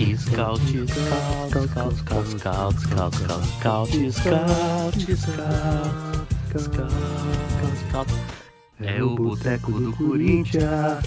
Scout, 0.00 0.16
scout, 0.16 0.88
scout, 1.50 1.68
scout, 1.68 1.94
scout, 1.98 2.74
scout, 2.78 3.12
scout, 3.12 3.12
scout, 3.12 3.92
scout, 4.10 4.94
scout, 5.18 5.50
scout, 6.56 6.90
scout. 7.76 8.08
É 8.80 9.02
o 9.02 9.14
boteco 9.14 9.72
do 9.72 9.92
Corinthians. 9.92 11.04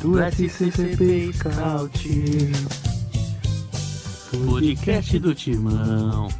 Do 0.00 0.18
SCCP 0.18 1.30
Scout. 1.34 2.08
Podcast 4.46 5.18
do 5.18 5.34
Timão. 5.34 6.30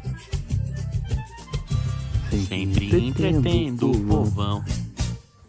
Sempre 2.47 3.07
entretendo 3.07 3.91
o 3.91 3.99
povão. 4.05 4.63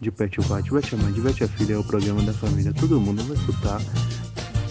Diverte 0.00 0.40
o 0.40 0.44
pai, 0.44 0.62
diverte 0.62 0.94
a 0.94 0.98
mãe, 0.98 1.12
diverte 1.12 1.44
a 1.44 1.48
filha, 1.48 1.74
é 1.74 1.76
o 1.76 1.84
programa 1.84 2.22
da 2.22 2.32
família, 2.32 2.72
todo 2.72 2.98
mundo 2.98 3.22
vai 3.22 3.36
escutar. 3.36 3.80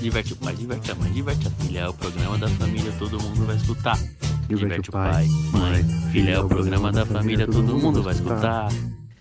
Diverte 0.02 0.34
o 0.34 0.36
pai, 0.38 0.56
diverte 0.56 0.92
a 0.92 0.96
mãe, 0.96 1.12
diverte 1.12 1.48
a 1.48 1.52
filha. 1.52 1.80
É 1.82 1.88
o 1.88 1.94
programa 1.94 2.38
da 2.40 2.48
família, 2.50 2.92
todo 2.98 3.22
mundo 3.22 3.46
vai 3.46 3.56
escutar. 3.56 3.98
Diverte 4.48 4.90
o 4.90 4.92
pai, 4.92 5.28
mãe, 5.52 5.84
filha. 6.12 6.32
É 6.32 6.40
o 6.40 6.48
programa 6.48 6.92
da 6.92 7.06
família, 7.06 7.46
todo 7.46 7.78
mundo 7.78 8.02
vai 8.02 8.14
escutar. 8.16 8.70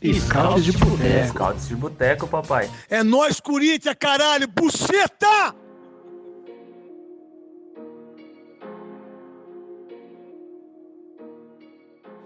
Scouts 0.02 0.64
de 0.64 0.72
boteco. 0.72 1.28
Scouts 1.28 1.68
de 1.68 1.76
boteco, 1.76 2.26
papai. 2.26 2.70
É 2.88 3.02
nós, 3.02 3.38
Corinthians, 3.38 3.96
caralho! 3.98 4.48
Buceta! 4.48 5.54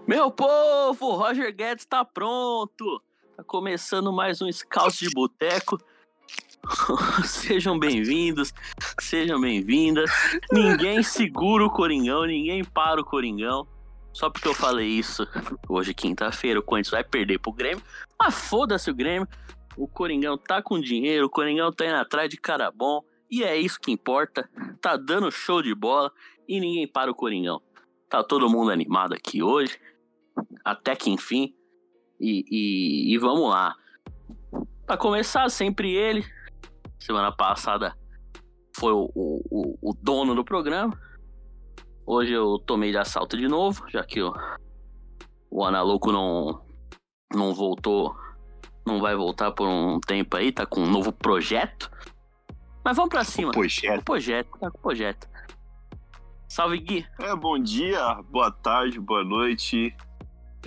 Meu 0.07 0.31
povo, 0.31 1.15
Roger 1.15 1.53
Guedes 1.53 1.85
tá 1.85 2.05
pronto. 2.05 3.01
Tá 3.35 3.43
começando 3.43 4.13
mais 4.13 4.43
um 4.43 4.51
Scout 4.51 4.95
de 4.99 5.09
Boteco. 5.09 5.79
sejam 7.25 7.79
bem-vindos, 7.79 8.53
sejam 8.99 9.41
bem-vindas. 9.41 10.07
Ninguém 10.51 11.01
segura 11.01 11.65
o 11.65 11.69
Coringão, 11.69 12.25
ninguém 12.25 12.63
para 12.63 13.01
o 13.01 13.03
Coringão. 13.03 13.67
Só 14.13 14.29
porque 14.29 14.47
eu 14.47 14.53
falei 14.53 14.87
isso, 14.87 15.27
hoje 15.67 15.95
quinta-feira, 15.95 16.59
o 16.59 16.63
Corinthians 16.63 16.91
vai 16.91 17.03
perder 17.03 17.39
pro 17.39 17.51
Grêmio. 17.51 17.83
Mas 18.19 18.35
foda-se 18.35 18.91
o 18.91 18.95
Grêmio. 18.95 19.27
O 19.75 19.87
Coringão 19.87 20.37
tá 20.37 20.61
com 20.61 20.79
dinheiro, 20.79 21.25
o 21.25 21.29
Coringão 21.29 21.71
tá 21.71 21.87
indo 21.87 21.95
atrás 21.95 22.29
de 22.29 22.37
cara 22.37 22.69
bom. 22.69 23.01
E 23.31 23.43
é 23.43 23.57
isso 23.57 23.79
que 23.79 23.91
importa. 23.91 24.47
Tá 24.79 24.95
dando 24.95 25.31
show 25.31 25.59
de 25.63 25.73
bola 25.73 26.11
e 26.47 26.59
ninguém 26.59 26.87
para 26.87 27.09
o 27.09 27.15
Coringão. 27.15 27.59
Tá 28.07 28.23
todo 28.23 28.47
mundo 28.47 28.69
animado 28.69 29.15
aqui 29.15 29.41
hoje. 29.41 29.79
Até 30.63 30.95
que 30.95 31.09
enfim. 31.09 31.55
E, 32.23 32.45
e, 32.49 33.13
e 33.13 33.17
vamos 33.17 33.49
lá. 33.49 33.75
Pra 34.85 34.95
começar, 34.95 35.49
sempre 35.49 35.93
ele. 35.93 36.25
Semana 36.97 37.35
passada 37.35 37.93
foi 38.77 38.93
o, 38.93 39.09
o, 39.13 39.77
o 39.81 39.93
dono 40.01 40.33
do 40.33 40.45
programa. 40.45 40.97
Hoje 42.05 42.31
eu 42.31 42.57
tomei 42.59 42.91
de 42.91 42.97
assalto 42.97 43.35
de 43.35 43.49
novo, 43.49 43.85
já 43.89 44.05
que 44.05 44.21
o, 44.21 44.33
o 45.51 45.65
Analuco 45.65 46.13
não, 46.13 46.65
não 47.33 47.53
voltou, 47.53 48.15
não 48.87 49.01
vai 49.01 49.15
voltar 49.17 49.51
por 49.51 49.67
um 49.67 49.99
tempo 49.99 50.37
aí, 50.37 50.49
tá 50.49 50.65
com 50.65 50.79
um 50.79 50.89
novo 50.89 51.11
projeto. 51.11 51.91
Mas 52.85 52.95
vamos 52.95 53.09
pra 53.09 53.25
cima. 53.25 53.51
Projeto. 53.51 53.99
O 53.99 54.05
projeto, 54.05 54.49
tá 54.59 54.71
com 54.71 54.77
o 54.77 54.81
projeto. 54.81 55.27
Salve 56.47 56.77
Gui. 56.77 57.05
É, 57.19 57.35
bom 57.35 57.59
dia, 57.59 58.15
boa 58.29 58.49
tarde, 58.49 58.97
boa 58.97 59.25
noite. 59.25 59.93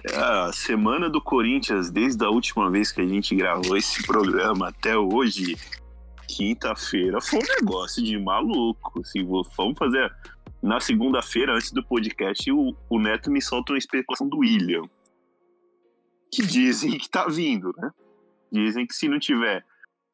É 0.05 0.17
a 0.17 0.53
semana 0.53 1.09
do 1.09 1.21
Corinthians, 1.21 1.91
desde 1.91 2.25
a 2.25 2.29
última 2.29 2.71
vez 2.71 2.93
que 2.93 3.01
a 3.01 3.07
gente 3.07 3.35
gravou 3.35 3.77
esse 3.77 4.07
programa 4.07 4.69
até 4.69 4.97
hoje, 4.97 5.57
quinta-feira, 6.29 7.21
foi 7.21 7.39
um 7.39 7.61
negócio 7.61 8.03
de 8.03 8.19
maluco. 8.19 9.01
Assim, 9.01 9.25
vamos 9.25 9.79
fazer. 9.79 10.15
Na 10.63 10.81
segunda-feira, 10.81 11.55
antes 11.55 11.73
do 11.73 11.85
podcast, 11.85 12.51
o, 12.51 12.77
o 12.91 12.99
Neto 12.99 13.31
me 13.31 13.41
solta 13.41 13.73
uma 13.73 13.79
especulação 13.79 14.29
do 14.29 14.39
William. 14.39 14.83
Que 16.33 16.43
dizem 16.43 16.99
que 16.99 17.09
tá 17.09 17.27
vindo, 17.29 17.73
né? 17.79 17.91
Dizem 18.53 18.87
que 18.87 18.95
se 18.95 19.09
não 19.09 19.19
tiver 19.19 19.65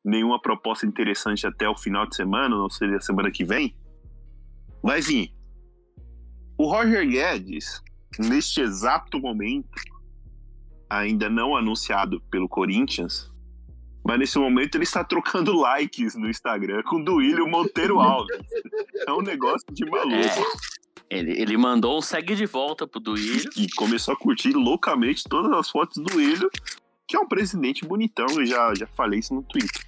nenhuma 0.04 0.40
proposta 0.40 0.86
interessante 0.86 1.46
até 1.46 1.68
o 1.68 1.76
final 1.76 2.06
de 2.06 2.16
semana, 2.16 2.56
não 2.56 2.68
seria 2.68 3.00
semana 3.00 3.30
que 3.30 3.44
vem, 3.44 3.74
vai 4.82 5.00
vir. 5.00 5.32
O 6.58 6.66
Roger 6.66 7.08
Guedes, 7.08 7.82
neste 8.18 8.60
exato 8.60 9.18
momento, 9.18 9.68
ainda 10.88 11.28
não 11.28 11.56
anunciado 11.56 12.20
pelo 12.30 12.48
Corinthians, 12.48 13.30
mas 14.04 14.18
nesse 14.18 14.38
momento 14.38 14.74
ele 14.76 14.84
está 14.84 15.04
trocando 15.04 15.52
likes 15.60 16.14
no 16.14 16.28
Instagram 16.28 16.82
com 16.82 16.96
o 16.96 17.04
Duílio 17.04 17.46
Monteiro 17.46 18.00
Alves. 18.00 18.38
É 19.06 19.12
um 19.12 19.22
negócio 19.22 19.66
de 19.72 19.84
maluco. 19.84 20.72
Ele, 21.08 21.32
ele 21.40 21.56
mandou 21.56 21.98
um 21.98 22.00
segue 22.00 22.34
de 22.34 22.46
volta 22.46 22.86
pro 22.86 22.98
Duílio. 22.98 23.50
E 23.56 23.68
começou 23.76 24.14
a 24.14 24.16
curtir 24.16 24.52
loucamente 24.52 25.24
todas 25.24 25.52
as 25.52 25.68
fotos 25.68 26.02
do 26.02 26.04
Duílio, 26.04 26.50
que 27.06 27.16
é 27.16 27.20
um 27.20 27.28
presidente 27.28 27.84
bonitão, 27.84 28.26
eu 28.30 28.46
já, 28.46 28.74
já 28.74 28.86
falei 28.86 29.18
isso 29.20 29.34
no 29.34 29.42
Twitter. 29.42 29.82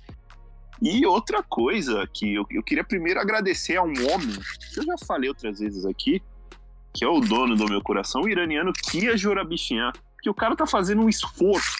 E 0.82 1.06
outra 1.06 1.42
coisa 1.42 2.06
que 2.12 2.34
eu, 2.34 2.44
eu 2.50 2.62
queria 2.62 2.84
primeiro 2.84 3.18
agradecer 3.18 3.76
a 3.76 3.82
um 3.82 3.94
homem, 4.12 4.36
que 4.72 4.80
eu 4.80 4.84
já 4.84 4.94
falei 5.06 5.30
outras 5.30 5.58
vezes 5.58 5.86
aqui, 5.86 6.22
que 6.94 7.04
é 7.04 7.08
o 7.08 7.20
dono 7.20 7.56
do 7.56 7.68
meu 7.68 7.82
coração, 7.82 8.22
o 8.22 8.28
iraniano 8.28 8.72
Kia 8.72 9.16
Jorabichinhan, 9.16 9.92
que 10.22 10.30
o 10.30 10.34
cara 10.34 10.54
tá 10.54 10.66
fazendo 10.66 11.02
um 11.02 11.08
esforço 11.08 11.76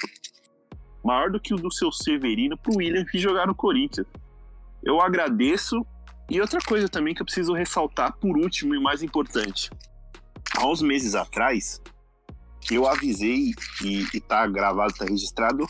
maior 1.05 1.31
do 1.31 1.41
que 1.41 1.55
o 1.55 1.57
do 1.57 1.73
seu 1.73 1.93
Severino 1.93 2.59
pro 2.59 2.77
William 2.77 3.05
vir 3.13 3.21
jogar 3.21 3.47
no 3.47 3.55
Corinthians. 3.55 4.07
Eu 4.83 5.01
agradeço. 5.01 5.87
E 6.29 6.41
outra 6.41 6.59
coisa 6.61 6.89
também 6.89 7.15
que 7.15 7.21
eu 7.21 7.27
preciso 7.27 7.53
ressaltar 7.53 8.17
por 8.17 8.37
último 8.39 8.75
e 8.75 8.81
mais 8.81 9.03
importante. 9.03 9.71
Há 10.57 10.67
uns 10.67 10.81
meses 10.81 11.15
atrás, 11.15 11.83
eu 12.71 12.87
avisei, 12.87 13.53
e, 13.83 14.07
e 14.15 14.21
tá 14.21 14.47
gravado, 14.47 14.95
tá 14.95 15.05
registrado, 15.05 15.67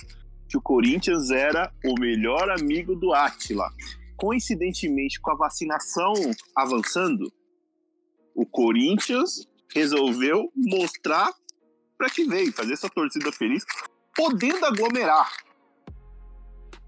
que 0.49 0.57
o 0.57 0.63
Corinthians 0.63 1.31
era 1.31 1.73
o 1.85 1.99
melhor 1.99 2.49
amigo 2.51 2.95
do 2.95 3.13
Atila. 3.13 3.69
Coincidentemente, 4.17 5.21
com 5.21 5.33
a 5.33 5.37
vacinação 5.37 6.13
avançando, 6.57 7.33
o 8.35 8.45
Corinthians 8.47 9.47
resolveu 9.75 10.51
mostrar 10.57 11.33
para 11.97 12.11
que 12.11 12.25
veio, 12.25 12.53
fazer 12.53 12.73
essa 12.73 12.89
torcida 12.89 13.31
feliz, 13.33 13.65
podendo 14.15 14.65
aglomerar. 14.67 15.31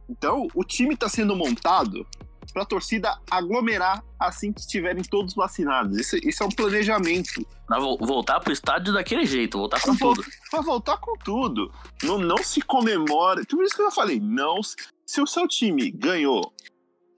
Então, 0.08 0.46
o 0.54 0.62
time 0.64 0.94
está 0.94 1.08
sendo 1.08 1.34
montado 1.34 2.06
para 2.52 2.62
a 2.62 2.66
torcida 2.66 3.20
aglomerar 3.30 4.02
assim 4.20 4.52
que 4.52 4.60
estiverem 4.60 5.02
todos 5.02 5.34
vacinados. 5.34 5.98
Esse, 5.98 6.16
esse 6.26 6.42
é 6.42 6.46
um 6.46 6.50
planejamento. 6.50 7.44
Pra 7.66 7.78
vo- 7.80 7.98
voltar 7.98 8.40
pro 8.40 8.52
estádio 8.52 8.92
daquele 8.94 9.26
jeito, 9.26 9.58
voltar 9.58 9.80
com 9.82 9.96
tudo. 9.96 10.24
Para 10.50 10.60
voltar 10.62 10.96
com 10.98 11.16
tudo. 11.18 11.72
Não, 12.04 12.18
não 12.18 12.38
se 12.38 12.62
comemora. 12.62 13.44
Por 13.44 13.64
isso 13.64 13.74
que 13.74 13.82
eu 13.82 13.90
falei, 13.90 14.20
não. 14.20 14.60
Se 15.04 15.20
o 15.20 15.26
seu 15.26 15.46
time 15.48 15.90
ganhou 15.90 16.52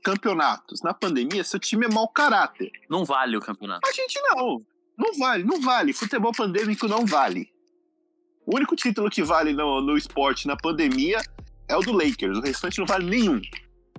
campeonatos 0.08 0.80
na 0.82 0.94
pandemia, 0.94 1.44
seu 1.44 1.60
time 1.60 1.84
é 1.84 1.88
mau 1.88 2.08
caráter. 2.08 2.70
Não 2.88 3.04
vale 3.04 3.36
o 3.36 3.40
campeonato. 3.40 3.86
A 3.86 3.92
gente 3.92 4.18
não. 4.22 4.64
Não 4.96 5.18
vale, 5.18 5.44
não 5.44 5.60
vale. 5.60 5.92
Futebol 5.92 6.32
pandêmico 6.32 6.88
não 6.88 7.04
vale. 7.04 7.50
O 8.46 8.56
único 8.56 8.74
título 8.74 9.10
que 9.10 9.22
vale 9.22 9.52
no, 9.52 9.82
no 9.82 9.98
esporte 9.98 10.46
na 10.46 10.56
pandemia 10.56 11.20
é 11.68 11.76
o 11.76 11.80
do 11.80 11.92
Lakers. 11.92 12.38
O 12.38 12.40
restante 12.40 12.78
não 12.78 12.86
vale 12.86 13.04
nenhum. 13.04 13.40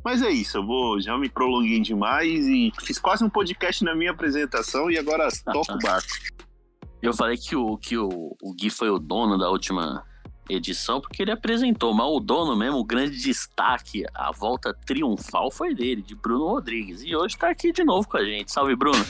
Mas 0.04 0.24
é 0.24 0.30
isso, 0.30 0.58
eu 0.58 0.66
vou 0.66 1.00
já 1.00 1.18
me 1.18 1.30
prolonguei 1.30 1.80
demais 1.82 2.48
e 2.48 2.72
fiz 2.82 2.98
quase 2.98 3.24
um 3.24 3.30
podcast 3.30 3.84
na 3.84 3.94
minha 3.94 4.12
apresentação 4.12 4.90
e 4.90 4.98
agora 4.98 5.28
toco 5.46 5.74
o 5.74 5.78
barco. 5.78 6.08
Eu 7.02 7.14
falei 7.14 7.38
que 7.38 7.56
o, 7.56 7.78
que 7.78 7.98
o, 7.98 8.36
o 8.42 8.54
Gui 8.54 8.70
foi 8.70 8.90
o 8.90 9.00
dono 9.00 9.38
da 9.38 9.50
última 9.50 10.06
edição 10.50 11.00
porque 11.00 11.22
ele 11.22 11.32
apresentou, 11.32 11.94
mas 11.94 12.08
o 12.08 12.20
dono 12.20 12.56
mesmo, 12.56 12.80
o 12.80 12.84
grande 12.84 13.18
destaque, 13.22 14.04
a 14.14 14.32
volta 14.32 14.74
triunfal 14.86 15.52
foi 15.52 15.76
dele, 15.76 16.02
de 16.02 16.16
Bruno 16.16 16.48
Rodrigues. 16.48 17.04
E 17.04 17.16
hoje 17.16 17.38
tá 17.38 17.50
aqui 17.50 17.72
de 17.72 17.84
novo 17.84 18.08
com 18.08 18.18
a 18.18 18.24
gente. 18.24 18.52
Salve, 18.52 18.76
Bruno. 18.76 19.04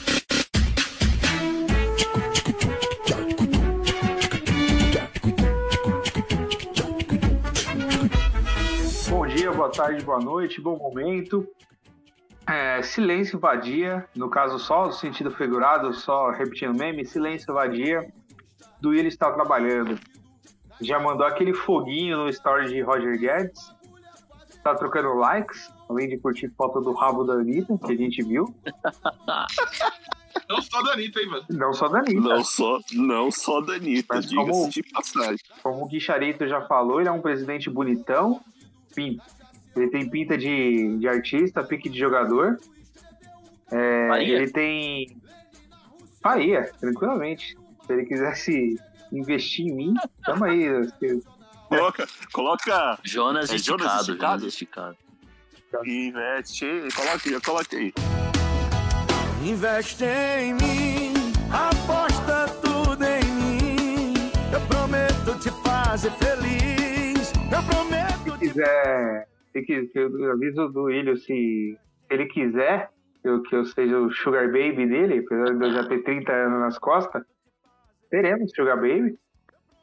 Bom 9.08 9.26
dia, 9.26 9.50
boa 9.50 9.70
tarde, 9.70 10.04
boa 10.04 10.20
noite, 10.20 10.60
bom 10.60 10.76
momento. 10.76 11.48
É, 12.46 12.82
silêncio 12.82 13.38
vadia, 13.38 14.04
no 14.16 14.28
caso 14.28 14.58
só 14.58 14.86
no 14.86 14.92
sentido 14.92 15.30
figurado, 15.30 15.94
só 15.94 16.30
repetindo 16.30 16.72
o 16.72 16.76
meme, 16.76 17.04
silêncio 17.04 17.54
vadia, 17.54 18.12
do 18.80 18.90
Will 18.90 19.06
está 19.06 19.30
trabalhando. 19.30 19.98
Já 20.80 20.98
mandou 20.98 21.26
aquele 21.26 21.52
foguinho 21.54 22.18
no 22.18 22.28
story 22.28 22.68
de 22.68 22.80
Roger 22.80 23.18
Guedes, 23.18 23.72
tá 24.62 24.74
trocando 24.74 25.14
likes, 25.14 25.70
além 25.88 26.08
de 26.08 26.18
curtir 26.18 26.48
foto 26.56 26.80
do 26.80 26.92
rabo 26.92 27.24
da 27.24 27.34
Anitta, 27.34 27.76
que 27.78 27.92
a 27.92 27.96
gente 27.96 28.22
viu. 28.22 28.54
Não 30.48 30.62
só 30.62 30.82
da 30.82 30.92
Anitta, 30.94 31.20
hein, 31.20 31.28
mano? 31.28 31.44
Não 31.50 31.72
só 31.72 31.88
da 31.88 31.98
Anitta. 31.98 32.20
Não 32.20 32.44
só, 32.44 32.78
não 32.92 33.30
só 33.30 33.60
da 33.60 33.74
Anitta, 33.74 34.20
diga-se 34.20 34.34
como- 34.50 34.68
de 34.70 34.82
passagem. 34.82 35.38
Como 35.62 35.84
o 35.84 35.86
Guicharito 35.88 36.46
já 36.48 36.62
falou, 36.62 37.00
ele 37.00 37.08
é 37.08 37.12
um 37.12 37.20
presidente 37.20 37.68
bonitão. 37.70 38.40
Enfim, 38.90 39.18
Ele 39.76 39.88
tem 39.88 40.08
pinta 40.10 40.36
de, 40.36 40.96
de 40.98 41.06
artista, 41.08 41.62
pique 41.62 41.88
de 41.88 41.96
jogador. 41.98 42.58
É, 43.70 44.24
ele 44.24 44.50
tem. 44.50 45.16
Faria, 46.20 46.72
tranquilamente. 46.80 47.56
Se 47.86 47.92
ele 47.92 48.04
quisesse 48.04 48.76
investir 49.12 49.66
em 49.66 49.74
mim, 49.74 49.94
tamo 50.24 50.44
aí. 50.44 50.62
eu- 50.64 51.20
Coloca, 51.68 52.08
coloca. 52.32 52.98
Jonas 53.04 53.50
É 53.52 53.54
esticado, 53.56 53.82
Jonas 54.04 54.06
Jonas 54.18 54.42
esticado? 54.44 54.96
Investe. 55.84 56.66
Coloca 56.96 57.20
aí, 57.28 57.40
coloca 57.40 57.76
aí. 57.76 57.92
Investe 59.44 60.04
em 60.04 60.54
mim, 60.54 61.12
aposta 61.52 62.48
tudo 62.60 63.04
em 63.04 63.24
mim. 63.24 64.14
Eu 64.52 64.60
prometo 64.66 65.38
te 65.38 65.50
fazer 65.62 66.10
feliz. 66.12 67.32
Eu 67.52 67.62
prometo 67.62 68.32
Se 68.32 68.38
quiser. 68.48 69.28
Se 69.52 69.62
que 69.62 69.90
eu 69.94 70.32
aviso 70.32 70.68
do 70.68 70.90
Ilho 70.90 71.16
se 71.16 71.76
ele 72.10 72.26
quiser 72.26 72.90
que 73.22 73.28
eu, 73.28 73.42
que 73.42 73.54
eu 73.54 73.64
seja 73.64 73.98
o 73.98 74.10
Sugar 74.10 74.46
Baby 74.46 74.86
dele, 74.88 75.24
apesar 75.24 75.54
de 75.56 75.64
eu 75.66 75.72
já 75.72 75.84
ter 75.88 76.02
30 76.02 76.32
anos 76.32 76.60
nas 76.60 76.78
costas, 76.78 77.22
teremos 78.10 78.52
Sugar 78.54 78.76
Baby. 78.76 79.18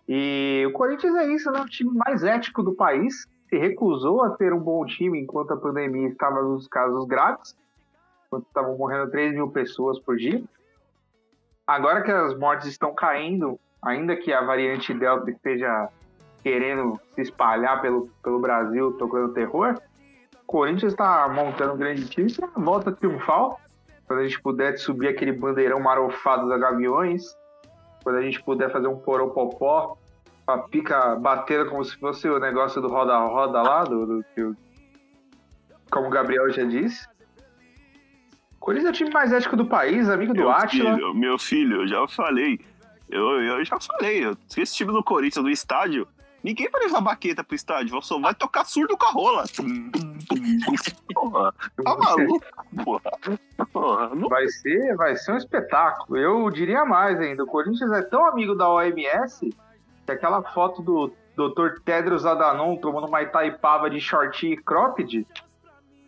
E 0.07 0.65
o 0.67 0.71
Corinthians 0.73 1.15
é 1.15 1.27
isso, 1.27 1.51
né? 1.51 1.61
O 1.61 1.65
time 1.65 1.91
mais 1.93 2.23
ético 2.23 2.61
do 2.61 2.75
país. 2.75 3.27
Se 3.49 3.57
recusou 3.57 4.23
a 4.23 4.31
ter 4.31 4.53
um 4.53 4.59
bom 4.59 4.85
time 4.85 5.19
enquanto 5.21 5.53
a 5.53 5.57
pandemia 5.57 6.09
estava 6.09 6.41
nos 6.41 6.67
casos 6.67 7.05
graves, 7.07 7.55
enquanto 8.25 8.45
estavam 8.45 8.77
morrendo 8.77 9.09
3 9.09 9.33
mil 9.33 9.49
pessoas 9.49 9.99
por 9.99 10.17
dia. 10.17 10.43
Agora 11.65 12.01
que 12.01 12.11
as 12.11 12.37
mortes 12.37 12.67
estão 12.67 12.93
caindo, 12.93 13.57
ainda 13.81 14.15
que 14.15 14.33
a 14.33 14.41
variante 14.41 14.93
Delta 14.93 15.31
esteja 15.31 15.89
querendo 16.43 16.99
se 17.15 17.21
espalhar 17.21 17.81
pelo, 17.81 18.09
pelo 18.23 18.39
Brasil, 18.39 18.93
tocando 18.93 19.33
terror, 19.33 19.77
o 20.43 20.45
Corinthians 20.45 20.93
está 20.93 21.27
montando 21.27 21.73
um 21.73 21.77
grande 21.77 22.07
time 22.07 22.31
para 22.33 22.47
volta 22.55 22.91
triunfal. 22.91 23.59
Quando 24.05 24.19
a 24.19 24.23
gente 24.23 24.41
puder 24.41 24.77
subir 24.77 25.09
aquele 25.09 25.33
bandeirão 25.33 25.79
marofado 25.81 26.47
da 26.47 26.57
Gaviões, 26.57 27.35
quando 28.03 28.17
a 28.17 28.21
gente 28.21 28.41
puder 28.43 28.71
fazer 28.71 28.87
um 28.87 28.97
poropopó, 28.97 29.97
a 30.45 30.57
pica 30.57 31.15
batendo 31.15 31.69
como 31.69 31.83
se 31.83 31.97
fosse 31.97 32.27
o 32.29 32.39
negócio 32.39 32.81
do 32.81 32.87
roda-roda 32.87 33.61
lá, 33.61 33.83
do, 33.83 34.05
do, 34.05 34.57
como 35.91 36.07
o 36.07 36.09
Gabriel 36.09 36.49
já 36.51 36.63
disse. 36.63 37.05
Corinthians 38.59 38.87
é 38.87 38.91
o 38.91 38.93
time 38.93 39.09
mais 39.11 39.31
ético 39.31 39.55
do 39.55 39.65
país, 39.65 40.09
amigo 40.09 40.33
do 40.33 40.39
Meu 40.39 40.49
Átila. 40.51 40.95
filho, 40.95 41.13
meu 41.13 41.37
filho, 41.39 41.81
eu 41.83 41.87
já 41.87 42.07
falei. 42.07 42.59
Eu, 43.09 43.41
eu 43.41 43.63
já 43.63 43.77
falei. 43.79 44.25
eu- 44.25 44.37
Se 44.47 44.61
esse 44.61 44.75
time 44.75 44.91
do 44.91 45.03
Corinthians 45.03 45.43
no 45.43 45.49
estádio, 45.49 46.05
ninguém 46.43 46.69
vai 46.69 46.81
levar 46.83 46.99
baqueta 47.01 47.43
pro 47.43 47.55
estádio. 47.55 48.01
Só 48.01 48.19
vai 48.19 48.35
tocar 48.35 48.65
surdo 48.65 48.97
com 48.97 49.05
a 49.05 49.11
rola. 49.11 49.43
Porra, 51.13 51.53
tá 51.83 51.95
maluco, 51.97 52.45
porra. 52.83 53.11
Porra, 53.73 54.15
não 54.15 54.29
Vai 54.29 54.47
ser, 54.47 54.95
vai 54.95 55.15
ser 55.15 55.31
um 55.33 55.37
espetáculo. 55.37 56.17
Eu 56.17 56.49
diria 56.51 56.85
mais 56.85 57.19
ainda. 57.19 57.43
O 57.43 57.47
Corinthians 57.47 57.91
é 57.91 58.01
tão 58.01 58.25
amigo 58.25 58.55
da 58.55 58.69
OMS 58.69 59.49
que 60.05 60.11
aquela 60.11 60.41
foto 60.43 60.81
do 60.81 61.11
Dr. 61.35 61.79
Tedros 61.83 62.25
Adhanom 62.25 62.77
tomando 62.77 63.07
uma 63.07 63.21
Itaipava 63.21 63.89
de 63.89 63.99
shortinho 63.99 64.53
e 64.53 64.57
cropped, 64.57 65.25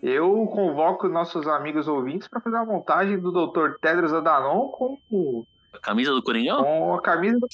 eu 0.02 0.48
convoco 0.48 1.08
nossos 1.10 1.48
amigos 1.48 1.88
ouvintes 1.88 2.28
para 2.28 2.40
fazer 2.40 2.56
a 2.58 2.66
montagem 2.66 3.20
do 3.20 3.32
Dr. 3.32 3.74
Tedros 3.82 4.14
Adhanom 4.14 4.70
com, 4.70 4.98
o- 5.12 5.44
A 5.74 5.80
camisa 5.80 6.12
do 6.14 6.24
Coringão? 6.24 6.64
com 6.64 6.96
a 6.96 7.02
camisa 7.02 7.38
do, 7.38 7.48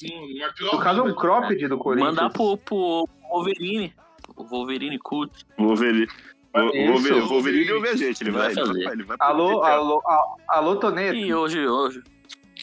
no 0.71 0.79
caso 0.79 1.03
um 1.03 1.13
cropped 1.15 1.67
do 1.67 1.77
Corinthians. 1.77 2.15
Mandar 2.15 2.29
pro, 2.31 2.57
pro 2.57 3.07
Wolverine. 3.31 3.93
O 4.37 4.43
Wolverine 4.43 4.99
cult. 4.99 5.45
Wolverine. 5.57 6.07
Vou, 6.55 6.73
Isso. 6.73 6.91
vou 6.93 7.01
ver, 7.01 7.21
Wolverine 7.21 7.67
eu 7.67 7.81
vejo 7.81 7.97
gente. 7.97 8.23
Ele 8.23 8.31
vai, 8.31 8.53
Vai 8.53 8.63
ele 8.63 8.83
vai, 8.83 8.93
ele 8.93 9.03
vai 9.03 9.17
Alô, 9.19 9.61
alô, 9.63 10.01
alô, 10.05 10.37
alô 10.47 10.75
Toneto. 10.77 11.15
E 11.15 11.33
hoje, 11.33 11.67
hoje. 11.67 12.01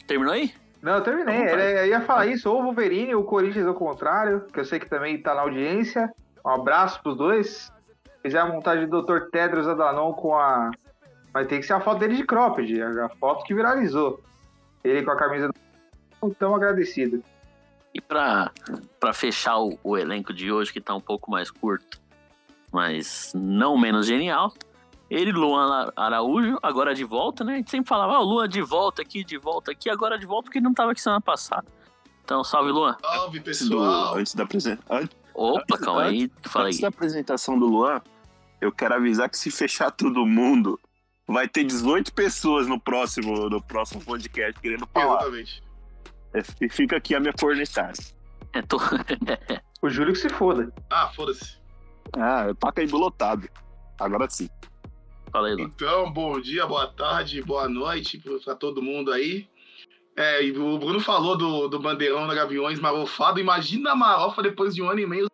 Terminou 0.06 0.32
aí? 0.32 0.52
Não, 0.80 0.94
eu 0.94 1.00
terminei. 1.02 1.44
Tá 1.46 1.52
Ele- 1.52 1.80
Eu 1.80 1.86
ia 1.86 2.00
falar 2.00 2.26
isso, 2.26 2.50
ou 2.50 2.60
o 2.60 2.62
Wolverine, 2.64 3.14
ou 3.14 3.22
o 3.22 3.24
Corinthians 3.26 3.66
ao 3.66 3.74
contrário, 3.74 4.46
que 4.52 4.58
eu 4.58 4.64
sei 4.64 4.78
que 4.80 4.88
também 4.88 5.20
tá 5.20 5.34
na 5.34 5.42
audiência. 5.42 6.10
Um 6.44 6.48
abraço 6.50 7.02
pros 7.02 7.16
dois. 7.16 7.70
Fizer 8.22 8.38
a 8.38 8.46
montagem 8.46 8.88
do 8.88 9.02
Dr. 9.02 9.28
Tedros 9.30 9.68
Adhanom 9.68 10.12
com 10.14 10.34
a. 10.36 10.70
Mas 11.34 11.46
tem 11.46 11.60
que 11.60 11.66
ser 11.66 11.74
a 11.74 11.80
foto 11.80 11.98
dele 12.00 12.16
de 12.16 12.24
cropped, 12.24 12.82
a 12.82 13.06
a 13.06 13.08
foto 13.10 13.44
que 13.44 13.54
viralizou. 13.54 14.22
Ele 14.82 15.02
com 15.04 15.10
a 15.10 15.16
camisa 15.16 15.48
do. 15.48 16.34
Tão 16.34 16.54
agradecido. 16.54 17.22
E 17.94 18.00
pra, 18.00 18.50
pra 18.98 19.12
fechar 19.12 19.58
o, 19.58 19.78
o 19.84 19.98
elenco 19.98 20.32
de 20.32 20.50
hoje, 20.50 20.72
que 20.72 20.80
tá 20.80 20.94
um 20.94 21.00
pouco 21.00 21.30
mais 21.30 21.50
curto, 21.50 22.00
mas 22.72 23.32
não 23.34 23.76
menos 23.78 24.06
genial, 24.06 24.52
ele, 25.10 25.30
Luan 25.30 25.66
Ara- 25.66 25.92
Araújo, 25.96 26.58
agora 26.62 26.94
de 26.94 27.04
volta, 27.04 27.44
né? 27.44 27.54
A 27.54 27.56
gente 27.56 27.70
sempre 27.70 27.88
falava, 27.88 28.14
ó, 28.14 28.22
Luan 28.22 28.48
de 28.48 28.62
volta 28.62 29.02
aqui, 29.02 29.22
de 29.22 29.36
volta 29.36 29.70
aqui, 29.72 29.90
agora 29.90 30.18
de 30.18 30.24
volta 30.26 30.44
porque 30.44 30.58
ele 30.58 30.64
não 30.64 30.72
tava 30.74 30.92
aqui 30.92 31.00
semana 31.02 31.20
passada. 31.20 31.66
Então, 32.24 32.42
salve, 32.42 32.70
Luan. 32.70 32.96
Salve, 33.00 33.38
Antes, 33.40 33.68
do, 33.68 33.76
pessoal. 33.76 34.16
antes, 34.16 34.34
da 34.34 34.44
apresen- 34.44 34.78
antes, 34.88 35.16
Opa, 35.34 35.76
calma 35.78 36.04
aí, 36.04 36.30
fala 36.44 36.66
aí. 36.66 36.68
antes 36.70 36.80
da 36.80 36.88
apresentação 36.88 37.58
do 37.58 37.66
Luan, 37.66 38.00
eu 38.60 38.70
quero 38.72 38.94
avisar 38.94 39.28
que 39.28 39.36
se 39.36 39.50
fechar 39.50 39.90
todo 39.90 40.24
mundo, 40.24 40.78
vai 41.26 41.48
ter 41.48 41.64
18 41.64 42.12
pessoas 42.12 42.66
no 42.66 42.80
próximo, 42.80 43.50
no 43.50 43.60
próximo 43.62 44.02
podcast 44.04 44.58
querendo 44.60 44.86
falar. 44.86 45.16
Exatamente. 45.22 45.62
É, 46.32 46.68
Fica 46.70 46.96
aqui 46.96 47.14
a 47.14 47.20
minha 47.20 47.32
cornetada. 47.34 47.98
É, 48.54 48.62
tô... 48.62 48.78
O 49.82 49.90
Júlio 49.90 50.12
que 50.12 50.18
se 50.20 50.28
foda. 50.28 50.72
Ah, 50.88 51.10
foda-se. 51.14 51.58
Ah, 52.16 52.54
Pacaembu 52.58 52.96
lotado. 52.98 53.48
Agora 53.98 54.28
sim. 54.28 54.48
fala 55.30 55.48
aí, 55.48 55.54
Luan. 55.54 55.64
Então, 55.64 56.12
bom 56.12 56.40
dia, 56.40 56.66
boa 56.66 56.86
tarde, 56.86 57.42
boa 57.42 57.68
noite 57.68 58.22
pra 58.44 58.54
todo 58.54 58.82
mundo 58.82 59.12
aí. 59.12 59.48
É, 60.16 60.44
e 60.44 60.50
o 60.56 60.78
Bruno 60.78 61.00
falou 61.00 61.36
do, 61.36 61.68
do 61.68 61.80
bandeirão 61.80 62.26
da 62.26 62.34
Gaviões 62.34 62.78
marofado. 62.78 63.40
Imagina 63.40 63.92
a 63.92 63.96
marofa 63.96 64.42
depois 64.42 64.74
de 64.74 64.82
um 64.82 64.90
ano 64.90 65.00
e 65.00 65.06
meio 65.06 65.26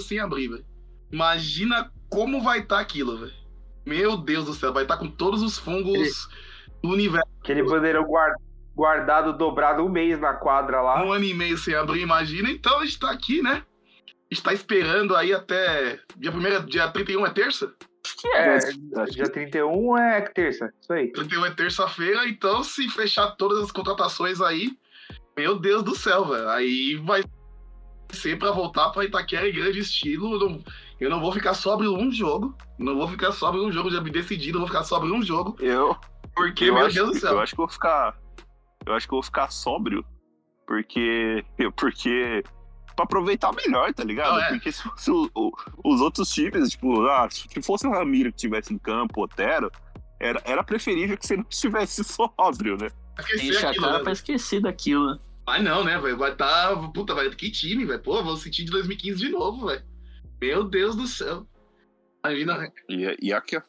sem 0.00 0.18
abrir, 0.18 0.48
velho. 0.48 0.64
Imagina 1.12 1.92
como 2.08 2.42
vai 2.42 2.60
estar 2.60 2.80
aquilo, 2.80 3.18
velho. 3.18 3.34
Meu 3.84 4.16
Deus 4.16 4.46
do 4.46 4.54
céu, 4.54 4.72
vai 4.72 4.84
estar 4.84 4.96
com 4.96 5.08
todos 5.08 5.42
os 5.42 5.58
fungos 5.58 6.28
do 6.82 6.90
universo. 6.90 7.28
Aquele 7.42 7.62
bandeirão 7.62 8.04
guar- 8.04 8.34
guardado, 8.74 9.36
dobrado 9.36 9.84
um 9.84 9.88
mês 9.88 10.18
na 10.18 10.34
quadra 10.34 10.80
lá. 10.80 11.04
Um 11.04 11.12
ano 11.12 11.24
e 11.24 11.34
meio 11.34 11.56
sem 11.58 11.74
abrir, 11.74 12.00
imagina. 12.00 12.50
Então 12.50 12.80
a 12.80 12.84
gente 12.84 12.98
tá 12.98 13.10
aqui, 13.10 13.42
né? 13.42 13.62
A 14.30 14.34
gente 14.34 14.42
tá 14.42 14.52
esperando 14.52 15.14
aí 15.14 15.32
até. 15.32 16.00
Dia, 16.16 16.32
primeiro, 16.32 16.66
dia 16.66 16.88
31 16.88 17.26
é 17.26 17.30
terça? 17.30 17.72
Acho 18.04 18.16
que 18.16 18.28
é. 18.28 18.54
Acho 18.56 19.12
Dia 19.12 19.28
31 19.30 19.98
é 19.98 20.20
terça. 20.22 20.72
Isso 20.80 20.92
aí. 20.92 21.12
31 21.12 21.46
é 21.46 21.50
terça-feira, 21.50 22.28
então 22.28 22.62
se 22.62 22.88
fechar 22.88 23.32
todas 23.32 23.58
as 23.62 23.70
contratações 23.72 24.40
aí, 24.40 24.76
meu 25.36 25.58
Deus 25.58 25.82
do 25.82 25.94
céu, 25.94 26.24
velho. 26.24 26.48
Aí 26.48 26.96
vai 26.96 27.22
ser 28.10 28.38
pra 28.38 28.50
voltar 28.50 28.90
pra 28.90 29.04
Itaquera 29.04 29.48
em 29.48 29.52
grande 29.52 29.80
estilo. 29.80 30.34
Eu 30.34 30.48
não, 30.48 30.64
eu 31.00 31.10
não 31.10 31.20
vou 31.20 31.32
ficar 31.32 31.54
sobre 31.54 31.88
um 31.88 32.10
jogo. 32.10 32.56
Não 32.78 32.96
vou 32.96 33.08
ficar 33.08 33.32
sobre 33.32 33.60
um 33.60 33.70
jogo, 33.70 33.90
já 33.90 34.00
me 34.00 34.10
decidi, 34.10 34.52
não 34.52 34.60
vou 34.60 34.68
ficar 34.68 34.84
sobre 34.84 35.10
um 35.10 35.22
jogo. 35.22 35.56
Eu, 35.60 35.96
Porque, 36.34 36.64
eu, 36.64 36.74
meu 36.74 36.86
acho, 36.86 36.94
Deus 36.94 37.10
do 37.10 37.16
eu 37.16 37.20
céu. 37.20 37.40
acho 37.40 37.54
que 37.54 37.60
eu 37.60 37.66
vou 37.66 37.72
ficar. 37.72 38.18
Eu 38.84 38.92
acho 38.94 39.06
que 39.06 39.12
eu 39.14 39.16
vou 39.16 39.22
ficar 39.22 39.50
sóbrio. 39.50 40.04
Porque. 40.66 41.44
Porque. 41.76 42.42
Pra 42.96 43.04
aproveitar 43.04 43.52
melhor, 43.54 43.92
tá 43.92 44.02
ligado? 44.02 44.32
Não, 44.36 44.40
é. 44.42 44.48
Porque 44.48 44.72
se 44.72 44.82
fosse 44.82 45.10
o- 45.10 45.30
o- 45.34 45.52
os 45.84 46.00
outros 46.00 46.30
times, 46.30 46.70
tipo, 46.70 47.02
ah, 47.06 47.28
se 47.30 47.46
fosse 47.62 47.86
o 47.86 47.90
Ramiro 47.90 48.32
que 48.32 48.38
tivesse 48.38 48.72
em 48.72 48.78
campo, 48.78 49.20
o 49.20 49.24
Otero, 49.24 49.70
era, 50.18 50.40
era 50.46 50.64
preferível 50.64 51.16
que 51.18 51.26
você 51.26 51.36
não 51.36 51.44
estivesse 51.48 52.02
sóbrio, 52.04 52.78
né? 52.78 52.88
Esquecer 53.18 53.46
Enche 53.48 53.66
a 53.66 53.74
cara 53.74 53.98
né? 53.98 54.02
pra 54.02 54.12
esquecer 54.12 54.60
daquilo, 54.62 55.12
né? 55.12 55.18
Mas 55.46 55.62
não, 55.62 55.84
né, 55.84 55.98
velho? 55.98 56.16
Vai 56.16 56.34
tá. 56.34 56.74
Puta, 56.94 57.14
vai. 57.14 57.28
Que 57.30 57.50
time, 57.50 57.84
velho? 57.84 58.02
Pô, 58.02 58.22
vou 58.24 58.36
sentir 58.36 58.64
de 58.64 58.70
2015 58.70 59.18
de 59.18 59.28
novo, 59.28 59.66
velho. 59.66 59.82
Meu 60.40 60.64
Deus 60.64 60.96
do 60.96 61.06
céu. 61.06 61.46
Imagina. 62.24 62.72
E, 62.88 63.16
e, 63.28 63.32
aqui, 63.32 63.56
ó. 63.56 63.62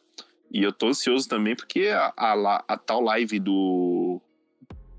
e 0.50 0.62
eu 0.64 0.72
tô 0.72 0.88
ansioso 0.88 1.28
também 1.28 1.54
porque 1.54 1.88
a, 1.88 2.12
a, 2.16 2.64
a 2.66 2.76
tal 2.78 3.00
live 3.02 3.38
do. 3.38 4.20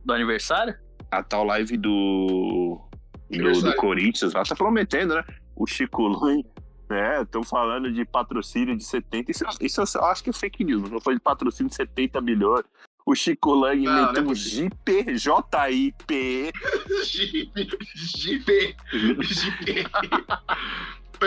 Do 0.05 0.13
aniversário? 0.13 0.75
A 1.11 1.21
tal 1.21 1.43
live 1.43 1.75
do. 1.77 2.79
Do, 3.29 3.61
do. 3.61 3.75
Corinthians 3.75 4.33
lá 4.33 4.43
tá 4.43 4.55
prometendo, 4.55 5.15
né? 5.15 5.23
O 5.55 5.67
Chico 5.67 6.07
Lan, 6.07 6.41
né? 6.89 7.21
Estão 7.21 7.43
falando 7.43 7.91
de 7.91 8.03
patrocínio 8.05 8.75
de 8.75 8.83
70. 8.83 9.31
Isso, 9.31 9.43
isso 9.61 9.97
eu 9.97 10.05
acho 10.05 10.23
que 10.23 10.29
é 10.29 10.33
fake 10.33 10.63
news. 10.63 10.89
Não 10.89 10.99
foi 10.99 11.13
de 11.15 11.19
patrocínio 11.19 11.69
de 11.69 11.75
70 11.75 12.19
milhões. 12.21 12.63
O 13.05 13.15
Chico 13.15 13.53
Lang 13.55 13.83
não 13.83 13.97
é 13.97 14.07
meteu 14.07 14.23
um. 14.23 14.33
JP, 14.33 15.17
J-I-P. 15.17 16.51
Jeep. 17.03 17.69
Jeep. 17.95 19.87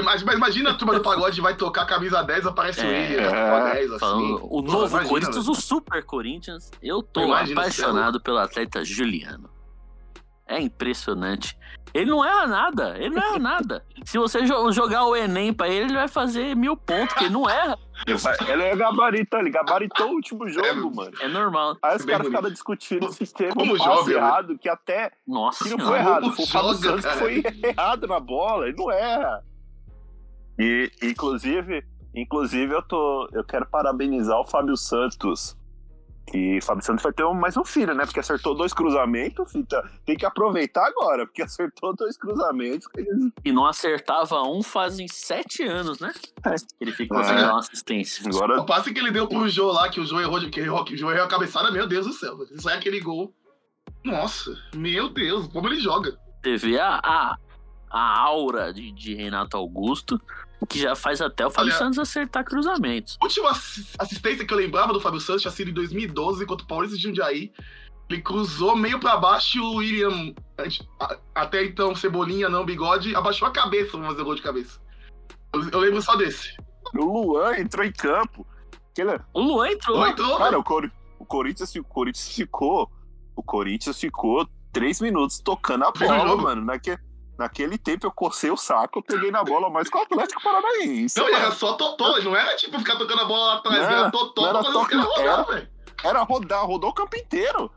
Mas, 0.05 0.23
mas 0.23 0.37
imagina 0.37 0.71
a 0.71 0.75
turma 0.75 0.95
do 0.95 1.03
pagode 1.03 1.41
vai 1.41 1.55
tocar 1.55 1.85
camisa 1.85 2.23
10, 2.23 2.47
aparece 2.47 2.81
o 2.81 2.85
É, 2.85 3.13
ele, 3.13 3.17
né? 3.21 3.73
10, 3.75 3.91
assim. 3.91 3.99
Falando, 3.99 4.49
o 4.51 4.63
novo 4.63 4.87
imagina, 4.87 5.09
Corinthians, 5.09 5.45
velho. 5.45 5.51
o 5.51 5.61
Super 5.61 6.05
Corinthians, 6.05 6.71
eu 6.83 7.03
tô 7.03 7.25
Imagina, 7.25 7.61
apaixonado 7.61 8.21
pelo 8.21 8.39
atleta 8.39 8.85
Juliano. 8.85 9.51
É 10.53 10.61
impressionante. 10.61 11.57
Ele 11.95 12.11
não 12.11 12.25
erra 12.25 12.47
nada, 12.47 12.97
ele 12.99 13.15
não 13.15 13.23
erra 13.23 13.39
nada. 13.39 13.85
Se 14.05 14.17
você 14.19 14.43
jo- 14.43 14.73
jogar 14.73 15.05
o 15.05 15.15
Enem 15.15 15.53
pra 15.53 15.69
ele, 15.69 15.85
ele 15.87 15.95
vai 15.95 16.09
fazer 16.09 16.57
mil 16.57 16.75
pontos, 16.77 17.15
que 17.15 17.25
ele 17.25 17.35
não 17.35 17.49
erra. 17.49 17.79
Ele 18.49 18.63
é 18.63 18.75
gabarito, 18.75 19.37
ele 19.37 19.51
gabaritou 19.51 20.09
o 20.09 20.15
último 20.15 20.49
jogo, 20.49 20.95
mano. 20.95 21.13
É 21.21 21.29
normal. 21.29 21.77
Aí 21.83 21.97
os 21.97 22.05
caras 22.05 22.27
ficaram 22.27 22.51
discutindo 22.51 23.07
o 23.07 23.13
sistema 23.13 23.53
Como 23.55 23.77
joga, 23.77 24.11
né? 24.11 24.17
errado, 24.17 24.59
que 24.59 24.69
até 24.69 25.11
Nossa 25.27 25.65
que 25.65 25.71
não 25.71 25.87
foi 25.87 25.99
errado, 25.99 26.23
Como 26.23 26.33
foi 26.35 26.45
o 26.45 26.49
Fábio 26.49 26.75
joga, 26.75 27.03
Santos 27.03 27.13
que 27.13 27.19
foi 27.19 27.43
errado 27.71 28.07
na 28.07 28.21
bola, 28.21 28.67
ele 28.69 28.77
não 28.77 28.91
erra. 28.91 29.45
E, 30.59 30.91
inclusive, 31.03 31.85
inclusive 32.15 32.75
eu 32.75 32.83
tô, 32.83 33.29
eu 33.33 33.45
quero 33.45 33.67
parabenizar 33.67 34.39
o 34.39 34.47
Fábio 34.47 34.77
Santos. 34.77 35.57
Que 36.27 36.61
Fábio 36.63 36.85
Santos 36.85 37.03
vai 37.03 37.13
ter 37.13 37.25
um- 37.25 37.35
mais 37.35 37.57
um 37.57 37.65
filho, 37.65 37.95
né? 37.95 38.05
Porque 38.05 38.21
acertou 38.21 38.55
dois 38.55 38.73
cruzamentos, 38.73 39.53
tá- 39.69 39.87
tem 40.07 40.17
que 40.17 40.25
aproveitar 40.25 40.87
agora, 40.87 41.27
porque 41.27 41.43
acertou 41.43 41.95
dois 41.95 42.17
cruzamentos. 42.17 42.89
E 43.45 43.53
não 43.53 43.67
acertava 43.67 44.41
um 44.43 44.63
fazem 44.63 45.07
sete 45.09 45.63
anos, 45.65 45.99
né? 46.01 46.13
É. 46.47 46.55
Ele 46.81 46.93
ficou 46.93 47.21
É. 47.21 47.25
sem 47.25 47.35
dar 47.37 47.51
uma 47.51 47.59
assistência. 47.59 48.27
Agora 48.29 48.61
O 48.61 48.67
passe 48.67 48.93
que 48.95 49.01
ele 49.01 49.11
deu 49.11 49.27
pro 49.29 49.49
Jô 49.49 49.73
lá, 49.73 49.89
que 49.89 50.01
o 50.01 50.07
Jô 50.07 50.21
errou, 50.21 50.41
que, 50.51 50.61
errou, 50.61 50.85
que 50.85 50.95
o 50.95 50.97
Jô 50.97 51.11
errou 51.11 51.25
a 51.25 51.29
cabeçada, 51.29 51.71
meu 51.71 51.87
Deus 51.87 52.07
do 52.07 52.13
céu. 52.13 52.39
Isso 52.53 52.71
é 52.71 52.75
aquele 52.75 53.01
gol. 53.01 53.35
Nossa, 54.05 54.57
meu 54.75 55.09
Deus, 55.09 55.47
como 55.49 55.69
ele 55.69 55.81
joga. 55.81 56.17
Você 56.43 56.57
vê 56.57 56.79
a, 56.79 57.01
a, 57.05 57.37
a 57.91 58.19
aura 58.21 58.73
de, 58.73 58.91
de 58.91 59.15
Renato 59.15 59.57
Augusto, 59.57 60.21
que 60.67 60.79
já 60.79 60.95
faz 60.97 61.21
até 61.21 61.47
o 61.47 61.51
Fábio 61.51 61.71
Olha- 61.71 61.79
Santos 61.79 61.99
acertar 61.99 62.45
cruzamentos. 62.45 63.17
A 63.21 63.25
última 63.25 63.51
assi- 63.51 63.87
assistência 63.99 64.47
que 64.47 64.53
eu 64.53 64.59
lembrava 64.59 64.93
do 64.93 65.01
Fábio 65.01 65.21
Santos 65.21 65.43
tinha 65.43 65.53
sido 65.53 65.71
em 65.71 65.75
2012 65.75 66.45
contra 66.47 66.65
o 66.65 66.69
Paulista 66.69 66.97
de 66.97 67.03
Jundiaí. 67.03 67.53
Ele 68.11 68.21
cruzou 68.21 68.77
meio 68.77 69.01
pra 69.01 69.17
baixo 69.17 69.57
e 69.59 69.61
o 69.61 69.75
William, 69.77 70.35
até 71.35 71.65
então 71.65 71.95
Cebolinha, 71.95 72.49
não 72.49 72.65
bigode, 72.65 73.15
abaixou 73.15 73.49
a 73.49 73.51
cabeça 73.51 73.97
pra 73.97 74.07
fazer 74.09 74.23
o 74.23 74.25
gol 74.25 74.35
de 74.35 74.43
cabeça. 74.43 74.81
Eu, 75.53 75.69
eu 75.71 75.81
lembro 75.81 76.03
só 76.03 76.15
desse. 76.17 76.55
o 76.95 77.05
Luan 77.05 77.57
entrou 77.59 77.85
em 77.85 77.93
campo. 77.93 78.47
Aquele, 78.91 79.19
O 79.33 79.41
Luan 79.41 79.71
entrou. 79.71 79.99
Não 79.99 80.07
entrou, 80.09 80.37
Cara, 80.37 80.51
velho. 80.51 80.61
o, 80.61 80.65
Cor- 80.65 80.91
o 81.19 81.25
Corinthians, 81.25 81.75
o 81.75 81.85
Corinthians 81.85 82.29
ficou. 82.29 82.91
O 83.35 83.43
Corinthians 83.43 83.99
ficou 83.99 84.47
três 84.73 85.01
minutos 85.01 85.41
tocando 85.41 85.85
a 85.85 85.91
bola, 85.93 86.37
mano. 86.37 86.63
Naque, 86.65 86.99
naquele 87.43 87.77
tempo 87.77 88.07
eu 88.07 88.11
cocei 88.13 88.51
o 88.51 88.57
saco, 88.57 88.99
eu 88.99 89.03
peguei 89.03 89.31
na 89.31 89.43
bola 89.45 89.69
mais 89.69 89.89
com 89.91 89.99
o 89.99 90.03
Atlético 90.03 90.43
Paranaense. 90.43 91.19
Não, 91.19 91.29
era 91.29 91.51
só 91.53 91.75
totó, 91.75 92.19
não 92.23 92.35
era 92.37 92.57
tipo 92.57 92.79
ficar 92.79 92.97
tocando 92.97 93.21
a 93.23 93.25
bola 93.25 93.45
lá 93.47 93.55
atrás, 93.57 93.79
Não, 93.83 93.85
era 93.91 94.11
totó 94.11 94.43
não 94.43 94.49
era 94.49 94.63
toque, 94.63 94.95
rodar, 94.97 95.21
era- 95.21 95.43
velho. 95.45 95.69
Era 96.05 96.23
rodar, 96.23 96.67
rodou 96.67 96.91
o 96.91 96.95
campo 96.95 97.17
inteiro. 97.17 97.71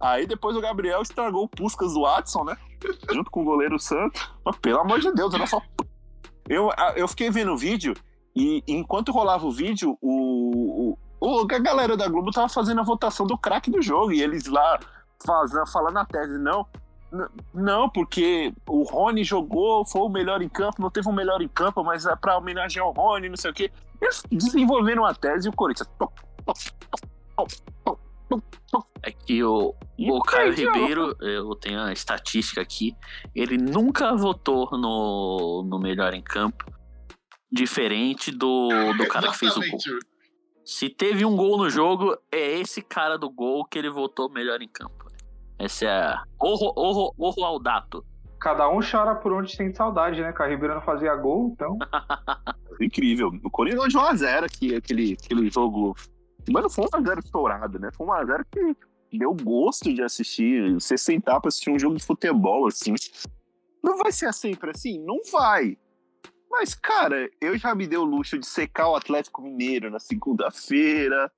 Aí 0.00 0.26
depois 0.26 0.56
o 0.56 0.60
Gabriel 0.60 1.00
estragou 1.02 1.44
o 1.44 1.48
Puscas 1.48 1.94
do 1.94 2.02
Watson, 2.02 2.44
né? 2.44 2.56
Junto 3.12 3.30
com 3.30 3.42
o 3.42 3.44
goleiro 3.44 3.78
Santos. 3.78 4.28
Mas, 4.44 4.56
pelo 4.58 4.80
amor 4.80 4.98
de 5.00 5.12
Deus, 5.12 5.32
era 5.34 5.46
só. 5.46 5.60
Eu, 6.48 6.70
eu 6.96 7.06
fiquei 7.08 7.30
vendo 7.30 7.52
o 7.52 7.56
vídeo 7.56 7.94
e 8.34 8.62
enquanto 8.66 9.12
rolava 9.12 9.46
o 9.46 9.52
vídeo, 9.52 9.96
o, 10.00 10.96
o, 11.20 11.38
o- 11.40 11.40
a 11.54 11.58
galera 11.58 11.96
da 11.96 12.08
Globo 12.08 12.30
tava 12.32 12.48
fazendo 12.48 12.80
a 12.80 12.84
votação 12.84 13.26
do 13.26 13.38
craque 13.38 13.70
do 13.70 13.80
jogo. 13.80 14.12
E 14.12 14.20
eles 14.20 14.46
lá 14.46 14.78
fazendo, 15.24 15.66
falando 15.70 15.98
a 15.98 16.04
tese, 16.04 16.36
não. 16.38 16.66
Não, 17.52 17.90
porque 17.90 18.52
o 18.66 18.82
Rony 18.84 19.22
jogou, 19.22 19.84
foi 19.84 20.02
o 20.02 20.08
melhor 20.08 20.40
em 20.40 20.48
campo, 20.48 20.80
não 20.80 20.90
teve 20.90 21.08
um 21.08 21.12
melhor 21.12 21.42
em 21.42 21.48
campo, 21.48 21.84
mas 21.84 22.06
é 22.06 22.16
pra 22.16 22.38
homenagear 22.38 22.86
o 22.86 22.92
Rony, 22.92 23.28
não 23.28 23.36
sei 23.36 23.50
o 23.50 23.54
quê. 23.54 23.70
Eles 24.00 24.22
desenvolveram 24.30 25.02
uma 25.02 25.14
tese 25.14 25.46
e 25.46 25.50
o 25.50 25.52
Corinthians. 25.52 25.88
É 29.02 29.10
que 29.10 29.44
o, 29.44 29.74
o 29.98 30.22
Caio. 30.22 30.54
Ribeiro, 30.54 31.14
eu 31.20 31.54
tenho 31.54 31.80
a 31.80 31.92
estatística 31.92 32.60
aqui, 32.60 32.96
ele 33.34 33.58
nunca 33.58 34.16
votou 34.16 34.70
no, 34.72 35.62
no 35.68 35.78
melhor 35.78 36.14
em 36.14 36.22
campo, 36.22 36.64
diferente 37.50 38.30
do, 38.30 38.68
do 38.96 39.06
cara 39.08 39.28
que 39.28 39.38
fez 39.38 39.54
o 39.56 39.60
gol. 39.60 39.78
Se 40.64 40.88
teve 40.88 41.24
um 41.24 41.36
gol 41.36 41.58
no 41.58 41.68
jogo, 41.68 42.16
é 42.30 42.58
esse 42.58 42.80
cara 42.80 43.18
do 43.18 43.28
gol 43.28 43.64
que 43.66 43.78
ele 43.78 43.90
votou 43.90 44.30
melhor 44.30 44.62
em 44.62 44.68
campo. 44.68 45.11
Essa 45.62 45.84
é 45.84 45.88
a. 45.90 46.22
O, 46.40 46.54
Ro- 46.54 46.72
o, 46.76 46.92
Ro- 46.92 47.14
o 47.16 47.30
Roaldato. 47.30 48.04
Cada 48.40 48.68
um 48.68 48.80
chora 48.82 49.14
por 49.14 49.32
onde 49.32 49.54
sente 49.54 49.76
saudade, 49.76 50.20
né? 50.20 50.32
Que 50.32 50.42
a 50.42 50.46
Ribeiro 50.48 50.74
não 50.74 50.82
fazia 50.82 51.14
gol, 51.14 51.52
então. 51.54 51.78
incrível. 52.80 53.30
O 53.44 53.50
Corinthians 53.50 53.92
de 53.92 53.96
1x0 53.98 54.44
aqui, 54.44 54.74
aquele, 54.74 55.12
aquele 55.22 55.48
jogo. 55.50 55.94
Mas 56.50 56.62
não 56.64 56.70
foi 56.70 56.84
um 56.84 56.88
1x0 56.88 57.18
estourado, 57.24 57.78
né? 57.78 57.90
Foi 57.92 58.04
um 58.06 58.10
1x0 58.10 58.44
que 58.50 59.16
deu 59.16 59.32
gosto 59.34 59.94
de 59.94 60.02
assistir. 60.02 60.74
Você 60.74 60.98
sentar 60.98 61.40
pra 61.40 61.48
assistir 61.48 61.70
um 61.70 61.78
jogo 61.78 61.96
de 61.96 62.04
futebol, 62.04 62.66
assim. 62.66 62.94
Não 63.82 63.96
vai 63.98 64.10
ser 64.10 64.32
sempre 64.34 64.70
assim? 64.70 64.98
Não 65.04 65.18
vai. 65.30 65.76
Mas, 66.50 66.74
cara, 66.74 67.30
eu 67.40 67.56
já 67.56 67.74
me 67.74 67.86
dei 67.86 67.98
o 67.98 68.04
luxo 68.04 68.36
de 68.38 68.46
secar 68.46 68.88
o 68.88 68.96
Atlético 68.96 69.40
Mineiro 69.40 69.88
na 69.90 70.00
segunda-feira. 70.00 71.30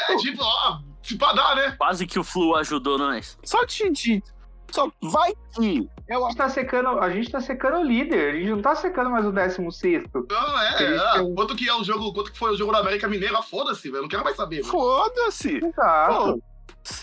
É 0.00 0.16
tipo, 0.16 0.42
ó, 0.42 0.78
se 1.02 1.16
pra 1.16 1.32
dar, 1.32 1.56
né? 1.56 1.74
Quase 1.78 2.06
que 2.06 2.18
o 2.18 2.24
Flu 2.24 2.54
ajudou 2.56 2.98
nós. 2.98 3.36
Só 3.44 3.66
te. 3.66 3.90
te- 3.92 4.22
só 4.70 4.90
vai 5.02 5.32
que. 5.54 5.88
Eu 6.08 6.24
A 6.24 6.28
gente 6.28 6.36
tá 6.38 6.48
secando, 6.48 6.88
a 7.00 7.10
gente 7.10 7.30
tá 7.30 7.40
secando 7.40 7.78
o 7.78 7.82
líder, 7.82 8.34
a 8.34 8.36
gente 8.38 8.50
não 8.50 8.62
tá 8.62 8.74
secando 8.74 9.10
mais 9.10 9.24
o 9.26 9.32
16. 9.32 10.04
Não, 10.14 10.60
é. 10.60 10.82
Eles 10.82 11.00
ah, 11.00 11.12
têm- 11.14 11.34
quanto 11.34 11.56
que 11.56 11.68
é 11.68 11.74
o 11.74 11.82
jogo, 11.82 12.12
quanto 12.12 12.30
que 12.32 12.38
foi 12.38 12.52
o 12.52 12.56
jogo 12.56 12.72
da 12.72 12.78
América 12.78 13.08
Mineira, 13.08 13.42
foda-se, 13.42 13.90
velho. 13.90 14.02
Não 14.02 14.08
quero 14.08 14.22
mais 14.24 14.36
saber. 14.36 14.62
Foda-se. 14.64 15.56
Exato. 15.56 16.42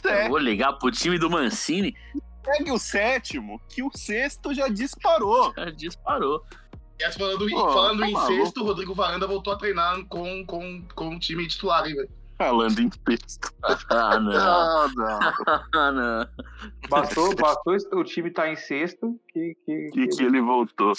Pô, 0.02 0.30
vou 0.30 0.38
ligar 0.38 0.74
pro 0.74 0.92
time 0.92 1.18
do 1.20 1.30
Mancini. 1.30 1.96
segue 2.46 2.72
o 2.72 2.78
sétimo, 2.78 3.60
que 3.68 3.84
o 3.84 3.90
sexto 3.96 4.54
já 4.54 4.68
disparou. 4.68 5.52
Já 5.56 5.66
disparou. 5.72 6.44
E 7.00 7.12
falando, 7.12 7.50
Pô, 7.50 7.72
falando 7.74 8.00
tá 8.00 8.08
em 8.08 8.14
maluco. 8.14 8.34
sexto, 8.34 8.62
o 8.62 8.66
Rodrigo 8.66 8.94
Varanda 8.96 9.28
voltou 9.28 9.52
a 9.52 9.58
treinar 9.58 9.98
com, 10.06 10.46
com, 10.46 10.82
com 10.96 11.16
o 11.16 11.20
time 11.20 11.46
titular, 11.48 11.86
hein, 11.86 11.96
velho. 11.96 12.10
Falando 12.38 12.80
em 12.80 12.90
sexto. 12.92 13.54
Ah, 13.90 14.20
não. 14.20 14.32
Ah, 14.36 14.88
não. 14.96 15.20
Ah, 15.74 15.92
não. 15.92 16.28
Bastou, 16.90 17.36
bastou 17.36 17.76
o 17.94 18.04
time 18.04 18.30
tá 18.30 18.50
em 18.50 18.56
sexto 18.56 19.20
que, 19.30 19.56
que, 19.66 19.90
E 19.96 20.08
que 20.08 20.24
ele 20.24 20.42
voltou. 20.42 20.94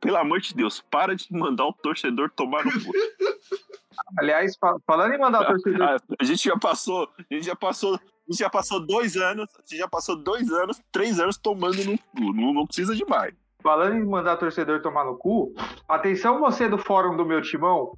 Pelo 0.00 0.16
amor 0.16 0.40
de 0.40 0.54
Deus, 0.54 0.80
para 0.90 1.14
de 1.14 1.26
mandar 1.30 1.66
o 1.66 1.72
torcedor 1.72 2.30
tomar 2.30 2.64
no 2.64 2.72
cu. 2.72 2.92
Aliás, 4.18 4.56
fa- 4.56 4.76
falando 4.86 5.12
em 5.14 5.18
mandar 5.18 5.42
o 5.42 5.46
torcedor. 5.46 6.00
A 6.18 6.24
gente 6.24 6.44
já 6.48 6.56
passou, 6.58 7.08
a 7.18 7.34
gente 7.34 7.44
já 7.46 7.56
passou, 7.56 7.94
a 7.96 7.98
gente 8.30 8.38
já 8.38 8.48
passou 8.48 8.86
dois 8.86 9.16
anos, 9.16 9.46
a 9.54 9.60
gente 9.60 9.78
já 9.78 9.88
passou 9.88 10.16
dois 10.16 10.50
anos, 10.50 10.80
três 10.90 11.20
anos 11.20 11.36
tomando 11.36 11.84
no 11.84 11.98
cu. 11.98 12.32
Não, 12.32 12.54
não 12.54 12.66
precisa 12.66 12.94
de 12.96 13.04
mais. 13.04 13.34
Falando 13.62 13.96
em 13.96 14.04
mandar 14.04 14.36
torcedor 14.36 14.80
tomar 14.80 15.04
no 15.04 15.16
cu, 15.16 15.52
atenção 15.88 16.38
você 16.40 16.68
do 16.68 16.78
fórum 16.78 17.16
do 17.16 17.26
meu 17.26 17.42
timão. 17.42 17.96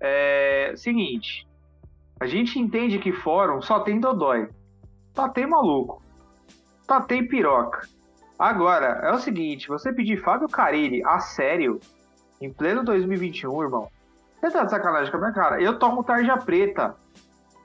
É 0.00 0.72
seguinte, 0.76 1.46
a 2.20 2.26
gente 2.26 2.58
entende 2.58 2.98
que 2.98 3.12
fórum 3.12 3.62
só 3.62 3.80
tem 3.80 3.98
dodói. 3.98 4.50
Só 5.16 5.26
tem 5.26 5.46
maluco. 5.46 6.02
Só 6.82 7.00
tem 7.00 7.26
piroca. 7.26 7.88
Agora, 8.38 9.00
é 9.02 9.10
o 9.10 9.18
seguinte, 9.18 9.68
você 9.68 9.92
pedir 9.92 10.22
Fábio 10.22 10.48
Carilli 10.48 11.02
a 11.04 11.18
sério, 11.18 11.80
em 12.40 12.52
pleno 12.52 12.84
2021, 12.84 13.62
irmão, 13.62 13.88
você 14.38 14.50
tá 14.50 14.64
de 14.64 14.70
sacanagem 14.70 15.10
com 15.10 15.16
a 15.16 15.20
minha 15.20 15.32
cara. 15.32 15.62
Eu 15.62 15.78
tomo 15.78 16.04
tarja 16.04 16.36
preta. 16.36 16.94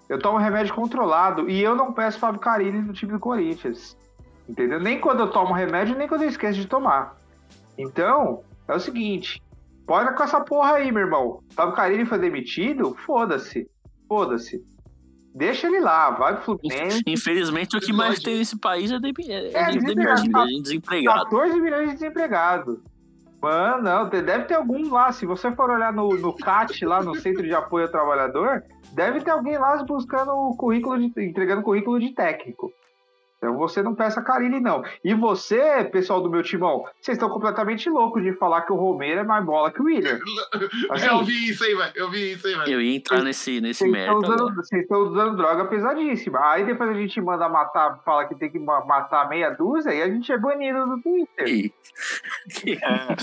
Eu 0.07 0.19
tomo 0.19 0.37
remédio 0.37 0.73
controlado 0.73 1.49
e 1.49 1.61
eu 1.61 1.75
não 1.75 1.91
peço 1.91 2.19
Fábio 2.19 2.39
Carilli 2.39 2.81
no 2.81 2.93
time 2.93 3.11
do 3.11 3.19
Corinthians. 3.19 3.97
Entendeu? 4.47 4.79
Nem 4.79 4.99
quando 4.99 5.21
eu 5.21 5.31
tomo 5.31 5.53
remédio, 5.53 5.97
nem 5.97 6.07
quando 6.07 6.21
eu 6.21 6.29
esqueço 6.29 6.59
de 6.59 6.67
tomar. 6.67 7.17
Então, 7.77 8.43
é 8.67 8.75
o 8.75 8.79
seguinte. 8.79 9.41
Bora 9.85 10.13
com 10.13 10.23
essa 10.23 10.39
porra 10.41 10.75
aí, 10.75 10.91
meu 10.91 11.03
irmão. 11.03 11.39
Fábio 11.51 11.75
Carilli 11.75 12.05
foi 12.05 12.19
demitido? 12.19 12.95
Foda-se. 13.05 13.69
Foda-se. 14.15 14.63
Deixa 15.33 15.67
ele 15.67 15.81
lá, 15.81 16.11
vai 16.11 16.35
pro 16.35 16.45
Fluminense. 16.45 17.03
Infelizmente, 17.05 17.75
o 17.75 17.81
que 17.81 17.91
mais 17.91 18.19
tem 18.19 18.37
nesse 18.37 18.57
país 18.57 18.89
é, 18.89 18.97
de, 18.97 19.13
é, 19.29 19.51
É, 19.53 19.71
de 19.71 19.79
gente 19.81 20.61
desempregado. 20.61 21.23
14 21.25 21.59
milhões 21.59 21.89
de 21.89 21.93
desempregados. 21.95 22.79
Mano, 23.41 23.83
não, 23.83 24.09
deve 24.09 24.45
ter 24.45 24.53
algum 24.53 24.89
lá. 24.89 25.11
Se 25.11 25.25
você 25.25 25.51
for 25.51 25.69
olhar 25.69 25.91
no, 25.91 26.07
no 26.17 26.33
CAT, 26.33 26.85
lá 26.85 27.03
no 27.03 27.13
Centro 27.15 27.43
de 27.43 27.53
Apoio 27.53 27.87
ao 27.87 27.91
Trabalhador, 27.91 28.63
deve 28.93 29.19
ter 29.19 29.31
alguém 29.31 29.57
lá 29.57 29.83
buscando 29.83 30.31
o 30.31 30.55
currículo 30.55 30.97
de, 30.97 31.07
entregando 31.21 31.61
currículo 31.61 31.99
de 31.99 32.15
técnico. 32.15 32.71
Então 33.37 33.57
você 33.57 33.83
não 33.83 33.93
peça 33.93 34.21
Carilli, 34.21 34.59
não. 34.59 34.83
E 35.03 35.13
você, 35.13 35.83
pessoal 35.83 36.21
do 36.21 36.29
meu 36.29 36.41
timão, 36.41 36.83
vocês 36.99 37.15
estão 37.17 37.29
completamente 37.29 37.89
loucos 37.89 38.23
de 38.23 38.33
falar 38.33 38.61
que 38.61 38.71
o 38.71 38.75
Romero 38.75 39.19
é 39.19 39.23
mais 39.23 39.45
bola 39.45 39.71
que 39.71 39.81
o 39.81 39.85
William. 39.85 40.17
Assim, 40.89 41.05
eu 41.07 41.23
vi 41.23 41.49
isso 41.49 41.63
aí, 41.63 41.75
velho. 41.75 41.91
Eu 41.95 42.09
vi 42.09 42.31
isso 42.31 42.47
aí, 42.47 42.55
velho. 42.55 42.69
Eu 42.71 42.81
ia 42.81 42.95
entrar 42.95 43.21
nesse, 43.21 43.59
nesse 43.61 43.79
Vocês 43.87 43.93
estão, 43.93 44.13
mérito 44.15 44.17
usando, 44.31 44.39
agora. 44.49 44.55
vocês 44.55 44.81
estão 44.81 44.99
usando 45.01 45.37
droga 45.37 45.65
pesadíssima. 45.65 46.39
Aí 46.51 46.65
depois 46.65 46.89
a 46.89 46.93
gente 46.93 47.21
manda 47.21 47.47
matar, 47.49 47.99
fala 48.03 48.25
que 48.25 48.35
tem 48.35 48.49
que 48.49 48.57
ma- 48.57 48.83
matar 48.85 49.27
meia 49.29 49.49
dúzia 49.51 49.93
e 49.93 50.01
a 50.01 50.07
gente 50.07 50.31
é 50.31 50.37
banido 50.37 50.85
do 50.85 51.01
Twitter. 51.01 51.47
E- 51.47 51.73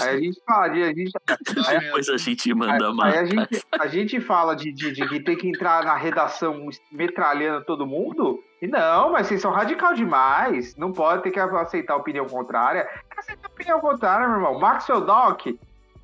Aí 0.03 0.09
a 0.09 0.21
gente 0.21 0.41
fala, 0.47 0.69
de- 0.69 0.83
a 0.83 0.87
gente, 0.95 1.11
Ai, 1.69 1.79
Depois 1.81 2.09
a 2.09 2.17
gente 2.17 2.49
aí, 2.51 2.55
manda 2.55 2.89
aí 2.89 2.95
mais. 2.95 3.17
a 3.17 3.25
gente, 3.25 3.65
a 3.81 3.87
gente 3.89 4.21
fala 4.21 4.55
de, 4.55 4.73
de, 4.73 4.93
de 4.93 5.09
que 5.09 5.21
tem 5.21 5.37
que 5.37 5.49
entrar 5.49 5.85
na 5.85 5.97
redação 5.97 6.69
metralhando 6.91 7.65
todo 7.65 7.87
mundo 7.87 8.39
Não, 8.69 9.11
mas 9.13 9.27
vocês 9.27 9.41
são 9.41 9.51
radical 9.51 9.95
demais. 9.95 10.77
Não 10.77 10.93
pode 10.93 11.23
ter 11.25 11.31
que 11.31 11.41
aceitar 11.41 11.95
a 11.95 11.97
opinião 11.97 12.27
contrária. 12.27 12.89
Aceita 13.17 13.49
a 13.49 13.51
opinião 13.51 13.81
contrária, 13.81 14.27
meu 14.29 14.37
irmão. 14.37 14.59
Maxwell 14.59 15.01
Doc, 15.01 15.47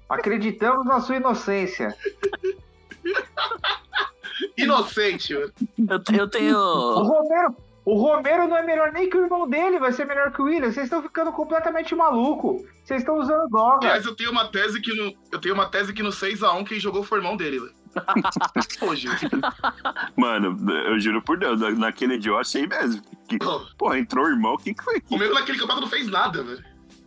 acreditamos 0.08 0.84
na 0.84 1.00
sua 1.00 1.16
inocência. 1.16 1.94
Inocente, 4.56 5.34
mano. 5.34 5.52
Eu, 5.78 6.16
eu 6.16 6.24
O 6.24 6.28
tenho. 6.28 6.58
Romero, 6.58 7.56
o 7.84 7.94
Romero 7.94 8.48
não 8.48 8.56
é 8.56 8.62
melhor 8.62 8.92
nem 8.92 9.08
que 9.08 9.16
o 9.16 9.24
irmão 9.24 9.48
dele, 9.48 9.78
vai 9.78 9.92
ser 9.92 10.04
melhor 10.04 10.32
que 10.32 10.42
o 10.42 10.44
William. 10.44 10.70
Vocês 10.70 10.84
estão 10.84 11.02
ficando 11.02 11.32
completamente 11.32 11.94
maluco. 11.94 12.64
Vocês 12.84 13.00
estão 13.00 13.18
usando 13.18 13.48
droga. 13.48 13.86
Aliás, 13.86 14.04
eu 14.04 14.14
tenho 14.14 14.30
uma 14.30 14.48
tese 14.48 14.80
que 14.80 14.94
no. 14.94 15.12
Eu 15.32 15.40
tenho 15.40 15.54
uma 15.54 15.68
tese 15.70 15.92
que 15.92 16.02
no 16.02 16.10
6x1 16.10 16.66
quem 16.66 16.78
jogou 16.80 17.02
foi 17.02 17.18
o 17.18 17.20
irmão 17.20 17.36
dele, 17.36 17.60
velho. 17.60 17.77
Mano, 20.16 20.56
eu 20.86 20.98
juro 21.00 21.22
por 21.22 21.38
Deus, 21.38 21.60
na- 21.60 21.70
naquele 21.70 22.18
dia 22.18 22.32
eu 22.32 22.38
achei 22.38 22.66
mesmo. 22.66 23.02
Que, 23.28 23.38
pô, 23.76 23.94
entrou 23.94 24.24
o 24.24 24.28
irmão, 24.28 24.54
o 24.54 24.58
que, 24.58 24.74
que 24.74 24.82
foi 24.84 25.02
O 25.10 25.16
meu 25.18 25.32
naquele 25.34 25.58
campeonato 25.58 25.82
não 25.82 25.88
fez 25.88 26.08
nada, 26.08 26.42
velho. 26.42 26.64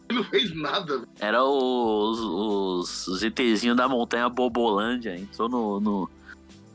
Ele 0.09 0.19
não 0.19 0.25
fez 0.25 0.55
nada, 0.55 0.97
velho. 0.99 1.07
Era 1.19 1.43
os, 1.43 2.19
os, 2.19 3.07
os 3.07 3.23
ETzinhos 3.23 3.77
da 3.77 3.87
montanha 3.87 4.27
Bobolândia. 4.29 5.15
Entrou 5.17 5.47
no, 5.49 5.79
no, 5.79 6.09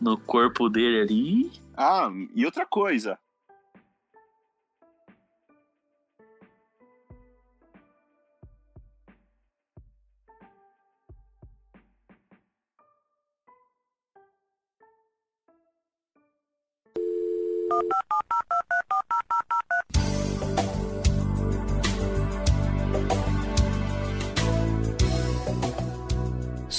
no 0.00 0.18
corpo 0.18 0.68
dele 0.68 1.00
ali. 1.00 1.52
Ah, 1.76 2.10
e 2.34 2.44
outra 2.44 2.64
coisa. 2.66 3.18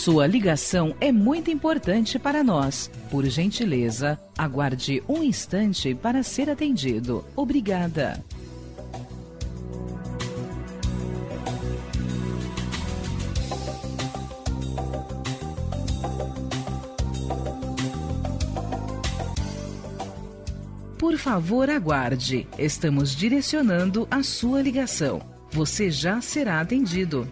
Sua 0.07 0.25
ligação 0.25 0.95
é 1.01 1.11
muito 1.11 1.51
importante 1.51 2.17
para 2.17 2.41
nós. 2.41 2.89
Por 3.11 3.25
gentileza, 3.25 4.17
aguarde 4.37 5.03
um 5.05 5.21
instante 5.21 5.93
para 5.93 6.23
ser 6.23 6.49
atendido. 6.49 7.25
Obrigada. 7.35 8.23
Por 21.07 21.17
favor, 21.17 21.69
aguarde. 21.69 22.45
Estamos 22.59 23.15
direcionando 23.15 24.05
a 24.11 24.21
sua 24.23 24.61
ligação. 24.61 25.21
Você 25.49 25.89
já 25.89 26.19
será 26.19 26.59
atendido. 26.59 27.25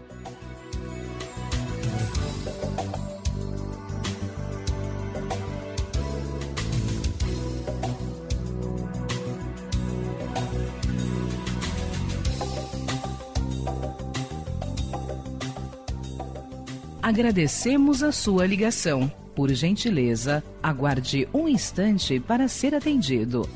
Agradecemos 17.03 18.01
a 18.01 18.13
sua 18.13 18.47
ligação. 18.47 19.11
Por 19.35 19.51
gentileza, 19.53 20.41
aguarde 20.63 21.27
um 21.33 21.47
instante 21.47 22.19
para 22.19 22.47
ser 22.47 22.73
atendido. 22.73 23.47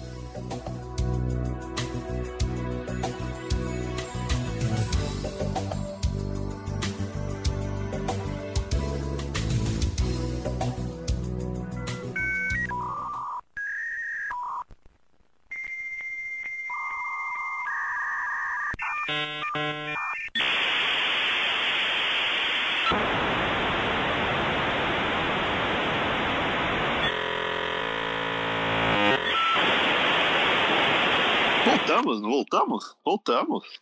Voltamos, 32.09 32.22
não 32.22 32.29
voltamos? 32.31 32.95
Voltamos. 33.05 33.79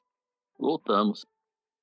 Voltamos. 0.60 1.26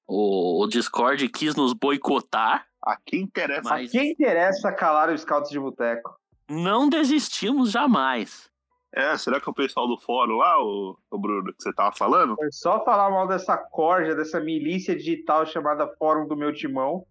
O, 0.06 0.62
o 0.62 0.66
Discord 0.66 1.26
quis 1.30 1.54
nos 1.56 1.72
boicotar, 1.72 2.66
A 2.84 2.96
quem 3.06 3.22
interessa. 3.22 3.62
mas 3.70 3.90
Quem 3.90 4.10
interessa 4.12 4.70
calar 4.72 5.10
os 5.10 5.22
scouts 5.22 5.50
de 5.50 5.58
boteco? 5.58 6.14
não 6.50 6.90
desistimos 6.90 7.70
jamais. 7.70 8.50
É, 8.92 9.16
será 9.16 9.40
que 9.40 9.48
é 9.48 9.50
o 9.50 9.54
pessoal 9.54 9.88
do 9.88 9.98
fórum 9.98 10.36
lá, 10.36 10.62
o, 10.62 10.96
o 11.10 11.18
Bruno, 11.18 11.52
que 11.54 11.62
você 11.62 11.72
tava 11.72 11.96
falando? 11.96 12.36
Foi 12.36 12.52
só 12.52 12.84
falar 12.84 13.10
mal 13.10 13.26
dessa 13.26 13.56
corja, 13.56 14.14
dessa 14.14 14.38
milícia 14.40 14.94
digital 14.94 15.46
chamada 15.46 15.88
Fórum 15.98 16.28
do 16.28 16.36
Meu 16.36 16.52
Timão. 16.52 17.04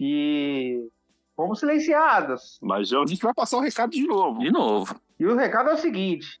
E 0.00 0.88
fomos 1.36 1.60
silenciados. 1.60 2.58
Mas 2.62 2.88
já- 2.88 3.00
a 3.00 3.06
gente 3.06 3.22
vai 3.22 3.34
passar 3.34 3.58
o 3.58 3.60
recado 3.60 3.90
de 3.90 4.06
novo. 4.06 4.40
De 4.40 4.50
novo. 4.50 4.98
E 5.18 5.26
o 5.26 5.36
recado 5.36 5.70
é 5.70 5.74
o 5.74 5.78
seguinte: 5.78 6.40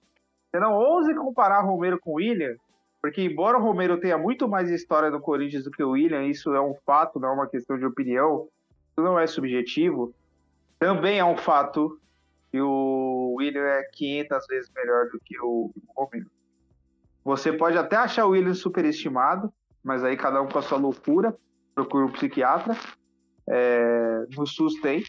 você 0.56 0.60
não 0.60 0.72
ouse 0.72 1.14
comparar 1.14 1.60
Romero 1.60 2.00
com 2.00 2.14
William, 2.14 2.56
porque 3.02 3.22
embora 3.22 3.58
o 3.58 3.62
Romero 3.62 4.00
tenha 4.00 4.16
muito 4.16 4.48
mais 4.48 4.70
história 4.70 5.10
no 5.10 5.20
Corinthians 5.20 5.64
do 5.64 5.70
que 5.70 5.82
o 5.82 5.90
William, 5.90 6.24
isso 6.24 6.54
é 6.54 6.60
um 6.60 6.74
fato, 6.86 7.20
não 7.20 7.28
é 7.28 7.32
uma 7.32 7.46
questão 7.46 7.78
de 7.78 7.84
opinião, 7.84 8.48
isso 8.90 9.04
não 9.04 9.18
é 9.18 9.26
subjetivo. 9.26 10.14
Também 10.78 11.18
é 11.18 11.24
um 11.24 11.36
fato 11.36 12.00
que 12.50 12.60
o 12.60 13.34
William 13.38 13.64
é 13.64 13.82
500 13.92 14.46
vezes 14.46 14.70
melhor 14.74 15.10
do 15.10 15.20
que 15.20 15.38
o 15.40 15.70
Romero. 15.94 16.30
Você 17.22 17.52
pode 17.52 17.76
até 17.76 17.96
achar 17.96 18.24
o 18.24 18.30
William 18.30 18.54
superestimado, 18.54 19.52
mas 19.84 20.02
aí 20.02 20.16
cada 20.16 20.40
um 20.40 20.48
com 20.48 20.58
a 20.58 20.62
sua 20.62 20.78
loucura, 20.78 21.36
procura 21.74 22.06
um 22.06 22.12
psiquiatra. 22.12 22.74
É, 23.48 24.24
no 24.34 24.46
SUS 24.46 24.80
tem. 24.80 25.04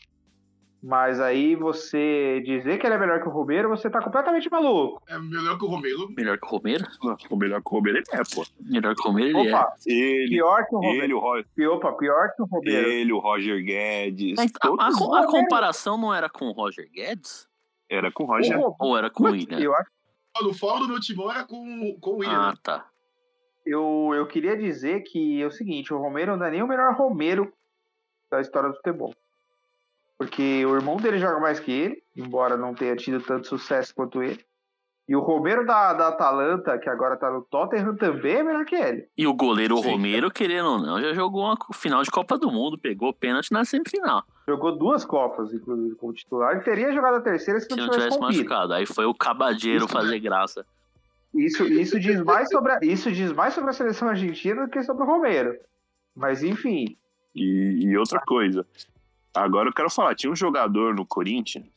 Mas 0.82 1.20
aí 1.20 1.56
você 1.56 2.40
dizer 2.46 2.78
que 2.78 2.86
ele 2.86 2.96
é 2.96 2.98
melhor 3.00 3.20
que 3.22 3.28
o 3.28 3.32
Romero, 3.32 3.68
você 3.68 3.90
tá 3.90 4.00
completamente 4.02 4.50
maluco. 4.50 5.02
É 5.10 5.18
melhor 5.18 5.58
que 5.58 5.66
o 5.66 5.68
Romelo. 5.68 6.08
Melhor 6.16 6.38
que 6.38 6.46
o 6.46 6.50
Romero? 6.50 6.86
Não, 7.04 7.18
O 7.32 7.36
melhor 7.36 7.62
que 7.62 7.68
o 7.70 7.76
Romero 7.76 7.98
ele 7.98 8.06
é, 8.12 8.22
pô. 8.36 8.46
Melhor 8.60 8.94
que 8.96 9.02
o 9.02 9.12
Romero 9.12 9.40
ele 9.40 9.50
é. 9.50 9.56
Opa, 9.56 9.74
Ele, 9.88 10.30
pior 10.30 10.66
que 10.68 10.76
o 10.76 10.80
Romero. 10.80 11.04
ele, 11.04 11.14
o, 11.16 11.20
Ro- 11.20 11.76
Opa, 11.76 11.94
pior 11.94 12.32
que 12.36 12.42
o 12.44 12.46
Romero. 12.46 12.88
ele, 12.90 13.12
o 13.12 13.18
Roger 13.20 13.64
Guedes. 13.64 14.36
Mas 14.38 14.52
a, 14.62 14.68
a- 14.68 15.20
a 15.24 15.26
comparação 15.28 15.98
não 15.98 16.14
era 16.14 16.30
com 16.30 16.46
o 16.46 16.52
Roger 16.52 16.88
Guedes? 16.92 17.48
Era 17.90 18.12
com 18.12 18.24
o 18.24 18.28
O 18.28 18.30
Roger. 18.30 18.60
Ro- 18.60 18.76
Ou 18.80 18.98
era 18.98 19.10
com 19.10 19.24
o 19.24 19.32
William? 19.32 19.60
Eu, 19.60 19.74
acho- 19.74 19.90
No 20.44 20.54
fórum 20.54 20.82
do 20.82 20.88
meu 20.90 21.00
timão 21.02 21.32
era 21.32 21.44
com, 21.44 21.98
com 22.00 22.12
o 22.12 22.18
William. 22.18 22.50
Ah, 22.52 22.54
tá. 22.62 22.86
eu, 23.66 24.12
eu 24.14 24.28
queria 24.28 24.56
dizer 24.56 25.02
que 25.02 25.42
é 25.42 25.46
o 25.48 25.52
seguinte, 25.52 25.92
o 25.94 25.98
Romero 25.98 26.38
não 26.38 26.46
é 26.46 26.52
nem 26.52 26.62
o 26.62 26.68
melhor 26.68 26.94
Romero 26.96 27.52
da 28.32 28.40
história 28.42 28.70
do 28.70 28.76
futebol. 28.76 29.12
Porque 30.18 30.66
o 30.66 30.76
irmão 30.76 30.98
dele 30.98 31.20
joga 31.20 31.40
mais 31.40 31.60
que 31.60 31.72
ele, 31.72 32.04
embora 32.16 32.58
não 32.58 32.74
tenha 32.74 32.96
tido 32.96 33.22
tanto 33.22 33.48
sucesso 33.48 33.94
quanto 33.94 34.24
ele. 34.24 34.44
E 35.08 35.16
o 35.16 35.22
Romero 35.22 35.66
da, 35.66 35.94
da 35.94 36.10
Atalanta, 36.10 36.78
que 36.78 36.90
agora 36.90 37.16
tá 37.16 37.32
no 37.32 37.42
Tottenham, 37.42 37.96
também 37.96 38.38
é 38.38 38.44
melhor 38.44 38.66
que 38.66 38.76
ele. 38.76 39.08
E 39.18 39.26
o 39.26 39.34
goleiro 39.34 39.78
Sim. 39.78 39.92
Romero, 39.92 40.30
querendo 40.30 40.72
ou 40.72 40.82
não, 40.82 41.00
já 41.00 41.14
jogou 41.14 41.44
uma 41.44 41.58
final 41.74 42.04
de 42.04 42.12
Copa 42.12 42.38
do 42.38 42.52
Mundo, 42.52 42.78
pegou 42.78 43.14
pênalti 43.14 43.54
na 43.54 43.64
semifinal. 43.64 44.26
Jogou 44.46 44.78
duas 44.78 45.06
Copas, 45.06 45.54
inclusive, 45.54 45.96
como 45.96 46.12
titular. 46.12 46.58
E 46.58 46.62
teria 46.62 46.92
jogado 46.92 47.16
a 47.16 47.22
terceira 47.22 47.60
se 47.62 47.68
Se 47.68 47.72
não 47.72 47.86
não 47.86 47.94
tivesse 47.94 48.18
tivesse 48.18 48.38
machucado. 48.38 48.74
Aí 48.74 48.86
foi 48.86 49.06
o 49.06 49.14
cabadeiro 49.14 49.86
Isso. 49.86 49.94
fazer 49.94 50.20
graça. 50.20 50.66
Isso, 51.34 51.64
isso, 51.66 52.00
diz 52.00 52.22
mais 52.24 52.50
sobre 52.50 52.74
a, 52.74 52.80
isso 52.82 53.10
diz 53.12 53.32
mais 53.32 53.54
sobre 53.54 53.70
a 53.70 53.74
seleção 53.74 54.10
argentina 54.10 54.66
do 54.66 54.72
que 54.72 54.84
sobre 54.84 55.04
o 55.04 55.06
Romero. 55.06 55.56
Mas 56.14 56.44
enfim, 56.44 56.98
E, 57.34 57.80
e 57.82 57.98
outra 57.98 58.20
coisa. 58.20 58.66
Agora 59.38 59.70
eu 59.70 59.74
quero 59.74 59.90
falar, 59.90 60.16
tinha 60.16 60.32
um 60.32 60.36
jogador 60.36 60.96
no 60.96 61.06
Corinthians, 61.06 61.68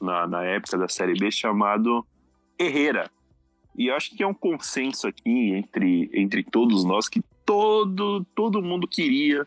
na, 0.00 0.26
na 0.26 0.44
época 0.44 0.76
da 0.76 0.88
Série 0.88 1.14
B, 1.14 1.30
chamado 1.30 2.04
Herrera. 2.58 3.10
E 3.76 3.88
eu 3.88 3.94
acho 3.94 4.16
que 4.16 4.22
é 4.22 4.26
um 4.26 4.34
consenso 4.34 5.06
aqui 5.06 5.52
entre, 5.52 6.10
entre 6.12 6.42
todos 6.42 6.84
nós 6.84 7.08
que 7.08 7.22
todo, 7.44 8.24
todo 8.34 8.62
mundo 8.62 8.88
queria 8.88 9.46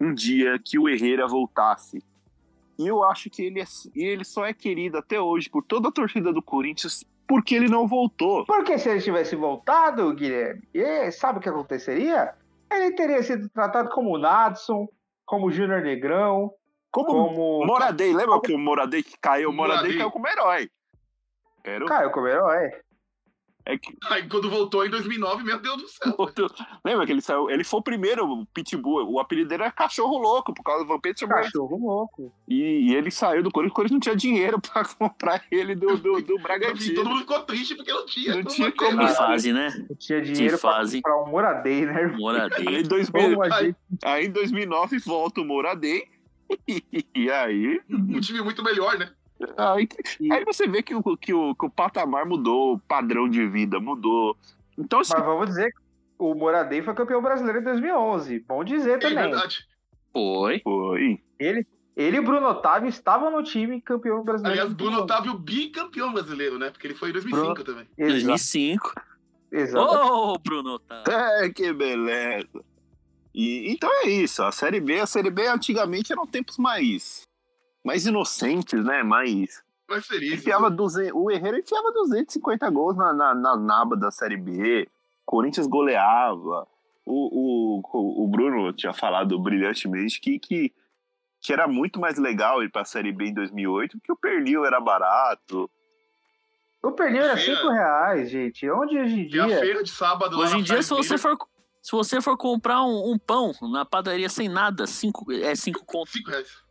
um 0.00 0.12
dia 0.12 0.58
que 0.62 0.78
o 0.78 0.88
Herrera 0.88 1.26
voltasse. 1.26 2.02
E 2.78 2.86
eu 2.86 3.02
acho 3.02 3.30
que 3.30 3.42
ele, 3.42 3.60
é, 3.60 3.64
ele 3.94 4.24
só 4.24 4.44
é 4.44 4.52
querido 4.52 4.98
até 4.98 5.20
hoje 5.20 5.48
por 5.48 5.64
toda 5.64 5.88
a 5.88 5.92
torcida 5.92 6.32
do 6.32 6.42
Corinthians 6.42 7.04
porque 7.26 7.54
ele 7.54 7.68
não 7.68 7.86
voltou. 7.86 8.46
porque 8.46 8.78
se 8.78 8.88
ele 8.88 9.02
tivesse 9.02 9.36
voltado, 9.36 10.14
Guilherme, 10.14 10.62
sabe 11.12 11.38
o 11.38 11.42
que 11.42 11.48
aconteceria? 11.48 12.34
Ele 12.70 12.92
teria 12.92 13.22
sido 13.22 13.48
tratado 13.50 13.90
como 13.90 14.14
o 14.14 14.18
Nadson, 14.18 14.88
como 15.26 15.46
o 15.46 15.50
Júnior 15.50 15.82
Negrão, 15.82 16.50
Como 16.90 17.06
como 17.06 17.66
Moradei, 17.66 18.12
lembra 18.14 18.40
que 18.40 18.52
o 18.52 18.58
Moradei 18.58 19.02
que 19.02 19.16
caiu? 19.20 19.50
O 19.50 19.52
Moradei 19.52 19.76
Moradei. 19.78 19.98
caiu 19.98 20.10
como 20.10 20.26
herói. 20.28 20.70
Era 21.64 21.84
o 21.84 21.88
Caio 21.88 22.10
como 22.10 22.26
herói. 22.26 22.70
É 23.66 23.76
que 23.76 23.94
Aí 24.08 24.26
quando 24.26 24.48
voltou 24.48 24.86
em 24.86 24.88
2009, 24.88 25.44
meu 25.44 25.60
Deus 25.60 25.76
do 25.82 25.86
céu. 25.88 26.16
Lembra 26.82 27.04
que 27.04 27.12
ele 27.12 27.20
saiu? 27.20 27.50
Ele 27.50 27.62
foi 27.62 27.80
o 27.80 27.82
primeiro, 27.82 28.24
o 28.24 28.46
Pitbull. 28.46 29.06
O 29.12 29.20
apelido 29.20 29.50
dele 29.50 29.64
era 29.64 29.70
Cachorro 29.72 30.16
Louco, 30.16 30.54
por 30.54 30.62
causa 30.62 30.84
do 30.84 30.88
Vampeta 30.88 31.26
Cachorro 31.28 31.76
louco. 31.76 32.32
E, 32.48 32.88
e 32.90 32.94
ele 32.94 33.10
saiu 33.10 33.42
do 33.42 33.50
Corinthians, 33.50 33.72
o 33.72 33.74
Corinthians 33.74 33.94
não 33.96 34.00
tinha 34.00 34.16
dinheiro 34.16 34.58
pra 34.72 34.82
comprar 34.86 35.44
ele 35.50 35.74
do, 35.74 35.98
do, 35.98 36.22
do 36.22 36.38
Bragantino. 36.38 36.94
todo 36.94 37.10
mundo 37.10 37.20
ficou 37.20 37.40
triste 37.42 37.74
porque 37.74 37.92
não 37.92 38.06
tinha 38.06 38.36
Não 38.36 38.42
como 38.44 38.54
tinha 38.54 38.72
como 38.72 38.98
Que 39.00 39.08
fase, 39.08 39.52
né? 39.52 39.86
Não 39.90 39.96
tinha 39.96 40.22
dinheiro 40.22 40.58
pra 40.58 40.72
fase. 40.72 41.02
comprar 41.02 41.22
um 41.22 41.28
Moradei, 41.30 41.84
né? 41.84 42.00
irmão? 42.00 42.28
Aí, 42.30 42.80
em 42.80 42.82
2000, 42.84 43.22
Como 43.30 43.42
a 43.42 43.50
gente- 43.60 43.76
aí 44.02 44.26
em 44.26 44.30
2009 44.30 44.98
volta 45.00 45.42
o 45.42 45.44
Moradei. 45.44 46.08
E 47.14 47.30
aí, 47.30 47.80
Um 47.90 48.20
time 48.20 48.40
muito 48.40 48.62
melhor, 48.62 48.98
né? 48.98 49.10
aí, 49.56 49.88
aí 50.32 50.44
você 50.44 50.66
vê 50.66 50.82
que 50.82 50.94
o, 50.94 51.16
que, 51.16 51.32
o, 51.32 51.54
que 51.54 51.66
o 51.66 51.70
patamar 51.70 52.26
mudou, 52.26 52.74
o 52.74 52.78
padrão 52.78 53.28
de 53.28 53.46
vida 53.46 53.78
mudou. 53.78 54.36
Então, 54.76 55.00
assim, 55.00 55.12
Mas 55.14 55.24
vamos 55.24 55.46
dizer 55.48 55.70
que 55.72 55.78
o 56.18 56.34
Moradei 56.34 56.82
foi 56.82 56.94
campeão 56.94 57.22
brasileiro 57.22 57.60
em 57.60 57.64
2011. 57.64 58.44
Bom 58.48 58.64
dizer 58.64 58.96
É 58.96 58.98
também. 58.98 59.16
verdade. 59.16 59.66
Foi. 60.12 60.60
foi. 60.64 61.20
Ele, 61.38 61.66
ele 61.96 62.16
e 62.16 62.20
Bruno 62.20 62.48
Otávio 62.48 62.88
estavam 62.88 63.30
no 63.30 63.42
time 63.42 63.80
campeão 63.80 64.22
brasileiro. 64.24 64.60
Aliás, 64.60 64.72
Bruno 64.72 64.98
2011. 64.98 65.04
Otávio 65.04 65.38
bicampeão 65.38 66.12
brasileiro, 66.12 66.58
né? 66.58 66.70
Porque 66.70 66.86
ele 66.86 66.94
foi 66.94 67.10
em 67.10 67.12
2005 67.12 67.64
também. 67.64 67.86
Exato. 67.96 68.12
2005. 68.12 68.94
exato. 69.52 69.84
Ô, 69.84 70.38
Bruno 70.38 70.74
Otávio. 70.74 71.04
É, 71.44 71.48
que 71.50 71.72
beleza. 71.72 72.64
E, 73.34 73.70
então 73.72 73.90
é 74.04 74.08
isso, 74.08 74.42
a 74.42 74.50
Série 74.50 74.80
B, 74.80 74.98
a 75.00 75.06
Série 75.06 75.30
B 75.30 75.46
antigamente 75.46 76.12
eram 76.12 76.26
tempos 76.26 76.58
mais, 76.58 77.22
mais 77.84 78.06
inocentes, 78.06 78.84
né? 78.84 79.02
Mais. 79.02 79.62
Mas 79.88 80.06
feliz. 80.06 80.32
Enfiava 80.34 80.70
200, 80.70 81.12
o 81.14 81.30
Herrera 81.30 81.58
enfiava 81.58 81.92
250 81.92 82.68
gols 82.70 82.96
na, 82.96 83.12
na, 83.12 83.34
na 83.34 83.56
naba 83.56 83.96
da 83.96 84.10
Série 84.10 84.36
B. 84.36 84.88
Corinthians 85.24 85.66
goleava. 85.66 86.66
O, 87.06 87.80
o, 87.82 88.24
o 88.24 88.28
Bruno 88.28 88.70
tinha 88.72 88.92
falado 88.92 89.38
brilhantemente 89.38 90.20
que, 90.20 90.38
que, 90.38 90.74
que 91.40 91.52
era 91.52 91.66
muito 91.66 91.98
mais 91.98 92.18
legal 92.18 92.62
ir 92.62 92.70
pra 92.70 92.84
Série 92.84 93.12
B 93.12 93.26
em 93.26 93.34
2008, 93.34 93.98
porque 93.98 94.12
o 94.12 94.16
pernil 94.16 94.66
era 94.66 94.78
barato. 94.78 95.70
O 96.82 96.92
pernil 96.92 97.22
era 97.22 97.36
Feira. 97.36 97.56
5 97.60 97.72
reais, 97.72 98.30
gente. 98.30 98.70
Onde 98.70 98.98
hoje 98.98 99.14
em 99.20 99.34
E 99.34 99.40
a 99.40 99.46
dia. 99.46 99.58
feira 99.58 99.82
de 99.82 99.90
sábado 99.90 100.38
Hoje 100.38 100.58
em 100.58 100.62
dia, 100.62 100.82
se 100.82 100.90
você 100.90 101.16
for, 101.16 101.36
se 101.88 101.92
você 101.96 102.20
for 102.20 102.36
comprar 102.36 102.82
um, 102.82 103.12
um 103.12 103.18
pão 103.18 103.50
na 103.72 103.82
padaria 103.82 104.28
sem 104.28 104.46
nada, 104.46 104.86
cinco, 104.86 105.24
é 105.32 105.54
cinco 105.54 105.86
contos. 105.86 106.12
5 106.12 106.28
reais. 106.30 106.62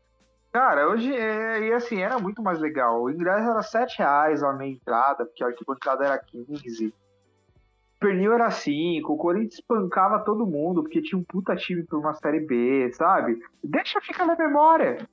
Cara, 0.54 0.88
hoje 0.90 1.12
é, 1.12 1.60
e 1.68 1.74
assim, 1.74 2.00
era 2.02 2.20
muito 2.20 2.40
mais 2.44 2.60
legal. 2.60 3.02
O 3.02 3.10
ingresso 3.10 3.50
era 3.50 3.64
7 3.64 3.98
reais 3.98 4.44
a 4.44 4.54
meia 4.54 4.72
entrada, 4.74 5.26
porque 5.26 5.44
a 5.44 5.48
arquibancada 5.48 6.06
era 6.06 6.20
15. 6.20 6.88
O 6.90 8.00
pernil 8.00 8.32
era 8.32 8.52
5, 8.52 9.12
o 9.12 9.18
Corinthians 9.18 9.56
espancava 9.56 10.20
todo 10.24 10.46
mundo, 10.46 10.84
porque 10.84 11.02
tinha 11.02 11.18
um 11.20 11.24
puta 11.24 11.56
time 11.56 11.84
pra 11.84 11.98
uma 11.98 12.14
série 12.14 12.42
B, 12.42 12.92
sabe? 12.94 13.40
Deixa 13.64 14.00
ficar 14.02 14.24
na 14.28 14.36
memória. 14.36 15.08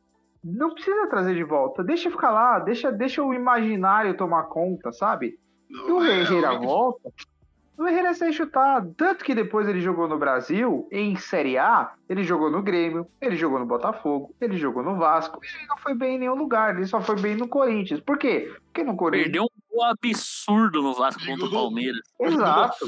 Não 0.45 0.75
precisa 0.75 1.07
trazer 1.07 1.35
de 1.35 1.45
volta. 1.45 1.83
Deixa 1.83 2.11
ficar 2.11 2.31
lá, 2.31 2.59
deixa, 2.59 2.93
deixa 2.93 3.23
o 3.23 3.33
imaginário 3.33 4.15
tomar 4.19 4.43
conta, 4.45 4.93
sabe? 4.93 5.39
E 5.71 5.77
o 5.79 5.89
Não, 5.89 6.05
é, 6.05 6.21
Herrera 6.21 6.53
o- 6.53 6.61
volta. 6.61 7.11
O 7.77 7.87
Herrera 7.87 8.11
é 8.11 8.15
sem 8.15 8.33
chutar. 8.33 8.87
Tanto 8.97 9.25
que 9.25 9.35
depois 9.35 9.69
ele 9.69 9.81
jogou 9.81 10.09
no 10.09 10.19
Brasil, 10.19 10.89
em 10.93 11.17
Série 11.17 11.59
A, 11.59 11.93
ele 12.09 12.23
jogou 12.23 12.51
no 12.51 12.63
Grêmio, 12.63 13.07
ele 13.21 13.37
jogou 13.37 13.59
no 13.59 13.67
Botafogo, 13.67 14.35
ele 14.41 14.57
jogou 14.57 14.83
no 14.83 14.97
Vasco. 14.97 15.41
Ele 15.43 15.67
não 15.67 15.77
foi 15.79 15.95
bem 15.95 16.17
em 16.17 16.19
nenhum 16.21 16.37
lugar, 16.37 16.77
ele 16.77 16.87
só 16.87 17.01
foi 17.01 17.21
bem 17.21 17.37
no 17.37 17.49
Corinthians. 17.49 18.01
Por 18.01 18.17
quê? 18.17 18.53
Porque 18.67 18.85
no 18.85 18.97
Corinthians. 18.97 19.25
Perdeu 19.25 19.45
um 19.45 19.77
gol 19.77 19.85
absurdo 19.85 20.83
no 20.83 20.95
Vasco 20.95 21.25
contra 21.27 21.47
o 21.47 21.51
Palmeiras. 21.51 22.01
Exato. 22.21 22.87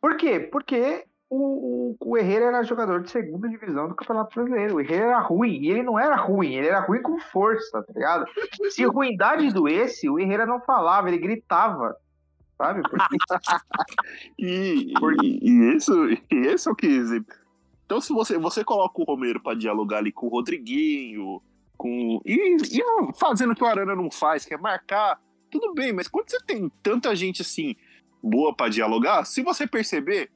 Por 0.00 0.16
quê? 0.16 0.40
Porque 0.40 1.04
o, 1.30 1.96
o, 2.02 2.10
o 2.10 2.18
Herrera 2.18 2.46
era 2.46 2.62
jogador 2.62 3.00
de 3.02 3.10
segunda 3.10 3.48
divisão 3.48 3.88
do 3.88 3.94
Campeonato 3.94 4.34
Brasileiro. 4.34 4.76
O 4.76 4.80
Herrera 4.82 5.06
era 5.06 5.20
ruim. 5.20 5.62
E 5.62 5.70
ele 5.70 5.82
não 5.82 5.98
era 5.98 6.14
ruim, 6.14 6.56
ele 6.56 6.68
era 6.68 6.80
ruim 6.80 7.00
com 7.00 7.18
força, 7.18 7.82
tá 7.82 7.92
ligado? 7.94 8.26
Se 8.70 8.84
ruindade 8.84 9.50
doesse, 9.50 10.10
o 10.10 10.18
Herrera 10.18 10.44
não 10.44 10.60
falava, 10.60 11.08
ele 11.08 11.16
gritava. 11.16 11.96
Sabe? 12.62 12.82
Porque 12.88 13.16
E, 14.38 14.92
e, 15.22 15.50
e 15.50 15.76
isso, 15.76 15.92
e 16.08 16.46
esse 16.46 16.68
é 16.68 16.72
o 16.72 16.76
que. 16.76 16.86
Então, 17.84 18.00
se 18.00 18.12
você, 18.12 18.38
você 18.38 18.64
coloca 18.64 19.00
o 19.00 19.04
Romero 19.04 19.40
pra 19.40 19.54
dialogar 19.54 19.98
ali 19.98 20.12
com 20.12 20.26
o 20.26 20.30
Rodriguinho, 20.30 21.42
com. 21.76 22.20
E, 22.24 22.56
e 22.56 22.82
fazendo 23.18 23.52
o 23.52 23.54
que 23.54 23.64
o 23.64 23.66
Arana 23.66 23.94
não 23.94 24.10
faz, 24.10 24.44
que 24.44 24.54
é 24.54 24.58
marcar, 24.58 25.20
tudo 25.50 25.74
bem, 25.74 25.92
mas 25.92 26.08
quando 26.08 26.30
você 26.30 26.38
tem 26.46 26.70
tanta 26.82 27.14
gente 27.14 27.42
assim, 27.42 27.76
boa 28.22 28.54
pra 28.54 28.70
dialogar, 28.70 29.24
se 29.26 29.42
você 29.42 29.66
perceber, 29.66 30.30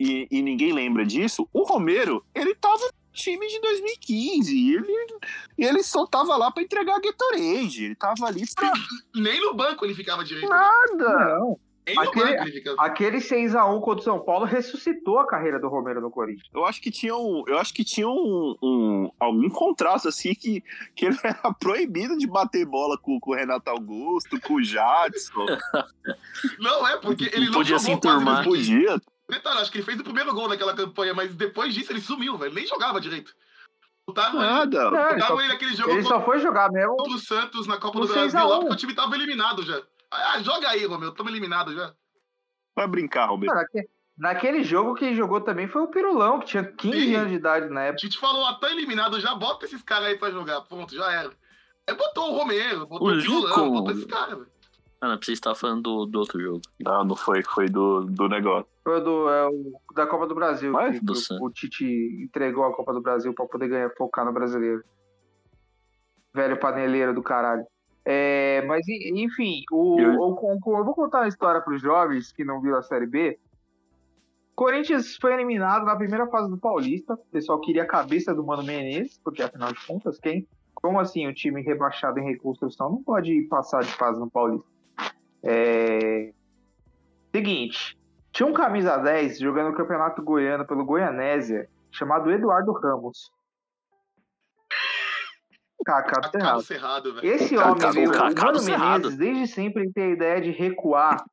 e, 0.00 0.26
e 0.30 0.40
ninguém 0.40 0.72
lembra 0.72 1.04
disso, 1.04 1.46
o 1.52 1.64
Romero, 1.64 2.24
ele 2.34 2.54
tava 2.54 2.78
no 2.78 3.12
time 3.12 3.46
de 3.46 3.60
2015, 3.60 4.56
e 4.56 4.74
ele, 4.74 5.18
ele 5.58 5.82
só 5.82 6.06
tava 6.06 6.34
lá 6.36 6.50
pra 6.50 6.62
entregar 6.62 6.96
a 6.96 7.00
Gatorade, 7.00 7.84
ele 7.84 7.94
tava 7.94 8.26
ali 8.26 8.44
pra 8.54 8.72
Nem 9.14 9.40
no 9.40 9.54
banco 9.54 9.84
ele 9.84 9.94
ficava 9.94 10.24
direito. 10.24 10.48
nada. 10.48 11.38
não. 11.38 11.60
Aquele- 11.98 12.32
ele. 12.58 12.64
Aquele 12.78 13.16
6x1 13.20 13.80
contra 13.80 14.00
o 14.00 14.04
São 14.04 14.18
Paulo 14.24 14.46
ressuscitou 14.46 15.18
a 15.18 15.26
carreira 15.26 15.60
do 15.60 15.68
Romero 15.68 16.00
no 16.00 16.10
Corinthians. 16.10 16.48
Eu 16.54 16.64
acho 16.64 16.80
que 16.80 16.90
tinha 16.90 17.14
um, 17.14 17.44
eu 17.46 17.58
acho 17.58 17.74
que 17.74 17.84
tinha 17.84 18.08
um, 18.08 18.56
um- 18.62 19.10
algum 19.20 19.50
contrato 19.50 20.08
assim 20.08 20.34
que, 20.34 20.62
que 20.96 21.04
ele 21.06 21.18
era 21.22 21.52
proibido 21.60 22.16
de 22.16 22.26
bater 22.26 22.64
bola 22.64 22.96
com, 22.96 23.20
com 23.20 23.32
o 23.32 23.34
Renato 23.34 23.68
Augusto, 23.68 24.40
com 24.40 24.54
o 24.54 24.62
Jadson. 24.62 25.44
Não, 26.58 26.86
é 26.88 26.96
porque 26.98 27.24
ele 27.32 27.46
Não 27.46 27.52
não 27.52 27.52
podia 27.60 27.78
jogou 27.78 27.84
se 27.86 27.92
enturmar. 27.92 28.38
depois. 28.44 28.60
Podia. 28.68 29.00
Detalhe, 29.28 29.60
acho 29.60 29.70
que 29.72 29.78
ele 29.78 29.84
fez 29.84 29.98
o 30.00 30.04
primeiro 30.04 30.32
gol 30.34 30.48
naquela 30.48 30.74
campanha, 30.74 31.14
mas 31.14 31.34
depois 31.34 31.72
disso 31.74 31.90
ele 31.92 32.00
sumiu, 32.00 32.36
velho. 32.36 32.54
Nem 32.54 32.66
jogava 32.66 33.00
direito. 33.00 33.32
Botaram 34.06 34.38
ele, 34.38 34.50
Nada. 34.50 34.90
Não, 34.90 35.00
ele, 35.00 35.14
botaram 35.14 35.26
só, 35.36 35.40
ele 35.40 35.48
naquele 35.48 35.74
jogo 35.74 35.90
ele 35.90 36.02
contra 36.02 36.18
só 36.18 36.24
foi 36.24 36.38
jogar 36.40 36.70
mesmo. 36.70 36.94
o 36.98 37.18
Santos 37.18 37.66
na 37.66 37.78
Copa 37.78 38.00
do 38.00 38.06
Brasil 38.06 38.22
6 38.30 38.34
a 38.34 38.44
1. 38.46 38.48
lá, 38.48 38.58
porque 38.58 38.72
o 38.74 38.76
time 38.76 38.94
tava 38.94 39.14
eliminado 39.14 39.62
já. 39.62 39.80
Ah, 40.14 40.40
joga 40.42 40.68
aí, 40.68 40.84
Romeu, 40.86 41.10
estamos 41.10 41.30
eliminados 41.32 41.74
já. 41.74 41.92
Vai 42.76 42.86
brincar, 42.86 43.28
naque- 43.38 43.88
Naquele 44.16 44.62
jogo 44.62 44.94
quem 44.94 45.14
jogou 45.16 45.40
também 45.40 45.66
foi 45.66 45.82
o 45.82 45.88
Pirulão, 45.88 46.38
que 46.38 46.46
tinha 46.46 46.62
15 46.64 47.00
Sim. 47.00 47.14
anos 47.16 47.30
de 47.30 47.36
idade 47.36 47.68
na 47.68 47.80
A 47.80 47.84
época. 47.84 48.06
gente 48.06 48.16
falou, 48.18 48.46
ah, 48.46 48.54
tá 48.54 48.70
eliminado 48.70 49.18
já, 49.20 49.34
bota 49.34 49.64
esses 49.64 49.82
caras 49.82 50.06
aí 50.06 50.16
pra 50.18 50.30
jogar. 50.30 50.60
Pronto, 50.62 50.94
já 50.94 51.10
era. 51.10 51.30
Aí 51.88 51.96
botou 51.96 52.30
o 52.32 52.38
Romero, 52.38 52.86
botou 52.86 53.08
O 53.08 53.10
o, 53.10 53.14
Lincoln. 53.14 53.70
botou 53.72 53.90
esse 53.92 54.06
cara, 54.06 54.36
velho. 54.36 54.46
Ah, 55.00 55.08
não, 55.08 55.18
você 55.20 55.32
estar 55.32 55.54
falando 55.56 55.82
do, 55.82 56.06
do 56.06 56.18
outro 56.20 56.40
jogo. 56.40 56.60
Não, 56.80 57.04
não 57.04 57.16
foi, 57.16 57.42
foi 57.42 57.68
do, 57.68 58.04
do 58.04 58.28
negócio. 58.28 58.66
Foi 58.84 59.00
do, 59.02 59.28
é, 59.28 59.48
o- 59.48 59.72
da 59.94 60.06
Copa 60.06 60.26
do 60.28 60.34
Brasil. 60.34 60.70
Mas 60.72 60.98
que, 60.98 61.04
do 61.04 61.12
o, 61.12 61.46
o 61.46 61.50
Tite 61.50 61.84
entregou 62.24 62.64
a 62.64 62.72
Copa 62.74 62.92
do 62.92 63.02
Brasil 63.02 63.34
pra 63.34 63.46
poder 63.46 63.66
ganhar, 63.68 63.90
focar 63.98 64.24
no 64.24 64.32
brasileiro. 64.32 64.82
Velho 66.32 66.58
paneleiro 66.58 67.12
do 67.14 67.22
caralho. 67.22 67.64
É, 68.04 68.62
mas 68.66 68.86
enfim, 68.86 69.62
o, 69.72 69.98
Eu- 69.98 70.20
o- 70.20 70.34
o- 70.34 70.78
eu 70.78 70.84
vou 70.84 70.94
contar 70.94 71.20
uma 71.20 71.28
história 71.28 71.60
pros 71.60 71.80
jovens 71.80 72.32
que 72.32 72.44
não 72.44 72.60
viram 72.60 72.76
a 72.78 72.82
Série 72.82 73.06
B. 73.06 73.38
Corinthians 74.54 75.16
foi 75.16 75.32
eliminado 75.34 75.84
na 75.84 75.96
primeira 75.96 76.26
fase 76.28 76.48
do 76.48 76.56
Paulista. 76.58 77.14
O 77.14 77.26
pessoal 77.32 77.60
queria 77.60 77.82
a 77.82 77.86
cabeça 77.86 78.34
do 78.34 78.44
Mano 78.44 78.62
Menezes, 78.62 79.18
porque 79.24 79.42
afinal 79.42 79.72
de 79.72 79.84
contas, 79.86 80.18
quem? 80.20 80.46
Como 80.74 81.00
assim, 81.00 81.26
o 81.26 81.34
time 81.34 81.62
rebaixado 81.62 82.20
em 82.20 82.24
reconstrução 82.24 82.90
não 82.90 83.02
pode 83.02 83.42
passar 83.48 83.82
de 83.82 83.92
fase 83.94 84.20
no 84.20 84.30
Paulista? 84.30 84.68
É... 85.42 86.32
Seguinte, 87.34 87.98
tinha 88.32 88.46
um 88.46 88.52
camisa 88.52 88.96
10 88.98 89.38
jogando 89.38 89.70
no 89.70 89.76
Campeonato 89.76 90.22
Goiano 90.22 90.64
pelo 90.66 90.84
Goianésia, 90.84 91.68
chamado 91.90 92.30
Eduardo 92.30 92.70
Ramos. 92.72 93.32
Cacá, 95.84 96.20
tá 96.20 96.20
Cacado 96.22 96.38
errado. 96.38 96.62
cerrado, 96.62 97.14
velho. 97.14 97.26
Esse 97.26 97.54
Cacado- 97.56 97.72
homem 97.86 97.92
veio, 97.92 98.10
o 98.10 98.44
Mano 98.44 98.58
Cerrado. 98.58 99.02
Menezes, 99.10 99.18
desde 99.18 99.46
sempre 99.48 99.82
ele 99.84 99.92
tem 99.92 100.04
a 100.04 100.10
ideia 100.10 100.40
de 100.40 100.50
recuar 100.50 101.24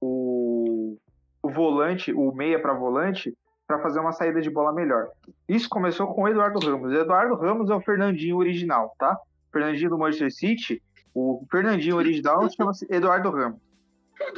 o, 0.00 0.96
o 1.42 1.50
volante, 1.50 2.12
o 2.12 2.32
meia 2.32 2.60
para 2.60 2.72
volante, 2.74 3.36
para 3.66 3.80
fazer 3.80 3.98
uma 4.00 4.12
saída 4.12 4.40
de 4.40 4.48
bola 4.50 4.72
melhor. 4.72 5.08
Isso 5.48 5.68
começou 5.68 6.06
com 6.14 6.22
o 6.22 6.28
Eduardo 6.28 6.58
Ramos. 6.60 6.92
O 6.92 6.94
Eduardo 6.94 7.34
Ramos 7.34 7.68
é 7.70 7.74
o 7.74 7.80
Fernandinho 7.80 8.36
original, 8.36 8.94
tá? 8.98 9.18
Fernandinho 9.52 9.90
do 9.90 9.98
Manchester 9.98 10.32
City, 10.32 10.82
o 11.14 11.44
Fernandinho 11.50 11.96
original 11.96 12.48
chama-se 12.50 12.86
Eduardo 12.90 13.30
Ramos. 13.30 13.58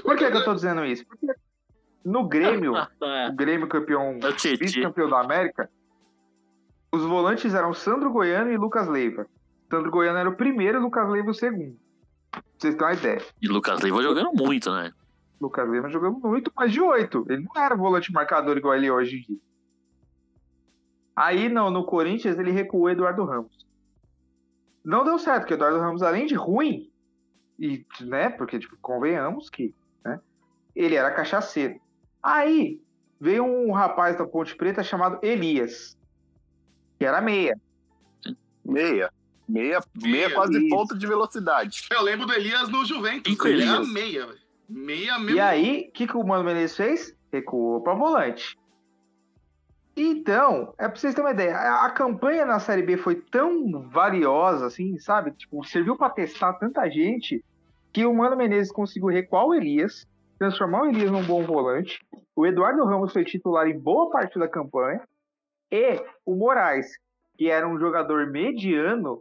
Por 0.03 0.17
que, 0.17 0.31
que 0.31 0.37
eu 0.37 0.45
tô 0.45 0.55
dizendo 0.55 0.85
isso? 0.85 1.07
Porque 1.07 1.27
no 2.05 2.27
Grêmio, 2.27 2.73
É, 3.03 3.29
o 3.29 3.33
Grêmio 3.35 3.69
campeão, 3.69 4.19
é 4.23 4.29
o 4.29 4.59
vice-campeão 4.59 5.11
da 5.11 5.21
América, 5.21 5.69
os 6.93 7.03
volantes 7.05 7.53
eram 7.55 7.75
Sandro 7.75 8.11
Goiano 8.11 8.51
e 8.51 8.57
Lucas 8.57 8.89
Leiva. 8.89 9.27
Sandro 9.71 9.91
Goiano 9.91 10.19
era 10.19 10.29
o 10.29 10.37
primeiro 10.37 10.79
e 10.79 10.81
Lucas 10.81 11.09
Leiva 11.09 11.31
o 11.31 11.35
segundo. 11.35 11.79
Pra 12.31 12.43
vocês 12.59 12.75
terem 12.75 12.89
uma 12.89 12.93
ideia. 12.95 13.23
E 13.41 13.49
Lucas 13.49 13.81
Leiva 13.81 14.03
jogando 14.03 14.33
muito, 14.35 14.73
né? 14.73 14.93
Lucas 15.41 15.69
Leiva 15.69 15.89
jogando 15.89 16.19
muito 16.21 16.53
mais 16.57 16.73
de 16.73 16.81
oito. 16.81 17.25
Ele 17.29 17.45
não 17.45 17.63
era 17.63 17.77
volante 17.77 18.13
marcador 18.13 18.57
igual 18.57 18.75
ele 18.75 18.87
é 18.87 18.93
hoje 18.93 19.19
em 19.19 19.21
dia. 19.23 19.41
Aí 21.15 21.49
não, 21.49 21.71
no 21.71 21.85
Corinthians 21.85 22.39
ele 22.39 22.51
recuou 22.51 22.85
o 22.85 22.91
Eduardo 22.91 23.25
Ramos. 23.25 23.67
Não 24.85 25.05
deu 25.05 25.19
certo, 25.19 25.41
porque 25.41 25.55
o 25.55 25.57
Eduardo 25.57 25.81
Ramos, 25.81 26.03
além 26.03 26.27
de 26.27 26.35
ruim, 26.35 26.91
e, 27.59 27.85
né, 28.01 28.31
porque, 28.31 28.59
tipo, 28.59 28.77
convenhamos 28.81 29.51
que, 29.51 29.75
né, 30.05 30.21
ele 30.75 30.95
era 30.95 31.11
cachaceiro. 31.11 31.81
Aí 32.23 32.81
veio 33.21 33.45
um 33.45 33.73
rapaz 33.73 34.17
da 34.17 34.25
Ponte 34.25 34.57
Preta 34.57 34.83
chamado 34.83 35.19
Elias, 35.21 35.99
que 36.99 37.05
era 37.05 37.21
meia. 37.21 37.61
Meia. 38.65 39.13
Meia, 39.49 39.81
meia 39.95 40.13
Meia, 40.13 40.35
quase 40.35 40.59
isso. 40.59 40.69
ponto 40.69 40.99
de 40.99 41.07
velocidade. 41.07 41.87
Eu 41.91 42.03
lembro 42.03 42.27
do 42.27 42.33
Elias 42.35 42.69
no 42.69 42.85
Juventus. 42.85 43.33
Cinco 43.33 43.49
ele 43.49 43.63
era 43.63 43.77
Elias. 43.77 43.93
meia, 43.93 44.27
velho. 44.27 44.39
Meia 44.69 45.19
mesmo. 45.19 45.37
E 45.37 45.41
aí, 45.41 45.87
o 45.89 45.93
que, 45.93 46.07
que 46.07 46.17
o 46.17 46.27
Mano 46.27 46.45
Menezes 46.45 46.77
fez? 46.77 47.17
Recuou 47.33 47.83
para 47.83 47.95
volante. 47.95 48.59
Então, 49.97 50.75
é 50.79 50.87
pra 50.87 50.97
vocês 50.97 51.15
terem 51.15 51.27
uma 51.27 51.35
ideia, 51.35 51.57
a, 51.57 51.87
a 51.87 51.91
campanha 51.91 52.45
na 52.45 52.61
Série 52.61 52.83
B 52.83 52.97
foi 52.97 53.17
tão 53.17 53.89
valiosa, 53.89 54.67
assim, 54.67 54.97
sabe? 54.99 55.33
Tipo, 55.33 55.65
serviu 55.65 55.97
para 55.97 56.11
testar 56.11 56.53
tanta 56.55 56.89
gente 56.89 57.45
que 57.93 58.07
o 58.07 58.15
Mano 58.15 58.37
Menezes 58.37 58.71
conseguiu 58.71 59.09
recuar 59.09 59.47
o 59.47 59.55
Elias, 59.55 60.07
transformar 60.39 60.83
o 60.83 60.87
Elias 60.87 61.11
num 61.11 61.25
bom 61.25 61.43
volante. 61.43 61.99
O 62.37 62.47
Eduardo 62.47 62.85
Ramos 62.85 63.13
foi 63.13 63.25
titular 63.25 63.67
em 63.67 63.79
boa 63.79 64.09
parte 64.11 64.39
da 64.39 64.47
campanha. 64.47 65.03
E 65.73 66.01
o 66.25 66.37
Moraes, 66.37 66.87
que 67.37 67.51
era 67.51 67.67
um 67.69 67.79
jogador 67.79 68.31
mediano, 68.31 69.21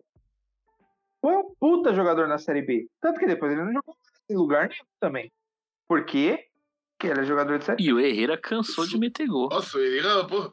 foi 1.22 1.36
um 1.36 1.54
puta 1.60 1.94
jogador 1.94 2.28
na 2.28 2.38
Série 2.38 2.62
B. 2.62 2.88
Tanto 3.02 3.20
que 3.20 3.26
depois 3.28 3.52
ele 3.52 3.64
não 3.64 3.74
jogou 3.74 3.96
em 4.30 4.36
lugar 4.36 4.70
nenhum 4.70 4.86
também. 5.00 5.32
Por 5.88 6.06
quê? 6.06 6.46
Porque 6.98 7.12
ele 7.12 7.22
é 7.22 7.26
jogador 7.26 7.60
de 7.60 7.66
Série 7.66 7.84
E 7.84 7.94
o 7.94 8.00
Herrera 8.00 8.38
cansou 8.38 8.86
de 8.86 8.98
meter 8.98 9.28
gol. 9.28 9.50
Nossa, 9.50 9.78
ele 9.80 10.00
era, 10.00 10.26
pô. 10.26 10.52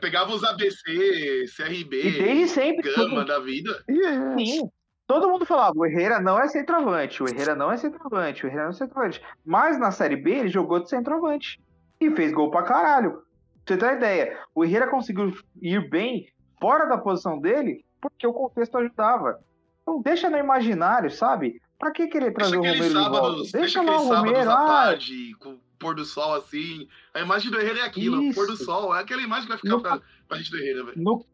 Pegava 0.00 0.34
os 0.34 0.42
ABC, 0.42 1.46
CRB, 1.56 2.08
E 2.08 2.12
desde 2.12 2.48
sempre. 2.48 2.92
Gama 2.94 3.08
todo, 3.20 3.24
da 3.26 3.38
vida. 3.38 3.84
sim, 4.36 4.68
todo 5.06 5.28
mundo 5.28 5.46
falava, 5.46 5.72
o 5.76 5.86
Herrera 5.86 6.20
não 6.20 6.38
é 6.38 6.48
centroavante, 6.48 7.22
o 7.22 7.28
Herrera 7.28 7.54
não 7.54 7.70
é 7.70 7.76
centroavante, 7.76 8.44
o 8.44 8.48
Herrera 8.48 8.64
não 8.64 8.70
é 8.70 8.74
centroavante. 8.74 9.22
Mas 9.44 9.78
na 9.78 9.92
Série 9.92 10.16
B 10.16 10.32
ele 10.32 10.48
jogou 10.48 10.80
de 10.80 10.90
centroavante. 10.90 11.60
E 12.00 12.10
fez 12.10 12.32
gol 12.32 12.50
pra 12.50 12.62
caralho. 12.62 13.22
Pra 13.64 13.74
você 13.74 13.76
ter 13.78 13.84
uma 13.86 13.94
ideia, 13.94 14.38
o 14.54 14.64
Herrera 14.64 14.88
conseguiu 14.90 15.32
ir 15.62 15.88
bem 15.88 16.28
fora 16.60 16.86
da 16.86 16.98
posição 16.98 17.38
dele 17.40 17.84
porque 18.00 18.26
o 18.26 18.32
contexto 18.32 18.76
ajudava. 18.76 19.40
Então 19.86 20.02
deixa 20.02 20.28
no 20.28 20.36
imaginário, 20.36 21.08
sabe? 21.12 21.62
Pra 21.78 21.92
que 21.92 22.08
querer 22.08 22.32
trazer 22.32 22.58
Deixa 22.58 22.58
o 22.58 22.74
Romero 22.74 22.88
de 22.88 22.94
volta? 22.94 23.14
sábados, 23.14 23.52
Deixa 23.52 23.80
deixa 23.80 23.82
lá 23.82 24.00
o 24.00 24.08
Romero. 24.08 24.50
à 24.50 24.54
Ah, 24.54 24.66
tarde, 24.66 25.34
com 25.38 25.50
o 25.50 25.58
pôr 25.78 25.94
do 25.94 26.04
sol 26.04 26.34
assim. 26.34 26.88
A 27.14 27.20
imagem 27.20 27.50
do 27.52 27.60
Herrera 27.60 27.80
é 27.80 27.82
aquilo, 27.82 28.18
o 28.30 28.34
pôr 28.34 28.46
do 28.48 28.54
Isso. 28.54 28.64
sol. 28.64 28.96
É 28.96 29.00
aquela 29.00 29.22
imagem 29.22 29.44
que 29.44 29.48
vai 29.50 29.58
ficar 29.58 29.68
No- 29.70 29.80
pra, 29.80 30.00
pra 30.26 30.38
gente 30.38 30.50
do 30.50 30.56
Herrera, 30.58 30.84
velho. 30.86 31.00
No, 31.00 31.24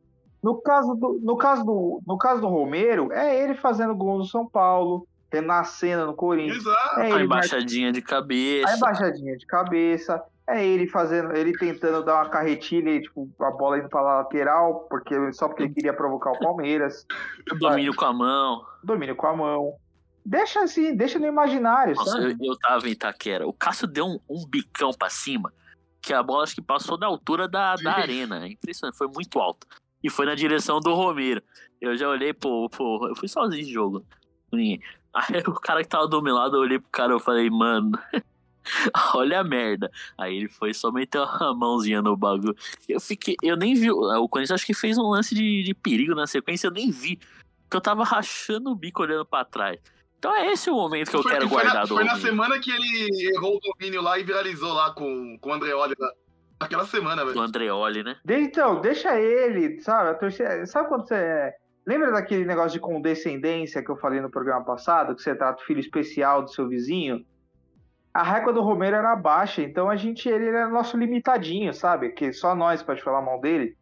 no, 0.42 0.60
caso 0.60 0.94
do, 0.94 1.18
no, 1.22 1.36
caso 1.36 1.64
do, 1.64 2.02
no 2.06 2.18
caso 2.18 2.40
do 2.42 2.48
Romero, 2.48 3.10
é 3.12 3.42
ele 3.42 3.54
fazendo 3.54 3.94
gol 3.94 4.18
no 4.18 4.24
São 4.26 4.46
Paulo, 4.46 5.06
renascendo 5.32 6.04
no 6.06 6.14
Corinthians. 6.14 6.58
Exato. 6.58 7.00
É 7.00 7.02
A 7.04 7.04
ele 7.04 7.12
mar- 7.14 7.24
embaixadinha 7.24 7.90
de 7.90 8.00
a 8.00 8.04
cabeça. 8.04 8.76
embaixadinha 8.76 9.36
de 9.38 9.46
cabeça. 9.46 10.22
É 10.48 10.64
ele 10.64 10.88
fazendo, 10.88 11.36
ele 11.36 11.56
tentando 11.56 12.04
dar 12.04 12.16
uma 12.16 12.28
carretilha 12.28 12.90
e 12.90 13.02
tipo, 13.02 13.30
a 13.40 13.50
bola 13.50 13.78
indo 13.78 13.88
pra 13.88 14.00
lateral, 14.00 14.86
porque, 14.90 15.32
só 15.32 15.46
porque 15.46 15.64
ele 15.64 15.74
queria 15.74 15.94
provocar 15.94 16.32
o 16.32 16.38
Palmeiras. 16.38 17.06
Domínio 17.60 17.94
com 17.94 18.04
a 18.04 18.12
mão. 18.12 18.66
Domínio 18.82 19.14
com 19.14 19.26
a 19.26 19.36
mão. 19.36 19.76
Deixa 20.24 20.60
assim, 20.60 20.96
deixa 20.96 21.18
no 21.18 21.26
imaginário, 21.26 21.94
Nossa, 21.94 22.12
sabe? 22.12 22.36
eu, 22.40 22.52
eu 22.52 22.58
tava 22.58 22.88
em 22.88 22.92
Itaquera. 22.92 23.46
O 23.46 23.52
Cássio 23.52 23.86
deu 23.86 24.06
um, 24.06 24.18
um 24.28 24.46
bicão 24.46 24.92
pra 24.92 25.10
cima, 25.10 25.52
que 26.00 26.12
a 26.12 26.22
bola 26.22 26.44
acho 26.44 26.54
que 26.54 26.62
passou 26.62 26.96
da 26.96 27.06
altura 27.06 27.48
da, 27.48 27.74
da 27.76 27.92
arena. 27.94 28.44
É 28.44 28.48
impressionante, 28.48 28.98
foi 28.98 29.08
muito 29.08 29.38
alto. 29.38 29.66
E 30.02 30.10
foi 30.10 30.26
na 30.26 30.34
direção 30.34 30.80
do 30.80 30.94
Romero. 30.94 31.42
Eu 31.80 31.96
já 31.96 32.08
olhei, 32.08 32.32
pô, 32.32 32.68
pô, 32.68 33.08
eu 33.08 33.16
fui 33.16 33.28
sozinho 33.28 33.64
de 33.64 33.72
jogo. 33.72 34.04
Aí 34.52 35.42
o 35.46 35.54
cara 35.54 35.82
que 35.82 35.88
tava 35.88 36.06
do 36.06 36.22
meu 36.22 36.34
lado, 36.34 36.56
eu 36.56 36.60
olhei 36.60 36.78
pro 36.78 36.90
cara 36.90 37.16
e 37.16 37.20
falei, 37.20 37.50
mano, 37.50 37.92
olha 39.14 39.40
a 39.40 39.44
merda. 39.44 39.90
Aí 40.18 40.36
ele 40.36 40.48
foi 40.48 40.72
só 40.74 40.90
meteu 40.92 41.22
a 41.24 41.54
mãozinha 41.54 42.00
no 42.02 42.16
bagulho. 42.16 42.54
Eu 42.88 43.00
fiquei, 43.00 43.36
eu 43.42 43.56
nem 43.56 43.74
vi. 43.74 43.90
O 43.90 44.28
Corinthians 44.28 44.52
acho 44.60 44.66
que 44.66 44.74
fez 44.74 44.96
um 44.98 45.08
lance 45.08 45.34
de, 45.34 45.62
de 45.62 45.74
perigo 45.74 46.14
na 46.14 46.26
sequência, 46.26 46.66
eu 46.66 46.72
nem 46.72 46.90
vi. 46.90 47.16
Porque 47.64 47.76
eu 47.76 47.80
tava 47.80 48.04
rachando 48.04 48.70
o 48.70 48.74
bico 48.74 49.02
olhando 49.02 49.24
pra 49.24 49.44
trás. 49.44 49.78
Então 50.18 50.34
é 50.36 50.52
esse 50.52 50.70
o 50.70 50.74
momento 50.74 51.10
que 51.10 51.16
eu 51.16 51.22
Foi- 51.22 51.32
quero 51.32 51.48
foi 51.48 51.62
guardar 51.62 51.82
na, 51.82 51.86
Foi 51.86 52.04
na 52.04 52.16
semana 52.16 52.60
que 52.60 52.70
ele 52.70 53.28
errou 53.34 53.56
o 53.56 53.60
domínio 53.60 54.00
lá 54.02 54.18
e 54.18 54.22
viralizou 54.22 54.72
lá 54.72 54.92
com, 54.92 55.36
com 55.40 55.50
o 55.50 55.52
Andreoli. 55.52 55.94
lá. 55.98 56.08
Aquela 56.60 56.86
semana, 56.86 57.22
do 57.24 57.28
velho. 57.32 57.40
Andreoli, 57.40 58.04
né? 58.04 58.16
De- 58.24 58.38
Então, 58.38 58.80
deixa 58.80 59.18
ele, 59.20 59.80
sabe? 59.80 60.10
A 60.10 60.14
torcida, 60.14 60.64
sabe 60.66 60.88
quando 60.88 61.08
você. 61.08 61.52
Lembra 61.84 62.12
daquele 62.12 62.44
negócio 62.44 62.70
de 62.70 62.78
condescendência 62.78 63.82
que 63.82 63.90
eu 63.90 63.96
falei 63.96 64.20
no 64.20 64.30
programa 64.30 64.64
passado, 64.64 65.16
que 65.16 65.22
você 65.22 65.34
trata 65.34 65.60
o 65.60 65.66
filho 65.66 65.80
especial 65.80 66.42
do 66.42 66.48
seu 66.52 66.68
vizinho? 66.68 67.24
A 68.14 68.22
régua 68.22 68.52
do 68.52 68.60
Romero 68.60 68.96
era 68.96 69.16
baixa, 69.16 69.62
então 69.62 69.88
a 69.88 69.96
gente, 69.96 70.28
ele 70.28 70.48
era 70.48 70.68
nosso 70.68 70.96
limitadinho, 70.98 71.72
sabe? 71.72 72.10
Que 72.10 72.32
só 72.32 72.54
nós 72.54 72.82
pode 72.82 73.02
falar 73.02 73.22
mal 73.22 73.40
dele. 73.40 73.74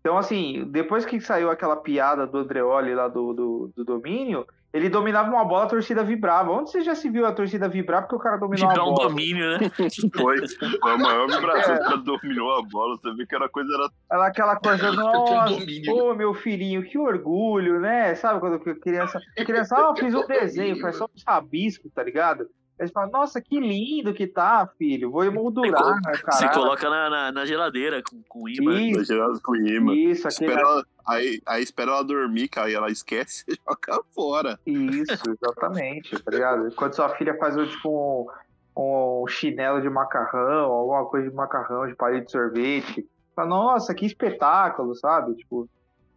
Então, 0.00 0.16
assim, 0.16 0.64
depois 0.70 1.04
que 1.04 1.20
saiu 1.20 1.50
aquela 1.50 1.76
piada 1.76 2.26
do 2.26 2.38
Andreoli 2.38 2.94
lá 2.94 3.08
do, 3.08 3.32
do, 3.32 3.72
do 3.76 3.84
domínio, 3.84 4.46
ele 4.72 4.88
dominava 4.88 5.30
uma 5.30 5.44
bola, 5.44 5.64
a 5.64 5.68
torcida 5.68 6.02
vibrava. 6.04 6.50
Onde 6.50 6.70
você 6.70 6.80
já 6.82 6.94
se 6.94 7.08
viu 7.08 7.26
a 7.26 7.32
torcida 7.32 7.68
vibrar 7.68 8.02
porque 8.02 8.16
o 8.16 8.18
cara 8.18 8.36
dominou 8.36 8.68
Vibrar 8.68 8.84
a 8.86 8.88
um 8.90 8.94
bola? 8.94 9.08
domínio, 9.08 9.50
né? 9.50 9.58
Foi, 10.16 10.36
foi 10.80 10.92
a 10.92 10.98
maior 10.98 11.26
vibração 11.28 11.74
É. 11.76 11.78
que 11.78 11.84
ela 11.84 11.96
dominou 11.98 12.54
a 12.54 12.62
bola. 12.62 12.96
Você 12.96 13.14
vê 13.14 13.26
que 13.26 13.34
era 13.34 13.48
coisa 13.48 13.68
era 13.74 13.90
Ela, 14.10 14.26
aquela 14.28 14.56
coisa, 14.56 14.90
nossa, 14.92 15.54
ô 15.92 16.14
meu 16.14 16.34
filhinho, 16.34 16.82
que 16.82 16.98
orgulho, 16.98 17.80
né? 17.80 18.14
Sabe 18.14 18.40
quando 18.40 18.60
que 18.60 18.74
criança. 18.76 19.20
Criança, 19.36 19.76
ah, 19.76 19.90
eu 19.90 19.96
fiz 19.96 20.14
um 20.14 20.26
desenho, 20.26 20.80
faz 20.80 20.96
só 20.96 21.04
um 21.06 21.08
rabisco, 21.26 21.88
tá 21.90 22.02
ligado? 22.02 22.46
Eles 22.78 22.92
falam, 22.92 23.10
nossa, 23.10 23.40
que 23.40 23.58
lindo 23.58 24.14
que 24.14 24.26
tá, 24.26 24.68
filho. 24.78 25.10
Vou 25.10 25.24
emoldurar, 25.24 25.96
né, 26.04 26.14
Se 26.32 26.42
cara. 26.44 26.54
coloca 26.54 26.88
na, 26.88 27.10
na, 27.10 27.32
na 27.32 27.44
geladeira 27.44 28.02
com, 28.02 28.22
com 28.28 28.48
imã. 28.48 28.80
Isso, 28.80 29.00
exagerado 29.00 29.40
com 29.42 29.56
imã. 29.56 29.94
isso, 29.94 30.28
aquele, 30.28 30.50
Espera 30.52 30.60
ela, 30.68 30.86
aí, 31.06 31.42
aí 31.44 31.62
espera 31.62 31.90
ela 31.90 32.04
dormir, 32.04 32.48
cara, 32.48 32.70
e 32.70 32.74
ela 32.74 32.90
esquece 32.90 33.44
e 33.48 33.54
joga 33.66 34.04
fora. 34.14 34.60
Isso, 34.64 35.30
exatamente, 35.30 36.22
tá 36.22 36.30
ligado? 36.30 36.72
Quando 36.74 36.94
sua 36.94 37.08
filha 37.16 37.36
faz 37.36 37.56
tipo 37.68 38.30
um, 38.76 39.22
um 39.22 39.26
chinelo 39.26 39.80
de 39.82 39.90
macarrão, 39.90 40.70
alguma 40.70 41.04
coisa 41.06 41.28
de 41.28 41.34
macarrão, 41.34 41.88
de 41.88 41.96
palito 41.96 42.26
de 42.26 42.32
sorvete, 42.32 43.08
fala, 43.34 43.48
nossa, 43.48 43.92
que 43.94 44.06
espetáculo, 44.06 44.94
sabe? 44.94 45.34
Tipo, 45.34 45.68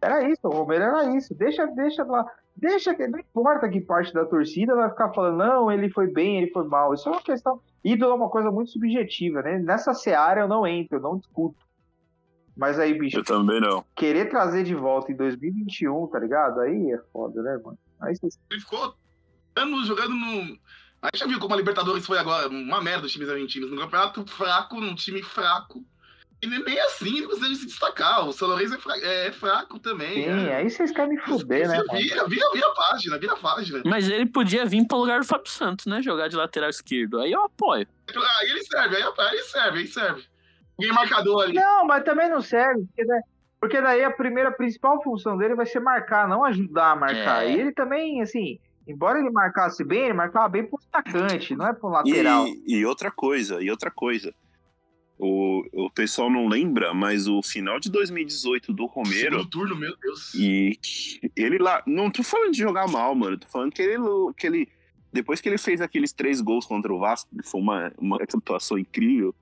era 0.02 0.28
isso, 0.28 0.40
o 0.44 0.50
Romero 0.50 0.84
era 0.84 1.16
isso. 1.16 1.34
Deixa, 1.34 1.66
deixa 1.66 2.04
lá. 2.04 2.26
Deixa 2.56 2.94
que 2.94 3.06
não 3.06 3.18
importa 3.18 3.68
que 3.68 3.80
parte 3.80 4.12
da 4.12 4.24
torcida 4.26 4.74
vai 4.74 4.90
ficar 4.90 5.12
falando, 5.14 5.38
não, 5.38 5.72
ele 5.72 5.88
foi 5.90 6.06
bem, 6.06 6.38
ele 6.38 6.50
foi 6.50 6.66
mal. 6.66 6.92
Isso 6.92 7.08
é 7.08 7.12
uma 7.12 7.22
questão. 7.22 7.60
Ídolo 7.84 8.12
é 8.12 8.14
uma 8.16 8.28
coisa 8.28 8.50
muito 8.50 8.70
subjetiva, 8.70 9.40
né? 9.42 9.58
Nessa 9.58 9.94
seara 9.94 10.42
eu 10.42 10.48
não 10.48 10.66
entro, 10.66 10.98
eu 10.98 11.02
não 11.02 11.16
discuto. 11.16 11.56
Mas 12.56 12.78
aí, 12.78 12.92
bicho, 12.98 13.18
Eu 13.18 13.24
também 13.24 13.60
não. 13.60 13.82
querer 13.96 14.28
trazer 14.28 14.64
de 14.64 14.74
volta 14.74 15.10
em 15.10 15.16
2021, 15.16 16.06
tá 16.08 16.18
ligado? 16.18 16.60
Aí 16.60 16.92
é 16.92 16.98
foda, 17.12 17.42
né, 17.42 17.58
mano? 17.64 17.78
Aí 18.00 18.14
você 18.14 18.28
Ele 18.50 18.60
ficou 18.60 18.94
anos 19.56 19.86
jogando 19.86 20.14
no. 20.14 20.58
A 21.00 21.06
gente 21.06 21.20
já 21.20 21.26
viu 21.26 21.40
como 21.40 21.54
a 21.54 21.56
Libertadores 21.56 22.04
foi 22.04 22.18
agora 22.18 22.48
uma 22.48 22.82
merda 22.82 23.06
os 23.06 23.12
times 23.12 23.28
argentinos. 23.28 23.70
No 23.70 23.80
campeonato 23.80 24.24
fraco, 24.26 24.80
num 24.80 24.94
time 24.94 25.22
fraco. 25.22 25.82
E 26.42 26.46
nem 26.48 26.80
assim 26.80 27.18
ele 27.18 27.26
consegue 27.28 27.54
se 27.54 27.66
destacar. 27.66 28.26
O 28.26 28.32
São 28.32 28.48
Lourenço 28.48 28.74
é, 28.74 28.78
fra- 28.78 28.98
é 28.98 29.30
fraco 29.30 29.78
também. 29.78 30.24
Sim, 30.24 30.48
é. 30.48 30.56
aí 30.56 30.68
vocês 30.68 30.90
querem 30.90 31.14
me 31.14 31.20
fuder, 31.20 31.68
né, 31.68 31.80
vira, 31.92 32.26
vira, 32.26 32.50
vira 32.52 32.66
a 32.66 32.74
página, 32.74 33.16
vira 33.18 33.32
a 33.34 33.36
página. 33.36 33.80
Mas 33.86 34.08
ele 34.08 34.26
podia 34.26 34.66
vir 34.66 34.84
pro 34.86 34.98
lugar 34.98 35.20
do 35.20 35.26
Fábio 35.26 35.48
Santos, 35.50 35.86
né? 35.86 36.02
Jogar 36.02 36.26
de 36.28 36.34
lateral 36.34 36.68
esquerdo. 36.68 37.20
Aí 37.20 37.30
eu 37.30 37.44
apoio. 37.44 37.86
Aí 38.12 38.50
ele 38.50 38.64
serve, 38.64 38.96
aí 38.96 39.02
aí 39.02 39.34
ele 39.34 39.42
serve, 39.44 39.78
aí 39.78 39.86
serve. 39.86 40.24
Alguém 40.76 40.92
marcador 40.92 41.44
ali. 41.44 41.54
Não, 41.54 41.86
mas 41.86 42.02
também 42.02 42.28
não 42.28 42.42
serve, 42.42 42.84
porque, 42.86 43.04
da- 43.04 43.20
porque 43.60 43.80
daí 43.80 44.02
a 44.02 44.10
primeira, 44.10 44.48
a 44.48 44.52
principal 44.52 45.00
função 45.00 45.36
dele 45.38 45.54
vai 45.54 45.66
ser 45.66 45.78
marcar, 45.78 46.26
não 46.26 46.44
ajudar 46.44 46.90
a 46.90 46.96
marcar. 46.96 47.44
É. 47.46 47.52
E 47.52 47.60
ele 47.60 47.70
também, 47.70 48.20
assim, 48.20 48.58
embora 48.88 49.20
ele 49.20 49.30
marcasse 49.30 49.84
bem, 49.84 50.06
ele 50.06 50.14
marcava 50.14 50.48
bem 50.48 50.66
pro 50.66 50.80
atacante, 50.92 51.54
não 51.54 51.68
é 51.68 51.72
pro 51.72 51.88
lateral. 51.88 52.48
E, 52.48 52.78
e 52.80 52.84
outra 52.84 53.12
coisa, 53.12 53.62
e 53.62 53.70
outra 53.70 53.92
coisa. 53.92 54.34
O, 55.24 55.84
o 55.84 55.88
pessoal 55.88 56.28
não 56.28 56.48
lembra, 56.48 56.92
mas 56.92 57.28
o 57.28 57.40
final 57.44 57.78
de 57.78 57.88
2018 57.88 58.72
do 58.72 58.86
Romero. 58.86 59.36
Segundo 59.36 59.46
turno, 59.48 59.76
meu 59.76 59.96
Deus. 59.96 60.34
E 60.34 60.76
ele 61.36 61.58
lá. 61.58 61.80
Não 61.86 62.10
tô 62.10 62.24
falando 62.24 62.50
de 62.50 62.58
jogar 62.58 62.88
mal, 62.88 63.14
mano. 63.14 63.38
Tô 63.38 63.46
falando 63.46 63.70
que 63.70 63.80
ele. 63.80 63.98
Que 64.36 64.48
ele 64.48 64.68
depois 65.12 65.40
que 65.40 65.48
ele 65.48 65.58
fez 65.58 65.80
aqueles 65.80 66.12
três 66.12 66.40
gols 66.40 66.66
contra 66.66 66.92
o 66.92 66.98
Vasco, 66.98 67.30
que 67.36 67.48
foi 67.48 67.60
uma, 67.60 67.92
uma 67.98 68.16
atuação 68.34 68.76
incrível. 68.76 69.32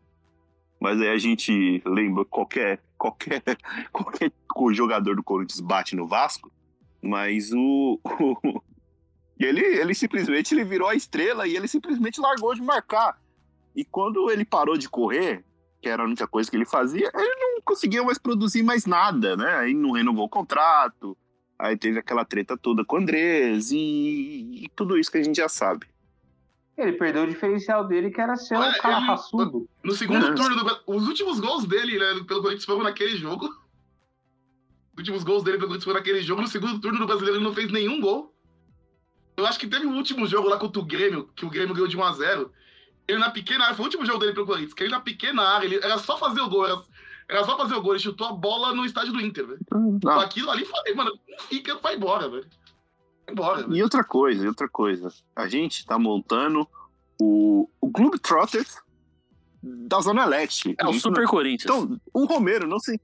Mas 0.78 1.00
aí 1.00 1.08
a 1.08 1.16
gente 1.16 1.80
lembra 1.86 2.26
qualquer, 2.26 2.82
qualquer, 2.98 3.42
qualquer 3.90 4.30
jogador 4.74 5.16
do 5.16 5.22
Corinthians 5.22 5.60
bate 5.60 5.96
no 5.96 6.06
Vasco. 6.06 6.52
Mas 7.00 7.54
o. 7.54 7.98
o 8.04 8.62
e 9.38 9.46
ele, 9.48 9.62
ele 9.62 9.94
simplesmente 9.94 10.52
ele 10.52 10.64
virou 10.64 10.88
a 10.88 10.94
estrela 10.94 11.48
e 11.48 11.56
ele 11.56 11.66
simplesmente 11.66 12.20
largou 12.20 12.54
de 12.54 12.60
marcar. 12.60 13.18
E 13.74 13.82
quando 13.82 14.30
ele 14.30 14.44
parou 14.44 14.76
de 14.76 14.86
correr, 14.86 15.42
que 15.80 15.88
era 15.88 16.02
a 16.02 16.06
única 16.06 16.26
coisa 16.26 16.50
que 16.50 16.56
ele 16.56 16.66
fazia, 16.66 17.10
ele 17.14 17.36
não 17.54 17.60
conseguia 17.62 18.02
mais 18.02 18.18
produzir 18.18 18.62
mais 18.62 18.86
nada, 18.86 19.36
né? 19.36 19.56
Aí 19.58 19.74
não 19.74 19.92
renovou 19.92 20.26
o 20.26 20.28
contrato, 20.28 21.16
aí 21.58 21.76
teve 21.76 21.98
aquela 21.98 22.24
treta 22.24 22.56
toda 22.56 22.84
com 22.84 22.96
o 22.96 22.98
Andrés 22.98 23.70
e, 23.70 24.64
e 24.64 24.70
tudo 24.76 24.98
isso 24.98 25.10
que 25.10 25.18
a 25.18 25.22
gente 25.22 25.36
já 25.36 25.48
sabe. 25.48 25.86
Ele 26.76 26.92
perdeu 26.92 27.24
o 27.24 27.26
diferencial 27.26 27.86
dele, 27.86 28.10
que 28.10 28.20
era 28.20 28.36
ser 28.36 28.56
um 28.56 28.60
Ué, 28.60 28.78
cara 28.78 28.98
raçudo. 29.00 29.68
No 29.84 29.92
segundo 29.92 30.28
Uhum. 30.28 30.34
turno, 30.34 30.64
do... 30.64 30.80
os 30.86 31.06
últimos 31.08 31.38
gols 31.38 31.66
dele 31.66 31.98
né, 31.98 32.24
pelo 32.26 32.40
Corinthians 32.40 32.64
foram 32.64 32.82
naquele 32.82 33.16
jogo. 33.16 33.46
Os 33.46 34.98
últimos 34.98 35.22
gols 35.22 35.42
dele 35.42 35.58
pelo 35.58 35.68
Corinthians 35.68 35.84
foram 35.84 35.98
naquele 35.98 36.22
jogo. 36.22 36.40
No 36.40 36.48
segundo 36.48 36.80
turno 36.80 36.98
do 36.98 37.06
brasileiro, 37.06 37.36
ele 37.38 37.44
não 37.44 37.52
fez 37.54 37.70
nenhum 37.70 38.00
gol. 38.00 38.34
Eu 39.36 39.46
acho 39.46 39.58
que 39.58 39.66
teve 39.66 39.86
o 39.86 39.92
último 39.92 40.26
jogo 40.26 40.48
lá 40.48 40.56
contra 40.58 40.80
o 40.80 40.84
Grêmio, 40.84 41.28
que 41.34 41.44
o 41.44 41.50
Grêmio 41.50 41.74
ganhou 41.74 41.88
de 41.88 41.96
1x0. 41.98 42.50
Ele 43.10 43.18
na 43.18 43.30
pequena 43.30 43.64
área, 43.64 43.74
foi 43.74 43.84
o 43.84 43.86
último 43.86 44.06
jogo 44.06 44.20
dele 44.20 44.32
pelo 44.32 44.46
Corinthians, 44.46 44.74
que 44.74 44.84
ele 44.84 44.92
na 44.92 45.00
pequena 45.00 45.42
área, 45.42 45.66
ele, 45.66 45.76
era 45.76 45.98
só 45.98 46.16
fazer 46.16 46.40
o 46.40 46.48
gol, 46.48 46.64
era, 46.64 46.82
era 47.28 47.44
só 47.44 47.56
fazer 47.56 47.74
o 47.74 47.82
gol. 47.82 47.92
Ele 47.92 48.02
chutou 48.02 48.28
a 48.28 48.32
bola 48.32 48.72
no 48.72 48.84
estádio 48.84 49.12
do 49.12 49.20
Inter, 49.20 49.46
velho. 49.46 49.60
Não, 50.02 50.20
Aquilo 50.20 50.50
ali, 50.50 50.64
falei, 50.64 50.94
mano, 50.94 51.10
não 51.28 51.38
fica, 51.46 51.76
vai 51.78 51.96
embora, 51.96 52.28
velho. 52.28 52.46
Vai 53.26 53.32
embora, 53.32 53.62
velho. 53.62 53.76
E 53.76 53.82
outra 53.82 54.04
coisa, 54.04 54.44
e 54.44 54.48
outra 54.48 54.68
coisa. 54.68 55.12
A 55.34 55.48
gente 55.48 55.84
tá 55.84 55.98
montando 55.98 56.68
o, 57.20 57.68
o 57.80 57.90
Clube 57.90 58.18
Trotters 58.18 58.76
da 59.62 60.00
Zona 60.00 60.24
Leste. 60.24 60.74
É 60.78 60.86
o 60.86 60.92
Super 60.92 61.26
Corinthians. 61.26 61.64
Então, 61.64 62.00
o 62.14 62.24
Romero, 62.26 62.66
não 62.66 62.78
sei. 62.78 62.98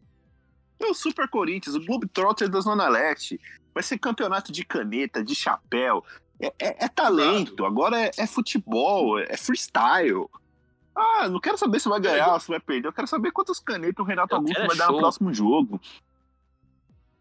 É 0.78 0.86
o 0.86 0.94
Super 0.94 1.28
Corinthians, 1.28 1.74
o 1.74 1.84
Globe 1.84 2.06
Trotter 2.08 2.48
da 2.48 2.60
Zona 2.60 2.88
Leste. 2.88 3.40
Vai 3.74 3.82
ser 3.82 3.98
campeonato 3.98 4.52
de 4.52 4.64
caneta, 4.64 5.22
de 5.22 5.34
chapéu. 5.34 6.04
É, 6.40 6.46
é- 6.58 6.84
é 6.84 6.88
talento, 6.88 7.64
agora 7.64 7.98
é, 7.98 8.10
é 8.18 8.26
futebol, 8.26 9.18
é 9.18 9.36
freestyle. 9.36 10.26
Ah, 10.94 11.28
não 11.28 11.40
quero 11.40 11.58
saber 11.58 11.78
se 11.80 11.88
vai 11.88 12.00
ganhar, 12.00 12.38
se 12.40 12.48
vai 12.48 12.60
perder. 12.60 12.88
Eu 12.88 12.92
quero 12.92 13.06
saber 13.06 13.30
quantas 13.30 13.58
canetas 13.60 13.98
o 14.04 14.08
Renato 14.08 14.34
Eu 14.34 14.38
Augusto 14.38 14.66
vai 14.66 14.74
é 14.76 14.78
dar 14.78 14.90
no 14.92 14.98
próximo 14.98 15.32
jogo. 15.32 15.80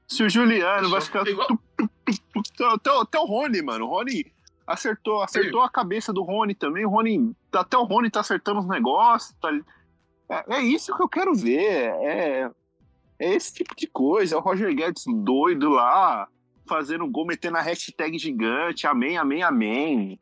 Se 0.07 0.23
o 0.23 0.29
Juliano 0.29 0.89
vai 0.89 1.01
ficar. 1.01 1.27
Igual- 1.27 1.47
tu- 1.47 1.59
tu- 1.77 1.89
tu- 2.05 2.43
tu- 2.55 2.63
Até, 2.65 2.91
o- 2.91 3.01
até 3.01 3.19
o 3.19 3.25
Rony, 3.25 3.61
mano. 3.61 3.85
O 3.85 3.89
Rony 3.89 4.31
acertou, 4.67 5.21
acertou 5.21 5.61
a 5.61 5.69
cabeça 5.69 6.13
do 6.13 6.21
Rony 6.23 6.53
também. 6.53 6.85
O 6.85 6.89
Rony. 6.89 7.35
Até 7.51 7.77
o 7.77 7.83
Rony 7.83 8.09
tá 8.09 8.19
acertando 8.19 8.59
os 8.59 8.67
negócios. 8.67 9.35
tá- 9.41 9.51
é, 10.29 10.55
é 10.57 10.61
isso 10.61 10.95
que 10.95 11.01
eu 11.03 11.09
quero 11.09 11.33
ver. 11.33 11.89
É, 12.01 12.51
é 13.19 13.33
esse 13.33 13.53
tipo 13.53 13.75
de 13.75 13.87
coisa. 13.87 14.35
É 14.35 14.37
o 14.37 14.41
Roger 14.41 14.73
Guedes 14.75 15.03
doido 15.07 15.69
lá, 15.69 16.27
fazendo 16.67 17.07
gol, 17.07 17.25
metendo 17.25 17.57
a 17.57 17.61
hashtag 17.61 18.17
gigante. 18.17 18.87
Amém, 18.87 19.17
amém, 19.17 19.43
amém. 19.43 20.19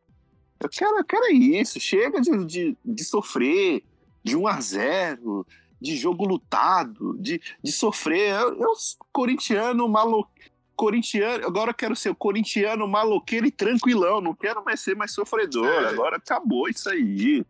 Eu 0.60 0.69
quero, 0.69 0.97
eu 0.97 1.03
quero 1.03 1.25
é 1.25 1.32
isso. 1.32 1.79
Chega 1.79 2.21
de, 2.21 2.45
de, 2.45 2.77
de 2.84 3.03
sofrer 3.03 3.84
de 4.23 4.36
1 4.36 4.47
a 4.47 4.62
0 4.62 5.45
de 5.82 5.97
jogo 5.97 6.25
lutado, 6.25 7.17
de, 7.19 7.41
de 7.62 7.71
sofrer. 7.71 8.34
Eu, 8.39 8.58
eu 8.58 8.75
sou 8.75 9.06
corintiano 9.12 9.88
maluco. 9.89 10.32
Corintiano, 10.75 11.45
agora 11.45 11.69
eu 11.69 11.75
quero 11.75 11.95
ser 11.95 12.10
o 12.10 12.15
corintiano 12.15 12.88
maloqueiro 12.88 13.45
e 13.45 13.51
tranquilão, 13.51 14.19
não 14.19 14.34
quero 14.34 14.63
mais 14.65 14.79
ser 14.79 14.95
mais 14.95 15.12
sofredor. 15.12 15.67
É. 15.67 15.89
Agora 15.89 16.17
acabou 16.17 16.67
isso 16.67 16.89
aí. 16.89 17.45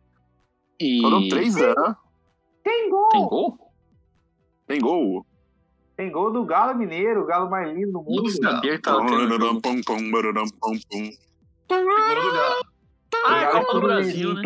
E... 0.79 1.01
Foram 1.01 1.29
três 1.29 1.56
anos. 1.56 1.95
Tem 2.63 2.89
gol! 2.89 3.10
Tem 3.10 3.27
gol? 3.27 3.73
Tem 4.67 4.82
gol. 4.82 5.25
Tem 5.95 6.12
gol 6.12 6.32
do 6.32 6.43
Galo 6.43 6.77
Mineiro, 6.77 7.21
o 7.21 7.25
Galo 7.25 7.49
mais 7.49 7.71
lindo 7.73 7.91
do 7.93 8.01
mundo. 8.01 8.23
Nossa. 8.23 8.41
Saber 8.41 8.82
tá. 8.82 8.95
Pum. 8.95 9.06
Gol 11.69 12.21
do 12.21 12.32
Galo. 12.34 12.65
Ah, 13.25 13.38
é 13.38 13.45
a 13.45 13.51
Galo 13.51 13.65
Copa 13.65 13.73
do 13.73 13.79
tudo 13.82 13.88
Brasil, 13.88 14.34
né? 14.34 14.41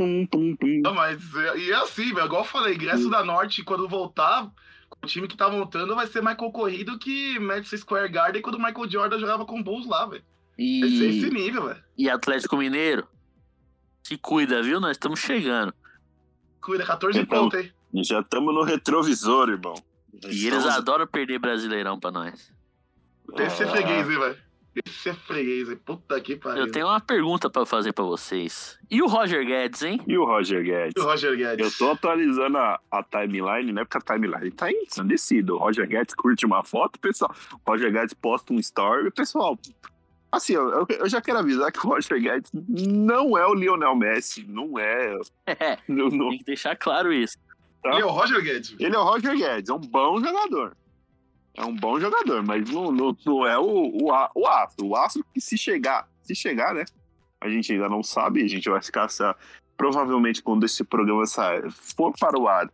Não, 0.83 0.93
mas 0.93 1.35
é, 1.35 1.57
e 1.57 1.71
é 1.71 1.75
assim, 1.75 2.13
velho. 2.13 2.25
Igual 2.27 2.41
eu 2.41 2.47
falei, 2.47 2.75
ingresso 2.75 3.09
da 3.09 3.23
Norte, 3.23 3.63
quando 3.63 3.87
voltar, 3.87 4.51
o 5.03 5.07
time 5.07 5.27
que 5.27 5.37
tá 5.37 5.49
montando 5.49 5.95
vai 5.95 6.05
ser 6.07 6.21
mais 6.21 6.37
concorrido 6.37 6.99
que 6.99 7.39
Madison 7.39 7.77
Square 7.77 8.09
Garden 8.11 8.41
quando 8.41 8.55
o 8.55 8.61
Michael 8.61 8.89
Jordan 8.89 9.19
jogava 9.19 9.45
com 9.45 9.59
o 9.59 9.63
Bulls 9.63 9.87
lá, 9.87 10.05
velho. 10.05 10.23
Vai 10.57 10.89
ser 10.89 11.09
esse 11.09 11.27
E, 11.27 11.31
nível, 11.31 11.67
velho. 11.67 11.83
e 11.97 12.09
Atlético 12.09 12.57
Mineiro? 12.57 13.07
Se 14.03 14.17
cuida, 14.17 14.61
viu? 14.61 14.79
Nós 14.79 14.91
estamos 14.91 15.19
chegando. 15.19 15.73
Cuida, 16.61 16.85
14 16.85 17.19
Então, 17.19 17.43
pontos, 17.49 17.59
hein? 17.59 17.71
Já 18.03 18.19
estamos 18.19 18.53
no 18.53 18.63
retrovisor, 18.63 19.49
irmão. 19.49 19.75
E 20.25 20.27
eles 20.27 20.43
Estamos- 20.59 20.67
adoram 20.77 21.07
perder 21.07 21.39
Brasileirão 21.39 21.99
pra 21.99 22.11
nós. 22.11 22.51
Esse 23.37 23.63
é 23.63 23.65
Ah. 23.65 23.69
freguês, 23.69 24.09
hein, 24.09 24.19
velho. 24.19 24.37
Esse 24.85 25.09
é 25.09 25.13
freguês, 25.13 25.69
hein. 25.69 25.79
Puta 25.83 26.21
que 26.21 26.35
pariu. 26.35 26.63
Eu 26.65 26.71
tenho 26.71 26.85
uma 26.85 27.01
pergunta 27.01 27.49
pra 27.49 27.65
fazer 27.65 27.93
pra 27.93 28.03
vocês. 28.05 28.77
E 28.91 29.01
o 29.01 29.07
Roger 29.07 29.43
Guedes, 29.45 29.81
hein? 29.81 29.99
E 30.07 30.15
o 30.17 30.23
Roger 30.23 30.61
O 30.61 30.63
Guedes? 30.63 31.03
Roger 31.03 31.35
Guedes. 31.35 31.65
Eu 31.65 31.77
tô 31.87 31.91
atualizando 31.93 32.57
a, 32.59 32.79
a 32.91 33.03
timeline, 33.03 33.71
né? 33.73 33.83
Porque 33.83 33.97
a 33.97 34.13
timeline 34.15 34.51
tá 34.51 34.71
ensandecida. 34.71 35.53
O 35.53 35.57
Roger 35.57 35.87
Guedes 35.87 36.13
curte 36.13 36.45
uma 36.45 36.63
foto, 36.63 36.99
pessoal. 36.99 37.33
O 37.65 37.71
Roger 37.71 37.91
Guedes 37.91 38.13
posta 38.13 38.53
um 38.53 38.59
story, 38.59 39.09
pessoal. 39.11 39.57
Assim, 40.31 40.53
eu, 40.53 40.85
eu 40.87 41.09
já 41.09 41.21
quero 41.21 41.39
avisar 41.39 41.71
que 41.71 41.79
o 41.79 41.89
Roger 41.89 42.21
Guedes 42.21 42.51
não 42.53 43.35
é 43.35 43.47
o 43.47 43.55
Lionel 43.55 43.95
Messi. 43.95 44.45
Não 44.47 44.77
é. 44.77 45.17
É, 45.47 45.77
Não, 45.87 46.09
não- 46.09 46.29
tem 46.29 46.37
que 46.37 46.43
deixar 46.45 46.75
claro 46.75 47.11
isso. 47.11 47.35
Ele 47.85 48.01
é 48.01 48.05
o 48.05 48.09
Roger 48.09 48.41
Guedes. 48.41 48.75
Ele 48.79 48.95
é 48.95 48.99
o 48.99 49.03
Roger 49.03 49.37
Guedes, 49.37 49.69
é 49.69 49.73
um 49.73 49.79
bom 49.79 50.19
jogador. 50.19 50.75
É 51.55 51.65
um 51.65 51.75
bom 51.75 51.99
jogador, 51.99 52.43
mas 52.43 52.69
não, 52.69 52.91
não, 52.91 53.17
não 53.25 53.47
é 53.47 53.57
o, 53.57 53.63
o, 53.63 54.11
o 54.35 54.47
astro. 54.47 54.87
O 54.87 54.95
astro 54.95 55.25
que 55.33 55.41
se 55.41 55.57
chegar, 55.57 56.07
se 56.21 56.35
chegar, 56.35 56.73
né? 56.75 56.85
A 57.41 57.49
gente 57.49 57.73
ainda 57.73 57.89
não 57.89 58.03
sabe, 58.03 58.43
a 58.43 58.47
gente 58.47 58.69
vai 58.69 58.81
ficar. 58.81 59.07
Provavelmente, 59.75 60.41
quando 60.41 60.65
esse 60.65 60.83
programa 60.83 61.25
sair, 61.25 61.69
for 61.71 62.13
para 62.19 62.39
o 62.39 62.47
ar, 62.47 62.69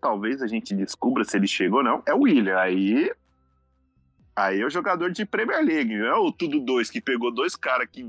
talvez 0.00 0.42
a 0.42 0.46
gente 0.46 0.74
descubra 0.74 1.24
se 1.24 1.36
ele 1.36 1.46
chegou 1.46 1.78
ou 1.78 1.84
não. 1.84 2.02
É 2.04 2.14
o 2.14 2.20
William. 2.20 2.58
Aí. 2.58 3.12
Aí 4.34 4.60
é 4.60 4.66
o 4.66 4.70
jogador 4.70 5.10
de 5.10 5.24
Premier 5.24 5.64
League, 5.64 5.96
não 5.96 6.06
é 6.06 6.14
o 6.14 6.30
Tudo 6.30 6.60
Dois 6.60 6.90
que 6.90 7.00
pegou 7.00 7.32
dois 7.32 7.56
caras 7.56 7.88
que, 7.90 8.06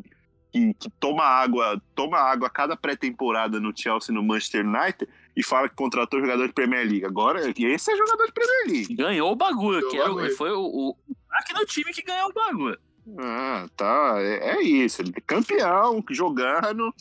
que, 0.52 0.73
que 0.73 0.89
toma 1.00 1.23
água, 1.23 1.82
toma 1.95 2.17
água 2.17 2.47
a 2.47 2.50
cada 2.50 2.76
pré-temporada 2.76 3.62
no 3.62 3.71
Chelsea 3.73 4.13
no 4.13 4.21
Manchester 4.21 4.65
United 4.65 5.08
e 5.38 5.43
fala 5.43 5.69
que 5.69 5.76
contratou 5.76 6.19
jogador 6.19 6.47
de 6.47 6.54
Premier 6.54 6.82
League. 6.86 7.06
Agora, 7.06 7.39
esse 7.47 7.91
é 7.91 7.95
jogador 7.95 8.26
de 8.26 8.32
Premier 8.34 8.65
League. 8.67 8.95
Ganhou 8.95 9.32
o 9.32 9.36
bagulho, 9.36 9.80
Ganhou 9.82 9.91
que 9.91 9.97
o 9.97 10.02
era, 10.02 10.12
o- 10.12 10.15
bagulho. 10.15 10.36
foi 10.36 10.52
o, 10.52 10.62
o 10.65 10.97
aqui 11.32 11.54
no 11.54 11.65
time 11.65 11.93
que 11.93 12.02
ganhou 12.02 12.30
o 12.30 12.34
bagulho. 12.34 12.80
Ah, 13.19 13.67
tá. 13.78 14.15
É, 14.17 14.56
é 14.58 14.62
isso. 14.63 15.02
Ele 15.02 15.13
é 15.15 15.21
campeão, 15.21 16.04
jogando. 16.10 16.93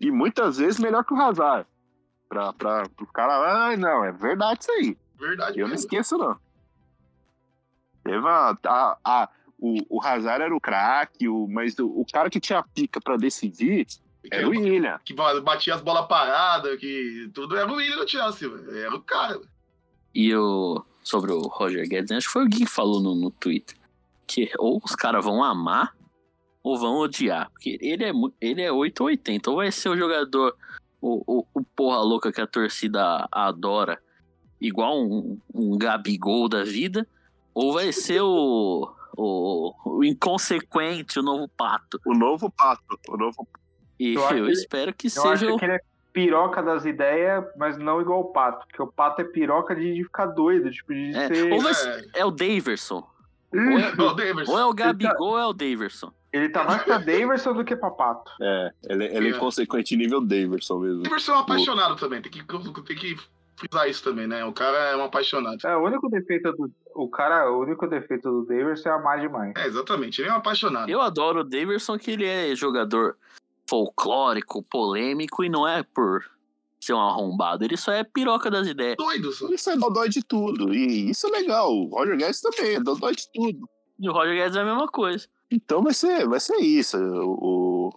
E 0.00 0.10
muitas 0.10 0.58
vezes 0.58 0.78
melhor 0.80 1.04
que 1.04 1.14
o 1.14 1.20
Hazard. 1.20 1.66
Pra, 2.28 2.52
pra, 2.52 2.82
pro 2.96 3.06
cara, 3.06 3.70
ah, 3.70 3.76
não, 3.76 4.04
é 4.04 4.10
verdade 4.12 4.60
isso 4.62 4.72
aí. 4.72 4.98
Verdade 5.18 5.58
Eu 5.60 5.66
não 5.68 5.70
mesmo. 5.70 5.86
esqueço, 5.86 6.18
não. 6.18 6.36
Teve 8.04 8.26
a, 8.28 8.56
a, 8.66 8.98
a- 9.04 9.28
o, 9.58 9.96
o 9.98 10.02
Hazard 10.04 10.42
era 10.44 10.54
o 10.54 10.60
craque, 10.60 11.28
o, 11.28 11.48
mas 11.48 11.78
o, 11.78 11.86
o 11.86 12.04
cara 12.12 12.28
que 12.28 12.38
tinha 12.38 12.58
a 12.58 12.62
pica 12.62 13.00
pra 13.00 13.16
decidir 13.16 13.86
era 14.30 14.46
o 14.46 14.50
William. 14.50 14.98
Que 15.04 15.14
batia 15.14 15.74
as 15.74 15.80
bolas 15.80 16.06
paradas, 16.06 16.78
que 16.78 17.30
tudo 17.34 17.56
era 17.56 17.70
o 17.70 17.76
William 17.76 17.96
no 17.96 18.08
Chelsea, 18.08 18.48
velho. 18.48 18.76
Era 18.76 18.94
o 18.94 19.02
cara. 19.02 19.40
E 20.14 20.34
o, 20.34 20.84
sobre 21.02 21.32
o 21.32 21.40
Roger 21.42 21.88
Guedes, 21.88 22.10
acho 22.12 22.26
que 22.26 22.32
foi 22.32 22.44
o 22.44 22.48
Gui 22.48 22.60
que 22.60 22.66
falou 22.66 23.00
no, 23.00 23.14
no 23.14 23.30
Twitter. 23.30 23.76
Que 24.26 24.50
ou 24.58 24.80
os 24.84 24.94
caras 24.94 25.24
vão 25.24 25.42
amar 25.44 25.94
ou 26.62 26.76
vão 26.76 26.96
odiar. 26.96 27.48
Porque 27.52 27.78
ele 27.80 28.04
é, 28.04 28.12
ele 28.40 28.62
é 28.62 28.72
8 28.72 29.00
ou 29.00 29.06
80. 29.06 29.50
Ou 29.50 29.56
vai 29.56 29.70
ser 29.70 29.88
o 29.88 29.96
jogador, 29.96 30.56
o, 31.00 31.22
o, 31.26 31.46
o 31.54 31.62
porra 31.62 31.98
louca 31.98 32.32
que 32.32 32.40
a 32.40 32.46
torcida 32.46 33.28
adora, 33.30 34.02
igual 34.60 35.00
um, 35.00 35.38
um 35.54 35.78
Gabigol 35.78 36.48
da 36.48 36.64
vida. 36.64 37.06
Ou 37.54 37.72
vai 37.72 37.92
ser 37.92 38.20
o, 38.20 38.92
o, 39.16 39.74
o 39.84 40.04
inconsequente, 40.04 41.18
o 41.18 41.22
novo 41.22 41.48
pato. 41.48 42.00
O 42.04 42.14
novo 42.14 42.50
pato. 42.50 42.98
O 43.08 43.16
novo 43.16 43.46
E 43.98 44.14
Eu 44.14 44.22
eu, 44.22 44.36
ele- 44.44 44.52
espero 44.52 44.92
que 44.94 45.06
Eu 45.06 45.10
seja 45.10 45.28
acho 45.32 45.54
o. 45.54 45.58
que 45.58 45.64
ele 45.64 45.74
é 45.74 45.80
piroca 46.12 46.62
das 46.62 46.84
ideias, 46.86 47.44
mas 47.56 47.76
não 47.78 48.00
igual 48.00 48.20
o 48.20 48.32
pato. 48.32 48.66
Porque 48.66 48.82
o 48.82 48.86
pato 48.86 49.20
é 49.20 49.24
piroca 49.24 49.74
de, 49.76 49.94
de 49.94 50.04
ficar 50.04 50.26
doido, 50.26 50.70
tipo, 50.70 50.92
de 50.94 51.14
É, 51.14 51.28
ser. 51.28 51.52
ou 51.52 51.60
vai 51.60 51.72
É. 51.72 52.20
é 52.20 52.24
o 52.24 52.30
Daverson. 52.30 53.06
Hum, 53.54 53.76
Ô, 54.02 54.12
Davis. 54.12 54.48
Ou 54.48 54.58
é 54.58 54.64
o 54.66 54.72
Gabigol 54.74 55.28
ou 55.30 55.38
é 55.38 55.46
o 55.46 55.52
Daverson. 55.52 56.12
Ele 56.32 56.48
tá 56.48 56.64
mais 56.64 56.82
pra 56.82 56.98
Daverson 56.98 57.54
do 57.54 57.64
que 57.64 57.74
pra 57.76 57.90
pato. 57.90 58.30
É, 58.42 58.70
ele, 58.90 59.04
ele 59.06 59.28
é 59.28 59.32
É. 59.32 59.36
inconsequente 59.36 59.96
nível 59.96 60.20
Daverson 60.20 60.78
mesmo. 60.80 61.00
O 61.00 61.02
Davis 61.04 61.28
é 61.28 61.32
um 61.32 61.38
apaixonado 61.38 61.96
também. 61.96 62.20
Tem 62.20 62.30
que, 62.30 62.42
tem 62.44 62.96
que 62.96 63.16
frisar 63.56 63.88
isso 63.88 64.02
também, 64.04 64.26
né? 64.26 64.44
O 64.44 64.52
cara 64.52 64.76
é 64.90 64.96
um 64.96 65.04
apaixonado. 65.04 65.56
É, 65.64 65.76
o 65.76 65.84
único 65.84 66.10
defeito 66.10 66.52
do. 66.52 66.70
O 66.94 67.08
cara, 67.08 67.50
o 67.50 67.60
único 67.60 67.86
defeito 67.86 68.28
do 68.30 68.44
Daverson 68.44 68.88
é 68.88 68.92
amar 68.92 69.20
demais. 69.20 69.52
É, 69.56 69.66
exatamente. 69.66 70.20
Ele 70.20 70.28
é 70.28 70.32
um 70.32 70.36
apaixonado. 70.36 70.90
Eu 70.90 71.00
adoro 71.00 71.40
o 71.40 71.44
Daverson, 71.44 71.96
que 71.98 72.10
ele 72.10 72.26
é 72.26 72.54
jogador 72.54 73.16
folclórico, 73.68 74.62
polêmico, 74.62 75.44
e 75.44 75.48
não 75.48 75.66
é 75.66 75.82
por 75.82 76.24
ser 76.80 76.94
um 76.94 77.00
arrombado. 77.00 77.64
Ele 77.64 77.76
só 77.76 77.92
é 77.92 78.04
piroca 78.04 78.50
das 78.50 78.66
ideias. 78.66 78.96
Doido, 78.96 79.32
só. 79.32 79.48
Isso 79.48 79.70
é 79.70 79.76
dodói 79.76 80.08
de 80.08 80.22
tudo. 80.22 80.72
E 80.72 81.10
isso 81.10 81.26
é 81.26 81.30
legal. 81.30 81.72
O 81.72 81.88
Roger 81.88 82.16
Guedes 82.16 82.40
também 82.40 82.76
é 82.76 82.80
dodói 82.80 83.14
de 83.14 83.30
tudo. 83.32 83.68
E 83.98 84.08
o 84.08 84.12
Roger 84.12 84.34
Guedes 84.34 84.56
é 84.56 84.60
a 84.60 84.64
mesma 84.64 84.86
coisa. 84.88 85.26
Então 85.50 85.82
vai 85.82 85.94
ser, 85.94 86.28
vai 86.28 86.40
ser 86.40 86.56
isso. 86.58 86.96
O, 86.98 87.92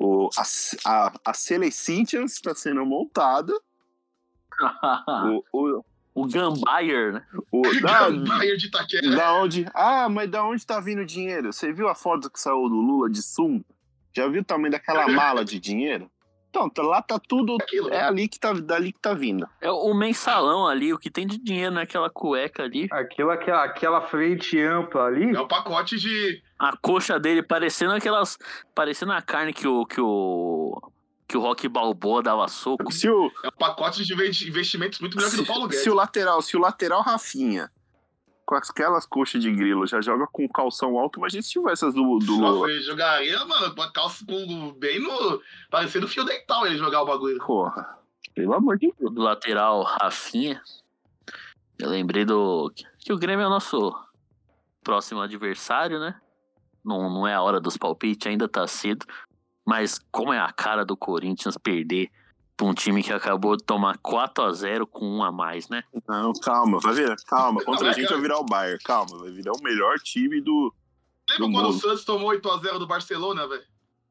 o, 0.00 0.30
a, 0.36 0.42
a, 0.90 1.12
a 1.26 1.34
Celecíntians 1.34 2.32
está 2.32 2.54
sendo 2.54 2.84
montada. 2.84 3.52
O, 5.26 5.42
o, 5.52 5.84
o 6.14 6.28
Gambayer, 6.28 7.14
né? 7.14 7.26
o, 7.50 7.62
da, 7.82 8.08
Bayern 8.08 8.56
de 8.56 8.66
Itaquera. 8.68 9.16
da 9.16 9.34
onde? 9.34 9.66
Ah, 9.74 10.08
mas 10.08 10.30
da 10.30 10.44
onde 10.44 10.64
tá 10.64 10.78
vindo 10.78 11.02
o 11.02 11.06
dinheiro? 11.06 11.52
Você 11.52 11.72
viu 11.72 11.88
a 11.88 11.94
foto 11.94 12.30
que 12.30 12.38
saiu 12.38 12.68
do 12.68 12.76
Lula 12.76 13.10
de 13.10 13.20
Sum? 13.20 13.64
Já 14.16 14.28
viu 14.28 14.42
o 14.42 14.44
tamanho 14.44 14.70
daquela 14.72 15.06
mala 15.08 15.44
de 15.44 15.58
dinheiro? 15.58 16.10
Então, 16.50 16.70
tá- 16.70 16.82
lá 16.82 17.02
tá 17.02 17.18
tudo. 17.18 17.56
Aquilo. 17.60 17.88
É 17.92 18.00
ali 18.04 18.28
que 18.28 18.38
tá, 18.38 18.52
dali 18.52 18.92
que 18.92 19.00
tá 19.00 19.12
vindo. 19.12 19.44
É 19.60 19.68
o 19.72 19.92
mensalão 19.92 20.68
ali, 20.68 20.92
o 20.94 20.98
que 20.98 21.10
tem 21.10 21.26
de 21.26 21.36
dinheiro 21.36 21.74
naquela 21.74 22.08
cueca 22.08 22.62
ali. 22.62 22.86
Aquilo, 22.92 23.30
aquela, 23.30 23.64
aquela 23.64 24.00
frente 24.02 24.60
ampla 24.60 25.06
ali. 25.06 25.34
É 25.34 25.40
o 25.40 25.48
pacote 25.48 25.98
de. 25.98 26.40
A 26.56 26.76
coxa 26.76 27.18
dele 27.18 27.42
parecendo 27.42 27.92
aquelas. 27.92 28.38
Parecendo 28.72 29.10
a 29.12 29.20
carne 29.20 29.52
que 29.52 29.66
o. 29.66 29.84
que 29.84 30.00
o. 30.00 30.80
que 31.26 31.36
o 31.36 31.40
Rock 31.40 31.66
Balboa 31.68 32.22
dava 32.22 32.46
soco. 32.46 32.92
Se 32.92 33.10
o, 33.10 33.32
É 33.42 33.48
um 33.48 33.58
pacote 33.58 34.04
de 34.04 34.12
inve- 34.12 34.46
investimentos 34.48 35.00
muito 35.00 35.16
melhor 35.16 35.30
que 35.32 35.36
do 35.38 35.44
Paulo 35.44 35.62
se, 35.62 35.68
Guedes. 35.70 35.82
se 35.82 35.90
o 35.90 35.94
lateral, 35.94 36.40
se 36.40 36.56
o 36.56 36.60
lateral 36.60 37.02
Rafinha, 37.02 37.68
com 38.46 38.54
aquelas 38.54 39.06
coxas 39.06 39.42
de 39.42 39.50
grilo, 39.50 39.86
já 39.86 40.00
joga 40.00 40.26
com 40.26 40.48
calção 40.48 40.98
alto, 40.98 41.18
imagina 41.18 41.42
se 41.42 41.50
tivesse 41.50 41.84
essas 41.84 41.94
do, 41.94 42.18
do 42.18 42.38
Nossa, 42.38 42.52
Lula. 42.52 42.70
ele 42.70 42.82
jogaria, 42.82 43.44
mano, 43.44 43.74
com 43.74 43.82
a 43.82 43.92
calça 43.92 44.24
com, 44.26 44.72
bem 44.72 45.00
no. 45.00 45.40
parecendo 45.70 46.06
fio 46.06 46.24
dental 46.24 46.66
ele 46.66 46.76
jogar 46.76 47.02
o 47.02 47.06
bagulho. 47.06 47.38
Porra. 47.38 47.98
Pelo 48.34 48.54
amor 48.54 48.78
de 48.78 48.92
Deus. 48.98 49.14
do 49.14 49.22
lateral 49.22 49.82
Rafinha. 49.82 50.60
Eu 51.78 51.88
lembrei 51.88 52.24
do. 52.24 52.72
que 52.98 53.12
o 53.12 53.18
Grêmio 53.18 53.44
é 53.44 53.46
o 53.46 53.50
nosso 53.50 53.94
próximo 54.82 55.20
adversário, 55.20 55.98
né? 55.98 56.20
Não, 56.84 57.08
não 57.08 57.26
é 57.26 57.34
a 57.34 57.42
hora 57.42 57.60
dos 57.60 57.76
palpites, 57.76 58.26
ainda 58.26 58.48
tá 58.48 58.66
cedo. 58.66 59.06
Mas 59.66 59.98
como 60.10 60.32
é 60.32 60.38
a 60.38 60.52
cara 60.52 60.84
do 60.84 60.96
Corinthians 60.96 61.56
perder 61.56 62.10
pra 62.56 62.66
um 62.66 62.74
time 62.74 63.02
que 63.02 63.12
acabou 63.12 63.56
de 63.56 63.64
tomar 63.64 63.98
4 63.98 64.44
a 64.44 64.52
0 64.52 64.86
com 64.86 65.04
um 65.06 65.22
a 65.24 65.32
mais, 65.32 65.68
né? 65.68 65.82
Não, 66.08 66.32
calma, 66.34 66.78
vai 66.80 66.94
ver, 66.94 67.14
calma. 67.26 67.62
Contra 67.64 67.84
Não, 67.84 67.90
a 67.90 67.92
gente 67.92 68.04
cara. 68.04 68.14
vai 68.16 68.22
virar 68.22 68.38
o 68.38 68.44
Bayern, 68.44 68.78
calma, 68.84 69.18
vai 69.18 69.30
virar 69.30 69.52
o 69.52 69.62
melhor 69.62 69.98
time 69.98 70.40
do. 70.40 70.72
Lembra 71.30 71.46
Do 71.46 71.52
quando 71.52 71.64
o 71.66 71.72
mundo. 71.72 71.80
Santos 71.80 72.04
tomou 72.04 72.30
8x0 72.30 72.78
do 72.78 72.86
Barcelona, 72.86 73.48
velho? 73.48 73.62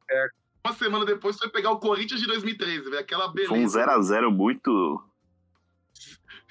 É. 0.09 0.27
Uma 0.65 0.73
semana 0.75 1.05
depois 1.05 1.37
foi 1.37 1.49
pegar 1.49 1.71
o 1.71 1.79
Corinthians 1.79 2.19
de 2.21 2.27
2013, 2.27 2.83
velho. 2.89 2.99
Aquela 2.99 3.27
beleza. 3.27 3.49
Foi 3.53 3.59
um 3.59 3.67
0x0 3.67 4.29
muito. 4.31 5.03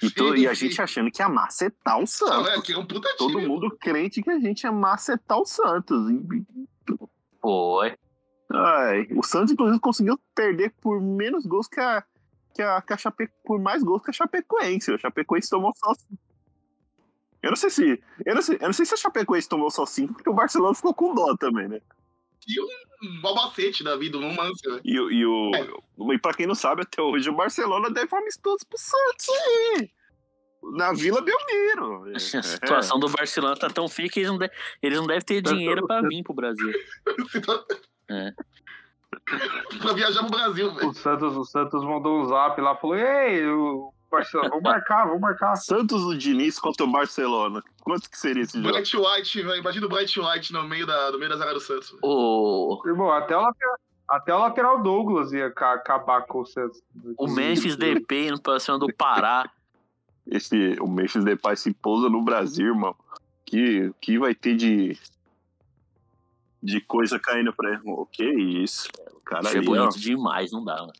E, 0.01 0.09
to- 0.11 0.35
Sim, 0.35 0.41
e 0.41 0.47
a 0.47 0.53
gente 0.53 0.81
achando 0.81 1.09
que 1.11 1.21
ia 1.21 1.29
macetar 1.29 1.95
o 1.97 1.99
Não, 2.01 2.07
Santos. 2.07 2.47
é, 2.49 2.61
que 2.61 2.73
é 2.73 2.77
um 2.77 2.85
puta 2.85 3.07
time. 3.17 3.17
Todo 3.33 3.41
mundo 3.47 3.75
crente 3.79 4.21
que 4.21 4.29
a 4.29 4.39
gente 4.39 4.63
ia 4.63 4.71
macetar 4.71 5.37
o 5.39 5.45
Santos. 5.45 5.97
Foi. 7.41 7.95
Ai, 8.53 9.07
o 9.11 9.23
Santos, 9.23 9.51
inclusive, 9.51 9.79
conseguiu 9.79 10.19
perder 10.35 10.73
por 10.81 11.01
menos 11.01 11.45
gols 11.45 11.67
que 11.67 11.79
a. 11.79 12.03
Que 12.55 12.61
a, 12.61 12.81
que 12.83 12.93
a 12.93 12.97
Chape, 12.97 13.27
por 13.43 13.59
mais 13.59 13.81
gols 13.81 14.03
que 14.03 14.11
a 14.11 14.13
Chapecoense. 14.13 14.93
A 14.93 14.97
Chapecoense 14.99 15.49
tomou 15.49 15.73
só. 15.75 15.91
Eu 17.41 17.49
não 17.49 17.55
sei 17.55 17.69
se. 17.71 18.03
Eu 18.23 18.35
não 18.35 18.41
sei, 18.43 18.55
eu 18.61 18.65
não 18.67 18.73
sei 18.73 18.85
se 18.85 18.93
a 18.93 18.97
Chapecoense 18.97 19.49
tomou 19.49 19.71
só 19.71 19.85
5, 19.87 20.13
porque 20.13 20.29
o 20.29 20.33
Barcelona 20.33 20.75
ficou 20.75 20.93
com 20.93 21.15
dó 21.15 21.35
também, 21.35 21.67
né? 21.67 21.81
Um 23.01 23.21
balbacete 23.21 23.83
da 23.83 23.95
vida, 23.97 24.17
um 24.17 24.35
lance, 24.35 24.61
velho. 24.69 24.81
E, 24.83 24.99
o- 24.99 25.11
e 25.11 25.25
o. 25.25 25.51
É. 25.55 26.13
E 26.13 26.19
pra 26.19 26.33
quem 26.33 26.45
não 26.45 26.53
sabe, 26.55 26.83
até 26.83 27.01
hoje 27.01 27.27
o 27.29 27.35
Barcelona 27.35 27.89
deve 27.89 28.13
um 28.13 28.19
amistoso 28.19 28.59
pro 28.69 28.77
Santos 28.77 29.27
aí. 29.29 29.89
Na 30.73 30.93
Vila 30.93 31.21
Belmiro. 31.21 32.05
A 32.15 32.19
situação 32.19 32.99
do 32.99 33.09
Barcelona 33.09 33.55
tá 33.57 33.69
tão 33.69 33.89
feia 33.89 34.09
que 34.09 34.19
eles 34.19 34.29
não, 34.29 34.37
de- 34.37 34.51
eles 34.81 34.97
não 34.99 35.07
devem 35.07 35.23
ter 35.23 35.41
dinheiro 35.41 35.87
pra 35.87 36.01
vir 36.01 36.23
pro 36.23 36.33
Brasil. 36.35 36.71
É. 38.13 38.33
pra 39.79 39.93
viajar 39.93 40.21
pro 40.21 40.31
Brasil, 40.37 40.73
velho. 40.73 40.89
O 40.89 40.93
Santos, 40.93 41.35
o 41.37 41.43
Santos 41.43 41.83
mandou 41.83 42.21
um 42.21 42.25
zap 42.25 42.59
lá, 42.61 42.75
falou: 42.75 42.95
Ei, 42.95 43.45
o 43.47 43.91
Barcelona, 44.11 44.49
vamos 44.49 44.63
marcar, 44.63 45.05
vamos 45.05 45.21
marcar. 45.21 45.55
Santos 45.57 46.01
do 46.03 46.17
Diniz 46.17 46.59
contra 46.59 46.85
o 46.85 46.91
Barcelona. 46.91 47.61
Quanto 47.81 48.09
que 48.09 48.17
seria 48.17 48.43
esse 48.43 48.57
jogo? 48.61 48.73
Bright 48.73 48.95
White, 48.97 49.41
velho. 49.41 49.57
Imagina 49.59 49.85
o 49.85 49.89
Bright 49.89 50.19
White 50.19 50.53
no 50.53 50.63
meio 50.67 50.85
da, 50.85 51.11
no 51.11 51.17
meio 51.19 51.29
da 51.29 51.37
zaga 51.37 51.53
do 51.53 51.59
Santos. 51.59 51.95
O, 52.01 52.81
Irmão, 52.85 53.11
até 53.11 53.35
o 53.37 53.41
lateral, 53.41 53.75
até 54.07 54.33
o 54.35 54.39
lateral 54.39 54.83
Douglas 54.83 55.31
ia 55.33 55.51
ca- 55.51 55.73
acabar 55.73 56.21
com 56.23 56.41
o 56.41 56.45
Santos. 56.45 56.81
o 57.17 57.27
Memphis 57.27 57.75
Depay 57.75 58.27
indo 58.29 58.41
pra 58.41 58.59
cima 58.59 58.77
do 58.79 58.87
Pará. 58.93 59.49
Esse, 60.25 60.77
o 60.79 60.87
Memphis 60.87 61.23
Depay 61.23 61.55
se 61.57 61.73
pousa 61.73 62.09
no 62.09 62.21
Brasil, 62.21 62.67
irmão. 62.67 62.95
Que, 63.45 63.91
que 64.01 64.17
vai 64.17 64.33
ter 64.33 64.55
de. 64.55 64.97
De 66.65 66.79
coisa 66.79 67.19
caindo 67.19 67.51
pra 67.53 67.71
ele. 67.73 67.81
O 67.83 68.05
que 68.05 68.23
isso? 68.23 68.87
O 69.11 69.19
cara 69.19 69.41
Isso 69.49 69.55
é 69.55 69.59
ali, 69.59 69.67
ó. 69.67 69.71
bonito 69.75 69.99
demais, 69.99 70.51
não 70.51 70.63
dá, 70.63 70.77
mano. 70.77 70.93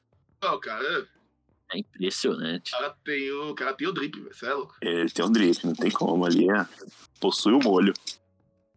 Não, 0.44 0.60
cara, 0.60 1.08
É 1.72 1.78
impressionante. 1.78 2.74
o 2.76 2.78
cara 2.78 2.96
tem 3.04 3.32
o, 3.32 3.50
o 3.52 3.56
cara 3.56 3.74
tem 3.74 3.88
o 3.88 3.94
drip, 3.94 4.20
velho. 4.20 4.34
Você 4.36 4.46
é 4.46 4.54
louco. 4.54 4.76
Ele 4.82 5.10
tem 5.10 5.24
um 5.26 5.32
drift, 5.32 5.66
não 5.66 5.74
tem 5.74 5.90
como 5.90 6.26
ali. 6.26 6.50
É. 6.50 6.66
Possui 7.20 7.54
o 7.54 7.60
molho. 7.64 7.94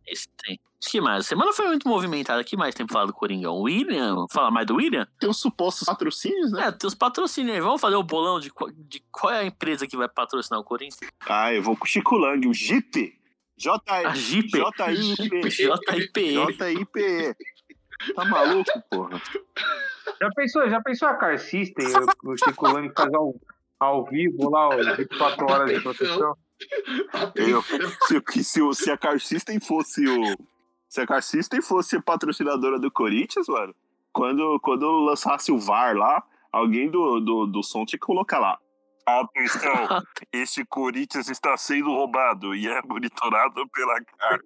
Esse 0.06 0.28
tem. 0.44 0.60
que 0.80 1.00
mais? 1.00 1.24
A 1.24 1.28
semana 1.28 1.52
foi 1.52 1.66
muito 1.66 1.88
movimentada. 1.88 2.44
que 2.44 2.56
mais 2.56 2.72
tem 2.74 2.86
pra 2.86 2.92
falar 2.92 3.06
do 3.06 3.12
Coringão? 3.12 3.56
William? 3.62 4.24
Fala 4.30 4.52
mais 4.52 4.64
do 4.64 4.76
William? 4.76 5.04
Tem 5.18 5.28
os 5.28 5.38
supostos 5.40 5.84
patrocínios, 5.86 6.52
né? 6.52 6.68
É, 6.68 6.70
tem 6.72 6.86
os 6.86 6.94
patrocínios 6.94 7.56
aí. 7.56 7.60
Vamos 7.60 7.80
fazer 7.80 7.96
o 7.96 8.04
bolão 8.04 8.38
de, 8.38 8.48
qual- 8.50 8.70
de 8.70 9.02
qual 9.10 9.32
é 9.32 9.40
a 9.40 9.44
empresa 9.44 9.88
que 9.88 9.96
vai 9.96 10.08
patrocinar 10.08 10.60
o 10.60 10.64
Corinthians? 10.64 11.10
Ah, 11.28 11.52
eu 11.52 11.60
vou 11.64 11.76
com 11.76 11.84
o 11.84 11.88
Chico 11.88 12.16
Lang, 12.16 12.46
o 12.46 12.54
Jeep. 12.54 13.18
JIPE. 13.56 14.58
J-I-P-E. 16.34 17.34
Tá 18.14 18.24
maluco, 18.26 18.70
porra? 18.90 19.20
Já 20.20 20.30
pensou, 20.34 20.68
já 20.68 20.82
pensou 20.82 21.08
a 21.08 21.14
Car 21.14 21.38
System, 21.38 21.86
o 22.22 22.32
o 22.32 22.36
Chico 22.36 22.68
Lang 22.68 22.92
faz 22.94 23.12
ao, 23.14 23.34
ao 23.80 24.04
vivo 24.04 24.50
lá, 24.50 24.68
ó, 24.68 24.96
24 24.96 25.46
horas 25.50 25.74
de 25.74 25.80
proteção? 25.80 26.36
Eu, 27.34 27.62
se, 27.62 28.44
se, 28.44 28.74
se 28.74 28.90
a 28.90 28.96
Car 28.96 29.20
System 29.20 29.60
fosse 29.60 30.06
o. 30.06 30.36
Se 30.88 31.00
a 31.00 31.06
Car 31.06 31.22
System 31.22 31.60
fosse 31.60 31.96
a 31.96 32.02
patrocinadora 32.02 32.78
do 32.78 32.90
Corinthians, 32.90 33.48
mano, 33.48 33.74
quando, 34.12 34.58
quando 34.60 34.86
lançasse 35.04 35.50
o 35.50 35.58
VAR 35.58 35.96
lá, 35.96 36.22
alguém 36.52 36.90
do, 36.90 37.20
do, 37.20 37.46
do 37.46 37.62
som 37.62 37.84
tinha 37.84 37.98
que 37.98 38.06
colocar 38.06 38.38
lá. 38.38 38.58
Atenção, 39.06 40.02
este 40.32 40.64
Corinthians 40.64 41.28
está 41.28 41.56
sendo 41.56 41.90
roubado 41.90 42.54
e 42.54 42.66
é 42.66 42.82
monitorado 42.82 43.68
pela 43.68 44.00
Car 44.18 44.40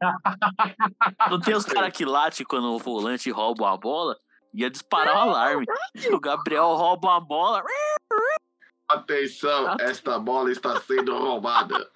Não 1.30 1.38
tem 1.40 1.54
os 1.54 1.64
caras 1.66 1.92
que 1.92 2.04
late 2.04 2.44
quando 2.44 2.72
o 2.72 2.78
volante 2.78 3.30
rouba 3.30 3.72
a 3.72 3.76
bola? 3.76 4.16
Ia 4.54 4.70
disparar 4.70 5.16
o 5.16 5.20
alarme. 5.30 5.66
O 6.12 6.20
Gabriel 6.20 6.74
rouba 6.74 7.16
a 7.16 7.20
bola. 7.20 7.62
Atenção, 8.88 9.76
esta 9.80 10.18
bola 10.18 10.50
está 10.52 10.80
sendo 10.80 11.16
roubada. 11.16 11.90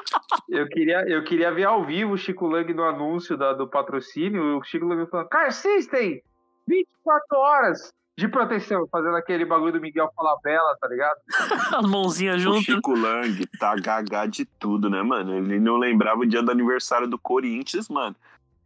Eu 0.48 0.66
queria, 0.68 1.08
eu 1.08 1.22
queria 1.22 1.52
ver 1.52 1.64
ao 1.64 1.84
vivo 1.84 2.14
o 2.14 2.18
Chico 2.18 2.46
Lang 2.48 2.72
no 2.74 2.82
anúncio 2.82 3.36
da- 3.36 3.52
do 3.52 3.68
patrocínio, 3.68 4.58
o 4.58 4.64
Chico 4.64 4.86
Lang 4.86 5.08
falando, 5.08 5.28
Car 5.28 5.52
System, 5.52 6.22
24 6.66 7.38
horas 7.38 7.94
de 8.18 8.26
proteção, 8.26 8.84
fazendo 8.90 9.14
aquele 9.14 9.44
bagulho 9.44 9.74
do 9.74 9.80
Miguel 9.80 10.10
Falabella, 10.12 10.76
tá 10.80 10.88
ligado? 10.88 11.18
As 11.78 11.88
mãozinhas 11.88 12.36
O 12.38 12.40
juntas. 12.40 12.64
Chico 12.64 12.92
Lang 12.92 13.46
tá 13.60 13.76
gagá 13.76 14.26
de 14.26 14.44
tudo, 14.44 14.90
né, 14.90 15.00
mano? 15.04 15.36
Ele 15.36 15.60
não 15.60 15.76
lembrava 15.76 16.22
o 16.22 16.26
dia 16.26 16.42
do 16.42 16.50
aniversário 16.50 17.06
do 17.06 17.16
Corinthians, 17.16 17.88
mano. 17.88 18.16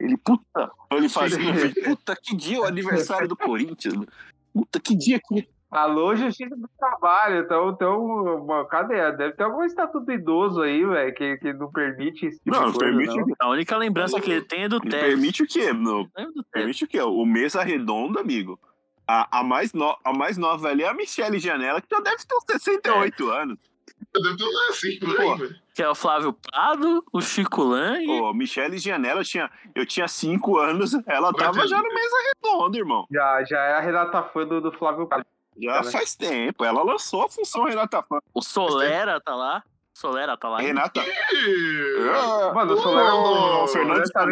Ele, 0.01 0.17
puta, 0.17 0.71
ele 0.93 1.07
fazia, 1.13 1.39
puta, 1.85 2.17
que 2.17 2.35
dia 2.35 2.57
é 2.57 2.61
o 2.61 2.65
aniversário 2.65 3.29
do 3.29 3.37
Corinthians? 3.37 3.95
Puta, 4.55 4.81
que 4.81 4.97
dia 4.97 5.21
que. 5.23 5.47
Alô, 5.71 6.17
Justiça 6.17 6.57
do 6.57 6.69
Trabalho, 6.79 7.41
então, 7.45 7.71
então 7.71 8.67
cadê? 8.71 9.13
Deve 9.13 9.33
ter 9.33 9.43
algum 9.43 9.65
estatuto 9.65 10.11
idoso 10.11 10.63
aí, 10.63 10.83
velho, 10.83 11.15
que, 11.15 11.37
que 11.37 11.53
não 11.53 11.71
permite 11.71 12.25
esse 12.27 12.39
tipo 12.39 12.57
Não, 12.57 12.65
coisa, 12.65 12.79
permite, 12.79 13.17
não. 13.17 13.27
A 13.39 13.51
única 13.51 13.77
lembrança 13.77 14.19
que 14.19 14.31
ele 14.31 14.43
tem 14.43 14.65
é 14.65 14.69
do 14.69 14.81
Tevez. 14.81 15.03
permite 15.03 15.43
o 15.43 15.47
quê? 15.47 15.73
No, 15.75 16.09
Lembra 16.17 16.33
do 16.33 16.43
Tevez? 16.43 16.51
permite 16.53 16.85
o 16.85 16.89
quê? 16.89 17.01
O 17.03 17.25
mesa 17.27 17.63
redonda, 17.63 18.21
amigo. 18.21 18.59
A, 19.15 19.41
a, 19.41 19.43
mais 19.45 19.75
no, 19.75 19.95
a 20.03 20.11
mais 20.15 20.39
nova 20.39 20.69
ali 20.69 20.83
é 20.83 20.89
a 20.89 20.95
Michelle 20.95 21.39
Janela, 21.39 21.83
que 21.83 21.89
já 21.91 22.01
deve 22.01 22.17
ter 22.25 22.35
uns 22.35 22.45
68 22.47 23.31
anos. 23.31 23.59
Eu 24.15 24.23
devo 24.23 24.37
ter 24.39 24.45
assim, 24.71 24.99
por 24.99 25.15
Pô. 25.15 25.33
aí, 25.33 25.39
velho. 25.39 25.57
Que 25.75 25.83
é 25.83 25.89
o 25.89 25.95
Flávio 25.95 26.33
Prado, 26.33 27.05
o 27.13 27.21
Chico 27.21 27.63
Lang. 27.63 28.07
Pô, 28.07 28.33
Michelle 28.33 28.79
Janela, 28.79 29.21
eu 29.21 29.25
tinha, 29.25 29.51
eu 29.75 29.85
tinha 29.85 30.09
5 30.09 30.59
anos, 30.59 30.95
ela 31.07 31.31
tava 31.35 31.67
já 31.67 31.77
no 31.77 31.89
mesa 31.95 32.17
redonda, 32.29 32.79
irmão. 32.79 33.07
Já, 33.11 33.45
já 33.45 33.59
é 33.59 33.75
a 33.75 33.81
Renata 33.81 34.23
fã 34.23 34.47
do, 34.47 34.63
do 34.63 34.73
Flávio 34.73 35.07
Prado. 35.07 35.27
Já 35.59 35.83
faz 35.85 36.17
tempo. 36.17 36.65
Ela 36.65 36.83
lançou 36.83 37.23
a 37.23 37.29
função 37.29 37.65
Renata 37.65 38.03
Fã. 38.03 38.19
O 38.33 38.41
Solera 38.41 39.21
tá 39.21 39.35
lá. 39.35 39.63
Solera 39.93 40.39
tá 40.39 40.49
lá. 40.49 40.59
Renata. 40.59 41.03
Mano, 42.55 42.73
o 42.73 42.77
Solera- 42.79 43.15
Ô, 43.15 43.65
o 43.65 43.69
Fernando 43.69 44.11
Solera 44.11 44.11
tá 44.11 44.25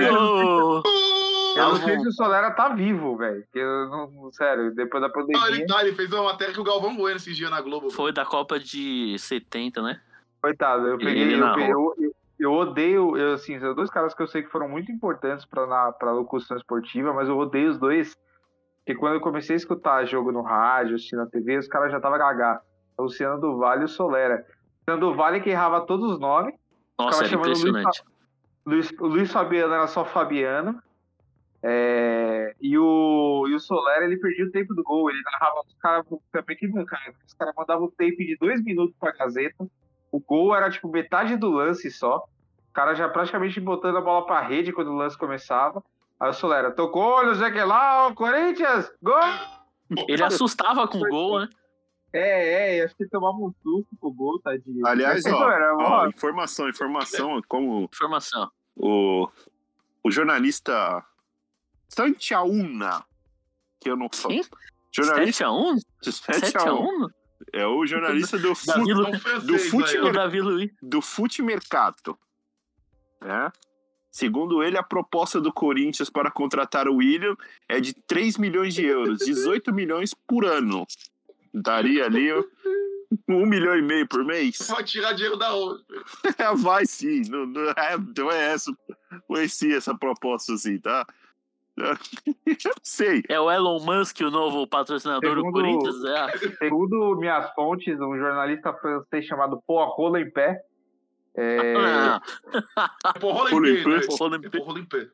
Eu 1.56 1.68
não 1.68 1.76
sei 1.76 1.98
se 1.98 2.08
o 2.08 2.12
Solera 2.12 2.50
tá 2.52 2.68
vivo, 2.70 3.16
velho. 3.16 3.44
que 3.52 3.58
eu 3.58 3.88
não- 3.88 4.30
Sério, 4.32 4.74
depois 4.74 5.02
da 5.02 5.08
pandemia. 5.08 5.46
ele, 5.48 5.66
tá, 5.66 5.84
ele 5.84 5.94
fez 5.94 6.12
uma 6.12 6.24
matéria 6.24 6.54
que 6.54 6.60
o 6.60 6.64
Galvão 6.64 6.96
Bueno 6.96 7.16
esses 7.16 7.36
dias 7.36 7.50
na 7.50 7.60
Globo. 7.60 7.90
Foi 7.90 8.12
da 8.12 8.24
Copa 8.24 8.58
de 8.58 9.16
70, 9.18 9.82
né? 9.82 10.00
Coitado, 10.42 10.86
eu 10.86 10.96
peguei. 10.98 11.22
Ele 11.22 11.34
Eu, 11.34 11.46
eu, 11.56 11.94
eu, 11.98 12.12
eu 12.38 12.52
odeio, 12.52 13.16
eu, 13.16 13.34
assim, 13.34 13.58
são 13.60 13.74
dois 13.74 13.90
caras 13.90 14.14
que 14.14 14.22
eu 14.22 14.26
sei 14.26 14.42
que 14.42 14.48
foram 14.50 14.68
muito 14.68 14.90
importantes 14.90 15.44
pra, 15.44 15.66
na, 15.66 15.92
pra 15.92 16.12
locução 16.12 16.56
esportiva, 16.56 17.12
mas 17.12 17.28
eu 17.28 17.36
odeio 17.36 17.70
os 17.70 17.78
dois. 17.78 18.16
Porque 18.84 18.98
quando 18.98 19.14
eu 19.14 19.20
comecei 19.20 19.54
a 19.54 19.58
escutar 19.58 20.04
jogo 20.06 20.32
no 20.32 20.40
rádio, 20.42 20.94
assistir 20.94 21.16
na 21.16 21.26
TV, 21.26 21.58
os 21.58 21.68
caras 21.68 21.90
já 21.90 21.98
estavam 21.98 22.18
gagá. 22.18 22.60
O 22.96 23.02
Luciano 23.04 23.38
do 23.40 23.58
Vale 23.58 23.82
e 23.82 23.84
o 23.84 23.88
Solera. 23.88 24.46
O 24.46 24.90
Luciano 24.90 25.00
do 25.10 25.14
Vale 25.14 25.40
que 25.40 25.50
errava 25.50 25.82
todos 25.82 26.12
os 26.12 26.18
nomes. 26.18 26.54
Nossa, 26.98 27.24
era 27.24 27.36
Luiz 27.36 27.58
impressionante. 27.60 28.02
Luiz, 28.66 28.90
o 28.98 29.06
Luiz 29.06 29.30
Fabiano 29.32 29.74
era 29.74 29.86
só 29.86 30.04
Fabiano. 30.04 30.82
É, 31.62 32.54
E 32.60 32.78
o, 32.78 33.46
e 33.48 33.54
o 33.54 33.60
Soler, 33.60 34.02
ele 34.02 34.16
perdia 34.18 34.46
o 34.46 34.50
tempo 34.50 34.74
do 34.74 34.82
gol. 34.82 35.10
Ele 35.10 35.20
narrava 35.22 35.60
os 35.66 35.74
caras 35.74 36.06
também 36.32 36.56
que 36.56 36.68
cara. 36.84 37.14
Os 37.26 37.34
caras 37.34 37.54
mandavam 37.56 37.84
o 37.86 37.90
tape 37.90 38.16
de 38.16 38.36
dois 38.38 38.62
minutos 38.62 38.96
pra 38.98 39.12
Gazeta. 39.12 39.66
O 40.10 40.20
gol 40.20 40.54
era 40.54 40.70
tipo 40.70 40.88
metade 40.88 41.36
do 41.36 41.50
lance 41.50 41.90
só. 41.90 42.24
O 42.68 42.72
cara 42.72 42.94
já 42.94 43.08
praticamente 43.08 43.60
botando 43.60 43.96
a 43.96 44.00
bola 44.00 44.24
pra 44.24 44.40
rede 44.40 44.72
quando 44.72 44.88
o 44.92 44.96
lance 44.96 45.18
começava. 45.18 45.82
Aí 46.18 46.30
o 46.30 46.32
Solera 46.32 46.70
tocou, 46.70 47.24
não 47.24 47.34
sei 47.34 47.48
o 47.48 47.52
que 47.52 47.62
lá, 47.62 48.08
o 48.08 48.14
Corinthians, 48.14 48.92
gol! 49.02 49.16
Ele 50.06 50.22
assustava 50.22 50.86
com 50.86 50.98
o 50.98 51.08
gol, 51.08 51.40
né? 51.40 51.48
É, 52.12 52.78
é, 52.78 52.84
acho 52.84 52.94
que 52.96 53.04
ele 53.04 53.10
tomava 53.10 53.36
um 53.38 53.52
susto 53.62 53.96
com 53.98 54.08
o 54.08 54.12
gol, 54.12 54.40
tadinho. 54.40 54.86
Aliás, 54.86 55.24
ó, 55.26 55.50
era, 55.50 55.74
ó, 55.76 56.06
informação, 56.06 56.68
informação, 56.68 57.40
como 57.48 57.84
Informação. 57.84 58.50
o, 58.76 59.28
o 60.04 60.10
jornalista 60.10 61.04
Santiaúna, 61.94 63.04
que 63.80 63.90
eu 63.90 63.96
não 63.96 64.08
sou. 64.12 64.30
Quem? 64.30 64.42
Jornalista 64.92 65.44
7x1? 65.46 65.76
7x1. 66.02 66.50
7x1? 66.52 67.08
É 67.52 67.66
o 67.66 67.86
jornalista 67.86 68.38
do, 68.38 68.52
Davi 68.52 68.60
fute, 68.60 68.92
Lu- 68.92 69.40
do 69.46 69.58
fute- 69.58 69.98
ó. 69.98 70.12
Davi 70.12 70.40
Luiz. 70.40 70.70
do 70.82 71.00
fute 71.02 71.42
mercato. 71.42 72.18
né? 73.20 73.50
Segundo 74.12 74.62
ele, 74.62 74.76
a 74.76 74.82
proposta 74.82 75.40
do 75.40 75.52
Corinthians 75.52 76.10
para 76.10 76.30
contratar 76.30 76.88
o 76.88 76.96
William 76.96 77.36
é 77.68 77.80
de 77.80 77.92
3 77.94 78.36
milhões 78.38 78.74
de 78.74 78.84
euros, 78.84 79.18
18 79.18 79.72
milhões 79.72 80.12
por 80.12 80.44
ano. 80.44 80.84
Daria 81.54 82.04
ali 82.06 82.28
um 83.28 83.46
milhão 83.46 83.76
e 83.76 83.82
meio 83.82 84.06
por 84.08 84.24
mês? 84.24 84.58
Vai 84.68 84.82
tirar 84.84 85.12
dinheiro 85.12 85.36
da 85.36 85.54
onde? 85.54 85.82
Vai 86.62 86.86
sim, 86.86 87.22
não, 87.28 87.46
não 87.46 87.70
é, 87.70 87.96
não 88.16 88.30
é 88.30 88.52
essa, 88.52 88.72
conheci 89.28 89.72
essa 89.74 89.96
proposta 89.96 90.54
assim, 90.54 90.78
tá? 90.78 91.06
Eu 92.46 92.72
sei. 92.82 93.22
É 93.28 93.40
o 93.40 93.50
Elon 93.50 93.80
Musk, 93.80 94.20
o 94.20 94.30
novo 94.30 94.66
patrocinador 94.66 95.34
do 95.34 95.40
Segundo- 95.42 95.52
Corinthians. 95.52 96.04
É. 96.04 96.38
segundo 96.56 97.16
minhas 97.16 97.50
fontes, 97.54 97.98
um 98.00 98.16
jornalista 98.16 98.72
francês 98.74 99.24
chamado 99.26 99.62
Paul 99.66 99.88
Rola 99.90 100.20
em 100.20 100.30
Pé. 100.30 100.60
É, 101.34 101.72
Não, 101.74 101.80
É 103.14 103.18
por 103.20 103.32
rola 103.32 103.50
em 103.50 103.54
Rola 103.54 104.36
em 104.36 104.42
pé, 104.82 104.98
pé. 104.98 105.04
né? 105.04 105.10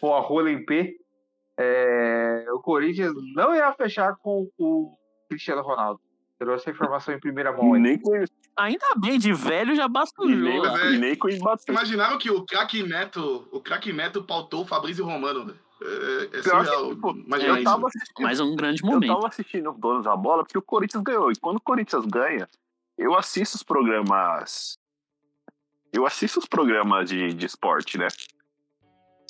Paul 0.00 0.20
Rola 0.22 0.50
em 0.50 0.64
P. 0.64 0.96
É, 1.58 2.46
o 2.52 2.58
Corinthians 2.60 3.12
não 3.34 3.54
irá 3.54 3.72
fechar 3.74 4.16
com 4.16 4.48
o 4.58 4.96
Cristiano 5.28 5.62
Ronaldo. 5.62 6.00
Trouxe 6.44 6.68
a 6.68 6.72
informação 6.72 7.14
em 7.14 7.18
primeira 7.20 7.50
mão. 7.52 7.72
Nem 7.74 7.98
com, 7.98 8.12
Ainda 8.56 8.86
bem, 8.96 9.18
de 9.18 9.32
velho 9.32 9.74
já 9.74 9.88
basta 9.88 10.22
o 10.22 10.28
e 10.30 10.36
nem, 10.36 10.56
jogo. 10.56 10.68
Mas 10.68 10.80
é- 10.82 10.92
e 10.92 10.98
nem 10.98 11.14
com. 11.16 11.28
Imaginaram 11.68 12.18
que 12.18 12.30
o 12.30 12.44
craque 12.44 12.82
Neto, 12.82 13.48
o 13.50 13.60
craque 13.60 13.92
Neto 13.92 14.22
pautou 14.22 14.62
o 14.62 14.66
Fabrício 14.66 15.04
Romano, 15.04 15.46
velho. 15.46 15.58
É, 15.82 16.38
é 16.38 16.42
surreal. 16.42 16.90
tipo, 16.94 17.10
Imagina 17.12 17.48
eu 17.50 17.54
isso. 17.56 17.64
tava 17.64 17.86
assistindo 17.88 18.22
Mais 18.24 18.40
um 18.40 18.54
grande 18.56 18.82
Eu 18.82 18.90
momento. 18.90 19.14
tava 19.14 19.28
assistindo 19.28 19.70
o 19.70 19.72
Donos 19.72 20.04
da 20.04 20.16
Bola 20.16 20.44
porque 20.44 20.56
o 20.58 20.62
Corinthians 20.62 21.02
ganhou. 21.02 21.32
E 21.32 21.36
quando 21.36 21.56
o 21.56 21.60
Corinthians 21.60 22.04
ganha, 22.06 22.48
eu 22.96 23.16
assisto 23.16 23.56
os 23.56 23.62
programas. 23.62 24.78
Eu 25.92 26.06
assisto 26.06 26.38
os 26.38 26.46
programas 26.46 27.08
de, 27.08 27.32
de 27.34 27.46
esporte, 27.46 27.98
né? 27.98 28.08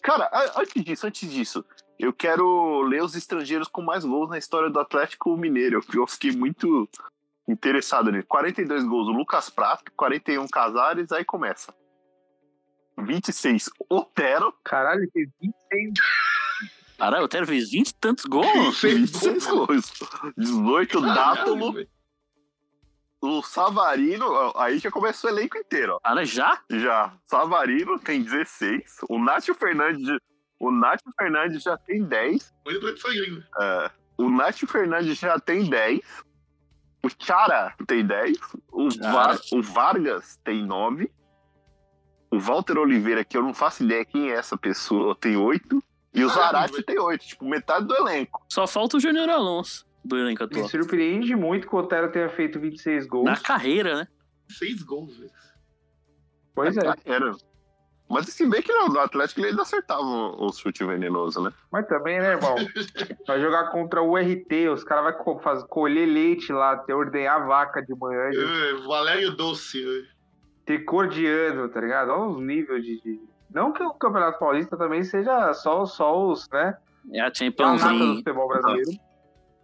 Cara, 0.02 0.24
a- 0.32 0.60
antes 0.60 0.84
disso, 0.84 1.06
antes 1.06 1.30
disso, 1.30 1.64
eu 1.98 2.12
quero 2.12 2.82
ler 2.82 3.02
os 3.02 3.14
estrangeiros 3.14 3.68
com 3.68 3.82
mais 3.82 4.04
gols 4.04 4.30
na 4.30 4.38
história 4.38 4.70
do 4.70 4.80
Atlético 4.80 5.36
Mineiro. 5.36 5.82
Eu 5.94 6.06
fiquei 6.06 6.32
muito 6.32 6.88
interessado 7.48 8.10
nele. 8.10 8.24
42 8.24 8.84
gols, 8.84 9.08
o 9.08 9.12
Lucas 9.12 9.50
Prato, 9.50 9.92
41 9.96 10.48
Casares, 10.48 11.12
aí 11.12 11.24
começa. 11.24 11.74
26, 12.98 13.70
Otero, 13.88 14.54
Caralho, 14.62 15.02
ele 15.02 15.10
fez 15.10 15.28
26 15.40 15.92
Caralho, 16.96 17.22
o 17.22 17.24
Otero 17.24 17.46
fez 17.46 17.70
20 17.70 17.88
e 17.88 17.94
tantos 17.94 18.24
gols. 18.24 18.80
26 18.80 19.46
gols. 19.46 19.92
18, 20.36 21.00
Dátulo, 21.00 21.74
o 23.20 23.42
Savarino, 23.42 24.52
aí 24.54 24.78
já 24.78 24.90
começou 24.90 25.30
o 25.30 25.32
elenco 25.32 25.58
inteiro, 25.58 25.94
ó. 25.94 26.00
Cara, 26.00 26.24
já? 26.24 26.60
Já. 26.70 27.12
Savarino 27.24 27.98
tem 27.98 28.22
16. 28.22 28.98
O 29.08 29.18
Nátio 29.18 29.54
Fernandes. 29.54 30.18
O 30.66 30.70
Nátio 30.72 31.12
Fernandes 31.18 31.62
já 31.62 31.76
tem 31.76 32.02
10. 32.04 32.54
Muito 32.64 32.80
preto 32.80 33.00
sangue. 33.00 33.44
é, 33.60 33.90
o 34.16 34.30
Nátio 34.30 34.66
Fernandes 34.66 35.18
já 35.18 35.38
tem 35.38 35.68
10. 35.68 36.00
O 37.02 37.08
Chara 37.18 37.74
tem 37.86 38.06
10. 38.06 38.38
O, 38.72 38.90
Chara. 38.90 39.34
Va- 39.34 39.40
o 39.52 39.62
Vargas 39.62 40.36
tem 40.42 40.64
9. 40.64 41.10
O 42.30 42.38
Walter 42.38 42.78
Oliveira, 42.78 43.24
que 43.24 43.36
eu 43.36 43.42
não 43.42 43.52
faço 43.52 43.84
ideia 43.84 44.04
quem 44.04 44.30
é 44.30 44.34
essa 44.34 44.56
pessoa, 44.56 45.14
tem 45.14 45.36
8. 45.36 45.82
E 46.14 46.24
o 46.24 46.28
Caramba, 46.28 46.44
Zarate 46.46 46.82
tem 46.82 46.98
8. 46.98 47.26
Tipo, 47.26 47.44
metade 47.44 47.86
do 47.86 47.94
elenco. 47.94 48.44
Só 48.48 48.66
falta 48.66 48.96
o 48.96 49.00
Júnior 49.00 49.28
Alonso 49.28 49.84
do 50.04 50.16
elenco 50.18 50.42
Me 50.42 50.46
atual. 50.46 50.68
surpreende 50.68 51.34
muito 51.36 51.68
que 51.68 51.74
o 51.74 51.78
Otero 51.78 52.10
tenha 52.10 52.28
feito 52.30 52.58
26 52.58 53.06
gols. 53.06 53.24
Na 53.26 53.36
carreira, 53.36 53.96
né? 53.96 54.08
Seis 54.48 54.82
gols, 54.82 55.16
velho. 55.16 55.30
Pois 56.54 56.76
é. 56.76 56.82
Era. 57.04 57.32
Mas 58.08 58.26
se 58.26 58.46
bem 58.46 58.60
que 58.62 58.72
no 58.72 58.98
Atlético 59.00 59.40
ele 59.40 59.48
ainda 59.48 59.62
acertava 59.62 60.02
o, 60.02 60.52
chute 60.52 60.84
venenoso, 60.84 61.42
né? 61.42 61.50
Mas 61.72 61.86
também, 61.86 62.18
né, 62.20 62.32
irmão? 62.32 62.54
Vai 63.26 63.40
jogar 63.40 63.70
contra 63.70 64.02
o 64.02 64.16
RT, 64.16 64.68
os 64.72 64.84
caras 64.84 65.14
vão 65.16 65.24
co- 65.38 65.64
colher 65.68 66.06
leite 66.06 66.52
lá, 66.52 66.76
ter 66.76 66.92
ordenhar 66.92 67.46
vaca 67.46 67.80
de 67.82 67.94
manhã, 67.94 68.30
de- 68.30 68.38
É, 68.38 68.86
Valério 68.86 69.34
Doce, 69.34 69.82
velho. 69.82 70.06
ter 70.66 70.80
cor 70.84 71.08
de 71.08 71.26
ano, 71.26 71.68
tá 71.68 71.80
ligado? 71.80 72.10
Olha 72.10 72.30
os 72.36 72.40
níveis 72.42 72.84
de, 72.84 73.00
de- 73.00 73.20
Não 73.50 73.72
que 73.72 73.82
o 73.82 73.94
Campeonato 73.94 74.38
Paulista 74.38 74.76
também 74.76 75.02
seja 75.02 75.52
só, 75.54 75.86
só 75.86 76.26
os, 76.26 76.48
né? 76.50 76.76
É 77.12 77.20
a 77.20 77.32
Champions 77.32 77.82
do 77.82 77.88
League. 77.88 78.16
futebol 78.18 78.48
brasileiro. 78.48 78.90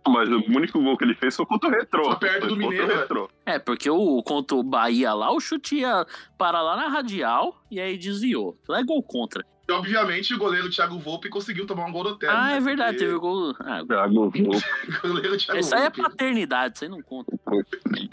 Mas 0.08 0.28
o 0.28 0.36
único 0.56 0.82
gol 0.82 0.96
que 0.96 1.04
ele 1.04 1.14
fez 1.14 1.36
foi 1.36 1.44
contra 1.46 1.68
o 1.68 1.72
Retrô. 1.72 2.04
Foi 2.06 2.16
perto 2.16 2.46
do 2.48 2.56
Mineiro, 2.56 2.86
Retrô. 2.86 3.28
É, 3.44 3.58
porque 3.58 3.88
o 3.90 4.22
contra 4.22 4.56
o 4.56 4.62
Bahia 4.62 5.12
lá, 5.12 5.30
o 5.32 5.38
chute 5.40 5.76
ia 5.76 6.06
para 6.38 6.62
lá 6.62 6.74
na 6.76 6.88
radial 6.88 7.60
e 7.70 7.78
aí 7.80 7.96
desviou. 7.98 8.56
Lá 8.68 8.80
é 8.80 8.82
gol 8.84 9.02
contra. 9.02 9.44
E, 9.68 9.72
obviamente, 9.72 10.34
o 10.34 10.38
goleiro 10.38 10.68
Thiago 10.68 10.98
Volpe 10.98 11.28
conseguiu 11.28 11.64
tomar 11.64 11.84
um 11.86 11.92
gol 11.92 12.02
do 12.02 12.08
Otero. 12.10 12.32
Ah, 12.32 12.48
né? 12.48 12.56
é 12.56 12.60
verdade, 12.60 12.90
Porque 12.92 13.04
teve 13.04 13.14
o 13.14 13.20
gol. 13.20 13.54
Ah, 13.60 13.84
Thiago, 13.86 14.24
O 14.26 14.30
goleiro 15.06 15.36
Thiago 15.38 15.60
isso 15.60 15.74
aí 15.74 15.82
é 15.82 15.90
Volpe. 15.90 16.02
paternidade, 16.02 16.74
isso 16.76 16.84
aí 16.84 16.90
não 16.90 17.02
conta. 17.02 17.30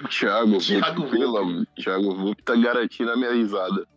Thiago, 0.10 0.58
Thiago 0.60 1.02
Volpe, 1.02 1.18
pelo 1.18 1.38
amor- 1.38 1.68
Thiago 1.76 2.16
Volpe 2.16 2.44
tá 2.44 2.56
garantindo 2.56 3.12
a 3.12 3.16
minha 3.18 3.32
risada. 3.34 3.88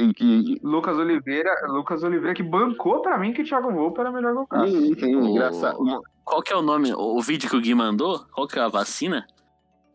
E 0.00 0.14
que. 0.14 0.60
Lucas 0.62 0.96
Oliveira, 0.96 1.50
Lucas 1.68 2.02
Oliveira 2.02 2.34
que 2.34 2.42
bancou 2.42 3.02
pra 3.02 3.18
mim 3.18 3.32
que 3.32 3.42
o 3.42 3.44
Thiago 3.44 3.70
Volpe 3.70 4.00
era 4.00 4.10
melhor 4.10 4.46
que 4.46 4.56
o. 4.56 4.58
Hum, 4.58 4.94
hum, 5.02 5.28
engraçado. 5.28 6.02
Qual 6.24 6.42
que 6.42 6.52
é 6.52 6.56
o 6.56 6.62
nome? 6.62 6.92
O 6.94 7.20
vídeo 7.20 7.50
que 7.50 7.56
o 7.56 7.60
Gui 7.60 7.74
mandou? 7.74 8.20
Qual 8.32 8.46
que 8.46 8.58
é 8.58 8.62
a 8.62 8.68
vacina? 8.68 9.26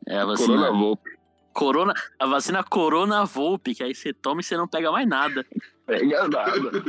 É 0.07 0.19
a 0.19 0.25
vacina. 0.25 0.57
Corona 0.57 0.71
Volpe. 0.71 1.15
Corona, 1.53 1.93
a 2.19 2.25
vacina 2.27 2.63
Corona 2.63 3.23
Volpe, 3.23 3.73
que 3.73 3.81
aí 3.81 3.95
você 3.95 4.13
toma 4.13 4.41
e 4.41 4.43
você 4.43 4.57
não 4.57 4.67
pega 4.67 4.91
mais 4.91 5.07
nada. 5.07 5.45
Pega 5.87 6.27
nada. 6.27 6.83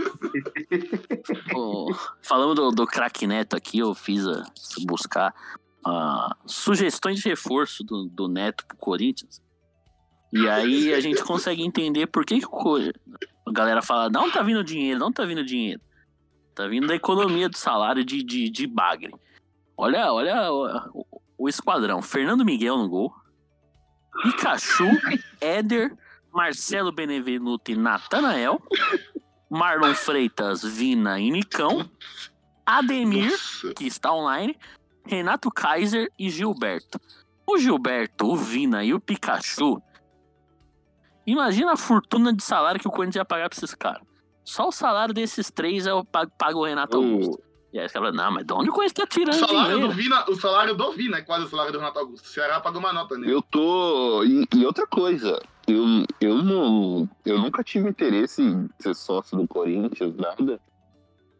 Ô, 1.54 1.94
falando 2.20 2.54
do, 2.54 2.70
do 2.72 2.86
craque 2.86 3.28
Neto 3.28 3.56
aqui, 3.56 3.78
eu 3.78 3.94
fiz 3.94 4.26
a, 4.26 4.42
buscar 4.84 5.32
ah, 5.86 6.36
sugestões 6.44 7.20
de 7.20 7.28
reforço 7.28 7.84
do, 7.84 8.06
do 8.06 8.26
Neto 8.26 8.66
pro 8.66 8.76
Corinthians. 8.76 9.40
E 10.32 10.48
aí 10.48 10.92
a 10.92 11.00
gente 11.00 11.22
consegue 11.22 11.62
entender 11.62 12.06
por 12.06 12.24
que, 12.26 12.40
que 12.40 12.46
a 13.46 13.52
galera 13.52 13.80
fala, 13.82 14.10
não 14.10 14.30
tá 14.30 14.42
vindo 14.42 14.62
dinheiro, 14.64 14.98
não 14.98 15.12
tá 15.12 15.24
vindo 15.24 15.44
dinheiro. 15.44 15.80
Tá 16.54 16.66
vindo 16.66 16.86
da 16.86 16.94
economia 16.94 17.48
do 17.48 17.56
salário 17.56 18.04
de, 18.04 18.22
de, 18.22 18.50
de 18.50 18.66
bagre. 18.66 19.14
Olha, 19.76 20.12
olha 20.12 20.50
o, 20.52 21.00
o- 21.00 21.06
o 21.38 21.48
esquadrão. 21.48 22.00
Fernando 22.02 22.44
Miguel 22.44 22.78
no 22.78 22.88
gol. 22.88 23.12
Pikachu, 24.22 24.88
Éder, 25.40 25.94
Marcelo 26.32 26.90
Benevenuto 26.92 27.70
e 27.70 27.76
Natanael. 27.76 28.60
Marlon 29.50 29.94
Freitas, 29.94 30.62
Vina 30.64 31.20
e 31.20 31.30
Nicão. 31.30 31.88
Ademir, 32.64 33.30
Nossa. 33.30 33.74
que 33.74 33.86
está 33.86 34.12
online. 34.12 34.56
Renato 35.04 35.50
Kaiser 35.50 36.10
e 36.18 36.28
Gilberto. 36.30 36.98
O 37.46 37.58
Gilberto, 37.58 38.26
o 38.26 38.36
Vina 38.36 38.82
e 38.82 38.92
o 38.92 38.98
Pikachu. 38.98 39.80
Imagina 41.26 41.72
a 41.72 41.76
fortuna 41.76 42.32
de 42.32 42.42
salário 42.42 42.80
que 42.80 42.86
o 42.88 42.90
Corinthians 42.90 43.16
ia 43.16 43.24
pagar 43.24 43.48
pra 43.48 43.56
esses 43.56 43.74
caras. 43.74 44.02
Só 44.44 44.68
o 44.68 44.72
salário 44.72 45.12
desses 45.12 45.50
três 45.50 45.86
eu 45.86 46.04
pago, 46.04 46.30
pago 46.38 46.60
o 46.60 46.64
Renato 46.64 46.96
Augusto. 46.96 47.42
E 47.72 47.78
aí 47.80 47.86
os 47.86 47.92
caras 47.92 48.10
falam, 48.10 48.24
não, 48.24 48.32
mas 48.32 48.46
de 48.46 48.52
onde 48.54 48.70
o 48.70 48.72
Corinthians 48.72 48.92
tá 48.94 49.02
O 49.04 49.06
tirando 49.08 49.34
salário, 49.34 49.70
dinheiro? 49.72 49.88
do 49.88 49.94
Vina, 49.94 50.24
o 50.30 50.34
salário 50.36 50.74
do 50.74 50.92
Vina 50.92 51.16
é 51.18 51.22
quase 51.22 51.46
o 51.46 51.48
salário 51.48 51.72
do 51.72 51.78
Renato 51.78 51.98
Augusto. 51.98 52.24
O 52.24 52.28
Ceará 52.28 52.60
pagou 52.60 52.78
uma 52.80 52.92
nota 52.92 53.18
nele. 53.18 53.32
Eu 53.32 53.42
tô. 53.42 54.22
E, 54.24 54.46
e 54.54 54.64
outra 54.64 54.86
coisa, 54.86 55.42
eu, 55.66 55.84
eu 56.20 56.42
não. 56.42 57.08
Eu 57.24 57.38
nunca 57.38 57.64
tive 57.64 57.88
interesse 57.88 58.40
em 58.40 58.68
ser 58.78 58.94
sócio 58.94 59.36
do 59.36 59.48
Corinthians, 59.48 60.14
nada. 60.16 60.60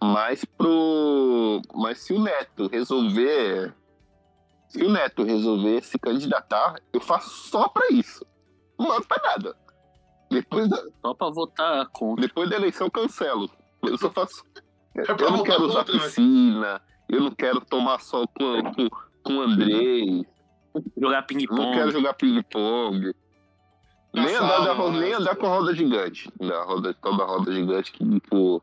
Mas 0.02 0.44
pro. 0.44 1.62
Mas 1.74 1.98
se 1.98 2.12
o 2.12 2.20
Neto 2.20 2.66
resolver. 2.66 3.72
Se 4.68 4.82
o 4.84 4.90
Neto 4.90 5.22
resolver 5.22 5.80
se 5.84 5.96
candidatar, 5.98 6.74
eu 6.92 7.00
faço 7.00 7.30
só 7.48 7.68
pra 7.68 7.86
isso. 7.90 8.26
Não 8.78 8.88
mando 8.88 9.06
pra 9.06 9.22
nada. 9.22 9.56
Depois 10.30 10.68
da, 10.68 10.82
Só 11.02 11.14
pra 11.14 11.30
votar 11.30 11.86
contra. 11.88 12.26
depois 12.26 12.50
da 12.50 12.56
eleição, 12.56 12.86
eu 12.86 12.90
cancelo. 12.90 13.50
Eu 13.82 13.96
só 13.98 14.10
faço. 14.10 14.44
É 14.96 15.02
Eu 15.02 15.30
não 15.30 15.42
quero 15.42 15.64
usar 15.64 15.80
contra, 15.84 15.94
né? 15.94 16.00
piscina, 16.04 16.82
eu 17.08 17.20
não 17.20 17.30
quero 17.30 17.60
tomar 17.60 18.00
sol 18.00 18.26
com, 18.28 18.62
com, 18.72 18.88
com 19.22 19.36
o 19.36 19.42
Andrei, 19.42 20.26
Jogar 20.96 21.16
eu 21.16 21.20
não 21.20 21.26
ping-pong. 21.26 21.72
quero 21.72 21.90
jogar 21.90 22.14
ping-pong. 22.14 23.14
Nem 24.12 24.28
sala, 24.28 24.56
andar, 24.56 24.66
da 24.66 24.74
nossa. 24.74 24.98
nem 25.00 25.12
andar 25.12 25.36
com 25.36 25.46
a 25.46 25.48
roda 25.50 25.74
gigante. 25.74 26.30
Da 26.40 26.62
roda, 26.64 26.94
toda 26.94 27.22
a 27.22 27.26
roda 27.26 27.52
gigante 27.52 27.92
que, 27.92 28.04
tipo. 28.20 28.62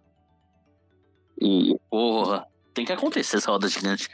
E 1.41 1.75
Porra, 1.89 2.45
tem 2.73 2.85
que 2.85 2.91
acontecer 2.91 3.37
essa 3.37 3.51
roda 3.51 3.67
gigante. 3.67 4.09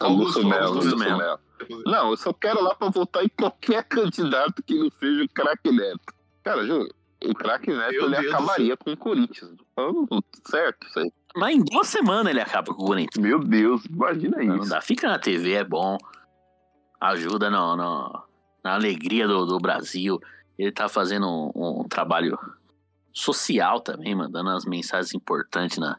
Augusto, 0.00 0.38
Augusto 0.40 0.46
Melo, 0.46 0.64
Augusto 0.66 0.88
Augusto 0.90 0.98
Melo. 0.98 1.18
Melo. 1.18 1.82
Não, 1.86 2.10
eu 2.10 2.16
só 2.16 2.32
quero 2.32 2.62
lá 2.62 2.74
pra 2.74 2.88
votar 2.90 3.24
em 3.24 3.28
qualquer 3.28 3.82
candidato 3.84 4.62
que 4.62 4.74
não 4.78 4.90
seja 4.98 5.24
o 5.24 5.28
craque 5.28 5.70
Neto. 5.72 6.14
Cara, 6.46 6.64
juro, 6.64 6.88
o 7.24 7.34
craque 7.34 7.72
Neto 7.72 7.90
Meu 7.92 8.04
ele 8.06 8.16
Deus 8.20 8.32
acabaria 8.34 8.76
com 8.76 8.92
o 8.92 8.96
Corinthians. 8.96 9.50
Falando 9.74 10.24
certo, 10.48 10.86
isso 10.86 10.98
aí. 11.00 11.12
Mas 11.34 11.56
em 11.56 11.64
duas 11.64 11.88
semanas 11.88 12.30
ele 12.30 12.40
acaba 12.40 12.72
com 12.72 12.82
o 12.84 12.86
Corinthians. 12.86 13.20
Meu 13.20 13.40
Deus, 13.40 13.84
imagina 13.86 14.38
Não 14.44 14.58
isso. 14.58 14.68
dá. 14.70 14.80
Fica 14.80 15.08
na 15.08 15.18
TV, 15.18 15.54
é 15.54 15.64
bom. 15.64 15.98
Ajuda 17.00 17.50
no, 17.50 17.76
no- 17.76 18.22
na 18.62 18.74
alegria 18.74 19.26
do, 19.26 19.44
do 19.44 19.58
Brasil. 19.58 20.20
Ele 20.56 20.70
tá 20.70 20.88
fazendo 20.88 21.26
um, 21.26 21.80
um 21.80 21.88
trabalho 21.88 22.38
social 23.12 23.80
também, 23.80 24.14
mandando 24.14 24.50
as 24.50 24.64
mensagens 24.64 25.12
importantes 25.12 25.78
na 25.78 25.96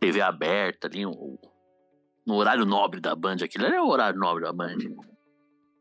TV 0.00 0.22
aberta 0.22 0.86
ali, 0.88 1.04
no 1.04 2.34
horário 2.34 2.64
nobre 2.64 2.98
da 3.00 3.14
Band. 3.14 3.36
Aquilo 3.44 3.66
ali 3.66 3.76
é 3.76 3.82
o 3.82 3.88
horário 3.88 4.18
nobre 4.18 4.42
da 4.42 4.52
Band. 4.54 4.78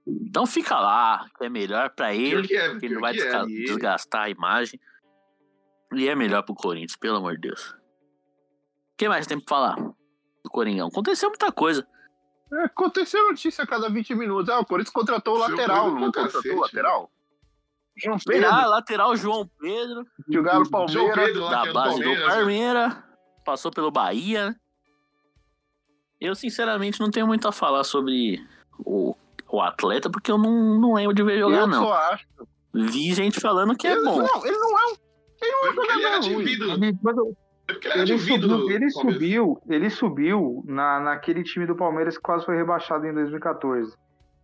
Então 0.08 0.45
fica 0.45 0.80
lá, 0.80 1.26
que 1.38 1.45
é 1.45 1.49
melhor 1.49 1.89
pra 1.89 2.10
Pior 2.12 2.20
ele, 2.39 2.47
que 2.47 2.56
é, 2.56 2.70
porque 2.70 2.86
ele 2.86 2.93
pior 2.95 2.95
não 2.95 3.01
vai 3.01 3.14
que 3.14 3.22
é. 3.22 3.41
ele- 3.41 3.66
desgastar 3.66 4.24
a 4.24 4.30
imagem. 4.30 4.80
E 5.93 6.08
é 6.08 6.16
melhor 6.16 6.43
pro 6.43 6.53
Corinthians, 6.53 6.95
pelo 6.95 7.18
amor 7.18 7.36
de 7.36 7.47
Deus. 7.49 7.70
O 7.72 8.97
que 8.97 9.10
mais 9.10 9.26
tem 9.28 9.39
pra 9.39 9.47
falar 9.49 9.76
do 9.76 10.49
Coringão? 10.49 10.88
Aconteceu 10.88 11.30
muita 11.30 11.51
coisa. 11.51 11.88
É, 12.53 12.64
aconteceu 12.66 13.28
notícia 13.30 13.64
a 13.64 13.68
cada 13.68 13.89
20 13.89 14.14
minutos. 14.16 14.49
Ah, 14.49 14.60
o 14.60 14.66
Corinthians 14.66 14.93
contratou 14.93 15.36
o 15.36 15.39
lateral, 15.39 15.89
não 15.91 16.12
contratou 16.12 16.32
cacete, 16.41 16.49
o 16.56 16.60
lateral? 16.60 17.12
João 17.97 18.18
Pedro, 18.20 18.49
Ah, 18.49 18.66
lateral 18.68 19.16
João 19.16 19.49
Pedro, 19.60 20.06
jogaram 20.28 20.70
Palmeiras. 20.70 21.16
Pedro 21.16 21.49
da 21.49 21.66
é 21.66 21.74
base 21.74 21.95
do 21.97 22.03
Palmeiras. 22.03 22.34
Palmeiras, 22.36 22.97
passou 23.45 23.72
pelo 23.72 23.89
Bahia. 23.89 24.49
né? 24.51 24.56
Eu, 26.20 26.36
sinceramente, 26.36 26.99
não 26.99 27.10
tenho 27.12 27.28
muito 27.28 27.47
a 27.47 27.51
falar 27.51 27.84
sobre 27.84 28.45
o, 28.80 29.16
o 29.50 29.62
atleta, 29.62 30.10
porque 30.10 30.32
eu 30.32 30.38
não, 30.38 30.80
não 30.80 30.93
lembro 30.93 31.14
de 31.14 31.24
ver 31.24 31.39
jogar, 31.39 31.58
eu 31.60 31.68
não. 31.68 31.84
só 31.86 31.93
acho. 31.93 32.26
Vi 32.74 33.14
gente 33.14 33.39
falando 33.39 33.76
que 33.76 33.88
é 33.88 33.91
ele, 33.93 34.04
bom. 34.04 34.18
Não, 34.18 34.46
ele 34.46 34.58
não 34.58 34.80
é 34.80 34.86
um. 34.91 34.96
Ele 35.41 35.52
não 35.52 35.66
é 35.66 35.70
um 35.70 35.84
era 35.84 35.93
jogador 35.93 36.20
de 36.20 36.34
ruim. 36.34 36.43
Ele, 36.46 36.98
quando- 37.02 37.38
Porque 37.68 37.88
ele 37.88 38.18
subiu, 38.20 38.70
ele 38.70 38.89
subiu, 38.91 39.62
ele 39.70 39.89
subiu 39.89 40.64
na, 40.68 41.00
naquele 41.00 41.43
time 41.43 41.66
do 41.66 41.76
Palmeiras 41.76 42.18
que 42.18 42.24
quase 42.24 42.46
foi 42.46 42.56
rebaixado 42.58 43.06
em 43.08 43.14
2014. 43.14 43.93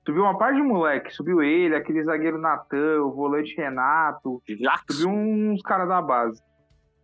Subiu 0.06 0.24
uma 0.24 0.38
parte 0.38 0.56
de 0.56 0.64
moleque, 0.64 1.14
subiu 1.14 1.44
ele, 1.44 1.76
aquele 1.76 2.04
zagueiro 2.04 2.40
Natan, 2.40 3.04
o 3.04 3.12
volante 3.12 3.56
Renato, 3.56 4.42
Jackson. 4.48 4.94
subiu 4.94 5.10
uns 5.12 5.62
caras 5.62 5.88
da 5.88 6.02
base. 6.02 6.42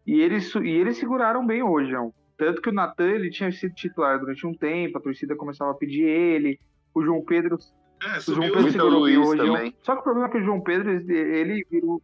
E 0.06 0.20
eles, 0.20 0.54
e 0.56 0.70
eles 0.70 0.98
seguraram 0.98 1.46
bem 1.46 1.62
hoje, 1.62 1.92
João. 1.92 2.12
Tanto 2.38 2.62
que 2.62 2.70
o 2.70 2.74
Natan 2.74 3.10
ele 3.10 3.30
tinha 3.30 3.52
sido 3.52 3.74
titular 3.76 4.18
durante 4.20 4.48
um 4.48 4.54
tempo, 4.54 4.98
a 4.98 5.02
torcida 5.02 5.36
começava 5.36 5.72
a 5.72 5.76
pedir 5.76 6.04
ele. 6.04 6.60
O 6.96 7.04
João 7.04 7.24
Pedro 7.24 7.58
É, 8.04 8.18
o 8.18 8.22
João. 8.22 8.42
Pedro 8.52 8.72
segurou 8.72 9.00
Luiz 9.00 9.18
hoje. 9.18 9.44
também. 9.46 9.76
Só 9.82 9.94
que 9.94 10.00
o 10.02 10.04
problema 10.04 10.28
é 10.28 10.32
que 10.32 10.38
o 10.38 10.44
João 10.44 10.62
Pedro, 10.62 10.90
ele- 10.92 11.66
virou. 11.70 12.02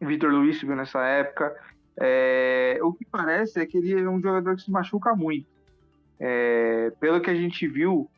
Vitor 0.00 0.30
Luiz 0.30 0.58
subiu 0.58 0.76
nessa 0.76 1.02
época. 1.04 1.54
É, 1.96 2.78
o 2.82 2.92
que 2.92 3.04
parece 3.04 3.60
é 3.60 3.66
que 3.66 3.78
ele 3.78 3.92
é 4.00 4.08
um 4.08 4.20
jogador 4.20 4.56
que 4.56 4.62
se 4.62 4.70
machuca 4.70 5.14
muito. 5.14 5.46
É, 6.18 6.92
pelo 7.00 7.20
que 7.20 7.30
a 7.30 7.34
gente 7.34 7.66
viu, 7.66 8.10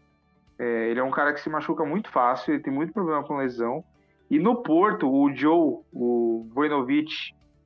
é, 0.59 0.89
ele 0.91 0.99
é 1.01 1.03
um 1.05 1.11
cara 1.11 1.33
que 1.33 1.41
se 1.41 1.51
machuca 1.51 1.85
muito 1.85 2.11
fácil, 2.11 2.55
ele 2.55 2.63
tem 2.63 2.73
muito 2.73 2.93
problema 2.93 3.23
com 3.23 3.37
lesão. 3.37 3.85
E 4.31 4.39
no 4.39 4.63
Porto, 4.63 5.09
o 5.09 5.33
Joe, 5.35 5.79
o 5.93 6.49
Vojnovic, 6.53 7.13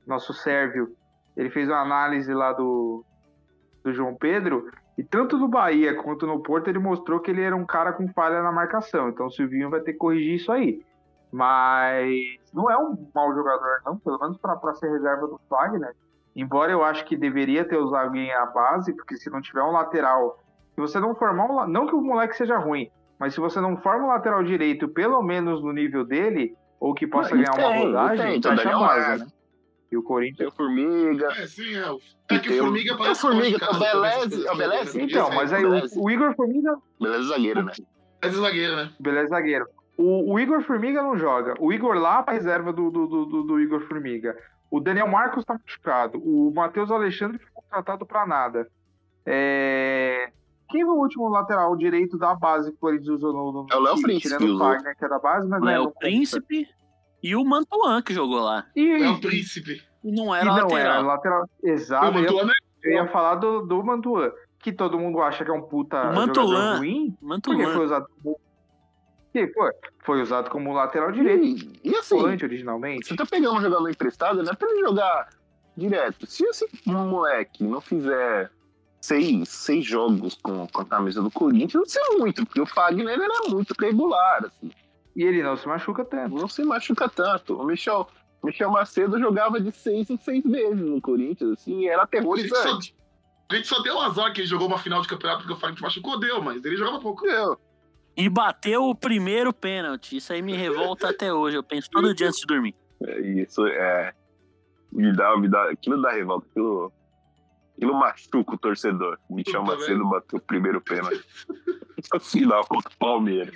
nosso 0.05 0.33
sérvio, 0.33 0.93
ele 1.35 1.49
fez 1.49 1.67
uma 1.69 1.81
análise 1.81 2.31
lá 2.33 2.53
do, 2.53 3.03
do 3.83 3.93
João 3.93 4.13
Pedro. 4.13 4.69
E 4.97 5.03
tanto 5.03 5.37
no 5.37 5.47
Bahia 5.47 5.95
quanto 5.95 6.27
no 6.27 6.41
Porto, 6.41 6.67
ele 6.67 6.79
mostrou 6.79 7.19
que 7.19 7.31
ele 7.31 7.41
era 7.41 7.55
um 7.55 7.65
cara 7.65 7.93
com 7.93 8.07
falha 8.09 8.41
na 8.41 8.51
marcação. 8.51 9.09
Então 9.09 9.27
o 9.27 9.31
Silvinho 9.31 9.69
vai 9.69 9.79
ter 9.79 9.93
que 9.93 9.99
corrigir 9.99 10.35
isso 10.35 10.51
aí. 10.51 10.81
Mas 11.31 12.11
não 12.53 12.69
é 12.69 12.77
um 12.77 13.07
mau 13.15 13.33
jogador, 13.33 13.81
não, 13.85 13.97
pelo 13.97 14.19
menos 14.19 14.37
para 14.37 14.73
ser 14.73 14.91
reserva 14.91 15.27
do 15.27 15.39
Fagner. 15.49 15.95
Embora 16.35 16.71
eu 16.71 16.83
acho 16.83 17.05
que 17.05 17.15
deveria 17.15 17.65
ter 17.65 17.77
usado 17.77 18.05
alguém 18.05 18.31
à 18.33 18.45
base, 18.45 18.93
porque 18.93 19.15
se 19.15 19.29
não 19.29 19.41
tiver 19.41 19.63
um 19.63 19.71
lateral, 19.71 20.39
se 20.75 20.81
você 20.81 20.99
não 20.99 21.15
formar 21.15 21.45
um, 21.45 21.67
não 21.67 21.87
que 21.87 21.95
o 21.95 22.01
moleque 22.01 22.35
seja 22.35 22.57
ruim, 22.57 22.89
mas 23.17 23.33
se 23.33 23.39
você 23.39 23.61
não 23.61 23.77
forma 23.77 24.05
um 24.05 24.09
lateral 24.09 24.43
direito, 24.43 24.87
pelo 24.87 25.21
menos 25.21 25.63
no 25.63 25.71
nível 25.71 26.05
dele, 26.05 26.55
ou 26.79 26.93
que 26.93 27.05
possa 27.05 27.35
Não, 27.35 27.43
ganhar 27.43 27.53
uma 27.53 27.73
tem, 27.73 27.81
e 27.81 27.85
rodagem, 27.85 28.25
tem, 28.25 28.41
tem 28.41 28.51
o 28.51 28.55
fecha 28.55 28.69
a 28.69 28.71
Daniel 28.71 28.87
base, 28.87 29.23
né? 29.23 29.31
E 29.91 29.97
o 29.97 30.03
Corinthians 30.03 30.37
Tem 30.37 30.47
o 30.47 30.51
Formiga. 30.51 31.27
É, 31.33 31.45
sim, 31.47 31.75
é. 31.75 32.35
É 32.35 32.39
que 32.39 32.49
o 32.53 32.57
Formiga 32.63 32.93
o 32.93 32.97
parece 32.97 33.21
Formiga, 33.21 33.57
o 33.71 33.79
Beleze, 33.79 34.47
é 34.47 34.51
o 34.51 34.55
você 34.55 34.57
Beleze? 34.57 34.97
ver, 34.99 35.03
Então, 35.05 35.29
mas 35.35 35.51
aí 35.51 35.63
Beleza. 35.63 35.99
o, 35.99 36.05
o 36.05 36.09
Igor 36.11 36.33
Formiga, 36.35 36.77
Beleza, 36.99 37.23
zagueiro, 37.27 37.63
né? 37.63 37.73
É 38.21 38.29
de 38.29 38.35
zagueiro, 38.35 38.75
né? 38.77 38.91
beleza, 38.99 39.27
zagueiro. 39.29 39.65
O, 39.97 40.33
o 40.33 40.39
Igor 40.39 40.61
Formiga 40.63 41.01
não 41.01 41.17
joga. 41.17 41.55
O 41.59 41.73
Igor 41.73 41.95
lá 41.95 42.23
é 42.27 42.31
reserva 42.31 42.71
do, 42.71 42.89
do, 42.89 43.05
do, 43.07 43.43
do- 43.43 43.59
Igor 43.59 43.81
Formiga. 43.81 44.35
O 44.71 44.79
Daniel 44.79 45.07
Marcos 45.07 45.43
tá 45.43 45.53
machucado. 45.61 46.17
O 46.23 46.51
Matheus 46.55 46.89
Alexandre 46.89 47.37
foi 47.39 47.49
contratado 47.53 48.05
pra 48.05 48.25
nada. 48.25 48.67
É... 49.25 50.29
Quem 50.69 50.85
foi 50.85 50.93
o 50.95 50.99
último 50.99 51.27
lateral 51.27 51.75
direito 51.75 52.17
da 52.17 52.33
base 52.33 52.71
que 52.71 52.77
o 52.77 52.79
Corinthians 52.79 53.09
usou 53.17 53.33
no, 53.33 53.51
no 53.51 53.67
É 53.69 53.75
o 53.75 53.79
Léo? 53.81 54.01
Príncipe 54.01 54.29
Tirando 54.37 54.55
o. 54.55 54.57
Wagner, 54.57 54.95
que 54.97 55.03
é 55.05 55.09
da 55.09 55.19
base, 55.19 55.47
mas 55.49 55.61
Léo 55.61 55.83
não 55.83 55.91
conta. 55.91 55.99
E 57.23 57.35
o 57.35 57.43
Mantuan 57.45 58.01
que 58.01 58.13
jogou 58.13 58.39
lá. 58.41 58.65
E, 58.75 59.03
É 59.03 59.09
o 59.09 59.19
príncipe. 59.19 59.81
E 60.03 60.11
não 60.11 60.33
e 60.35 60.39
era 60.39 60.45
não 60.45 60.53
lateral. 60.67 60.77
era 60.79 60.99
lateral. 61.01 61.49
Exato. 61.63 62.05
o 62.05 62.09
eu, 62.09 62.13
ia, 62.15 62.21
Mantuano 62.31 62.51
é 62.51 62.87
eu 62.87 62.91
ia 62.93 63.07
falar 63.07 63.35
do, 63.35 63.61
do 63.65 63.83
Mantuan, 63.83 64.31
que 64.59 64.71
todo 64.71 64.97
mundo 64.99 65.21
acha 65.21 65.43
que 65.45 65.51
é 65.51 65.53
um 65.53 65.61
puta 65.61 66.09
O 66.09 66.15
Mantuan. 66.15 66.47
jogador 66.47 66.77
ruim. 66.79 67.15
Porque 67.19 67.45
foi 67.47 67.55
Mantuan. 67.65 67.83
usado 67.85 68.05
como. 68.23 68.39
Que 69.33 69.47
foi? 69.53 69.71
Foi 70.03 70.21
usado 70.21 70.49
como 70.49 70.73
lateral 70.73 71.11
direito, 71.11 71.43
E, 71.43 71.79
e 71.91 71.95
assim, 71.95 72.17
volante 72.17 72.43
originalmente. 72.43 73.07
você 73.07 73.15
tá 73.15 73.25
pegando 73.25 73.57
um 73.57 73.61
jogador 73.61 73.89
emprestado, 73.89 74.43
não 74.43 74.51
é 74.51 74.55
pra 74.55 74.69
ele 74.69 74.81
jogar 74.81 75.29
direto. 75.77 76.25
Se 76.27 76.43
esse 76.43 76.67
moleque 76.85 77.63
não 77.63 77.79
fizer 77.79 78.51
seis, 78.99 79.47
seis 79.47 79.85
jogos 79.85 80.35
com, 80.43 80.67
com 80.67 80.81
a 80.81 80.85
camisa 80.85 81.21
do 81.21 81.31
Corinthians, 81.31 81.73
não 81.75 81.85
sei 81.85 82.17
muito, 82.17 82.45
porque 82.45 82.59
o 82.59 82.65
Fagner 82.65 83.17
é 83.17 83.49
muito 83.49 83.73
regular, 83.79 84.45
assim. 84.45 84.69
E 85.15 85.23
ele 85.23 85.43
não 85.43 85.57
se 85.57 85.67
machuca 85.67 86.05
tanto. 86.05 86.35
Não 86.35 86.47
se 86.47 86.63
machuca 86.63 87.09
tanto. 87.09 87.55
O 87.59 87.65
Michel, 87.65 88.07
Michel 88.43 88.71
Macedo 88.71 89.19
jogava 89.19 89.59
de 89.59 89.71
seis 89.71 90.09
em 90.09 90.17
seis 90.17 90.43
vezes 90.43 90.79
no 90.79 91.01
Corinthians, 91.01 91.51
assim, 91.53 91.81
e 91.81 91.87
era 91.87 92.03
A 92.03 92.05
gente, 92.05 92.11
só, 92.11 92.17
aterrorizante. 92.17 92.95
a 93.51 93.55
gente 93.55 93.67
só 93.67 93.81
deu 93.81 93.95
um 93.95 94.01
azar 94.01 94.33
que 94.33 94.41
ele 94.41 94.47
jogou 94.47 94.67
uma 94.67 94.77
final 94.77 95.01
de 95.01 95.07
campeonato 95.07 95.39
porque 95.41 95.53
o 95.53 95.57
Fagner 95.57 95.81
machucou, 95.81 96.19
deu, 96.19 96.41
mas 96.41 96.63
ele 96.63 96.77
jogava 96.77 96.99
pouco. 96.99 97.25
Meu, 97.25 97.57
E 98.15 98.29
bateu 98.29 98.83
o 98.83 98.95
primeiro 98.95 99.53
pênalti. 99.53 100.17
Isso 100.17 100.31
aí 100.31 100.41
me 100.41 100.53
revolta 100.55 101.09
até 101.09 101.33
hoje. 101.33 101.57
Eu 101.57 101.63
penso 101.63 101.89
todo 101.91 102.13
dia 102.13 102.27
antes 102.27 102.39
de 102.39 102.45
dormir. 102.47 102.75
É 103.03 103.19
isso, 103.19 103.65
é. 103.67 104.13
Me 104.91 105.13
dá, 105.15 105.35
me 105.37 105.47
dá. 105.49 105.69
Aquilo 105.71 106.01
dá 106.01 106.11
revolta, 106.11 106.45
aquilo. 106.51 106.91
Aquilo 107.81 107.97
machuca 107.99 108.53
o 108.53 108.57
torcedor. 108.59 109.17
Michel 109.27 109.63
Macedo 109.63 110.07
bateu 110.07 110.37
o 110.37 110.41
primeiro 110.41 110.79
pênalti. 110.81 111.25
Final 112.21 112.63
contra 112.67 112.91
o 112.93 112.97
Palmeiras. 112.97 113.51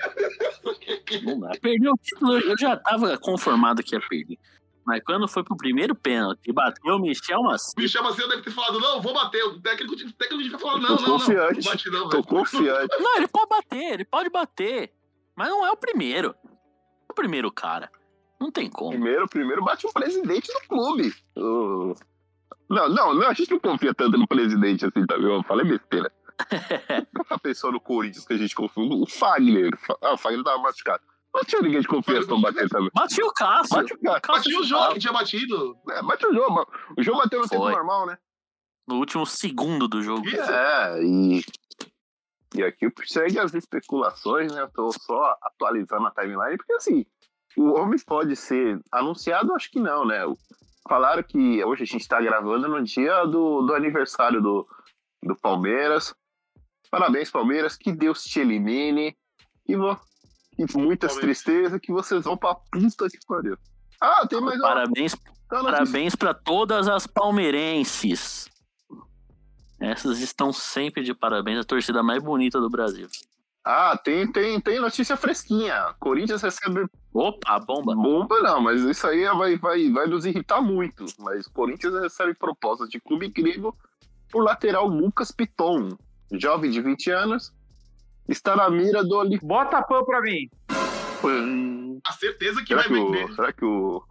Não 1.23 1.39
dá. 1.39 1.51
Perdeu 1.61 1.91
o 1.91 1.97
título, 1.97 2.39
eu 2.39 2.57
já 2.57 2.75
tava 2.75 3.15
conformado 3.19 3.83
que 3.83 3.93
ia 3.95 4.01
perder. 4.01 4.39
Mas 4.83 5.03
quando 5.03 5.27
foi 5.27 5.43
pro 5.43 5.55
primeiro 5.55 5.93
pênalti 5.93 6.41
e 6.47 6.51
bateu 6.51 6.95
o 6.95 6.99
Michel 6.99 7.43
Macedo, 7.43 7.73
Michel 7.79 8.01
Macedo 8.03 8.29
deve 8.29 8.41
ter 8.41 8.51
falado, 8.51 8.79
não, 8.79 8.99
vou 8.99 9.13
bater. 9.13 9.43
O 9.45 9.59
técnico, 9.61 9.93
o 9.93 10.13
técnico 10.13 10.41
devia 10.43 10.57
falar, 10.59 10.79
não, 10.79 10.95
Tô 10.97 11.01
não, 11.01 11.01
não. 11.01 11.07
Não 11.07 11.19
confiante. 11.19 11.63
bate 11.63 11.89
não, 11.91 12.03
Tô 12.09 12.17
velho. 12.17 12.23
confiante. 12.25 12.97
Não, 12.99 13.17
ele 13.17 13.27
pode 13.27 13.47
bater, 13.49 13.93
ele 13.93 14.05
pode 14.05 14.29
bater. 14.31 14.91
Mas 15.35 15.49
não 15.49 15.63
é 15.65 15.71
o 15.71 15.77
primeiro. 15.77 16.33
É 17.07 17.11
o 17.11 17.13
primeiro 17.15 17.51
cara. 17.51 17.91
Não 18.39 18.51
tem 18.51 18.69
como. 18.71 18.89
Primeiro, 18.91 19.27
primeiro 19.27 19.63
bate 19.63 19.85
o 19.85 19.93
presidente 19.93 20.47
do 20.51 20.67
clube. 20.67 21.13
O- 21.35 21.93
Não, 22.69 22.89
não, 22.89 23.13
não, 23.13 23.27
a 23.27 23.33
gente 23.33 23.51
não 23.51 23.59
confia 23.59 23.93
tanto 23.93 24.17
no 24.17 24.27
presidente 24.27 24.85
assim, 24.85 25.05
tá 25.05 25.15
vendo? 25.15 25.33
Eu 25.33 25.43
falei 25.43 25.65
besteira. 25.65 26.11
A 27.29 27.39
pessoa 27.39 27.71
no 27.71 27.79
Corinthians 27.79 28.25
que 28.25 28.33
a 28.33 28.37
gente 28.37 28.55
confia. 28.55 28.83
O 28.83 29.05
Fagner. 29.07 29.71
Ah, 30.01 30.13
o 30.13 30.17
Fagner 30.17 30.43
tava 30.43 30.61
machucado. 30.61 31.03
Não 31.33 31.43
tinha 31.43 31.61
ninguém 31.61 31.81
de 31.81 31.87
confiança 31.87 32.27
pra 32.27 32.37
bater 32.37 32.69
também. 32.69 32.89
Bate 32.93 33.21
o 33.21 33.31
Cássio. 33.33 33.75
Bate 33.75 33.93
o. 33.93 33.99
Cássio 33.99 34.29
Batia 34.31 34.59
o 34.59 34.63
jogo 34.63 34.93
que 34.93 34.99
tinha 34.99 35.13
batido. 35.13 35.77
É, 35.89 36.01
bate 36.01 36.25
o 36.25 36.33
jogo, 36.33 36.53
mano. 36.53 36.67
O 36.97 37.03
jogo 37.03 37.17
bateu 37.17 37.41
no 37.41 37.47
tempo 37.47 37.63
Foi. 37.63 37.73
normal, 37.73 38.05
né? 38.05 38.17
No 38.87 38.95
último 38.95 39.25
segundo 39.25 39.87
do 39.87 40.01
jogo. 40.01 40.25
Isso. 40.25 40.39
É, 40.39 41.03
e. 41.03 41.43
E 42.55 42.63
aqui 42.63 42.89
segue 43.05 43.37
as 43.37 43.53
especulações, 43.53 44.53
né? 44.53 44.61
Eu 44.61 44.69
tô 44.69 44.89
só 44.93 45.35
atualizando 45.41 46.07
a 46.07 46.11
timeline, 46.11 46.55
porque 46.55 46.71
assim, 46.73 47.05
o 47.57 47.73
homem 47.73 47.99
pode 48.05 48.35
ser 48.37 48.79
anunciado, 48.89 49.53
acho 49.53 49.69
que 49.69 49.79
não, 49.79 50.05
né? 50.05 50.23
Falaram 50.87 51.23
que 51.23 51.63
hoje 51.63 51.83
a 51.83 51.85
gente 51.85 52.07
tá 52.07 52.21
gravando 52.21 52.67
no 52.67 52.83
dia 52.83 53.25
do, 53.25 53.61
do 53.63 53.73
aniversário 53.73 54.41
do, 54.41 54.67
do 55.23 55.35
Palmeiras. 55.35 56.13
Parabéns, 56.91 57.31
Palmeiras. 57.31 57.75
Que 57.75 57.91
Deus 57.91 58.23
te 58.23 58.39
elimine. 58.39 59.15
E, 59.67 59.75
vo- 59.75 59.99
e 60.57 60.65
muitas 60.77 61.13
Palmeiras. 61.13 61.41
tristezas 61.43 61.79
que 61.81 61.91
vocês 61.91 62.23
vão 62.23 62.37
pra 62.37 62.53
puta 62.55 63.07
que 63.09 63.17
pariu. 63.27 63.57
Ah, 63.99 64.27
tem 64.27 64.39
mais 64.39 64.59
uma. 64.59 64.67
Parabéns, 64.67 65.13
tá 65.49 65.63
parabéns 65.63 66.15
para 66.15 66.33
todas 66.33 66.87
as 66.87 67.07
palmeirenses. 67.07 68.47
Essas 69.79 70.19
estão 70.19 70.53
sempre 70.53 71.03
de 71.03 71.13
parabéns, 71.13 71.59
a 71.59 71.63
torcida 71.63 72.01
mais 72.03 72.21
bonita 72.23 72.59
do 72.61 72.69
Brasil. 72.69 73.07
Ah, 73.67 73.97
tem, 73.97 74.31
tem, 74.31 74.61
tem 74.61 74.79
notícia 74.79 75.17
fresquinha. 75.17 75.95
Corinthians 75.99 76.43
recebe 76.43 76.85
Opa, 77.11 77.59
bomba. 77.59 77.95
bomba, 77.95 78.39
não, 78.41 78.61
mas 78.61 78.81
isso 78.83 79.07
aí 79.07 79.25
vai, 79.25 79.57
vai, 79.57 79.89
vai 79.89 80.05
nos 80.05 80.23
irritar 80.23 80.61
muito. 80.61 81.03
Mas 81.19 81.47
Corinthians 81.47 81.99
recebe 81.99 82.35
proposta 82.35 82.87
de 82.87 82.99
clube 83.01 83.27
grego 83.27 83.75
por 84.29 84.43
lateral 84.43 84.85
Lucas 84.85 85.31
Piton, 85.31 85.97
jovem 86.33 86.69
de 86.69 86.79
20 86.79 87.09
anos, 87.09 87.51
está 88.27 88.55
na 88.55 88.69
mira 88.69 89.03
do 89.03 89.27
Bota 89.41 89.79
a 89.79 89.83
pão 89.83 90.05
pra 90.05 90.21
mim. 90.21 90.47
A 92.05 92.11
certeza 92.11 92.61
que 92.61 92.67
Será 92.67 92.81
vai 92.81 92.87
que, 92.87 92.93
vender. 92.93 93.25
o, 93.25 93.33
será 93.35 93.51
que 93.51 93.65
o, 93.65 94.03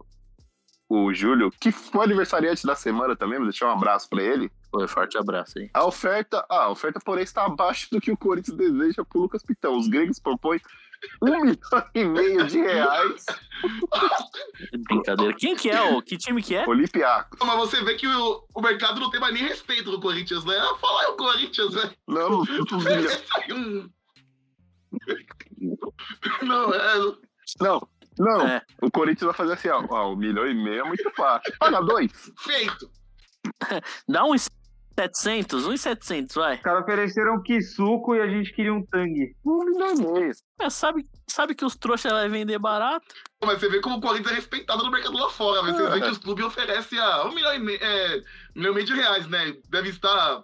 o 0.87 1.11
Júlio, 1.13 1.51
que 1.59 1.71
foi 1.71 2.05
aniversariante 2.05 2.65
da 2.65 2.75
semana 2.75 3.15
também, 3.15 3.37
vou 3.39 3.47
deixar 3.47 3.67
um 3.67 3.71
abraço 3.73 4.07
pra 4.09 4.21
ele. 4.21 4.51
Foi, 4.69 4.87
forte 4.87 5.17
abraço 5.17 5.57
aí. 5.57 5.69
A 5.73 5.85
oferta, 5.85 6.45
ah, 6.49 6.63
a 6.65 6.69
oferta, 6.69 6.99
porém, 7.03 7.23
está 7.23 7.45
abaixo 7.45 7.87
do 7.91 7.99
que 7.99 8.11
o 8.11 8.17
Corinthians 8.17 8.57
deseja 8.57 9.03
por 9.03 9.21
Lucas 9.21 9.41
Pitão. 9.43 9.77
Os 9.77 9.87
gregos 9.87 10.19
propõem 10.19 10.59
um 11.21 11.25
milhão 11.43 11.57
e 11.93 12.03
meio 12.05 12.45
de 12.47 12.59
reais. 12.59 13.25
Brincadeira. 14.87 15.33
Quem 15.37 15.55
que 15.55 15.69
é? 15.69 15.81
O, 15.81 16.01
que 16.01 16.17
time 16.17 16.41
que 16.43 16.55
é? 16.55 16.67
Olympiacos. 16.67 17.39
Mas 17.43 17.57
você 17.57 17.83
vê 17.83 17.95
que 17.95 18.07
o, 18.07 18.43
o 18.53 18.61
mercado 18.61 18.99
não 18.99 19.09
tem 19.09 19.19
mais 19.19 19.33
nem 19.33 19.43
respeito 19.43 19.89
do 19.91 19.99
Corinthians, 19.99 20.45
né? 20.45 20.55
Fala 20.79 21.01
aí 21.01 21.07
o 21.07 21.15
Corinthians, 21.15 21.73
né? 21.73 21.91
Não, 22.07 22.41
um- 23.51 23.89
Não, 26.43 26.73
é. 26.73 27.15
não, 27.59 27.87
não. 28.17 28.47
É. 28.47 28.61
O 28.81 28.89
Corinthians 28.89 29.25
vai 29.25 29.33
fazer 29.33 29.53
assim, 29.53 29.69
ó, 29.69 29.85
ó, 29.89 30.13
um 30.13 30.15
milhão 30.15 30.47
e 30.47 30.53
meio 30.53 30.81
é 30.81 30.87
muito 30.87 31.09
fácil. 31.11 31.53
Paga 31.59 31.81
dois. 31.81 32.11
Feito. 32.39 32.89
Dá 34.07 34.25
uns 34.25 34.49
700, 34.97 35.65
uns 35.65 35.81
700, 35.81 36.35
vai. 36.35 36.55
Os 36.55 36.61
caras 36.61 36.83
ofereceram 36.83 37.35
um 37.35 37.61
suco 37.61 38.15
e 38.15 38.21
a 38.21 38.27
gente 38.27 38.53
queria 38.53 38.73
um 38.73 38.83
tangue. 38.85 39.35
Um 39.45 39.65
milhão 39.65 39.93
e 39.93 40.19
meio. 40.19 40.31
É, 40.59 40.69
sabe, 40.69 41.05
sabe 41.27 41.53
que 41.53 41.65
os 41.65 41.75
trouxas 41.75 42.11
vai 42.11 42.29
vender 42.29 42.57
barato? 42.57 43.05
Mas 43.43 43.59
você 43.59 43.69
vê 43.69 43.81
como 43.81 43.97
o 43.97 44.01
Corinthians 44.01 44.31
é 44.31 44.35
respeitado 44.35 44.83
no 44.83 44.91
mercado 44.91 45.17
lá 45.17 45.29
fora. 45.29 45.61
Mas 45.61 45.75
você 45.75 45.89
vê 45.89 46.01
que 46.01 46.11
os 46.11 46.17
clubes 46.17 46.45
oferecem 46.45 46.97
a 46.97 47.25
um 47.25 47.35
milhão 47.35 47.53
e 47.53 47.59
meio, 47.59 47.83
é, 47.83 48.17
um 48.55 48.59
milhão 48.59 48.71
e 48.71 48.75
meio 48.75 48.87
de 48.87 48.93
reais, 48.93 49.27
né? 49.27 49.53
Deve 49.69 49.89
estar 49.89 50.43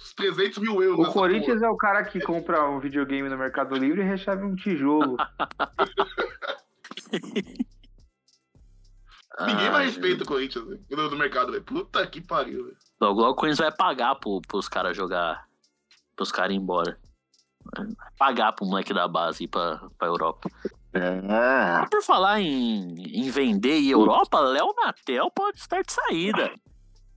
uns 0.00 0.14
300 0.14 0.58
mil 0.58 0.82
euros. 0.82 1.00
O 1.00 1.02
nessa 1.02 1.12
Corinthians 1.12 1.62
é 1.62 1.68
o 1.68 1.76
cara 1.76 2.04
que 2.04 2.20
compra 2.20 2.68
um 2.70 2.80
videogame 2.80 3.28
no 3.28 3.36
Mercado 3.36 3.76
Livre 3.76 4.00
e 4.00 4.04
recebe 4.04 4.44
um 4.44 4.56
tijolo. 4.56 5.16
Ninguém 9.40 9.70
mais 9.70 9.90
respeita 9.90 10.24
o 10.24 10.26
Corinthians 10.26 10.66
né? 10.66 10.78
do, 10.90 11.10
do 11.10 11.16
mercado, 11.16 11.52
velho. 11.52 11.62
Puta 11.62 12.04
que 12.06 12.20
pariu, 12.20 12.64
velho. 12.64 12.76
Logo, 13.00 13.20
logo 13.20 13.32
o 13.32 13.36
Corinthians 13.36 13.58
vai 13.58 13.70
pagar 13.72 14.16
pro, 14.16 14.40
pros 14.42 14.68
caras 14.68 14.96
jogar. 14.96 15.46
Pros 16.16 16.32
caras 16.32 16.52
ir 16.52 16.56
embora. 16.56 16.98
Vai 17.76 17.86
pagar 18.18 18.52
pro 18.52 18.66
moleque 18.66 18.92
da 18.92 19.06
base 19.06 19.44
ir 19.44 19.48
pra, 19.48 19.80
pra 19.96 20.08
Europa. 20.08 20.50
É. 20.92 21.86
Por 21.88 22.02
falar 22.02 22.40
em, 22.40 22.94
em 22.96 23.30
vender 23.30 23.78
e 23.78 23.90
Europa, 23.90 24.40
Léo 24.40 24.74
Natel 24.76 25.30
pode 25.30 25.58
estar 25.58 25.82
de 25.82 25.92
saída. 25.92 26.52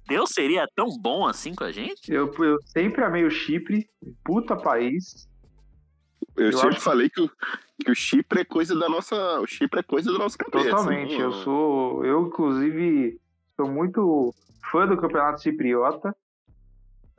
Deus 0.07 0.29
seria 0.31 0.67
tão 0.75 0.89
bom 0.99 1.25
assim 1.25 1.55
com 1.55 1.63
a 1.63 1.71
gente? 1.71 2.11
Eu, 2.11 2.31
eu 2.39 2.57
sempre 2.65 3.03
amei 3.03 3.23
o 3.23 3.31
Chipre, 3.31 3.89
puta 4.23 4.55
país. 4.55 5.27
Eu, 6.37 6.45
Eu 6.47 6.53
sempre 6.53 6.69
acho- 6.75 6.81
falei 6.81 7.09
que 7.09 7.21
o, 7.21 7.29
que 7.83 7.91
o 7.91 7.95
Chipre 7.95 8.41
é 8.41 8.45
coisa 8.45 8.77
da 8.77 8.87
nossa. 8.89 9.15
O 9.39 9.47
Chipre 9.47 9.79
é 9.79 9.83
coisa 9.83 10.11
da 10.11 10.17
nossa 10.19 10.37
cabeça. 10.37 10.69
Totalmente. 10.69 11.13
Não- 11.13 11.21
Eu 11.21 11.31
sou. 11.33 12.05
Eu, 12.05 12.27
inclusive, 12.27 13.19
sou 13.55 13.67
muito 13.69 14.33
fã 14.71 14.87
do 14.87 14.97
campeonato 14.97 15.41
cipriota. 15.41 16.15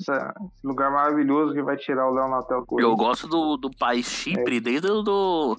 Essa- 0.01 0.35
esse 0.55 0.67
lugar 0.67 0.91
maravilhoso 0.91 1.53
que 1.53 1.63
vai 1.63 1.77
tirar 1.77 2.09
o 2.09 2.15
Léo 2.15 2.29
Natel 2.29 2.65
Eu 2.79 2.97
gosto 2.97 3.29
do, 3.29 3.57
do 3.57 3.71
país 3.71 4.07
Chipre, 4.07 4.59
desde 4.61 4.91
o 4.91 5.03
do, 5.03 5.57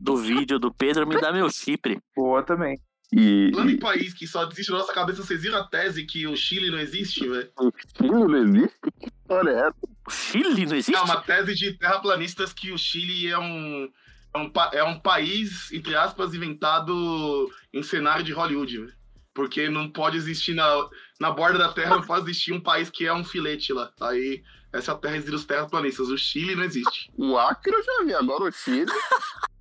do 0.00 0.16
vídeo 0.16 0.58
do 0.58 0.72
Pedro 0.72 1.06
me 1.06 1.14
dá 1.20 1.32
meu 1.32 1.48
Chipre. 1.50 2.00
Boa 2.16 2.42
também. 2.42 2.78
E, 3.12 3.50
Falando 3.52 3.70
em 3.70 3.74
e 3.74 3.78
país 3.78 4.12
que 4.12 4.26
só 4.26 4.48
existe 4.48 4.70
na 4.70 4.78
nossa 4.78 4.92
cabeça, 4.92 5.22
vocês 5.22 5.42
viram 5.42 5.58
a 5.58 5.64
tese 5.64 6.04
que 6.04 6.26
o 6.26 6.36
Chile 6.36 6.70
não 6.70 6.78
existe, 6.78 7.26
velho? 7.28 7.50
o 7.58 7.72
Chile 7.96 8.10
não 8.10 8.36
existe? 8.36 8.78
Que 9.00 9.06
história 9.06 9.50
é 9.50 9.58
essa? 9.68 9.76
O 10.06 10.10
Chile 10.10 10.66
não 10.66 10.76
existe? 10.76 10.94
É 10.94 11.00
uma 11.00 11.20
tese 11.20 11.54
de 11.54 11.72
terraplanistas 11.74 12.52
que 12.52 12.72
o 12.72 12.78
Chile 12.78 13.28
é 13.28 13.38
um, 13.38 13.88
é 14.34 14.38
um, 14.38 14.52
é 14.72 14.84
um 14.84 14.98
país, 14.98 15.72
entre 15.72 15.94
aspas, 15.94 16.34
inventado 16.34 17.50
em 17.72 17.82
cenário 17.82 18.24
de 18.24 18.32
Hollywood, 18.32 18.78
velho. 18.78 18.96
Porque 19.32 19.68
não 19.68 19.90
pode 19.90 20.16
existir 20.16 20.54
na, 20.54 20.88
na 21.20 21.30
borda 21.30 21.58
da 21.58 21.72
Terra, 21.72 21.96
não 21.96 22.02
pode 22.02 22.24
existir 22.24 22.52
um 22.52 22.60
país 22.60 22.88
que 22.88 23.06
é 23.06 23.12
um 23.12 23.22
filete 23.22 23.72
lá. 23.72 23.92
Aí, 24.00 24.42
essa 24.72 24.92
é 24.92 24.94
a 24.94 24.98
terra 24.98 25.20
dos 25.20 25.44
terraplanistas. 25.44 26.08
O 26.08 26.18
Chile 26.18 26.54
não 26.54 26.64
existe. 26.64 27.10
O 27.16 27.36
Acre 27.36 27.74
eu 27.74 27.82
já 27.82 28.04
vi, 28.04 28.14
agora 28.14 28.44
o 28.44 28.52
Chile. 28.52 28.86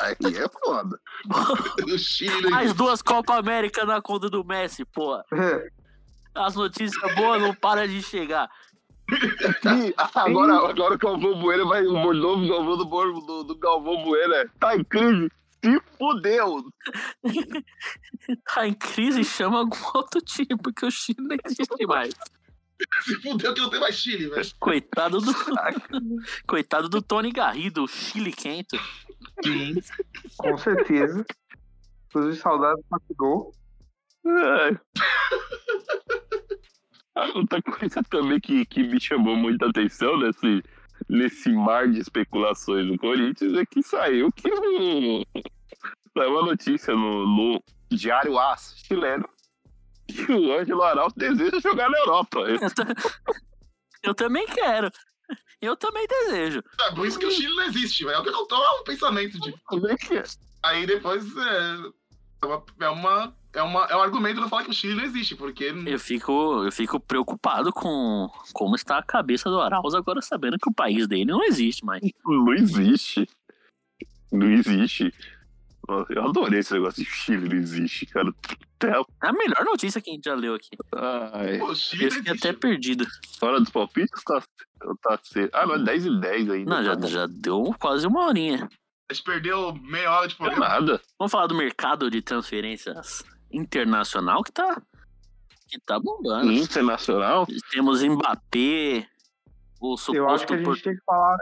Aí 0.00 0.16
é 0.36 0.48
foda. 0.48 1.00
O 1.92 1.98
Chile 1.98 2.50
Mais 2.50 2.72
duas 2.72 3.02
Copa 3.02 3.36
América 3.36 3.84
na 3.84 4.00
conta 4.00 4.28
do 4.28 4.44
Messi, 4.44 4.84
pô. 4.84 5.20
As 6.34 6.54
notícias 6.54 7.14
boas 7.14 7.40
não 7.40 7.54
param 7.54 7.86
de 7.86 8.02
chegar. 8.02 8.48
E 9.10 9.94
agora, 9.96 10.70
agora 10.70 10.94
o 10.94 10.98
Galvão 10.98 11.38
Bueno 11.38 11.68
vai. 11.68 11.84
O 11.84 12.12
novo 12.12 12.48
Galvão 12.48 12.76
do, 12.76 13.20
do, 13.20 13.44
do 13.44 13.58
Galvão 13.58 14.02
Bueno 14.04 14.34
é. 14.34 14.46
Tá 14.58 14.76
em 14.76 14.84
crise. 14.84 15.30
Se 15.64 15.80
fudeu. 15.98 16.64
Tá 18.54 18.66
em 18.68 18.72
crise 18.72 19.20
e 19.20 19.24
chama 19.24 19.58
algum 19.58 19.76
outro 19.94 20.20
time, 20.20 20.56
porque 20.62 20.86
o 20.86 20.90
Chile 20.90 21.18
não 21.20 21.36
existe 21.44 21.86
mais. 21.86 22.14
Se 23.02 23.14
fudeu 23.20 23.52
que 23.52 23.60
não 23.60 23.68
tem 23.68 23.80
mais 23.80 23.96
Chile, 23.96 24.28
velho. 24.28 24.46
Coitado 24.60 25.20
do. 25.20 25.32
Coitado 26.46 26.88
do 26.88 27.02
Tony 27.02 27.32
Garrido, 27.32 27.82
o 27.82 27.88
Chile 27.88 28.32
quento. 28.32 28.78
Sim, 29.44 29.74
com 30.38 30.56
certeza. 30.58 31.24
Inclusive, 32.08 32.36
saudades 32.42 32.84
do 32.90 33.14
gol. 33.16 33.52
Ai. 34.26 34.78
Ah, 37.14 37.28
Outra 37.34 37.60
coisa 37.60 38.02
também 38.04 38.40
que, 38.40 38.64
que 38.64 38.82
me 38.82 38.98
chamou 38.98 39.36
muita 39.36 39.66
atenção 39.68 40.18
nesse, 40.18 40.62
nesse 41.10 41.52
mar 41.52 41.86
de 41.86 41.98
especulações 42.00 42.86
do 42.86 42.96
Corinthians 42.96 43.52
é 43.52 43.66
que 43.66 43.82
saiu 43.82 44.32
que 44.32 44.48
um, 44.50 45.22
saiu 46.16 46.30
uma 46.30 46.46
notícia 46.46 46.94
no, 46.94 47.26
no 47.26 47.62
Diário 47.90 48.38
As 48.38 48.74
chileno 48.78 49.28
que 50.08 50.32
o 50.32 50.52
Ângelo 50.58 50.82
Arauto 50.82 51.18
deseja 51.18 51.60
jogar 51.60 51.90
na 51.90 51.98
Europa. 51.98 52.38
Eu, 52.40 52.58
ta- 52.58 52.86
eu 54.02 54.14
também 54.14 54.46
quero. 54.46 54.90
Eu 55.60 55.76
também 55.76 56.06
desejo. 56.08 56.62
É 56.80 56.90
por 56.92 57.06
isso 57.06 57.18
que 57.18 57.26
o 57.26 57.30
Chile 57.30 57.54
não 57.54 57.62
existe, 57.64 58.04
velho. 58.04 58.16
É 58.16 58.18
o 58.18 58.22
que 58.22 58.28
eu 58.30 58.46
tô, 58.46 58.56
é 58.56 58.80
um 58.80 58.84
pensamento 58.84 59.38
de. 59.40 59.54
Como 59.66 59.86
é 59.88 59.96
que 59.96 60.14
é? 60.14 60.24
Aí 60.62 60.86
depois 60.86 61.24
é. 61.36 61.76
É, 62.42 62.46
uma, 62.46 62.64
é, 62.80 62.88
uma, 62.88 63.36
é, 63.54 63.62
uma- 63.62 63.86
é 63.86 63.96
um 63.96 64.02
argumento 64.02 64.40
pra 64.40 64.48
falar 64.48 64.64
que 64.64 64.70
o 64.70 64.74
Chile 64.74 64.96
não 64.96 65.04
existe, 65.04 65.36
porque. 65.36 65.66
Eu 65.86 65.98
fico, 66.00 66.64
eu 66.64 66.72
fico 66.72 66.98
preocupado 66.98 67.72
com 67.72 68.28
como 68.52 68.74
está 68.74 68.98
a 68.98 69.02
cabeça 69.04 69.48
do 69.48 69.60
Arauz 69.60 69.94
agora 69.94 70.20
sabendo 70.20 70.58
que 70.58 70.68
o 70.68 70.74
país 70.74 71.06
dele 71.06 71.26
não 71.26 71.44
existe 71.44 71.84
mais. 71.84 72.02
Não 72.26 72.52
existe. 72.54 73.28
Não 74.32 74.50
existe. 74.50 75.14
Nossa, 75.88 76.12
Eu 76.12 76.24
adorei 76.28 76.60
esse 76.60 76.72
negócio 76.72 77.02
de 77.04 77.10
Chile, 77.10 77.48
não 77.48 77.56
existe, 77.56 78.06
cara. 78.06 78.32
Até- 78.76 78.98
É 79.22 79.28
a 79.28 79.32
melhor 79.32 79.64
notícia 79.64 80.00
que 80.00 80.10
a 80.10 80.12
gente 80.14 80.24
já 80.24 80.34
leu 80.34 80.54
aqui. 80.54 80.70
Ai. 81.32 81.58
Pô, 81.58 81.74
Chile 81.74 82.04
Eu 82.04 82.10
fiquei 82.10 82.32
existe. 82.32 82.48
até 82.48 82.58
perdido. 82.58 83.06
Hora 83.40 83.60
dos 83.60 83.70
palpites 83.70 84.22
tá, 84.24 84.42
tá 85.02 85.18
cedo. 85.22 85.50
Ah, 85.52 85.66
não, 85.66 85.74
é 85.74 85.78
10 85.84 86.06
e 86.06 86.20
10 86.20 86.50
ainda. 86.50 86.70
Não, 86.70 86.84
já, 86.84 86.96
tá 86.96 87.06
já 87.06 87.26
deu 87.26 87.74
quase 87.78 88.06
uma 88.06 88.26
horinha. 88.26 88.68
A 89.10 89.14
gente 89.14 89.24
perdeu 89.24 89.74
meia 89.74 90.10
hora 90.10 90.28
de 90.28 90.36
Não 90.40 90.46
é 90.46 90.50
programa. 90.50 90.74
nada. 90.80 91.00
Vamos 91.18 91.30
falar 91.32 91.46
do 91.46 91.54
mercado 91.54 92.10
de 92.10 92.22
transferências 92.22 93.22
internacional 93.50 94.42
que 94.42 94.52
tá, 94.52 94.80
que 95.68 95.78
tá 95.80 95.98
bombando. 96.00 96.50
Internacional? 96.52 97.46
Temos 97.70 98.02
Mbappé, 98.02 99.06
o 99.80 99.96
Eu 100.14 100.28
acho 100.30 100.46
que 100.46 100.54
suposto 100.54 100.54
a 100.54 100.56
gente 100.56 100.64
por... 100.64 100.78
tinha 100.80 100.94
que 100.94 101.04
falar. 101.04 101.36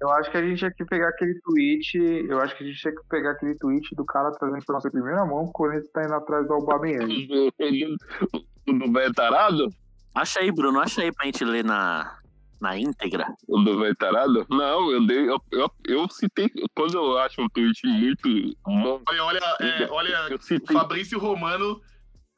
Eu 0.00 0.10
acho 0.12 0.30
que 0.30 0.36
a 0.38 0.42
gente 0.42 0.58
tinha 0.58 0.70
que 0.72 0.84
pegar 0.86 1.08
aquele 1.08 1.38
tweet. 1.40 1.98
Eu 2.28 2.40
acho 2.40 2.56
que 2.56 2.64
a 2.64 2.66
gente 2.66 2.80
tinha 2.80 2.94
que 2.94 3.02
pegar 3.08 3.32
aquele 3.32 3.54
tweet 3.56 3.94
do 3.94 4.04
cara 4.04 4.30
trazendo 4.32 4.58
informação 4.58 4.88
em 4.88 4.92
primeira 4.92 5.26
mão, 5.26 5.44
que 5.44 5.50
o 5.50 5.52
Corinthians 5.52 5.90
tá 5.92 6.04
indo 6.04 6.14
atrás 6.14 6.46
do 6.46 6.54
Aubameyang. 6.54 7.28
O 8.68 8.72
do 8.72 8.92
velho 8.92 9.12
tarado? 9.14 9.68
Acha 10.14 10.40
aí, 10.40 10.52
Bruno, 10.52 10.78
acha 10.78 11.00
aí 11.00 11.10
pra 11.10 11.24
gente 11.24 11.44
ler 11.44 11.64
na, 11.64 12.18
na 12.60 12.78
íntegra. 12.78 13.26
O 13.48 13.58
do 13.58 13.80
velho 13.80 13.96
tarado? 13.96 14.46
Não, 14.48 14.92
eu 14.92 15.04
dei. 15.06 15.28
Eu, 15.28 15.40
eu, 15.50 15.70
eu 15.86 16.08
citei. 16.08 16.48
Quando 16.74 16.94
eu 16.94 17.18
acho 17.18 17.40
um 17.40 17.48
tweet 17.48 17.84
muito 17.86 18.28
bom, 18.64 19.02
Olha, 19.08 19.24
olha, 19.24 19.40
é, 19.60 19.88
olha 19.90 20.36
o. 20.36 20.72
Fabrício 20.72 21.18
Romano 21.18 21.80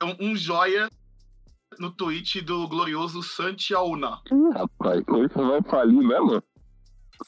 é 0.00 0.04
um, 0.04 0.30
um 0.30 0.36
joia 0.36 0.88
no 1.78 1.90
tweet 1.90 2.40
do 2.40 2.66
glorioso 2.68 3.22
Santi 3.22 3.74
Auna. 3.74 4.20
Ih, 4.30 4.54
rapaz, 4.54 5.04
que 5.04 5.42
vai 5.42 5.62
falir 5.62 6.02
mesmo? 6.02 6.42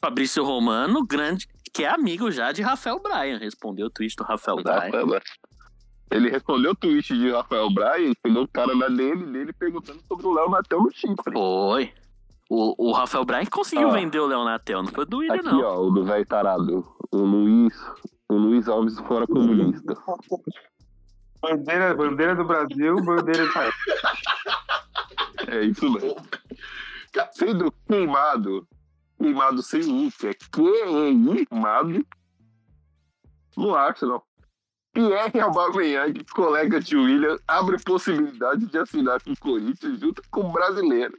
Fabrício 0.00 0.44
Romano, 0.44 1.04
grande, 1.04 1.46
que 1.72 1.84
é 1.84 1.88
amigo 1.88 2.30
já 2.30 2.52
de 2.52 2.62
Rafael 2.62 3.00
Bryan. 3.00 3.38
Respondeu 3.38 3.86
o 3.86 3.90
tweet 3.90 4.14
do 4.16 4.24
Rafael 4.24 4.56
Bryan. 4.56 5.20
Ele 6.10 6.30
respondeu 6.30 6.72
o 6.72 6.74
tweet 6.76 7.16
de 7.16 7.30
Rafael 7.30 7.68
Bryan 7.72 8.12
pegou 8.22 8.44
o 8.44 8.48
cara 8.48 8.74
na 8.76 8.88
dele 8.88 9.24
dele 9.26 9.52
perguntando 9.52 10.00
sobre 10.06 10.26
o 10.26 10.32
Léo 10.32 10.50
Natel 10.50 10.82
no 10.82 10.90
Chipre. 10.92 11.32
Foi. 11.32 11.92
O, 12.48 12.90
o 12.90 12.92
Rafael 12.92 13.24
Bryan 13.24 13.46
conseguiu 13.46 13.88
Ah. 13.88 13.92
vender 13.94 14.20
o 14.20 14.26
Léo 14.26 14.44
Natel, 14.44 14.82
não 14.82 14.92
foi 14.92 15.06
do 15.06 15.18
William, 15.18 15.34
Aqui, 15.36 15.44
não. 15.44 15.62
ó, 15.62 15.80
o 15.80 15.90
do 15.90 16.04
velho 16.04 16.26
tarado. 16.26 16.86
O 17.10 17.16
Luiz. 17.16 17.74
O 18.28 18.34
Luiz 18.36 18.68
Alves 18.68 18.98
fora 19.00 19.26
comunista. 19.26 19.94
Bandeira, 21.40 21.94
bandeira 21.94 22.34
do 22.34 22.44
Brasil, 22.44 22.96
bandeira 23.04 23.46
do 23.46 23.52
país. 23.52 23.74
É 25.48 25.60
isso 25.62 25.90
mesmo. 25.90 26.16
Sendo 27.32 27.70
queimado. 27.86 28.66
Queimado 29.18 29.62
sem 29.62 29.82
luta. 29.82 30.28
É 30.28 30.34
queimado 30.34 32.06
no 33.56 33.74
Arsenal. 33.74 34.26
Pierre 34.92 35.40
Aubameyang, 35.40 36.24
colega 36.32 36.78
de 36.78 36.96
William, 36.96 37.36
abre 37.48 37.76
possibilidade 37.82 38.66
de 38.66 38.78
assinar 38.78 39.20
com 39.22 39.32
o 39.32 39.36
Corinthians 39.38 39.98
junto 39.98 40.22
com 40.30 40.42
o 40.42 40.52
brasileiro. 40.52 41.18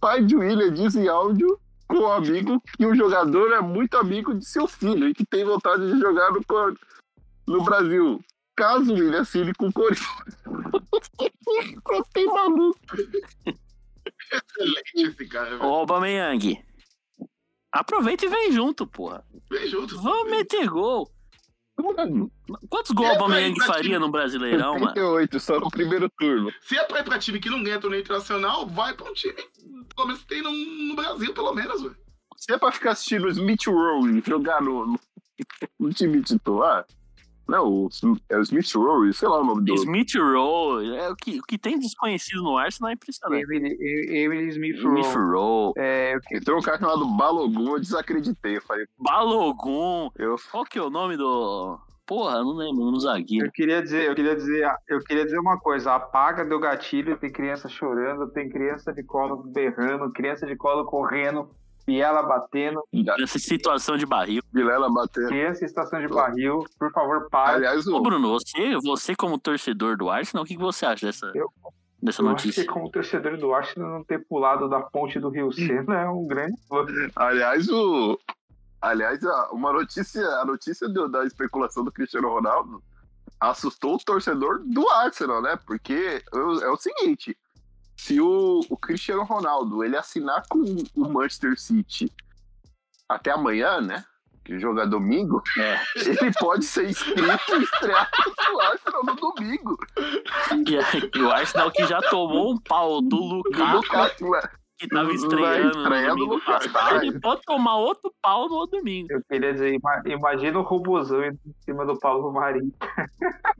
Pai 0.00 0.24
de 0.24 0.36
William 0.36 0.72
diz 0.72 0.94
em 0.94 1.08
áudio 1.08 1.58
com 1.88 1.96
o 1.98 2.12
amigo 2.12 2.60
que 2.76 2.86
o 2.86 2.94
jogador 2.94 3.52
é 3.52 3.60
muito 3.60 3.96
amigo 3.96 4.34
de 4.34 4.44
seu 4.44 4.68
filho 4.68 5.08
e 5.08 5.14
que 5.14 5.26
tem 5.26 5.44
vontade 5.44 5.92
de 5.92 5.98
jogar 5.98 6.30
no, 6.32 6.44
Cor- 6.44 6.78
no 7.46 7.62
Brasil. 7.64 8.20
Caso 8.56 8.92
William 8.94 9.20
assine 9.22 9.52
com 9.54 9.66
o 9.68 9.72
Corinthians. 9.72 10.38
Só 11.86 12.02
tem 12.12 12.26
maluco. 12.26 12.78
Excelente 14.32 14.92
esse 14.96 15.26
cara, 15.26 15.50
velho. 15.50 15.64
Ô, 15.64 15.74
Aubameyang. 15.76 16.62
Aproveita 17.72 18.26
e 18.26 18.28
vem 18.28 18.52
junto, 18.52 18.86
porra. 18.86 19.24
Vem 19.50 19.66
junto. 19.68 20.00
Vamos 20.00 20.30
meter 20.30 20.68
gol. 20.68 21.10
Quantos 22.68 22.90
gols 22.92 23.16
o 23.16 23.28
mas- 23.28 23.66
faria 23.66 23.98
no 23.98 24.10
Brasileirão, 24.10 24.74
mano? 24.74 24.92
38, 24.92 25.40
só 25.40 25.58
no 25.58 25.70
primeiro 25.70 26.08
turno. 26.18 26.52
Se 26.60 26.76
é 26.76 26.84
pra 26.84 27.00
ir 27.00 27.04
pra 27.04 27.18
time 27.18 27.40
que 27.40 27.48
não 27.48 27.62
ganha 27.62 27.80
torneio 27.80 28.02
internacional, 28.02 28.66
vai 28.66 28.94
pra 28.94 29.10
um 29.10 29.14
time. 29.14 29.42
Pelo 29.94 30.06
menos 30.08 30.24
tem 30.24 30.42
no, 30.42 30.50
no 30.52 30.94
Brasil, 30.94 31.32
pelo 31.32 31.54
menos, 31.54 31.80
velho. 31.82 31.96
Se 32.36 32.52
é 32.52 32.58
pra 32.58 32.72
ficar 32.72 32.92
assistindo 32.92 33.24
o 33.24 33.30
Smith 33.30 33.66
Rowe 33.66 34.22
jogar 34.26 34.60
no, 34.60 34.86
no, 34.86 35.00
no 35.80 35.90
time 35.92 36.22
titular, 36.22 36.84
não, 37.48 37.68
o, 37.68 37.88
é 38.28 38.38
o 38.38 38.42
Smith 38.42 38.72
Rowe, 38.74 39.12
sei 39.12 39.28
lá 39.28 39.40
o 39.40 39.44
nome 39.44 39.64
do. 39.64 39.74
Smith 39.74 40.14
Rowe, 40.16 40.96
é, 40.96 41.08
o, 41.10 41.16
que, 41.16 41.38
o 41.38 41.42
que 41.42 41.58
tem 41.58 41.78
desconhecido 41.78 42.42
no 42.42 42.56
Arsenal 42.56 42.90
é 42.90 42.94
impressionante. 42.94 43.42
Emily, 43.44 43.76
Emily 44.16 44.48
Smith 44.48 44.76
Smith 44.76 45.04
Rowe. 45.14 45.32
Rowe, 45.32 45.72
É, 45.76 46.18
que- 46.26 46.36
Entrou 46.36 46.58
um 46.58 46.62
cara 46.62 46.78
chamado 46.78 47.04
Balogun, 47.16 47.72
eu 47.74 47.80
desacreditei. 47.80 48.56
Eu 48.56 48.62
falei, 48.62 48.86
Balogun. 48.98 50.10
eu, 50.18 50.36
Qual 50.50 50.64
que 50.64 50.78
é 50.78 50.82
o 50.82 50.90
nome 50.90 51.16
do. 51.16 51.78
Porra, 52.04 52.40
não 52.42 52.52
lembro, 52.54 52.90
no 52.90 52.98
zagueiro. 53.00 53.46
eu 53.46 53.52
queria 53.52 53.80
dizer, 53.80 54.08
eu 54.08 54.14
queria 54.14 54.34
dizer, 54.34 54.68
eu 54.88 54.98
queria 55.04 55.24
dizer 55.24 55.38
uma 55.38 55.58
coisa, 55.58 55.94
apaga 55.94 56.44
do 56.44 56.58
gatilho, 56.58 57.16
tem 57.16 57.30
criança 57.30 57.68
chorando, 57.68 58.28
tem 58.32 58.50
criança 58.50 58.92
de 58.92 59.02
colo 59.04 59.44
berrando, 59.52 60.10
criança 60.12 60.44
de 60.44 60.56
colo 60.56 60.84
correndo, 60.84 61.48
Biela 61.86 62.22
batendo, 62.22 62.82
Nessa 62.92 63.38
situação 63.38 63.96
de 63.96 64.06
barril. 64.06 64.42
Vilela 64.52 64.88
batendo. 64.90 65.32
em 65.34 65.50
estação 65.64 66.00
de 66.00 66.08
barril, 66.08 66.64
por 66.78 66.92
favor, 66.92 67.28
pare. 67.28 67.56
Aliás, 67.56 67.86
Ô, 67.86 67.96
o, 67.96 68.02
Bruno, 68.02 68.28
você, 68.28 68.76
você 68.82 69.16
como 69.16 69.38
torcedor 69.38 69.96
do 69.96 70.08
Arsenal, 70.08 70.44
o 70.44 70.46
que, 70.46 70.56
você 70.56 70.86
acha 70.86 71.06
dessa, 71.06 71.30
Eu- 71.34 71.50
dessa 72.00 72.22
Eu 72.22 72.26
acho 72.26 72.34
notícia? 72.46 72.62
que 72.64 72.68
como 72.68 72.90
torcedor 72.90 73.36
do 73.36 73.52
Arsenal 73.52 73.90
não 73.90 74.04
ter 74.04 74.24
pulado 74.26 74.68
da 74.68 74.80
ponte 74.80 75.18
do 75.18 75.28
Rio 75.28 75.50
Sena 75.52 76.00
é 76.02 76.08
um 76.08 76.26
grande 76.26 76.54
aliás, 77.16 77.68
o. 77.68 78.18
Aliás, 78.80 79.24
a- 79.24 79.50
uma 79.52 79.72
notícia, 79.72 80.26
a 80.38 80.44
notícia 80.44 80.88
do- 80.88 81.08
da 81.08 81.24
especulação 81.24 81.84
do 81.84 81.92
Cristiano 81.92 82.28
Ronaldo 82.28 82.82
assustou 83.40 83.94
o 83.94 83.98
torcedor 83.98 84.60
do 84.64 84.88
Arsenal, 84.90 85.40
né? 85.42 85.56
Porque 85.66 86.22
é 86.34 86.68
o 86.68 86.76
seguinte: 86.76 87.36
se 87.96 88.20
o, 88.20 88.60
o 88.68 88.76
Cristiano 88.76 89.24
Ronaldo 89.24 89.84
ele 89.84 89.96
assinar 89.96 90.42
com 90.48 90.58
o 90.96 91.08
Manchester 91.08 91.58
City 91.58 92.12
até 93.08 93.30
amanhã, 93.30 93.80
né? 93.80 94.04
Que 94.44 94.54
o 94.54 94.60
jogo 94.60 94.80
é 94.80 94.86
domingo, 94.86 95.40
É. 95.56 95.78
ele 96.04 96.32
pode 96.32 96.64
ser 96.64 96.88
inscrito 96.90 97.54
e 97.54 97.62
estrear 97.62 98.10
no 98.50 98.60
Arsenal 98.60 99.04
no 99.04 99.14
domingo. 99.14 99.78
E, 100.66 101.18
e 101.18 101.22
o 101.22 101.30
Arsenal 101.30 101.70
que 101.70 101.86
já 101.86 102.00
tomou 102.10 102.52
um 102.52 102.58
pau 102.58 103.00
do 103.00 103.16
Lukaku, 103.16 103.76
Lukaku, 103.76 104.30
né? 104.30 104.42
Que 104.82 104.88
tava 104.88 105.12
estreando 105.12 105.76
no 105.78 105.82
estreia 105.82 106.08
domingo 106.08 106.40
passado, 106.44 107.04
ele 107.04 107.20
pode 107.20 107.40
tomar 107.42 107.76
outro 107.76 108.12
pau 108.20 108.48
no 108.48 108.54
outro 108.56 108.78
domingo. 108.78 109.08
Eu 109.10 109.22
queria 109.30 109.52
dizer, 109.52 109.74
ima- 109.74 110.02
imagina 110.06 110.58
o 110.58 110.62
robôzão 110.62 111.22
em 111.24 111.38
cima 111.64 111.86
do 111.86 111.98
Paulo 111.98 112.32
Marinho. 112.32 112.72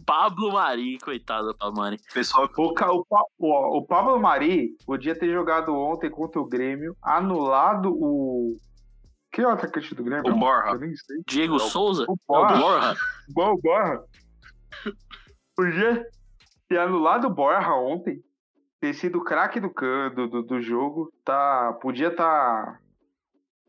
Pablo 0.04 0.52
Mari, 0.52 0.98
coitado 0.98 1.48
do 1.48 1.56
Pablo 1.56 1.76
Mari. 1.80 1.96
Pessoal, 2.12 2.48
O, 2.58 2.62
o, 2.72 3.06
o, 3.38 3.78
o 3.78 3.86
Pablo 3.86 4.18
Mari 4.20 4.70
podia 4.84 5.16
ter 5.18 5.32
jogado 5.32 5.74
ontem 5.74 6.10
contra 6.10 6.40
o 6.40 6.46
Grêmio, 6.46 6.96
anulado 7.02 7.90
o. 7.92 8.56
Que 9.32 9.40
é 9.40 9.46
o 9.46 9.50
atacante 9.50 9.94
do 9.94 10.04
Grêmio? 10.04 10.30
o 10.34 10.38
Borja. 10.38 10.78
Sei. 10.78 11.16
Diego 11.26 11.58
Souza? 11.58 12.04
O 12.08 12.16
Borja. 12.28 12.56
Borja. 12.60 12.94
Igual 13.30 13.54
o 13.54 13.60
Borja. 13.60 14.02
Podia 15.56 16.04
ter 16.68 16.78
anulado 16.78 17.26
o 17.28 17.30
Borja 17.30 17.70
ontem. 17.74 18.20
Ter 18.82 18.94
sido 18.94 19.22
craque 19.22 19.60
do, 19.60 19.72
do, 20.10 20.42
do, 20.42 20.60
jogo. 20.60 21.12
Tá, 21.24 21.72
podia 21.80 22.08
estar 22.08 22.81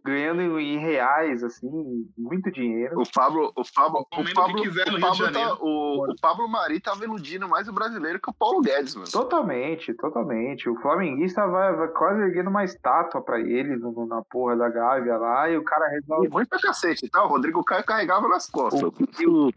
ganhando 0.05 0.59
em, 0.59 0.75
em 0.75 0.77
reais, 0.79 1.43
assim, 1.43 1.69
muito 2.17 2.51
dinheiro. 2.51 2.99
O 2.99 3.03
Pablo, 3.13 3.51
o 3.55 3.63
Pablo, 3.73 3.99
o 3.99 4.21
o 4.21 4.25
que 4.25 4.33
Pablo, 4.33 4.61
o 4.61 4.99
Pablo, 4.99 5.31
tá, 5.31 5.53
o, 5.61 6.11
o 6.11 6.15
Pablo 6.21 6.47
Mari 6.47 6.79
tava 6.79 7.03
iludindo 7.03 7.47
mais 7.47 7.67
o 7.67 7.73
brasileiro 7.73 8.19
que 8.19 8.29
o 8.29 8.33
Paulo 8.33 8.61
Guedes, 8.61 8.95
mano. 8.95 9.07
Totalmente, 9.11 9.93
totalmente. 9.93 10.69
O 10.69 10.75
flamenguista 10.81 11.47
vai, 11.47 11.73
vai 11.75 11.87
quase 11.89 12.21
erguendo 12.21 12.49
uma 12.49 12.63
estátua 12.63 13.21
pra 13.21 13.39
ele 13.39 13.75
no- 13.77 14.05
na 14.05 14.21
porra 14.23 14.55
da 14.57 14.69
Gávea 14.69 15.17
lá 15.17 15.49
e 15.49 15.57
o 15.57 15.63
cara 15.63 15.87
resolve. 15.89 16.29
Muito 16.29 16.49
pra 16.49 16.59
cacete, 16.59 17.09
tá? 17.09 17.23
O 17.23 17.27
Rodrigo 17.27 17.63
Caio 17.63 17.83
carregava 17.85 18.27
nas 18.27 18.49
costas. 18.49 18.81
E 19.19 19.25
o 19.25 19.51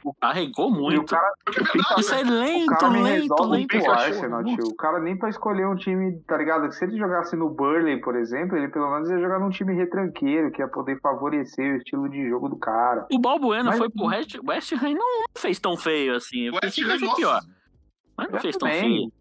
muito. 0.71 1.05
cara, 1.07 1.33
Isso 1.99 2.15
é 2.15 2.23
o 2.23 2.31
lento, 2.31 2.67
cara 2.67 2.91
me 2.91 3.03
lento, 3.03 3.35
lento. 3.45 3.69
pro 3.69 3.79
Pikachu. 3.81 3.91
Arsenal, 3.91 4.45
tio. 4.45 4.67
O 4.69 4.77
cara 4.77 5.01
nem 5.01 5.17
pra 5.17 5.29
escolher 5.29 5.67
um 5.67 5.75
time, 5.75 6.19
tá 6.27 6.37
ligado? 6.37 6.71
Se 6.73 6.85
ele 6.85 6.97
jogasse 6.97 7.35
no 7.37 7.49
Burley, 7.51 8.01
por 8.01 8.15
exemplo, 8.17 8.57
ele 8.57 8.69
pelo 8.69 8.91
menos 8.91 9.09
ia 9.11 9.19
jogar 9.19 9.39
num 9.39 9.51
time 9.51 9.75
retranqueiro, 9.75 10.36
que 10.51 10.61
ia 10.63 10.69
poder 10.69 11.01
favorecer 11.01 11.75
o 11.75 11.77
estilo 11.77 12.09
de 12.09 12.29
jogo 12.29 12.49
do 12.49 12.57
cara. 12.57 13.07
O 13.13 13.19
Balbuena 13.19 13.65
Mas- 13.71 13.79
foi 13.79 13.91
pro 13.91 14.07
West, 14.07 14.37
West 14.47 14.73
Ham 14.73 14.95
não 14.95 15.25
fez 15.37 15.59
tão 15.59 15.77
feio 15.77 16.15
assim. 16.15 16.51
O 16.51 16.55
West 16.63 16.79
Ham, 16.79 16.99
foi 16.99 17.15
pior. 17.15 17.41
Mas 18.17 18.31
não 18.31 18.41
fez 18.41 18.57
tão 18.57 18.69
feio. 18.69 19.13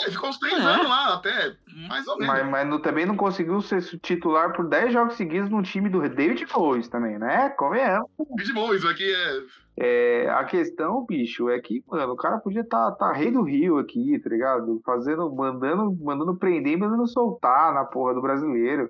Ele 0.00 0.10
ficou 0.10 0.30
uns 0.30 0.38
três 0.38 0.54
É. 0.58 0.62
anos 0.62 0.88
lá, 0.88 1.14
até, 1.16 1.54
mais 1.86 2.08
ou 2.08 2.16
menos. 2.16 2.34
Mas, 2.34 2.50
mas 2.50 2.66
não- 2.66 2.80
também 2.80 3.04
não 3.04 3.14
conseguiu 3.14 3.60
ser 3.60 3.82
titular 4.00 4.54
por 4.54 4.66
10 4.66 4.90
jogos 4.90 5.16
seguidos 5.16 5.50
no 5.50 5.62
time 5.62 5.90
do 5.90 6.00
David 6.08 6.46
Moyes 6.56 6.88
também, 6.88 7.18
né? 7.18 7.50
Convenhamos. 7.50 8.08
Bom, 8.54 8.72
isso 8.72 8.88
aqui 8.88 9.04
é. 9.14 9.42
É, 9.76 10.30
a 10.30 10.44
questão, 10.44 11.04
bicho, 11.04 11.50
é 11.50 11.60
que, 11.60 11.82
mano, 11.86 12.14
o 12.14 12.16
cara 12.16 12.38
podia 12.38 12.62
estar 12.62 12.92
tá, 12.92 13.08
tá 13.08 13.12
rei 13.12 13.30
do 13.30 13.42
Rio 13.42 13.76
aqui, 13.78 14.18
tá 14.18 14.30
ligado? 14.30 14.80
Fazendo, 14.84 15.30
mandando, 15.34 15.94
mandando 16.02 16.36
prender 16.38 16.72
e 16.72 16.76
mandando 16.76 17.06
soltar 17.06 17.74
na 17.74 17.84
porra 17.84 18.14
do 18.14 18.22
brasileiro. 18.22 18.88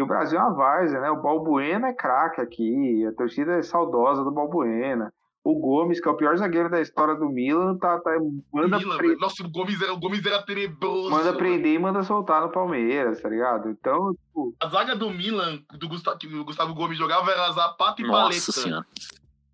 E 0.00 0.02
o 0.02 0.06
Brasil 0.06 0.38
é 0.38 0.42
uma 0.42 0.54
várzea, 0.54 0.98
né? 0.98 1.10
O 1.10 1.20
Balbuena 1.20 1.88
é 1.88 1.92
craque 1.92 2.40
aqui, 2.40 3.04
a 3.04 3.12
torcida 3.12 3.58
é 3.58 3.62
saudosa 3.62 4.24
do 4.24 4.30
Balbuena. 4.30 5.12
O 5.44 5.54
Gomes, 5.58 6.00
que 6.00 6.08
é 6.08 6.10
o 6.10 6.16
pior 6.16 6.34
zagueiro 6.38 6.70
da 6.70 6.80
história 6.80 7.14
do 7.14 7.28
Milan, 7.28 7.76
tá, 7.76 7.98
tá, 8.00 8.12
manda, 8.50 8.78
Milan, 8.78 8.96
pre- 8.96 9.08
velho. 9.08 9.20
Nossa, 9.20 9.42
o 9.42 9.50
Gomes 9.50 9.80
era, 9.82 9.92
o 9.92 9.98
Gomes 9.98 10.24
era 10.24 10.40
tenebroso. 10.42 11.10
manda 11.10 11.24
mano. 11.26 11.36
prender 11.36 11.74
e 11.74 11.78
manda 11.78 12.02
soltar 12.02 12.40
no 12.40 12.50
Palmeiras, 12.50 13.20
tá 13.20 13.28
ligado? 13.28 13.68
Então, 13.68 14.14
tipo, 14.14 14.54
A 14.58 14.68
zaga 14.68 14.96
do 14.96 15.10
Milan, 15.10 15.58
do 15.78 15.86
Gustavo, 15.86 16.16
que 16.18 16.26
o 16.34 16.44
Gustavo 16.46 16.74
Gomes 16.74 16.96
jogava, 16.96 17.30
era 17.30 17.52
Zapata 17.52 18.00
e 18.00 18.06
Nossa 18.06 18.22
Paleta. 18.22 18.52
senhora. 18.52 18.86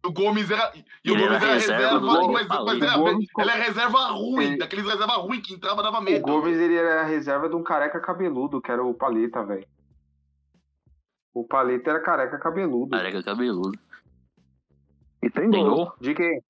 O 0.04 0.12
Gomes 0.12 0.48
era. 0.48 0.72
E 1.04 1.10
o 1.10 1.14
Gomes 1.16 1.26
era 1.42 1.44
era 1.46 1.54
reserva 1.54 1.82
reserva, 1.82 1.98
do 1.98 2.32
mas, 2.32 2.46
mas 2.48 2.82
era, 2.82 2.96
O 2.96 3.04
Gomes- 3.04 3.28
ele 3.38 3.50
era 3.50 3.62
reserva 3.64 3.98
ruim, 4.12 4.44
Ele- 4.44 4.58
daqueles 4.58 4.84
reserva 4.84 5.14
ruim 5.14 5.40
que 5.40 5.54
entrava 5.54 5.82
dava 5.82 5.98
o 5.98 6.02
medo. 6.02 6.22
Gomes 6.22 6.56
ele 6.56 6.76
era 6.76 7.00
a 7.00 7.04
reserva 7.04 7.48
de 7.48 7.56
um 7.56 7.62
careca 7.64 7.98
cabeludo, 7.98 8.60
que 8.60 8.70
era 8.70 8.84
o 8.84 8.94
Paleta, 8.94 9.44
velho. 9.44 9.66
O 11.36 11.44
Paleta 11.44 11.90
era 11.90 12.00
careca 12.00 12.38
cabeludo. 12.38 12.96
Careca 12.96 13.22
cabeludo. 13.22 13.78
E 15.22 15.28
tem 15.28 15.50
Tem 15.50 15.62
gol. 15.62 15.74
gol? 15.74 15.92
De 16.00 16.14
quem? 16.14 16.42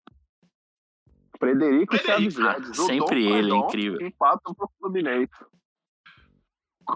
Frederico 1.40 1.96
Frederico, 1.98 2.72
sempre 2.72 3.28
Dom 3.28 3.36
ele, 3.36 3.52
é 3.52 3.56
incrível. 3.56 4.00
Empata 4.00 4.54
pro 4.54 4.70
Fluminense. 4.78 5.32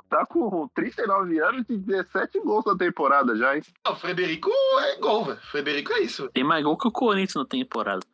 Tá 0.08 0.24
com 0.24 0.68
39 0.68 1.40
anos 1.40 1.68
e 1.68 1.76
17 1.76 2.38
gols 2.38 2.64
na 2.64 2.76
temporada 2.76 3.34
já, 3.34 3.56
hein? 3.56 3.62
Não, 3.84 3.96
Frederico 3.96 4.50
é 4.84 4.96
gol, 5.00 5.24
velho. 5.24 5.40
Frederico 5.50 5.92
é 5.92 6.00
isso. 6.02 6.30
Tem 6.30 6.44
mais 6.44 6.62
gol 6.62 6.78
que 6.78 6.86
o 6.86 6.92
Corinthians 6.92 7.34
na 7.34 7.44
temporada. 7.44 8.06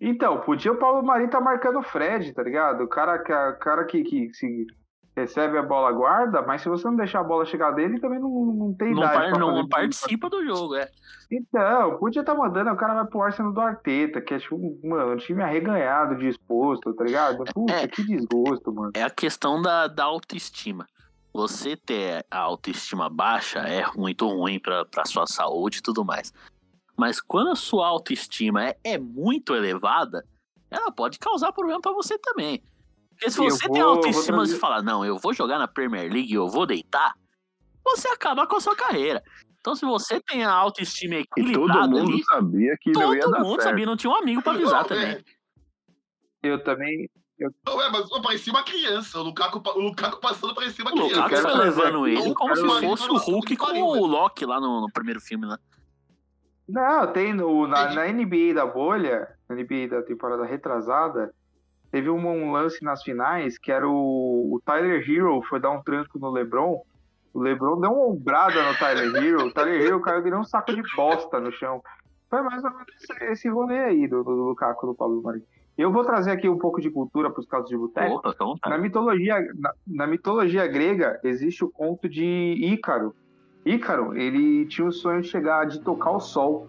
Então, 0.00 0.40
podia 0.40 0.72
o 0.72 0.78
Paulo 0.78 1.06
Mari 1.06 1.28
tá 1.28 1.42
marcando 1.42 1.80
o 1.80 1.82
Fred, 1.82 2.32
tá 2.32 2.42
ligado? 2.42 2.84
O 2.84 2.88
cara, 2.88 3.18
cara 3.18 3.84
que, 3.84 4.02
que 4.02 4.32
se 4.32 4.66
recebe 5.16 5.56
a 5.58 5.62
bola 5.62 5.92
guarda, 5.92 6.42
mas 6.42 6.62
se 6.62 6.68
você 6.68 6.86
não 6.86 6.96
deixar 6.96 7.20
a 7.20 7.24
bola 7.24 7.44
chegar 7.44 7.70
dele, 7.70 8.00
também 8.00 8.18
não, 8.18 8.28
não 8.28 8.74
tem 8.74 8.92
Não, 8.92 9.02
idade 9.02 9.30
par- 9.30 9.38
não 9.40 9.68
participa 9.68 10.28
do 10.28 10.44
jogo, 10.44 10.74
é. 10.74 10.88
Então, 11.30 11.98
podia 11.98 12.20
estar 12.20 12.34
mandando, 12.34 12.70
o 12.70 12.76
cara 12.76 12.94
vai 12.94 13.06
pro 13.06 13.22
Arsenal 13.22 13.52
do 13.52 13.60
Arteta, 13.60 14.20
que 14.20 14.34
é 14.34 14.38
tipo, 14.38 14.58
mano, 14.84 15.12
um 15.12 15.16
time 15.16 15.42
arreganhado, 15.42 16.16
disposto, 16.16 16.92
tá 16.94 17.04
ligado? 17.04 17.44
Puta, 17.54 17.72
É. 17.72 17.86
que 17.88 18.02
desgosto, 18.02 18.72
mano. 18.72 18.90
É 18.94 19.02
a 19.02 19.10
questão 19.10 19.62
da, 19.62 19.86
da 19.86 20.04
autoestima. 20.04 20.86
Você 21.32 21.76
ter 21.76 22.24
a 22.30 22.38
autoestima 22.38 23.08
baixa 23.08 23.58
é 23.60 23.84
muito 23.96 24.26
ruim 24.28 24.58
pra, 24.60 24.84
pra 24.84 25.04
sua 25.04 25.26
saúde 25.26 25.78
e 25.78 25.82
tudo 25.82 26.04
mais. 26.04 26.32
Mas 26.96 27.20
quando 27.20 27.50
a 27.50 27.56
sua 27.56 27.88
autoestima 27.88 28.64
é, 28.64 28.76
é 28.84 28.98
muito 28.98 29.52
elevada, 29.54 30.24
ela 30.70 30.92
pode 30.92 31.18
causar 31.18 31.50
problema 31.52 31.80
pra 31.80 31.92
você 31.92 32.16
também. 32.18 32.62
Porque 33.24 33.30
se 33.30 33.44
Eu 33.44 33.50
você 33.50 33.68
tem 33.68 33.80
autoestima 33.82 34.44
e 34.44 34.48
falar, 34.58 34.82
não, 34.82 35.04
eu 35.04 35.18
vou 35.18 35.32
jogar 35.32 35.58
na 35.58 35.66
Premier 35.68 36.12
League 36.12 36.30
e 36.32 36.34
eu 36.36 36.48
vou 36.48 36.66
deitar, 36.66 37.14
você 37.84 38.08
acaba 38.08 38.46
com 38.46 38.56
a 38.56 38.60
sua 38.60 38.76
carreira. 38.76 39.22
Então, 39.60 39.74
se 39.74 39.84
você 39.86 40.20
tem 40.20 40.44
a 40.44 40.52
autoestima 40.52 41.14
E 41.14 41.24
todo 41.26 41.40
equilibrada 41.40 41.88
mundo 41.88 42.12
ali, 42.12 42.24
sabia 42.24 42.76
que 42.80 42.92
não 42.92 43.14
ia 43.14 43.20
todo 43.22 43.38
mundo 43.40 43.56
certo. 43.56 43.62
sabia, 43.62 43.86
não 43.86 43.96
tinha 43.96 44.10
um 44.12 44.16
amigo 44.16 44.42
pra 44.42 44.52
avisar 44.52 44.82
Não, 44.82 44.88
também. 44.88 45.06
é. 45.12 45.22
Eu 46.42 46.62
também. 46.62 47.08
Não, 47.66 47.82
é, 47.82 47.90
mas 47.90 48.08
pô, 48.08 48.20
parecia 48.20 48.52
uma 48.52 48.62
criança. 48.62 49.18
O 49.18 49.22
Lukaku, 49.22 49.62
o 49.76 49.80
Lukaku 49.80 50.20
passando 50.20 50.54
parecia 50.54 50.84
uma 50.84 50.90
O 50.92 50.94
criança. 50.94 51.14
Lukaku 51.14 51.30
quero 51.30 51.42
foi 51.42 51.52
trazer 51.52 51.80
levando 51.82 52.06
ele 52.06 52.28
eu 52.28 52.34
como 52.34 52.54
se 52.54 52.62
fosse 52.80 53.10
o 53.10 53.16
Hulk 53.16 53.56
com 53.56 53.82
o 53.82 54.06
Loki 54.06 54.44
lá 54.44 54.60
no, 54.60 54.82
no 54.82 54.92
primeiro 54.92 55.20
filme, 55.20 55.46
né? 55.46 55.56
Não, 56.68 57.06
tem 57.12 57.32
no, 57.34 57.66
na, 57.66 57.92
na 57.92 58.06
NBA 58.06 58.54
da 58.54 58.66
bolha, 58.66 59.28
na 59.48 59.54
NBA 59.56 59.88
da 59.90 60.02
temporada 60.02 60.44
retrasada, 60.44 61.34
teve 61.94 62.10
um, 62.10 62.26
um 62.26 62.50
lance 62.50 62.82
nas 62.82 63.04
finais 63.04 63.56
que 63.56 63.70
era 63.70 63.88
o, 63.88 64.52
o 64.52 64.60
Tyler 64.64 65.08
Hero 65.08 65.40
foi 65.42 65.60
dar 65.60 65.70
um 65.70 65.80
tranco 65.80 66.18
no 66.18 66.28
LeBron. 66.28 66.82
O 67.32 67.40
LeBron 67.40 67.80
deu 67.80 67.92
uma 67.92 68.06
ombrada 68.08 68.60
no 68.68 68.76
Tyler 68.76 69.14
Hero. 69.14 69.46
O 69.46 69.52
Tyler 69.52 69.80
Hero 69.80 70.00
caiu 70.00 70.20
de 70.20 70.34
um 70.34 70.42
saco 70.42 70.74
de 70.74 70.82
bosta 70.96 71.38
no 71.38 71.52
chão. 71.52 71.80
Foi 72.28 72.42
mais 72.42 72.64
ou 72.64 72.70
menos 72.70 72.86
esse, 73.00 73.24
esse 73.26 73.48
rolê 73.48 73.78
aí 73.78 74.08
do, 74.08 74.24
do 74.24 74.30
Lukaku 74.32 74.88
do 74.88 74.94
Pablo 74.96 75.22
Mari. 75.22 75.44
Eu 75.78 75.92
vou 75.92 76.04
trazer 76.04 76.32
aqui 76.32 76.48
um 76.48 76.58
pouco 76.58 76.80
de 76.80 76.90
cultura 76.90 77.30
para 77.30 77.38
os 77.38 77.46
casos 77.46 77.68
de 77.68 77.76
boteco. 77.76 78.20
Vontade. 78.40 78.74
Na 78.74 78.76
mitologia, 78.76 79.36
na, 79.54 79.72
na 79.86 80.06
mitologia 80.08 80.66
grega, 80.66 81.20
existe 81.22 81.64
o 81.64 81.70
conto 81.70 82.08
de 82.08 82.24
Ícaro. 82.24 83.14
Ícaro, 83.64 84.16
ele 84.16 84.66
tinha 84.66 84.88
o 84.88 84.92
sonho 84.92 85.22
de 85.22 85.28
chegar, 85.28 85.64
de 85.66 85.80
tocar 85.80 86.10
o 86.10 86.18
sol. 86.18 86.66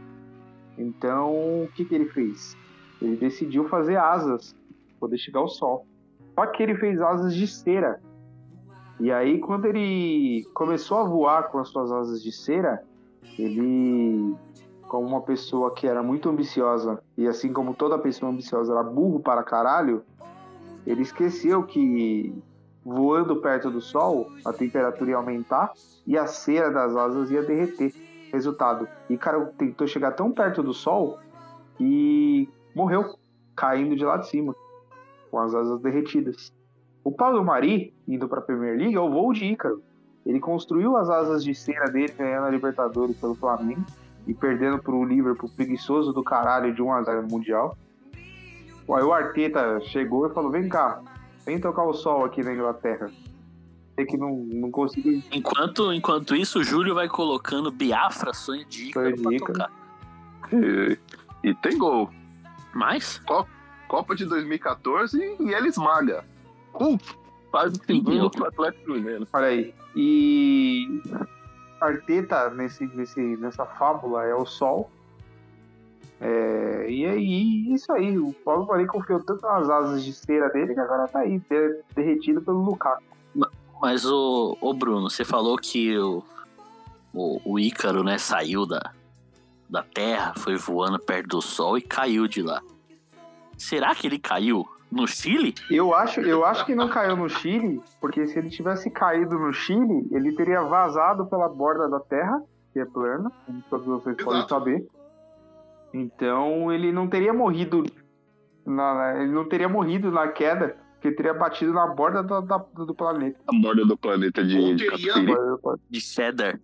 Então, 0.77 1.63
o 1.63 1.69
que, 1.73 1.83
que 1.83 1.95
ele 1.95 2.05
fez? 2.09 2.55
Ele 3.01 3.15
decidiu 3.15 3.67
fazer 3.67 3.97
asas, 3.97 4.55
poder 5.05 5.17
chegar 5.17 5.39
ao 5.39 5.47
sol. 5.47 5.85
Só 6.33 6.47
que 6.47 6.63
ele 6.63 6.75
fez 6.75 6.99
asas 6.99 7.33
de 7.33 7.47
cera. 7.47 8.01
E 8.99 9.11
aí, 9.11 9.39
quando 9.39 9.65
ele 9.65 10.43
começou 10.53 10.97
a 10.97 11.03
voar 11.03 11.49
com 11.49 11.59
as 11.59 11.69
suas 11.69 11.91
asas 11.91 12.23
de 12.23 12.31
cera, 12.31 12.83
ele, 13.37 14.35
como 14.87 15.07
uma 15.07 15.21
pessoa 15.21 15.73
que 15.73 15.87
era 15.87 16.01
muito 16.01 16.29
ambiciosa, 16.29 17.01
e 17.17 17.27
assim 17.27 17.51
como 17.53 17.73
toda 17.73 17.99
pessoa 17.99 18.31
ambiciosa 18.31 18.73
era 18.73 18.83
burro 18.83 19.19
para 19.19 19.43
caralho, 19.43 20.03
ele 20.85 21.01
esqueceu 21.01 21.63
que 21.63 22.33
voando 22.83 23.41
perto 23.41 23.69
do 23.69 23.81
sol, 23.81 24.27
a 24.45 24.53
temperatura 24.53 25.11
ia 25.11 25.17
aumentar 25.17 25.73
e 26.05 26.17
a 26.17 26.27
cera 26.27 26.71
das 26.71 26.95
asas 26.95 27.31
ia 27.31 27.41
derreter. 27.41 27.93
Resultado, 28.31 28.87
Ícaro 29.09 29.47
tentou 29.57 29.87
chegar 29.87 30.11
tão 30.11 30.31
perto 30.31 30.61
do 30.61 30.73
sol 30.73 31.19
e 31.79 32.47
morreu, 32.75 33.15
caindo 33.55 33.95
de 33.95 34.05
lá 34.05 34.17
de 34.17 34.27
cima, 34.27 34.55
com 35.35 35.41
as 35.41 35.53
asas 35.53 35.81
derretidas. 35.81 36.53
O 37.03 37.11
Paulo 37.11 37.43
Mari, 37.43 37.93
indo 38.07 38.25
para 38.25 38.39
a 38.39 38.41
Premier 38.41 38.77
League, 38.77 38.95
é 38.95 38.99
o 39.01 39.09
voo 39.11 39.33
de 39.33 39.43
Ícaro. 39.43 39.83
Ele 40.25 40.39
construiu 40.39 40.95
as 40.95 41.09
asas 41.09 41.43
de 41.43 41.53
cera 41.53 41.91
dele, 41.91 42.13
ganhando 42.17 42.45
a 42.45 42.49
Libertadores 42.49 43.17
pelo 43.17 43.35
Flamengo 43.35 43.85
e 44.25 44.33
perdendo 44.33 44.81
para 44.81 44.95
o 44.95 45.03
Liverpool 45.03 45.51
preguiçoso 45.53 46.13
do 46.13 46.23
caralho 46.23 46.73
de 46.73 46.81
1 46.81 46.93
a 46.93 47.03
0 47.03 47.21
no 47.23 47.27
Mundial. 47.27 47.77
Aí 48.89 49.03
o 49.03 49.11
Arteta 49.11 49.81
chegou 49.81 50.25
e 50.25 50.33
falou: 50.33 50.49
Vem 50.49 50.69
cá, 50.69 51.01
vem 51.45 51.59
tocar 51.59 51.83
o 51.83 51.93
sol 51.93 52.23
aqui 52.23 52.41
na 52.41 52.53
Inglaterra. 52.53 53.11
Sei 53.95 54.05
que 54.05 54.15
não, 54.15 54.37
não 54.37 54.71
consigo. 54.71 55.21
Enquanto, 55.33 55.91
enquanto 55.91 56.33
isso, 56.33 56.59
o 56.59 56.63
Júlio 56.63 56.95
vai 56.95 57.09
colocando 57.09 57.69
Biafra, 57.71 58.33
sonho 58.33 58.65
de 58.65 58.87
Ícaro 58.87 59.07
Sonho 59.07 59.17
de 59.17 59.21
pra 59.21 59.33
Ícaro. 59.33 59.53
tocar. 59.53 59.71
E, 60.53 60.97
e 61.43 61.53
tem 61.55 61.77
gol. 61.77 62.09
Mas, 62.73 63.21
Copa 63.87 64.15
de 64.15 64.25
2014 64.25 65.37
e 65.39 65.53
ele 65.53 65.69
esmaga. 65.69 66.23
Uh, 66.73 66.97
faz 67.51 67.73
o 67.73 67.85
segundo 67.85 68.29
pro 68.29 68.47
Atlético 68.47 68.91
Mineiro. 68.91 69.27
Olha 69.31 69.47
aí. 69.47 69.73
E 69.95 71.01
Arteta, 71.79 72.49
nesse, 72.49 72.85
nesse, 72.87 73.19
nessa 73.37 73.65
fábula, 73.65 74.23
é 74.25 74.35
o 74.35 74.45
sol. 74.45 74.89
É, 76.19 76.85
e 76.89 77.05
aí, 77.05 77.73
isso 77.73 77.91
aí. 77.91 78.17
O 78.17 78.33
Paulo 78.33 78.65
Mari 78.67 78.87
confiou 78.87 79.21
tanto 79.21 79.41
nas 79.41 79.69
asas 79.69 80.03
de 80.03 80.13
cera 80.13 80.49
dele 80.49 80.73
que 80.73 80.79
agora 80.79 81.07
tá 81.07 81.19
aí, 81.19 81.39
de- 81.39 81.79
derretido 81.93 82.41
pelo 82.41 82.63
Lukaku. 82.63 83.03
mas 83.81 84.05
o, 84.05 84.57
o 84.61 84.73
Bruno, 84.73 85.09
você 85.09 85.23
falou 85.25 85.57
que 85.57 85.97
o, 85.97 86.23
o, 87.13 87.41
o 87.53 87.59
Ícaro, 87.59 88.03
né, 88.03 88.17
saiu 88.17 88.65
da, 88.65 88.91
da 89.69 89.83
Terra, 89.83 90.33
foi 90.37 90.55
voando 90.55 90.97
perto 90.97 91.27
do 91.27 91.41
Sol 91.41 91.77
e 91.77 91.81
caiu 91.81 92.27
de 92.27 92.41
lá. 92.41 92.61
Será 93.57 93.93
que 93.95 94.07
ele 94.07 94.19
caiu 94.19 94.65
no 94.91 95.07
Chile? 95.07 95.53
Eu 95.69 95.93
acho, 95.93 96.21
eu 96.21 96.45
acho 96.45 96.65
que 96.65 96.75
não 96.75 96.89
caiu 96.89 97.15
no 97.15 97.29
Chile, 97.29 97.81
porque 97.99 98.27
se 98.27 98.37
ele 98.37 98.49
tivesse 98.49 98.89
caído 98.91 99.37
no 99.37 99.51
Chile, 99.53 100.07
ele 100.11 100.33
teria 100.35 100.61
vazado 100.61 101.25
pela 101.25 101.47
borda 101.49 101.89
da 101.89 101.99
Terra, 101.99 102.41
que 102.73 102.79
é 102.79 102.85
plana, 102.85 103.31
como 103.45 103.63
todos 103.69 103.85
vocês 103.85 104.15
podem 104.17 104.39
Exato. 104.39 104.53
saber. 104.53 104.85
Então 105.93 106.71
ele 106.71 106.91
não 106.91 107.07
teria 107.07 107.33
morrido 107.33 107.83
na, 108.65 109.21
ele 109.21 109.31
não 109.31 109.47
teria 109.47 109.69
morrido 109.69 110.11
na 110.11 110.27
queda, 110.27 110.75
porque 110.93 111.11
teria 111.11 111.33
batido 111.33 111.71
na 111.71 111.87
borda 111.87 112.21
da- 112.23 112.41
da- 112.41 112.57
do 112.57 112.93
planeta. 112.93 113.39
A 113.47 113.61
borda 113.61 113.85
do 113.85 113.95
planeta 113.97 114.43
de, 114.43 114.75
de. 114.75 114.89
De 115.89 116.01
cheddar. 116.01 116.59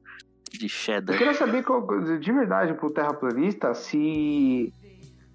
De 0.51 0.65
Eu 0.65 0.69
cheddar. 0.69 1.17
queria 1.17 1.33
saber 1.33 1.63
qual- 1.63 1.87
de 2.19 2.31
verdade 2.31 2.73
pro 2.73 2.91
terraplanista 2.91 3.73
se 3.73 4.73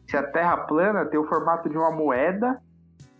se 0.07 0.17
a 0.17 0.23
Terra 0.23 0.57
plana 0.59 1.05
tem 1.05 1.19
o 1.19 1.25
formato 1.27 1.69
de 1.69 1.77
uma 1.77 1.91
moeda 1.91 2.61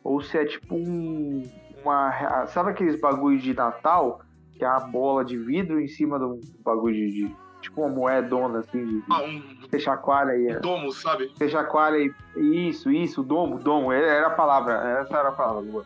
ou 0.05 0.21
se 0.21 0.37
é 0.39 0.45
tipo 0.45 0.75
um 0.75 1.43
uma 1.85 2.47
sabe 2.49 2.71
aqueles 2.71 3.01
bagulho 3.01 3.39
de 3.39 3.55
Natal 3.55 4.21
que 4.55 4.65
é 4.65 4.69
a 4.69 4.81
bola 4.81 5.25
de 5.25 5.37
vidro 5.37 5.81
em 5.81 5.87
cima 5.89 6.19
do 6.19 6.41
bagulho 6.65 6.95
de, 6.95 7.11
de- 7.29 7.37
tipo 7.61 7.81
uma 7.83 7.89
moedona 7.91 8.61
assim 8.61 8.85
de, 8.85 9.03
Ah, 9.11 9.23
um 9.23 9.43
você 9.69 9.79
chacoalha 9.81 10.33
aí, 10.33 10.61
domo, 10.61 10.93
sabe? 10.93 11.31
você 11.35 11.49
chacoalha 11.49 11.97
e 12.37 12.69
isso, 12.69 12.91
isso, 12.91 13.23
domo, 13.23 13.59
domo, 13.59 13.93
era 13.93 14.29
a 14.29 14.31
palavra, 14.31 14.75
essa 15.01 15.17
era 15.19 15.29
a 15.31 15.33
palavra. 15.33 15.61
Lua. 15.63 15.85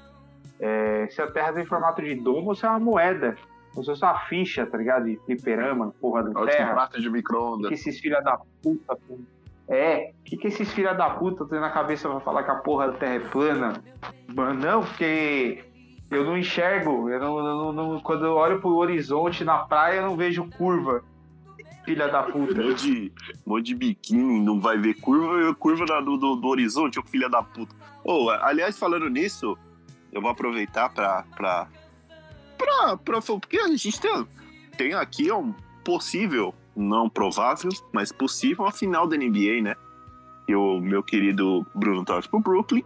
É, 0.59 1.07
se 1.11 1.23
a 1.23 1.31
Terra 1.31 1.53
tem 1.55 1.65
formato 1.65 2.03
de 2.03 2.15
domo, 2.17 2.55
você 2.55 2.67
é 2.67 2.69
uma 2.69 2.79
moeda. 2.81 3.35
Como 3.73 3.83
se 3.85 3.91
fosse 3.93 4.03
uma 4.05 4.19
ficha, 4.27 4.67
tá 4.67 4.77
ligado? 4.77 5.05
De 5.07 5.17
fliperama, 5.25 5.95
porra 6.01 6.23
do 6.25 6.35
Terra. 6.45 6.87
de 6.87 6.99
O 6.99 7.03
que 7.03 7.09
micro-ondas. 7.11 7.73
esses 7.73 7.99
filha 7.99 8.21
da 8.21 8.39
puta. 8.63 8.99
É, 9.73 10.11
o 10.21 10.25
que, 10.25 10.37
que 10.37 10.49
esses 10.49 10.73
filha 10.73 10.93
da 10.93 11.11
puta 11.11 11.47
têm 11.47 11.61
na 11.61 11.71
cabeça 11.71 12.09
pra 12.09 12.19
falar 12.21 12.43
que 12.43 12.51
a 12.51 12.57
porra 12.57 12.89
da 12.89 12.95
terra 12.95 13.15
é 13.15 13.21
plana? 13.21 13.73
Mano, 14.35 14.61
não, 14.61 14.81
porque 14.83 15.65
eu 16.11 16.25
não 16.25 16.37
enxergo. 16.37 17.09
Eu 17.09 17.21
não, 17.21 17.73
não- 17.73 18.01
quando 18.01 18.27
eu 18.27 18.33
olho 18.35 18.61
pro 18.61 18.75
horizonte 18.75 19.45
na 19.45 19.59
praia, 19.59 19.99
eu 20.01 20.07
não 20.07 20.17
vejo 20.17 20.45
curva. 20.59 21.05
Filha 21.85 22.09
da 22.09 22.25
puta. 22.25 22.61
Mó 23.47 23.59
de, 23.59 23.63
de 23.63 23.75
biquíni, 23.77 24.41
não 24.41 24.61
vai 24.61 24.77
ver 24.77 24.95
curva, 24.95 25.55
curva 25.55 25.85
na- 25.87 26.01
do, 26.01 26.17
do, 26.17 26.35
do 26.37 26.49
horizonte, 26.49 26.99
ô 26.99 27.03
filha 27.05 27.29
da 27.29 27.43
puta. 27.43 27.75
Ô, 28.05 28.29
aliás, 28.29 28.77
falando 28.79 29.09
nisso, 29.09 29.57
eu 30.13 30.21
vou 30.21 30.31
aproveitar 30.33 30.89
pra. 30.91 31.25
pra, 31.37 31.69
pra, 32.59 32.97
pra 32.97 33.21
porque 33.23 33.59
a 33.59 33.69
gente 33.69 34.01
tem, 34.01 34.27
tem 34.77 34.95
aqui 34.95 35.31
um 35.33 35.55
possível, 35.85 36.55
não 36.81 37.09
provável, 37.09 37.71
mas 37.93 38.11
possível, 38.13 38.65
uma 38.65 38.73
final 38.73 39.07
da 39.07 39.17
NBA, 39.17 39.63
né? 39.63 39.77
E 40.49 40.55
o 40.55 40.81
meu 40.81 41.03
querido 41.03 41.65
Bruno 41.75 42.05
torce 42.05 42.29
pro 42.29 42.41
Brooklyn. 42.41 42.83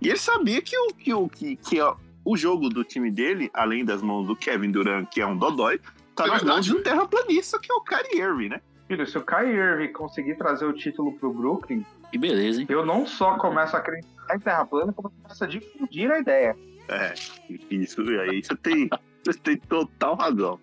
E 0.00 0.08
ele 0.08 0.18
sabia 0.18 0.62
que 0.62 0.76
o, 0.78 0.88
que, 0.94 1.12
o, 1.14 1.28
que, 1.28 1.56
que 1.56 1.80
ó, 1.80 1.96
o 2.24 2.36
jogo 2.36 2.68
do 2.68 2.82
time 2.84 3.10
dele, 3.10 3.50
além 3.52 3.84
das 3.84 4.02
mãos 4.02 4.26
do 4.26 4.34
Kevin 4.34 4.70
Durant, 4.70 5.08
que 5.10 5.20
é 5.20 5.26
um 5.26 5.36
dodói, 5.36 5.78
tá 6.14 6.24
É 6.24 6.28
nas 6.28 6.42
mãos 6.42 6.66
verdade. 6.66 6.66
de 6.68 6.74
um 6.76 6.82
terraplanista, 6.82 7.58
que 7.58 7.70
é 7.70 7.74
o 7.74 7.80
Kyrie 7.82 8.20
Irving, 8.20 8.48
né? 8.48 8.60
Filho, 8.88 9.06
se 9.06 9.16
o 9.18 9.22
Kyrie 9.24 9.54
Irving 9.54 9.92
conseguir 9.92 10.36
trazer 10.36 10.64
o 10.64 10.72
título 10.72 11.12
pro 11.18 11.32
Brooklyn, 11.32 11.84
Que 12.10 12.18
beleza, 12.18 12.60
hein? 12.62 12.66
eu 12.70 12.84
não 12.84 13.06
só 13.06 13.36
começo 13.38 13.76
a 13.76 13.78
acreditar 13.78 14.34
em 14.34 14.40
terra 14.40 14.64
plana, 14.64 14.92
como 14.92 15.10
começo 15.10 15.44
a 15.44 15.46
difundir 15.46 16.10
a 16.10 16.18
ideia. 16.18 16.56
É, 16.88 17.14
isso 17.70 18.00
aí 18.20 18.42
você 18.42 18.56
tem, 18.56 18.90
você 19.24 19.38
tem 19.38 19.56
total 19.56 20.16
razão. 20.16 20.58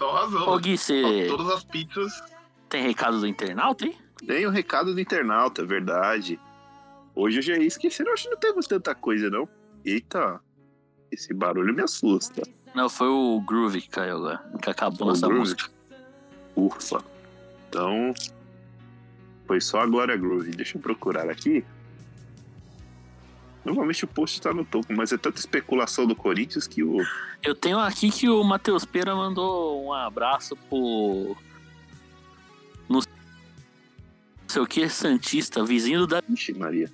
Então 0.00 0.12
razão. 0.12 0.48
Ô 0.48 0.58
Gui, 0.58 0.78
você 0.78 1.26
Todas 1.28 1.48
as 1.50 1.62
pizzas. 1.62 2.22
tem 2.70 2.82
recado 2.86 3.20
do 3.20 3.26
internauta, 3.26 3.84
hein? 3.84 3.94
Tem 4.26 4.46
o 4.46 4.50
recado 4.50 4.94
do 4.94 5.00
internauta, 5.00 5.60
é 5.60 5.64
verdade. 5.66 6.40
Hoje 7.14 7.38
eu 7.38 7.42
já 7.42 7.56
ia 7.58 7.66
esquecer, 7.66 8.06
eu 8.06 8.12
acho 8.14 8.22
que 8.24 8.30
não 8.30 8.38
temos 8.38 8.66
tanta 8.66 8.94
coisa, 8.94 9.28
não. 9.28 9.46
Eita, 9.84 10.40
esse 11.12 11.34
barulho 11.34 11.74
me 11.74 11.82
assusta. 11.82 12.40
Não, 12.74 12.88
foi 12.88 13.08
o 13.08 13.42
Groove 13.42 13.82
que 13.82 13.90
caiu 13.90 14.16
agora, 14.16 14.42
que 14.62 14.70
acabou 14.70 15.08
O 15.08 15.10
nossa 15.10 15.26
Groove? 15.26 15.40
música. 15.40 15.68
Ufa. 16.56 17.04
Então, 17.68 18.14
foi 19.46 19.60
só 19.60 19.80
a 19.80 19.86
Glória 19.86 20.16
Groove. 20.16 20.52
Deixa 20.52 20.78
eu 20.78 20.82
procurar 20.82 21.28
aqui. 21.28 21.62
Normalmente 23.64 24.04
o 24.04 24.08
post 24.08 24.40
tá 24.40 24.52
no 24.54 24.64
topo, 24.64 24.92
mas 24.92 25.12
é 25.12 25.18
tanta 25.18 25.38
especulação 25.38 26.06
do 26.06 26.16
Corinthians 26.16 26.66
que 26.66 26.82
o. 26.82 26.98
Eu 27.42 27.54
tenho 27.54 27.78
aqui 27.78 28.10
que 28.10 28.28
o 28.28 28.42
Matheus 28.42 28.84
Pera 28.84 29.14
mandou 29.14 29.84
um 29.84 29.92
abraço 29.92 30.56
pro. 30.68 31.36
No 32.88 33.02
sei 34.48 34.62
o 34.62 34.66
que, 34.66 34.88
Santista, 34.88 35.64
vizinho 35.64 36.06
da. 36.06 36.22
Ixi, 36.28 36.54
Maria. 36.54 36.90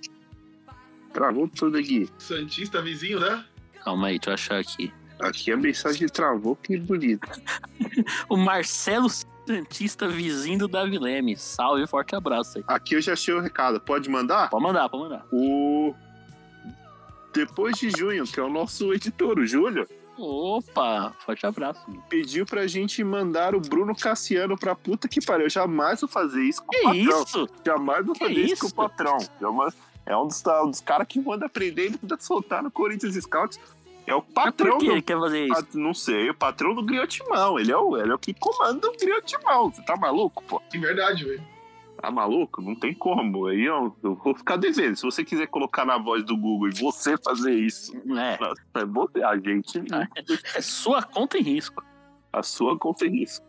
Travou 1.13 1.49
tudo 1.49 1.79
aqui. 1.79 2.09
Santista 2.19 2.83
vizinho, 2.83 3.21
né? 3.21 3.45
Calma 3.83 4.09
aí, 4.09 4.19
deixa 4.19 4.31
eu 4.31 4.35
achar 4.35 4.59
aqui. 4.59 4.93
Aqui 5.19 5.51
a 5.51 5.57
mensagem 5.57 6.07
travou, 6.09 6.57
que 6.57 6.77
bonito. 6.77 7.27
O 8.29 8.37
Marcelo 8.37 9.09
Santista, 9.09 10.09
vizinho 10.09 10.59
do 10.59 10.69
Davi 10.69 10.99
Leme. 10.99 11.37
Salve, 11.37 11.87
forte 11.87 12.15
abraço 12.15 12.59
aí. 12.59 12.65
Aqui 12.67 12.95
eu 12.95 13.01
já 13.01 13.15
achei 13.15 13.33
o 13.33 13.41
recado. 13.41 13.81
Pode 13.81 14.11
mandar? 14.11 14.51
Pode 14.51 14.63
mandar, 14.63 14.89
pode 14.89 15.05
mandar. 15.05 15.25
O. 15.33 15.95
Depois 17.37 17.77
de 17.79 17.91
junho, 17.91 18.25
que 18.25 18.41
é 18.41 18.43
o 18.43 18.49
nosso 18.51 18.93
editor, 18.93 19.39
o 19.39 19.47
Júlio, 19.47 19.87
Opa, 20.19 21.15
forte 21.25 21.45
abraço. 21.47 21.85
pediu 22.09 22.47
pra 22.47 22.67
gente 22.67 23.05
mandar 23.05 23.55
o 23.55 23.61
Bruno 23.61 23.95
Cassiano 23.95 24.57
pra 24.57 24.75
puta 24.75 25.07
que 25.09 25.25
pariu. 25.25 25.45
Eu 25.47 25.51
jamais 25.51 26.01
vou 26.01 26.09
fazer 26.09 26.43
isso 26.43 26.63
com 26.63 26.69
o 26.69 26.79
Que 26.79 26.83
patrão. 26.85 27.23
isso? 27.23 27.49
Jamais 27.65 28.07
vou 28.07 28.15
fazer 28.15 28.33
isso, 28.33 28.55
isso? 28.55 28.63
com 28.63 28.69
o 28.69 28.75
patrão. 28.75 29.19
Jamais- 29.41 29.75
É 30.07 30.17
um 30.17 30.27
dos, 30.29 30.43
um 30.65 30.71
dos 30.71 30.81
caras 30.81 31.07
que 31.09 31.21
manda 31.21 31.47
aprender 31.47 31.89
e 31.89 31.99
manda 32.01 32.17
soltar 32.21 32.63
no 32.63 32.71
Corinthians 32.71 33.15
Scouts. 33.17 33.59
É 34.07 34.15
o 34.15 34.19
Mas 34.25 34.33
patrão 34.33 34.71
por 34.73 34.79
que 34.79 34.87
do 34.87 34.93
ele 34.93 35.03
quer 35.03 35.19
fazer 35.19 35.47
isso? 35.49 35.67
Não 35.75 35.93
sei, 35.93 36.31
o 36.31 36.35
patrão 36.35 36.75
do 36.75 36.83
Griotimão. 36.83 37.59
Ele 37.59 37.73
é 37.73 37.77
o, 37.77 37.97
ele 37.99 38.13
é 38.13 38.15
o 38.15 38.19
que 38.19 38.33
comanda 38.33 38.89
o 38.89 38.97
Griotimão. 38.97 39.71
Você 39.73 39.83
tá 39.83 39.97
maluco, 39.97 40.43
pô? 40.45 40.63
De 40.71 40.79
verdade, 40.79 41.25
velho. 41.25 41.43
Tá 42.07 42.13
maluco? 42.13 42.63
Não 42.63 42.77
tem 42.77 42.95
como. 42.95 43.49
Aí 43.49 43.65
eu, 43.65 43.93
eu 44.01 44.15
vou 44.15 44.33
ficar 44.33 44.57
devendo. 44.57 44.95
Se 44.95 45.03
você 45.03 45.25
quiser 45.25 45.49
colocar 45.49 45.85
na 45.85 45.99
voz 45.99 46.25
do 46.25 46.37
Google 46.37 46.69
e 46.69 46.81
você 46.81 47.17
fazer 47.19 47.53
isso, 47.53 47.97
É, 47.97 48.39
nossa, 48.41 48.63
é 48.77 48.85
bom, 48.85 49.09
a 49.25 49.37
gente. 49.37 49.83
é 50.55 50.61
sua 50.61 51.03
conta 51.03 51.37
em 51.37 51.43
risco. 51.43 51.83
A 52.33 52.45
sua 52.45 52.79
conta 52.79 53.07
é 53.07 53.09
isso. 53.09 53.43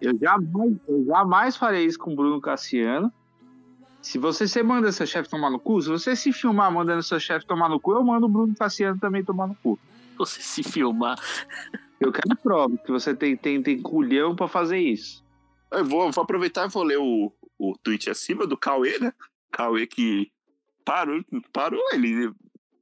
Eu 0.00 0.16
jamais, 0.16 0.76
eu 0.86 1.04
jamais 1.04 1.56
farei 1.56 1.84
isso 1.84 1.98
com 1.98 2.12
o 2.12 2.14
Bruno 2.14 2.40
Cassiano. 2.40 3.12
Se 4.00 4.18
você, 4.18 4.46
você 4.46 4.62
manda 4.62 4.92
seu 4.92 5.04
chefe 5.04 5.28
tomar 5.28 5.50
no 5.50 5.58
cu, 5.58 5.82
se 5.82 5.88
você 5.88 6.14
se 6.14 6.32
filmar 6.32 6.70
mandando 6.70 7.02
seu 7.02 7.18
chefe 7.18 7.44
tomar 7.44 7.68
no 7.68 7.80
cu, 7.80 7.92
eu 7.92 8.04
mando 8.04 8.26
o 8.26 8.28
Bruno 8.28 8.54
Cassiano 8.54 9.00
também 9.00 9.24
tomar 9.24 9.48
no 9.48 9.56
cu. 9.56 9.76
Você 10.16 10.40
se 10.40 10.62
filmar. 10.62 11.18
Eu 11.98 12.12
quero 12.12 12.36
prova 12.36 12.76
que 12.76 12.92
você 12.92 13.16
tem, 13.16 13.36
tem, 13.36 13.60
tem 13.60 13.82
culhão 13.82 14.36
pra 14.36 14.46
fazer 14.46 14.78
isso. 14.78 15.24
Eu 15.72 15.84
vou, 15.84 16.12
vou 16.12 16.22
aproveitar 16.22 16.66
e 16.66 16.70
vou 16.70 16.84
ler 16.84 16.98
o, 16.98 17.32
o 17.58 17.76
tweet 17.76 18.10
acima 18.10 18.46
do 18.46 18.56
Cauê, 18.56 18.98
né? 18.98 19.12
Cauê 19.50 19.86
que 19.86 20.30
parou, 20.84 21.22
parou 21.52 21.82
ele. 21.92 22.32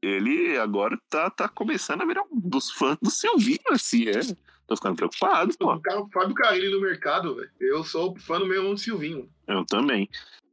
Ele 0.02 0.58
agora 0.58 0.98
tá, 1.08 1.30
tá 1.30 1.48
começando 1.48 2.02
a 2.02 2.06
virar 2.06 2.22
um 2.30 2.38
dos 2.38 2.70
fãs 2.70 2.98
do 3.00 3.10
Silvinho, 3.10 3.58
assim, 3.70 4.08
é. 4.08 4.20
Tô 4.66 4.76
ficando 4.76 4.96
preocupado, 4.96 5.56
pô. 5.58 5.74
O 5.74 6.10
Fábio 6.10 6.34
Carille 6.34 6.70
no 6.70 6.80
mercado, 6.80 7.34
velho. 7.34 7.50
Eu 7.60 7.84
sou 7.84 8.16
fã 8.18 8.38
do 8.38 8.46
meu 8.46 8.76
Silvinho. 8.76 9.28
Eu 9.46 9.64
também. 9.64 10.08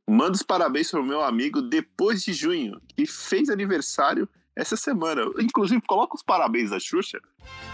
Manda 0.07 0.33
os 0.33 0.43
parabéns 0.43 0.91
pro 0.91 1.03
meu 1.03 1.21
amigo 1.21 1.61
depois 1.61 2.23
de 2.23 2.33
junho, 2.33 2.81
que 2.95 3.05
fez 3.05 3.49
aniversário 3.49 4.27
essa 4.55 4.75
semana. 4.75 5.21
Inclusive, 5.39 5.81
coloca 5.87 6.15
os 6.15 6.23
parabéns 6.23 6.71
da 6.71 6.79
Xuxa 6.79 7.21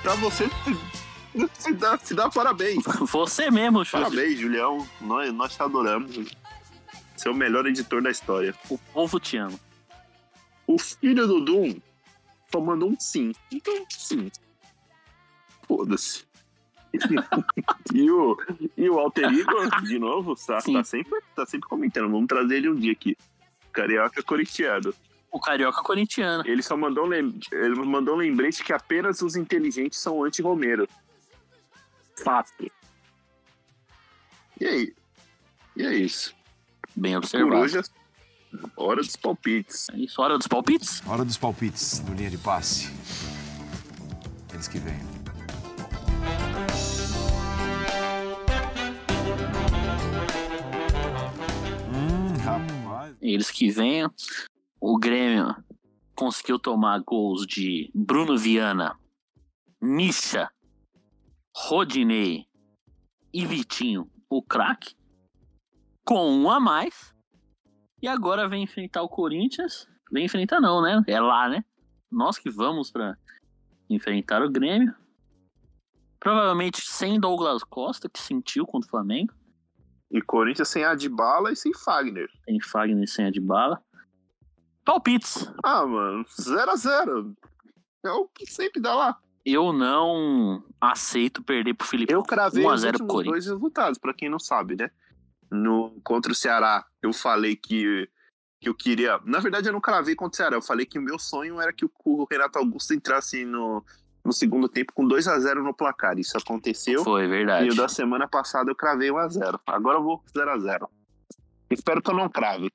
pra 0.04 0.14
você 0.16 0.46
se, 1.58 1.74
dar, 1.74 2.00
se 2.00 2.14
dar 2.14 2.30
parabéns. 2.30 2.84
Você 2.84 3.52
mesmo, 3.52 3.84
Xuxa. 3.84 4.04
Parabéns, 4.04 4.40
Julião. 4.40 4.88
Nós, 5.02 5.34
nós 5.34 5.56
te 5.56 5.62
adoramos. 5.62 6.16
Você 7.16 7.28
é 7.28 7.32
o 7.32 7.36
melhor 7.36 7.66
editor 7.66 8.02
da 8.02 8.12
história. 8.12 8.54
O 8.70 8.78
povo 8.78 9.20
te 9.20 9.38
ama. 9.38 9.60
O 10.66 10.78
filho 10.78 11.28
do 11.28 11.42
Doom 11.42 11.80
só 12.52 12.62
mandou 12.62 12.90
um 12.90 13.00
sim. 13.00 13.34
Então, 13.52 13.86
sim. 13.90 14.32
Foda-se. 15.68 16.26
e, 17.94 18.10
o, 18.10 18.38
e 18.76 18.90
o 18.90 18.98
Alter 18.98 19.32
Igor, 19.32 19.82
de 19.84 20.00
novo, 20.00 20.36
tá, 20.36 20.60
tá, 20.62 20.84
sempre, 20.84 21.22
tá 21.36 21.46
sempre 21.46 21.70
comentando. 21.70 22.10
Vamos 22.10 22.28
trazer 22.28 22.58
ele 22.58 22.70
um 22.70 22.76
dia 22.76 22.92
aqui. 22.92 23.16
Carioca 23.72 24.24
corintiano. 24.24 24.94
O 25.32 25.40
carioca 25.40 25.84
corintiano. 25.84 26.44
Ele 26.48 26.64
só 26.64 26.76
mandou 26.76 27.12
ele 27.14 27.86
mandou 27.86 28.16
um 28.16 28.18
lembrete 28.18 28.64
que 28.64 28.74
apenas 28.74 29.22
os 29.22 29.36
inteligentes 29.36 30.00
são 30.00 30.24
anti-Romero. 30.24 30.88
Fácil. 32.24 32.72
E 34.60 34.66
aí? 34.66 34.96
E 35.76 35.84
é 35.86 35.94
isso. 35.96 36.34
Bem 36.96 37.14
Por 37.14 37.20
observado. 37.20 37.62
hoje, 37.62 37.78
é 37.80 37.82
hora 38.76 39.02
dos 39.02 39.16
palpites. 39.16 39.88
É 39.92 39.98
isso, 39.98 40.22
hora 40.22 40.38
dos 40.38 40.48
palpites? 40.48 41.02
Hora 41.06 41.24
dos 41.24 41.38
palpites 41.38 42.00
no 42.02 42.16
linha 42.16 42.30
de 42.30 42.38
passe. 42.38 42.92
Eles 44.54 44.68
que 44.68 44.80
vêm. 44.80 44.98
Hum, 51.94 52.36
rapaz. 52.44 53.16
Eles 53.22 53.52
que 53.52 53.70
venham. 53.70 54.12
O 54.80 54.98
Grêmio 54.98 55.56
conseguiu 56.16 56.58
tomar 56.60 57.00
gols 57.00 57.46
de 57.46 57.92
Bruno 57.94 58.38
Viana, 58.38 58.96
Misha, 59.82 60.50
Rodinei 61.60 62.46
e 63.34 63.44
Vitinho, 63.44 64.08
o 64.30 64.44
craque, 64.44 64.96
com 66.06 66.30
um 66.30 66.52
a 66.52 66.60
mais. 66.60 67.16
E 68.00 68.08
agora 68.08 68.48
vem 68.48 68.64
enfrentar 68.64 69.02
o 69.02 69.10
Corinthians. 69.10 69.88
Vem 70.12 70.26
enfrentar 70.26 70.62
não, 70.62 70.84
né? 70.84 71.04
É 71.08 71.20
lá, 71.20 71.50
né? 71.50 71.66
Nós 72.12 72.38
que 72.38 72.52
vamos 72.52 72.92
para 72.92 73.18
enfrentar 73.90 74.44
o 74.44 74.52
Grêmio. 74.52 74.94
Provavelmente 76.20 76.82
sem 76.82 77.20
Douglas 77.20 77.64
Costa, 77.64 78.08
que 78.08 78.20
sentiu 78.20 78.64
contra 78.64 78.88
o 78.88 78.92
Flamengo. 78.92 79.34
E 80.12 80.22
Corinthians 80.22 80.70
sem 80.70 80.86
Adbala 80.86 81.52
e 81.52 81.56
sem 81.56 81.74
Fagner. 81.74 82.30
Tem 82.46 82.62
Fagner 82.62 83.10
sem 83.10 83.26
a 83.26 83.32
de 83.32 83.42
bala. 83.42 83.84
Palpites. 84.86 85.52
Ah, 85.64 85.88
mano, 85.88 86.24
0x0. 86.40 87.36
É 88.06 88.12
o 88.12 88.28
que 88.28 88.46
sempre 88.46 88.80
dá 88.80 88.94
lá. 88.94 89.20
Eu 89.50 89.72
não 89.72 90.62
aceito 90.82 91.42
perder 91.42 91.74
pro 91.74 91.88
Felipe. 91.88 92.12
Eu 92.14 92.22
cravei 92.22 92.66
1 92.66 92.70
a 92.70 92.74
os 92.74 92.82
0 92.82 92.98
pro 92.98 93.04
últimos 93.06 93.14
Corinthians. 93.16 93.46
dois 93.46 93.56
resultados, 93.56 93.98
pra 93.98 94.14
quem 94.14 94.28
não 94.30 94.40
sabe, 94.40 94.76
né? 94.76 94.92
No, 95.50 95.92
contra 96.04 96.32
o 96.32 96.36
Ceará, 96.36 96.86
eu 97.02 97.14
falei 97.14 97.56
que, 97.56 98.10
que 98.60 98.68
eu 98.68 98.76
queria... 98.76 99.18
Na 99.24 99.40
verdade, 99.40 99.70
eu 99.70 99.74
não 99.74 99.80
cravei 99.80 100.16
contra 100.16 100.34
o 100.34 100.36
Ceará. 100.36 100.56
Eu 100.58 100.62
falei 100.62 100.86
que 100.86 101.00
o 101.00 101.02
meu 101.02 101.18
sonho 101.18 101.62
era 101.62 101.72
que 101.72 101.86
o, 101.86 102.28
Renato 102.30 102.60
Augusto 102.60 102.94
entrasse 102.94 103.46
no, 103.46 103.82
no 104.26 104.34
segundo 104.34 104.68
tempo 104.68 104.92
com 104.94 105.08
2 105.08 105.26
a 105.30 105.40
0 105.40 105.64
no 105.64 105.74
placar. 105.74 106.20
Isso 106.20 106.38
aconteceu. 106.38 107.02
Foi, 107.06 107.24
E 107.24 107.28
verdade. 107.28 107.70
o 107.70 107.76
da 107.76 107.88
semana 107.88 108.28
passada 108.28 108.70
eu 108.70 108.76
cravei 108.76 109.10
1x0. 109.10 109.62
Agora 109.66 109.98
eu 110.00 110.04
vou 110.04 110.22
0x0. 110.36 110.90
Espero 111.72 112.02
que 112.02 112.12
eu 112.12 112.16
não 112.16 112.28
crave. 112.28 112.70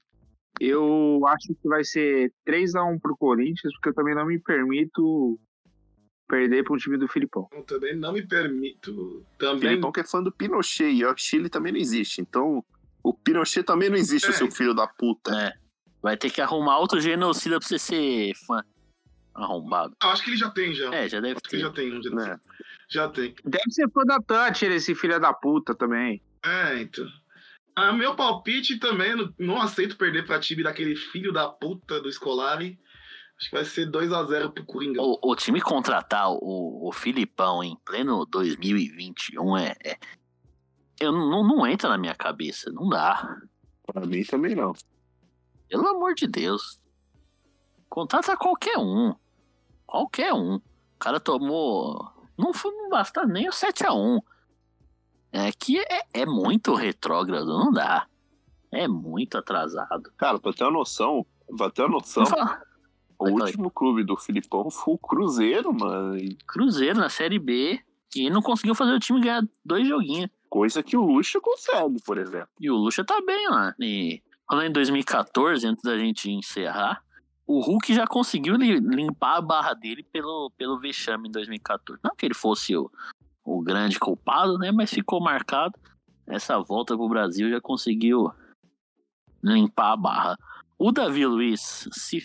Eu 0.58 1.20
acho 1.26 1.48
que 1.48 1.68
vai 1.68 1.84
ser 1.84 2.32
3x1 2.48 2.98
pro 2.98 3.16
Corinthians, 3.16 3.74
porque 3.74 3.90
eu 3.90 3.94
também 3.94 4.14
não 4.14 4.24
me 4.24 4.38
permito 4.38 5.38
perder 6.32 6.64
pro 6.64 6.78
time 6.78 6.96
do 6.96 7.06
Filipão. 7.06 7.46
Eu 7.52 7.62
também 7.62 7.94
não 7.94 8.10
me 8.10 8.26
permito. 8.26 9.22
Também. 9.38 9.68
Filipão 9.68 9.92
que 9.92 10.00
é 10.00 10.04
fã 10.04 10.22
do 10.22 10.32
Pinochet 10.32 10.90
e 10.90 11.04
o 11.04 11.14
Chile 11.14 11.50
também 11.50 11.72
não 11.72 11.78
existe. 11.78 12.22
Então, 12.22 12.64
o 13.04 13.12
Pinochet 13.12 13.62
também 13.62 13.90
não 13.90 13.96
existe, 13.98 14.30
É. 14.30 14.32
seu 14.32 14.50
filho 14.50 14.72
da 14.72 14.86
puta. 14.86 15.30
É. 15.38 15.52
Vai 16.02 16.16
ter 16.16 16.30
que 16.30 16.40
arrumar 16.40 16.78
outro 16.78 16.98
genocida 17.02 17.58
pra 17.58 17.68
você 17.68 17.78
ser 17.78 18.32
fã. 18.46 18.62
Arrombado. 19.34 19.94
Ah, 20.02 20.12
acho 20.12 20.24
que 20.24 20.30
ele 20.30 20.36
já 20.38 20.50
tem, 20.50 20.74
já. 20.74 20.92
É, 20.94 21.06
já 21.08 21.20
deve 21.20 21.34
Acho 21.34 21.42
que 21.48 21.56
ele 21.56 21.62
já 21.62 21.70
ter. 21.70 21.90
tem. 21.90 22.02
Já, 22.02 22.10
Né? 22.10 22.40
já 22.88 23.08
tem. 23.08 23.34
Deve 23.44 23.70
ser 23.70 23.90
fã 23.90 24.02
da 24.04 24.18
Toucher, 24.20 24.72
esse 24.72 24.94
filho 24.94 25.20
da 25.20 25.32
puta 25.34 25.74
também. 25.74 26.22
É, 26.44 26.80
então. 26.80 27.06
Ah, 27.76 27.92
meu 27.92 28.14
palpite 28.14 28.78
também, 28.78 29.14
não, 29.16 29.32
não 29.38 29.60
aceito 29.60 29.96
perder 29.96 30.24
pra 30.26 30.38
time 30.40 30.62
daquele 30.62 30.96
filho 30.96 31.30
da 31.32 31.48
puta 31.48 32.00
do 32.00 32.10
Scolari. 32.10 32.78
Acho 33.42 33.50
que 33.50 33.56
vai 33.56 33.64
ser 33.64 33.90
2x0 33.90 34.52
pro 34.52 34.64
Coringa. 34.64 35.02
O, 35.02 35.18
o 35.20 35.34
time 35.34 35.60
contratar 35.60 36.30
o, 36.30 36.88
o 36.88 36.92
Filipão 36.92 37.62
em 37.62 37.76
pleno 37.84 38.24
2021 38.24 39.56
é. 39.56 39.74
é- 39.84 39.98
eu 41.00 41.10
não, 41.10 41.42
não 41.42 41.66
entra 41.66 41.88
na 41.88 41.98
minha 41.98 42.14
cabeça. 42.14 42.70
Não 42.70 42.88
dá. 42.88 43.36
Pra 43.84 44.06
mim 44.06 44.22
também 44.22 44.54
não. 44.54 44.72
Pelo 45.68 45.88
amor 45.88 46.14
de 46.14 46.28
Deus. 46.28 46.80
Contrata 47.88 48.36
qualquer 48.36 48.78
um. 48.78 49.12
Qualquer 49.84 50.32
um. 50.32 50.54
O 50.54 50.98
cara 51.00 51.18
tomou. 51.18 52.12
Não, 52.38 52.54
foi, 52.54 52.70
não 52.70 52.88
basta 52.88 53.26
nem 53.26 53.48
o 53.48 53.52
7x1. 53.52 54.20
É 55.32 55.50
que 55.50 55.80
é, 55.80 56.02
é 56.14 56.26
muito 56.26 56.74
retrógrado, 56.74 57.46
não 57.46 57.72
dá. 57.72 58.06
É 58.70 58.86
muito 58.86 59.36
atrasado. 59.36 60.12
Cara, 60.16 60.38
pra 60.38 60.52
ter 60.52 60.62
uma 60.62 60.70
noção, 60.70 61.26
Pra 61.56 61.70
ter 61.70 61.82
uma 61.82 61.98
noção, 61.98 62.24
Fala. 62.24 62.62
O 63.22 63.32
último 63.46 63.70
clube 63.70 64.04
do 64.04 64.16
Filipão 64.16 64.70
foi 64.70 64.94
o 64.94 64.98
Cruzeiro, 64.98 65.72
mano. 65.72 66.18
Cruzeiro 66.46 66.98
na 66.98 67.08
Série 67.08 67.38
B. 67.38 67.80
E 68.14 68.28
não 68.28 68.42
conseguiu 68.42 68.74
fazer 68.74 68.92
o 68.92 69.00
time 69.00 69.20
ganhar 69.20 69.42
dois 69.64 69.88
joguinhos. 69.88 70.28
Coisa 70.50 70.82
que 70.82 70.96
o 70.96 71.02
Lucha 71.02 71.40
consegue, 71.40 71.96
por 72.04 72.18
exemplo. 72.18 72.48
E 72.60 72.70
o 72.70 72.76
Lucha 72.76 73.02
tá 73.02 73.18
bem 73.24 73.48
lá. 73.48 73.74
E 73.80 74.22
falando 74.46 74.66
em 74.66 74.72
2014, 74.72 75.66
antes 75.66 75.82
da 75.82 75.96
gente 75.96 76.30
encerrar, 76.30 77.02
o 77.46 77.60
Hulk 77.60 77.94
já 77.94 78.06
conseguiu 78.06 78.56
li- 78.56 78.78
limpar 78.80 79.36
a 79.38 79.40
barra 79.40 79.72
dele 79.72 80.02
pelo, 80.12 80.50
pelo 80.58 80.78
vexame 80.78 81.28
em 81.28 81.32
2014. 81.32 82.00
Não 82.04 82.14
que 82.14 82.26
ele 82.26 82.34
fosse 82.34 82.76
o, 82.76 82.90
o 83.42 83.62
grande 83.62 83.98
culpado, 83.98 84.58
né? 84.58 84.70
Mas 84.70 84.90
ficou 84.90 85.18
marcado. 85.18 85.72
Essa 86.26 86.58
volta 86.60 86.94
pro 86.96 87.08
Brasil 87.08 87.48
já 87.50 87.60
conseguiu 87.62 88.30
limpar 89.42 89.92
a 89.92 89.96
barra. 89.96 90.36
O 90.78 90.92
Davi 90.92 91.24
Luiz, 91.26 91.88
se. 91.92 92.22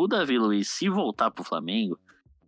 O 0.00 0.06
Davi 0.06 0.38
Luiz, 0.38 0.68
se 0.68 0.88
voltar 0.88 1.28
pro 1.28 1.42
Flamengo, 1.42 1.98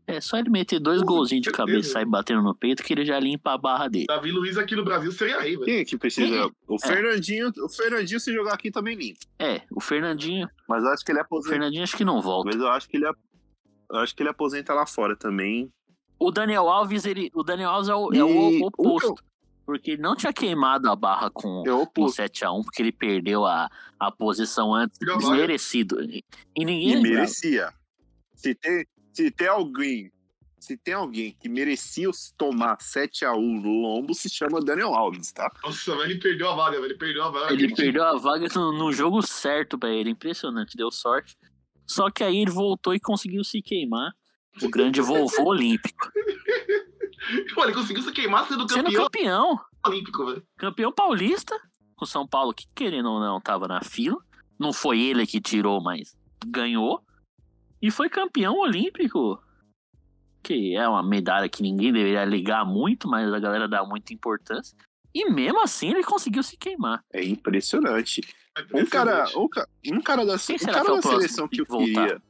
é 0.07 0.21
só 0.21 0.39
ele 0.39 0.49
meter 0.49 0.79
dois 0.79 1.03
golzinhos 1.03 1.43
de 1.43 1.51
cabeça 1.51 1.89
e 1.89 1.93
sair 1.93 2.05
batendo 2.05 2.43
no 2.43 2.55
peito 2.55 2.81
que 2.81 2.93
ele 2.93 3.05
já 3.05 3.19
limpa 3.19 3.55
a 3.55 3.59
barra 3.59 3.89
dele. 3.89 4.07
Davi 4.07 4.31
Luiz 4.31 4.57
aqui 4.57 4.77
no 4.77 4.85
Brasil 4.85 5.11
seria 5.11 5.41
rei, 5.41 5.55
velho. 5.55 5.65
Quem 5.65 5.77
é 5.79 5.85
que 5.85 5.99
precisa? 5.99 6.49
O 6.69 6.77
É. 6.77 6.87
Fernandinho, 6.87 7.51
o 7.65 7.69
Fernandinho, 7.69 8.21
se 8.21 8.33
jogar 8.33 8.55
aqui, 8.55 8.71
também 8.71 8.95
limpa. 8.95 9.19
É, 9.37 9.63
o 9.73 9.81
Fernandinho. 9.81 10.49
Mas 10.69 10.85
eu 10.85 10.91
acho 10.91 11.05
que 11.05 11.11
ele 11.11 11.19
O 11.19 11.23
aposenta. 11.23 11.51
Fernandinho 11.51 11.83
acho 11.83 11.97
que 11.97 12.05
não 12.05 12.23
volta. 12.23 12.51
Mas 12.53 12.61
eu 12.61 12.69
acho 12.69 12.89
que 12.89 12.97
ele, 12.97 13.07
eu 13.07 13.97
acho 13.99 14.15
que 14.15 14.23
ele 14.23 14.31
aposenta 14.31 14.73
lá 14.73 14.87
fora 14.87 15.17
também. 15.17 15.73
O 16.21 16.31
Daniel 16.31 16.69
Alves, 16.69 17.05
ele, 17.05 17.33
o 17.35 17.43
Daniel 17.43 17.71
Alves 17.71 17.89
é 17.89 17.95
o, 17.97 18.13
é 18.13 18.17
E 18.19 18.23
o 18.23 18.63
o 18.63 18.67
oposto. 18.69 19.25
Porque 19.71 19.93
ele 19.93 20.03
não 20.03 20.17
tinha 20.17 20.33
queimado 20.33 20.91
a 20.91 20.97
barra 20.97 21.31
com 21.31 21.47
o 21.47 21.63
o 21.63 21.83
oposto. 21.83 22.21
7x1, 22.21 22.65
porque 22.65 22.83
ele 22.83 22.91
perdeu 22.91 23.47
a, 23.47 23.71
a 24.01 24.11
posição 24.11 24.75
antes. 24.75 24.99
Vaga. 24.99 25.17
Desmerecido. 25.17 26.03
E 26.03 26.25
e 26.57 26.65
ninguém 26.65 26.95
E 26.95 27.01
merecia. 27.01 27.73
Se 28.35 28.53
tem, 28.53 28.85
se 29.13 29.31
tem 29.31 29.47
alguém. 29.47 30.11
Se 30.59 30.77
tem 30.77 30.93
alguém 30.93 31.37
que 31.41 31.49
merecia 31.49 32.11
tomar 32.37 32.79
7x1 32.79 33.63
no 33.63 33.81
lombo, 33.81 34.13
se 34.13 34.29
chama 34.29 34.61
Daniel 34.61 34.93
Alves, 34.93 35.31
tá? 35.31 35.49
Nossa, 35.63 35.97
velho, 35.97 36.11
ele 36.11 36.19
perdeu 36.19 36.51
a 36.51 36.57
vaga. 36.57 36.77
Ele 36.77 36.95
perdeu 36.95 37.23
a 37.23 37.31
vaga. 37.31 37.53
Ele 37.53 37.73
perdeu 37.73 38.05
a 38.05 38.19
vaga 38.19 38.49
no, 38.57 38.73
no 38.73 38.93
jogo 38.93 39.23
certo 39.23 39.79
pra 39.79 39.91
ele. 39.91 40.11
Impressionante, 40.11 40.77
deu 40.77 40.91
sorte. 40.91 41.39
Só 41.87 42.11
que 42.11 42.25
aí 42.25 42.39
ele 42.39 42.51
voltou 42.51 42.93
e 42.93 42.99
conseguiu 42.99 43.45
se 43.45 43.63
queimar. 43.63 44.11
O 44.61 44.69
grande 44.69 45.01
vovô 45.01 45.45
olímpico. 45.45 46.11
Pô, 47.55 47.65
ele 47.65 47.75
conseguiu 47.75 48.03
se 48.03 48.13
queimar 48.13 48.47
sendo 48.47 48.69
Sendo 48.69 48.85
campeão 48.85 49.05
campeão. 49.05 49.61
olímpico, 49.87 50.25
velho. 50.27 50.43
campeão 50.57 50.93
paulista, 50.93 51.55
com 51.97 52.07
São 52.07 52.27
Paulo, 52.27 52.53
que 52.55 52.67
querendo 52.75 53.11
ou 53.11 53.21
não, 53.21 53.41
tava 53.41 53.69
na 53.69 53.83
fila. 53.83 54.19
Não 54.59 54.73
foi 54.73 55.01
ele 55.01 55.27
que 55.27 55.41
tirou, 55.41 55.83
mas 55.83 56.15
ganhou. 56.47 57.03
E 57.81 57.91
foi 57.91 58.09
campeão 58.11 58.59
olímpico. 58.59 59.43
Que 60.43 60.75
é 60.77 60.89
uma 60.89 61.03
medalha 61.03 61.49
que 61.49 61.63
ninguém 61.63 61.93
deveria 61.93 62.25
ligar 62.25 62.65
muito, 62.65 63.09
mas 63.09 63.33
a 63.33 63.39
galera 63.39 63.69
dá 63.69 63.85
muita 63.85 64.13
importância. 64.13 64.77
E 65.15 65.29
mesmo 65.31 65.61
assim 65.63 65.91
ele 65.91 66.05
conseguiu 66.05 66.43
se 66.43 66.57
queimar. 66.57 67.03
É 67.13 67.23
impressionante. 67.25 68.21
É 68.57 68.61
Um 68.77 68.87
cara, 68.87 69.25
impressionante. 69.25 69.37
um, 69.39 69.95
um 69.95 70.01
cara 70.01 70.25
da, 70.25 70.35
um 70.35 70.39
cara 70.63 70.85
que 70.85 70.91
é 70.91 70.93
o 70.93 70.97
da 70.97 71.03
seleção 71.03 71.49
que 71.49 71.57
que 71.57 71.63
eu 71.63 71.67
voltar? 71.67 71.87
queria, 72.07 72.23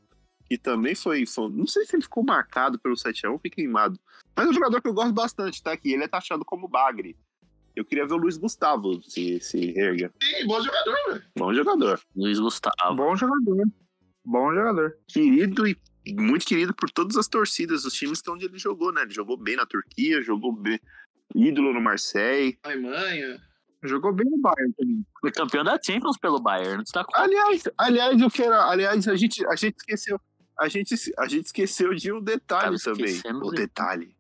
que 0.51 0.59
também 0.59 0.97
foi, 0.97 1.25
foi- 1.25 1.49
Não 1.49 1.65
sei 1.65 1.87
se 1.87 1.95
ele 1.95 2.03
ficou 2.03 2.25
marcado 2.25 2.77
pelo 2.77 2.97
7x1 2.97 3.39
foi 3.41 3.49
queimado. 3.51 3.97
Mas 4.37 4.47
é 4.47 4.51
um 4.51 4.53
jogador 4.53 4.83
que 4.83 4.89
eu 4.89 4.93
gosto 4.93 5.13
bastante, 5.13 5.63
tá? 5.63 5.77
Que 5.77 5.93
ele 5.93 6.03
é 6.03 6.09
taxado 6.09 6.45
como 6.45 6.67
bagre. 6.67 7.17
Eu 7.77 7.85
queria 7.85 8.05
ver 8.05 8.15
o 8.15 8.17
Luiz 8.17 8.37
Gustavo 8.37 9.01
se, 9.05 9.39
se 9.41 9.79
erga. 9.79 10.13
Sim, 10.21 10.47
bom 10.49 10.61
jogador, 10.61 10.97
velho. 11.09 11.23
Bom 11.39 11.55
jogador. 11.55 12.01
Luiz 12.17 12.41
Gustavo. 12.41 12.97
Bom 12.97 13.15
jogador. 13.15 13.65
Bom 14.25 14.53
jogador. 14.53 14.99
Querido 15.07 15.69
e 15.69 15.79
muito 16.09 16.45
querido 16.45 16.75
por 16.75 16.91
todas 16.91 17.17
as 17.17 17.29
torcidas 17.29 17.85
dos 17.85 17.93
times 17.95 18.21
que 18.21 18.29
é 18.29 18.33
onde 18.33 18.47
ele 18.47 18.59
jogou, 18.59 18.93
né? 18.93 19.03
Ele 19.03 19.15
jogou 19.15 19.37
bem 19.37 19.55
na 19.55 19.65
Turquia, 19.67 20.21
jogou 20.21 20.53
bem. 20.53 20.81
Ídolo 21.33 21.73
no 21.73 21.81
Marseille. 21.81 22.59
Alemanha. 22.65 23.41
Jogou 23.85 24.13
bem 24.13 24.29
no 24.29 24.39
Bayern 24.39 24.73
também. 24.77 25.07
Foi 25.21 25.31
campeão 25.31 25.63
da 25.63 25.79
Champions 25.81 26.19
pelo 26.19 26.41
Bayern. 26.41 26.83
Tá 26.93 27.05
com... 27.05 27.17
Aliás, 27.17 27.63
aliás, 27.79 28.21
eu 28.21 28.29
quero. 28.31 28.53
Aliás, 28.55 29.07
a 29.07 29.15
gente, 29.15 29.47
a 29.47 29.55
gente 29.55 29.77
esqueceu. 29.77 30.21
A 30.61 30.69
gente, 30.69 30.95
a 31.19 31.27
gente 31.27 31.47
esqueceu 31.47 31.95
de 31.95 32.13
um 32.13 32.21
detalhe 32.21 32.79
Tava 32.79 32.97
também. 32.97 33.21
O 33.43 33.51
detalhe. 33.51 34.15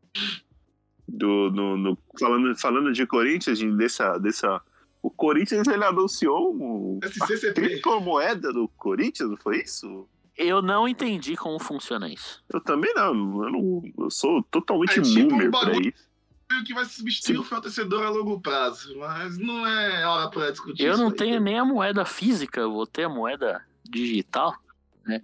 Do, 1.06 1.50
no, 1.50 1.76
no- 1.76 1.98
falando, 2.18 2.56
falando 2.58 2.92
de 2.92 3.04
Corinthians, 3.06 3.58
gente, 3.58 3.76
dessa, 3.76 4.16
dessa. 4.18 4.60
O 5.02 5.10
Corinthians 5.10 5.66
ele 5.66 5.84
anunciou 5.84 6.54
um, 6.54 6.98
a 7.02 7.52
criptomoeda 7.52 8.52
do 8.52 8.68
Corinthians, 8.68 9.30
não 9.30 9.36
foi 9.36 9.62
isso? 9.62 10.08
Eu 10.36 10.62
não 10.62 10.86
entendi 10.88 11.36
como 11.36 11.58
funciona 11.58 12.08
isso. 12.10 12.42
Eu 12.52 12.60
também 12.60 12.92
não. 12.94 13.12
Eu, 13.44 13.50
não, 13.50 13.82
eu 13.98 14.10
sou 14.10 14.42
totalmente 14.44 14.98
É 14.98 15.02
tipo 15.02 15.18
um 15.20 15.28
boomer 15.28 15.50
pra 15.50 15.60
bagulho- 15.66 15.92
isso. 15.94 16.64
que 16.64 16.72
vai 16.74 16.84
substituir 16.84 17.38
o 17.38 17.44
fornecedor 17.44 18.02
a 18.04 18.10
longo 18.10 18.40
prazo, 18.40 18.96
mas 18.98 19.36
não 19.36 19.66
é 19.66 20.06
hora 20.06 20.30
pra 20.30 20.50
discutir 20.50 20.84
Eu 20.84 20.92
isso 20.92 21.02
não 21.02 21.08
aí. 21.10 21.16
tenho 21.16 21.40
nem 21.40 21.58
a 21.58 21.64
moeda 21.64 22.04
física, 22.04 22.60
eu 22.60 22.72
vou 22.72 22.86
ter 22.86 23.04
a 23.04 23.08
moeda 23.08 23.64
digital. 23.88 24.54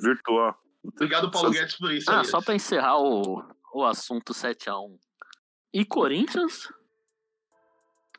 Virtual. 0.00 0.58
Obrigado, 0.94 1.30
Paulo 1.30 1.48
Só- 1.48 1.54
Guedes, 1.58 1.76
por 1.76 1.92
isso. 1.92 2.10
Ah, 2.10 2.20
aí. 2.20 2.24
só 2.24 2.40
pra 2.40 2.54
encerrar 2.54 2.98
o, 2.98 3.42
o 3.74 3.84
assunto 3.84 4.32
7x1. 4.32 4.98
E 5.72 5.84
Corinthians? 5.84 6.72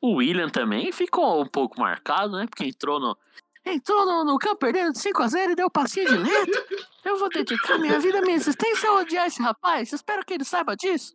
O 0.01 0.15
William 0.17 0.49
também 0.49 0.91
ficou 0.91 1.41
um 1.41 1.47
pouco 1.47 1.79
marcado, 1.79 2.37
né? 2.37 2.45
Porque 2.47 2.65
entrou 2.65 2.99
no. 2.99 3.17
Entrou 3.65 4.05
no, 4.05 4.23
no 4.23 4.37
campo 4.37 4.57
perdendo 4.57 4.93
de 4.93 4.99
5x0 4.99 5.51
e 5.51 5.55
deu 5.55 5.69
passinho 5.69 6.07
de 6.07 6.17
letra. 6.17 6.65
Eu 7.03 7.17
vou 7.17 7.29
dedicar 7.29 7.77
minha 7.77 7.99
vida, 7.99 8.21
minha 8.21 8.35
existência 8.35 8.89
a 8.89 8.93
odiar 8.95 9.27
esse 9.27 9.41
rapaz. 9.41 9.91
Espero 9.91 10.23
que 10.25 10.33
ele 10.33 10.45
saiba 10.45 10.75
disso. 10.75 11.13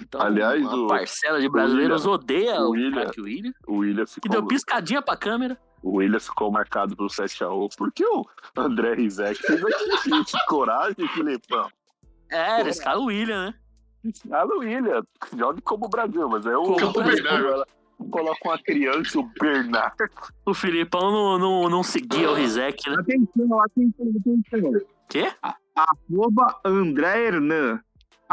Então, 0.00 0.20
Aliás, 0.20 0.62
uma 0.62 0.74
o- 0.84 0.86
parcela 0.88 1.40
de 1.40 1.48
brasileiros 1.48 2.06
odeia 2.06 2.60
o 2.60 2.68
o, 2.68 2.70
William- 2.70 2.92
craque 3.02 3.20
William. 3.20 3.52
O 3.66 3.76
William 3.78 4.04
Que 4.04 4.12
ficou. 4.14 4.30
deu 4.30 4.46
piscadinha 4.46 5.02
pra 5.02 5.16
câmera. 5.16 5.58
O 5.82 5.96
William 5.96 6.20
ficou 6.20 6.50
marcado 6.50 6.96
pelo 6.96 7.08
7x1 7.08 7.68
porque 7.76 8.04
o 8.04 8.24
André 8.56 8.94
Rizek 8.94 9.40
fez 9.42 9.64
aquele 9.64 9.96
chute. 9.98 10.32
Coragem, 10.46 11.08
Filipão. 11.08 11.68
É, 12.30 12.60
era 12.60 12.68
esse 12.68 12.82
cara 12.82 12.98
o 12.98 13.06
William, 13.06 13.46
né? 13.46 13.54
Ah, 14.32 14.44
no 14.46 14.58
William, 14.60 15.02
jogue 15.36 15.60
como 15.62 15.86
o 15.86 15.88
Brasil, 15.88 16.28
mas 16.28 16.44
é 16.46 16.56
o. 16.56 16.62
Como 16.76 17.00
o 17.00 17.04
Bernardo. 17.04 17.64
Coloca 18.10 18.38
uma 18.48 18.58
criança, 18.58 19.18
o 19.20 19.30
Bernardo. 19.40 20.08
O 20.44 20.52
Filipão 20.54 21.12
não, 21.12 21.38
não, 21.38 21.68
não 21.70 21.82
seguia 21.84 22.28
o 22.30 22.34
Rizek, 22.34 22.90
né? 22.90 22.96
Atenção, 22.98 23.60
atenção, 23.60 24.06
atenção. 24.50 24.80
Quê? 25.08 25.32
Arroba 25.76 26.60
André 26.64 27.26
Hernan. 27.26 27.80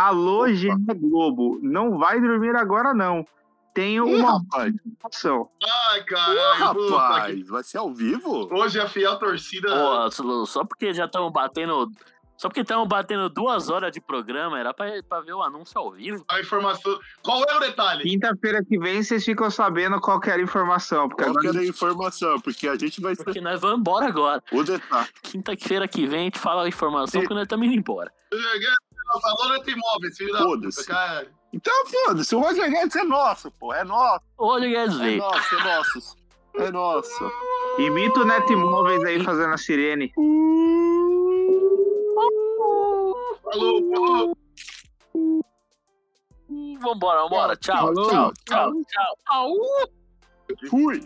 Alô, 0.02 0.44
Opa. 0.44 0.54
GE 0.54 0.70
Globo. 0.96 1.60
Não 1.62 1.98
vai 1.98 2.22
dormir 2.22 2.56
agora, 2.56 2.94
não. 2.94 3.26
Tenho 3.74 4.08
Ih, 4.08 4.16
uma 4.16 4.40
rapaz, 4.40 4.74
informação. 4.86 5.50
Ai, 5.92 6.04
caralho. 6.04 6.90
rapaz, 6.90 7.48
vai 7.48 7.64
ser 7.64 7.78
ao 7.80 7.94
vivo? 7.94 8.48
Hoje 8.52 8.80
a 8.80 8.88
fiel 8.88 9.18
torcida. 9.20 9.68
Pô, 9.70 10.46
só- 10.46 10.64
porque 10.66 10.94
já 10.94 11.06
estamos 11.06 11.32
batendo. 11.32 11.92
Só 12.38 12.48
porque 12.48 12.62
estamos 12.62 12.88
batendo 12.88 13.28
duas 13.30 13.70
horas 13.70 13.92
de 13.92 14.00
programa, 14.00 14.58
era 14.58 14.74
pra, 14.74 14.86
pra 15.08 15.20
ver 15.20 15.34
o 15.34 15.44
anúncio 15.44 15.78
ao 15.78 15.92
vivo. 15.92 16.24
A 16.32 16.40
informação. 16.40 16.98
Qual 17.22 17.44
é 17.44 17.56
o 17.58 17.60
detalhe? 17.60 18.04
Quinta-feira 18.04 18.64
que 18.64 18.80
vem 18.80 19.04
vocês 19.04 19.26
ficam 19.26 19.52
sabendo 19.52 20.00
qual 20.00 20.22
que 20.22 20.30
era 20.30 20.40
a 20.40 20.44
informação. 20.44 21.10
Porque 21.10 21.26
Qual 21.26 21.34
que 21.34 21.40
agora 21.48 21.58
era 21.58 21.66
a 21.66 21.70
informação? 21.70 22.40
Porque 22.40 22.66
a 22.70 22.78
gente 22.78 23.02
vai 23.02 23.14
ser 23.14 23.26
Porque 23.26 23.42
nós 23.42 23.60
vamos 23.60 23.80
embora 23.80 24.08
agora. 24.08 24.42
o 24.54 24.64
detalhe. 24.64 25.10
Quinta-feira 25.22 25.86
que 25.86 26.08
vem 26.08 26.22
a 26.22 26.24
gente 26.24 26.40
fala 26.40 26.64
a 26.64 26.68
informação 26.70 27.20
Sim. 27.20 27.28
que 27.28 27.34
nós 27.34 27.44
estamos 27.44 27.68
indo 27.68 27.76
embora. 27.76 28.10
Falou 29.22 29.50
Neto 29.50 29.70
Imóveis, 29.70 30.18
filho 30.18 30.34
da 30.34 30.40
Foda-se. 30.40 30.80
puta, 30.82 30.94
cara. 30.94 31.32
Então, 31.52 31.74
foda-se, 31.88 32.36
o 32.36 32.40
Roger 32.40 32.70
Guedes 32.70 32.96
é 32.96 33.04
nosso, 33.04 33.52
pô. 33.52 33.74
É 33.74 33.84
nosso, 33.84 34.22
O 34.38 34.46
Rodrigues 34.46 34.96
é 34.96 34.98
veio. 35.00 35.18
nosso, 35.18 35.56
é 35.56 35.64
nosso. 35.64 36.16
É 36.56 36.72
nosso. 36.72 37.32
imita 37.80 38.20
o 38.20 38.26
Neto 38.26 38.52
Imóveis 38.54 39.04
aí 39.04 39.24
fazendo 39.24 39.54
a 39.54 39.58
sirene. 39.58 40.12
Falou, 43.44 43.82
falou. 43.92 44.38
Vambora, 46.82 47.22
vambora. 47.24 47.56
Tchau, 47.58 47.76
Falou. 47.94 48.10
tchau, 48.10 48.34
tchau, 48.48 48.72
tchau. 48.88 49.16
Au! 49.28 49.54
Fui. 50.70 51.02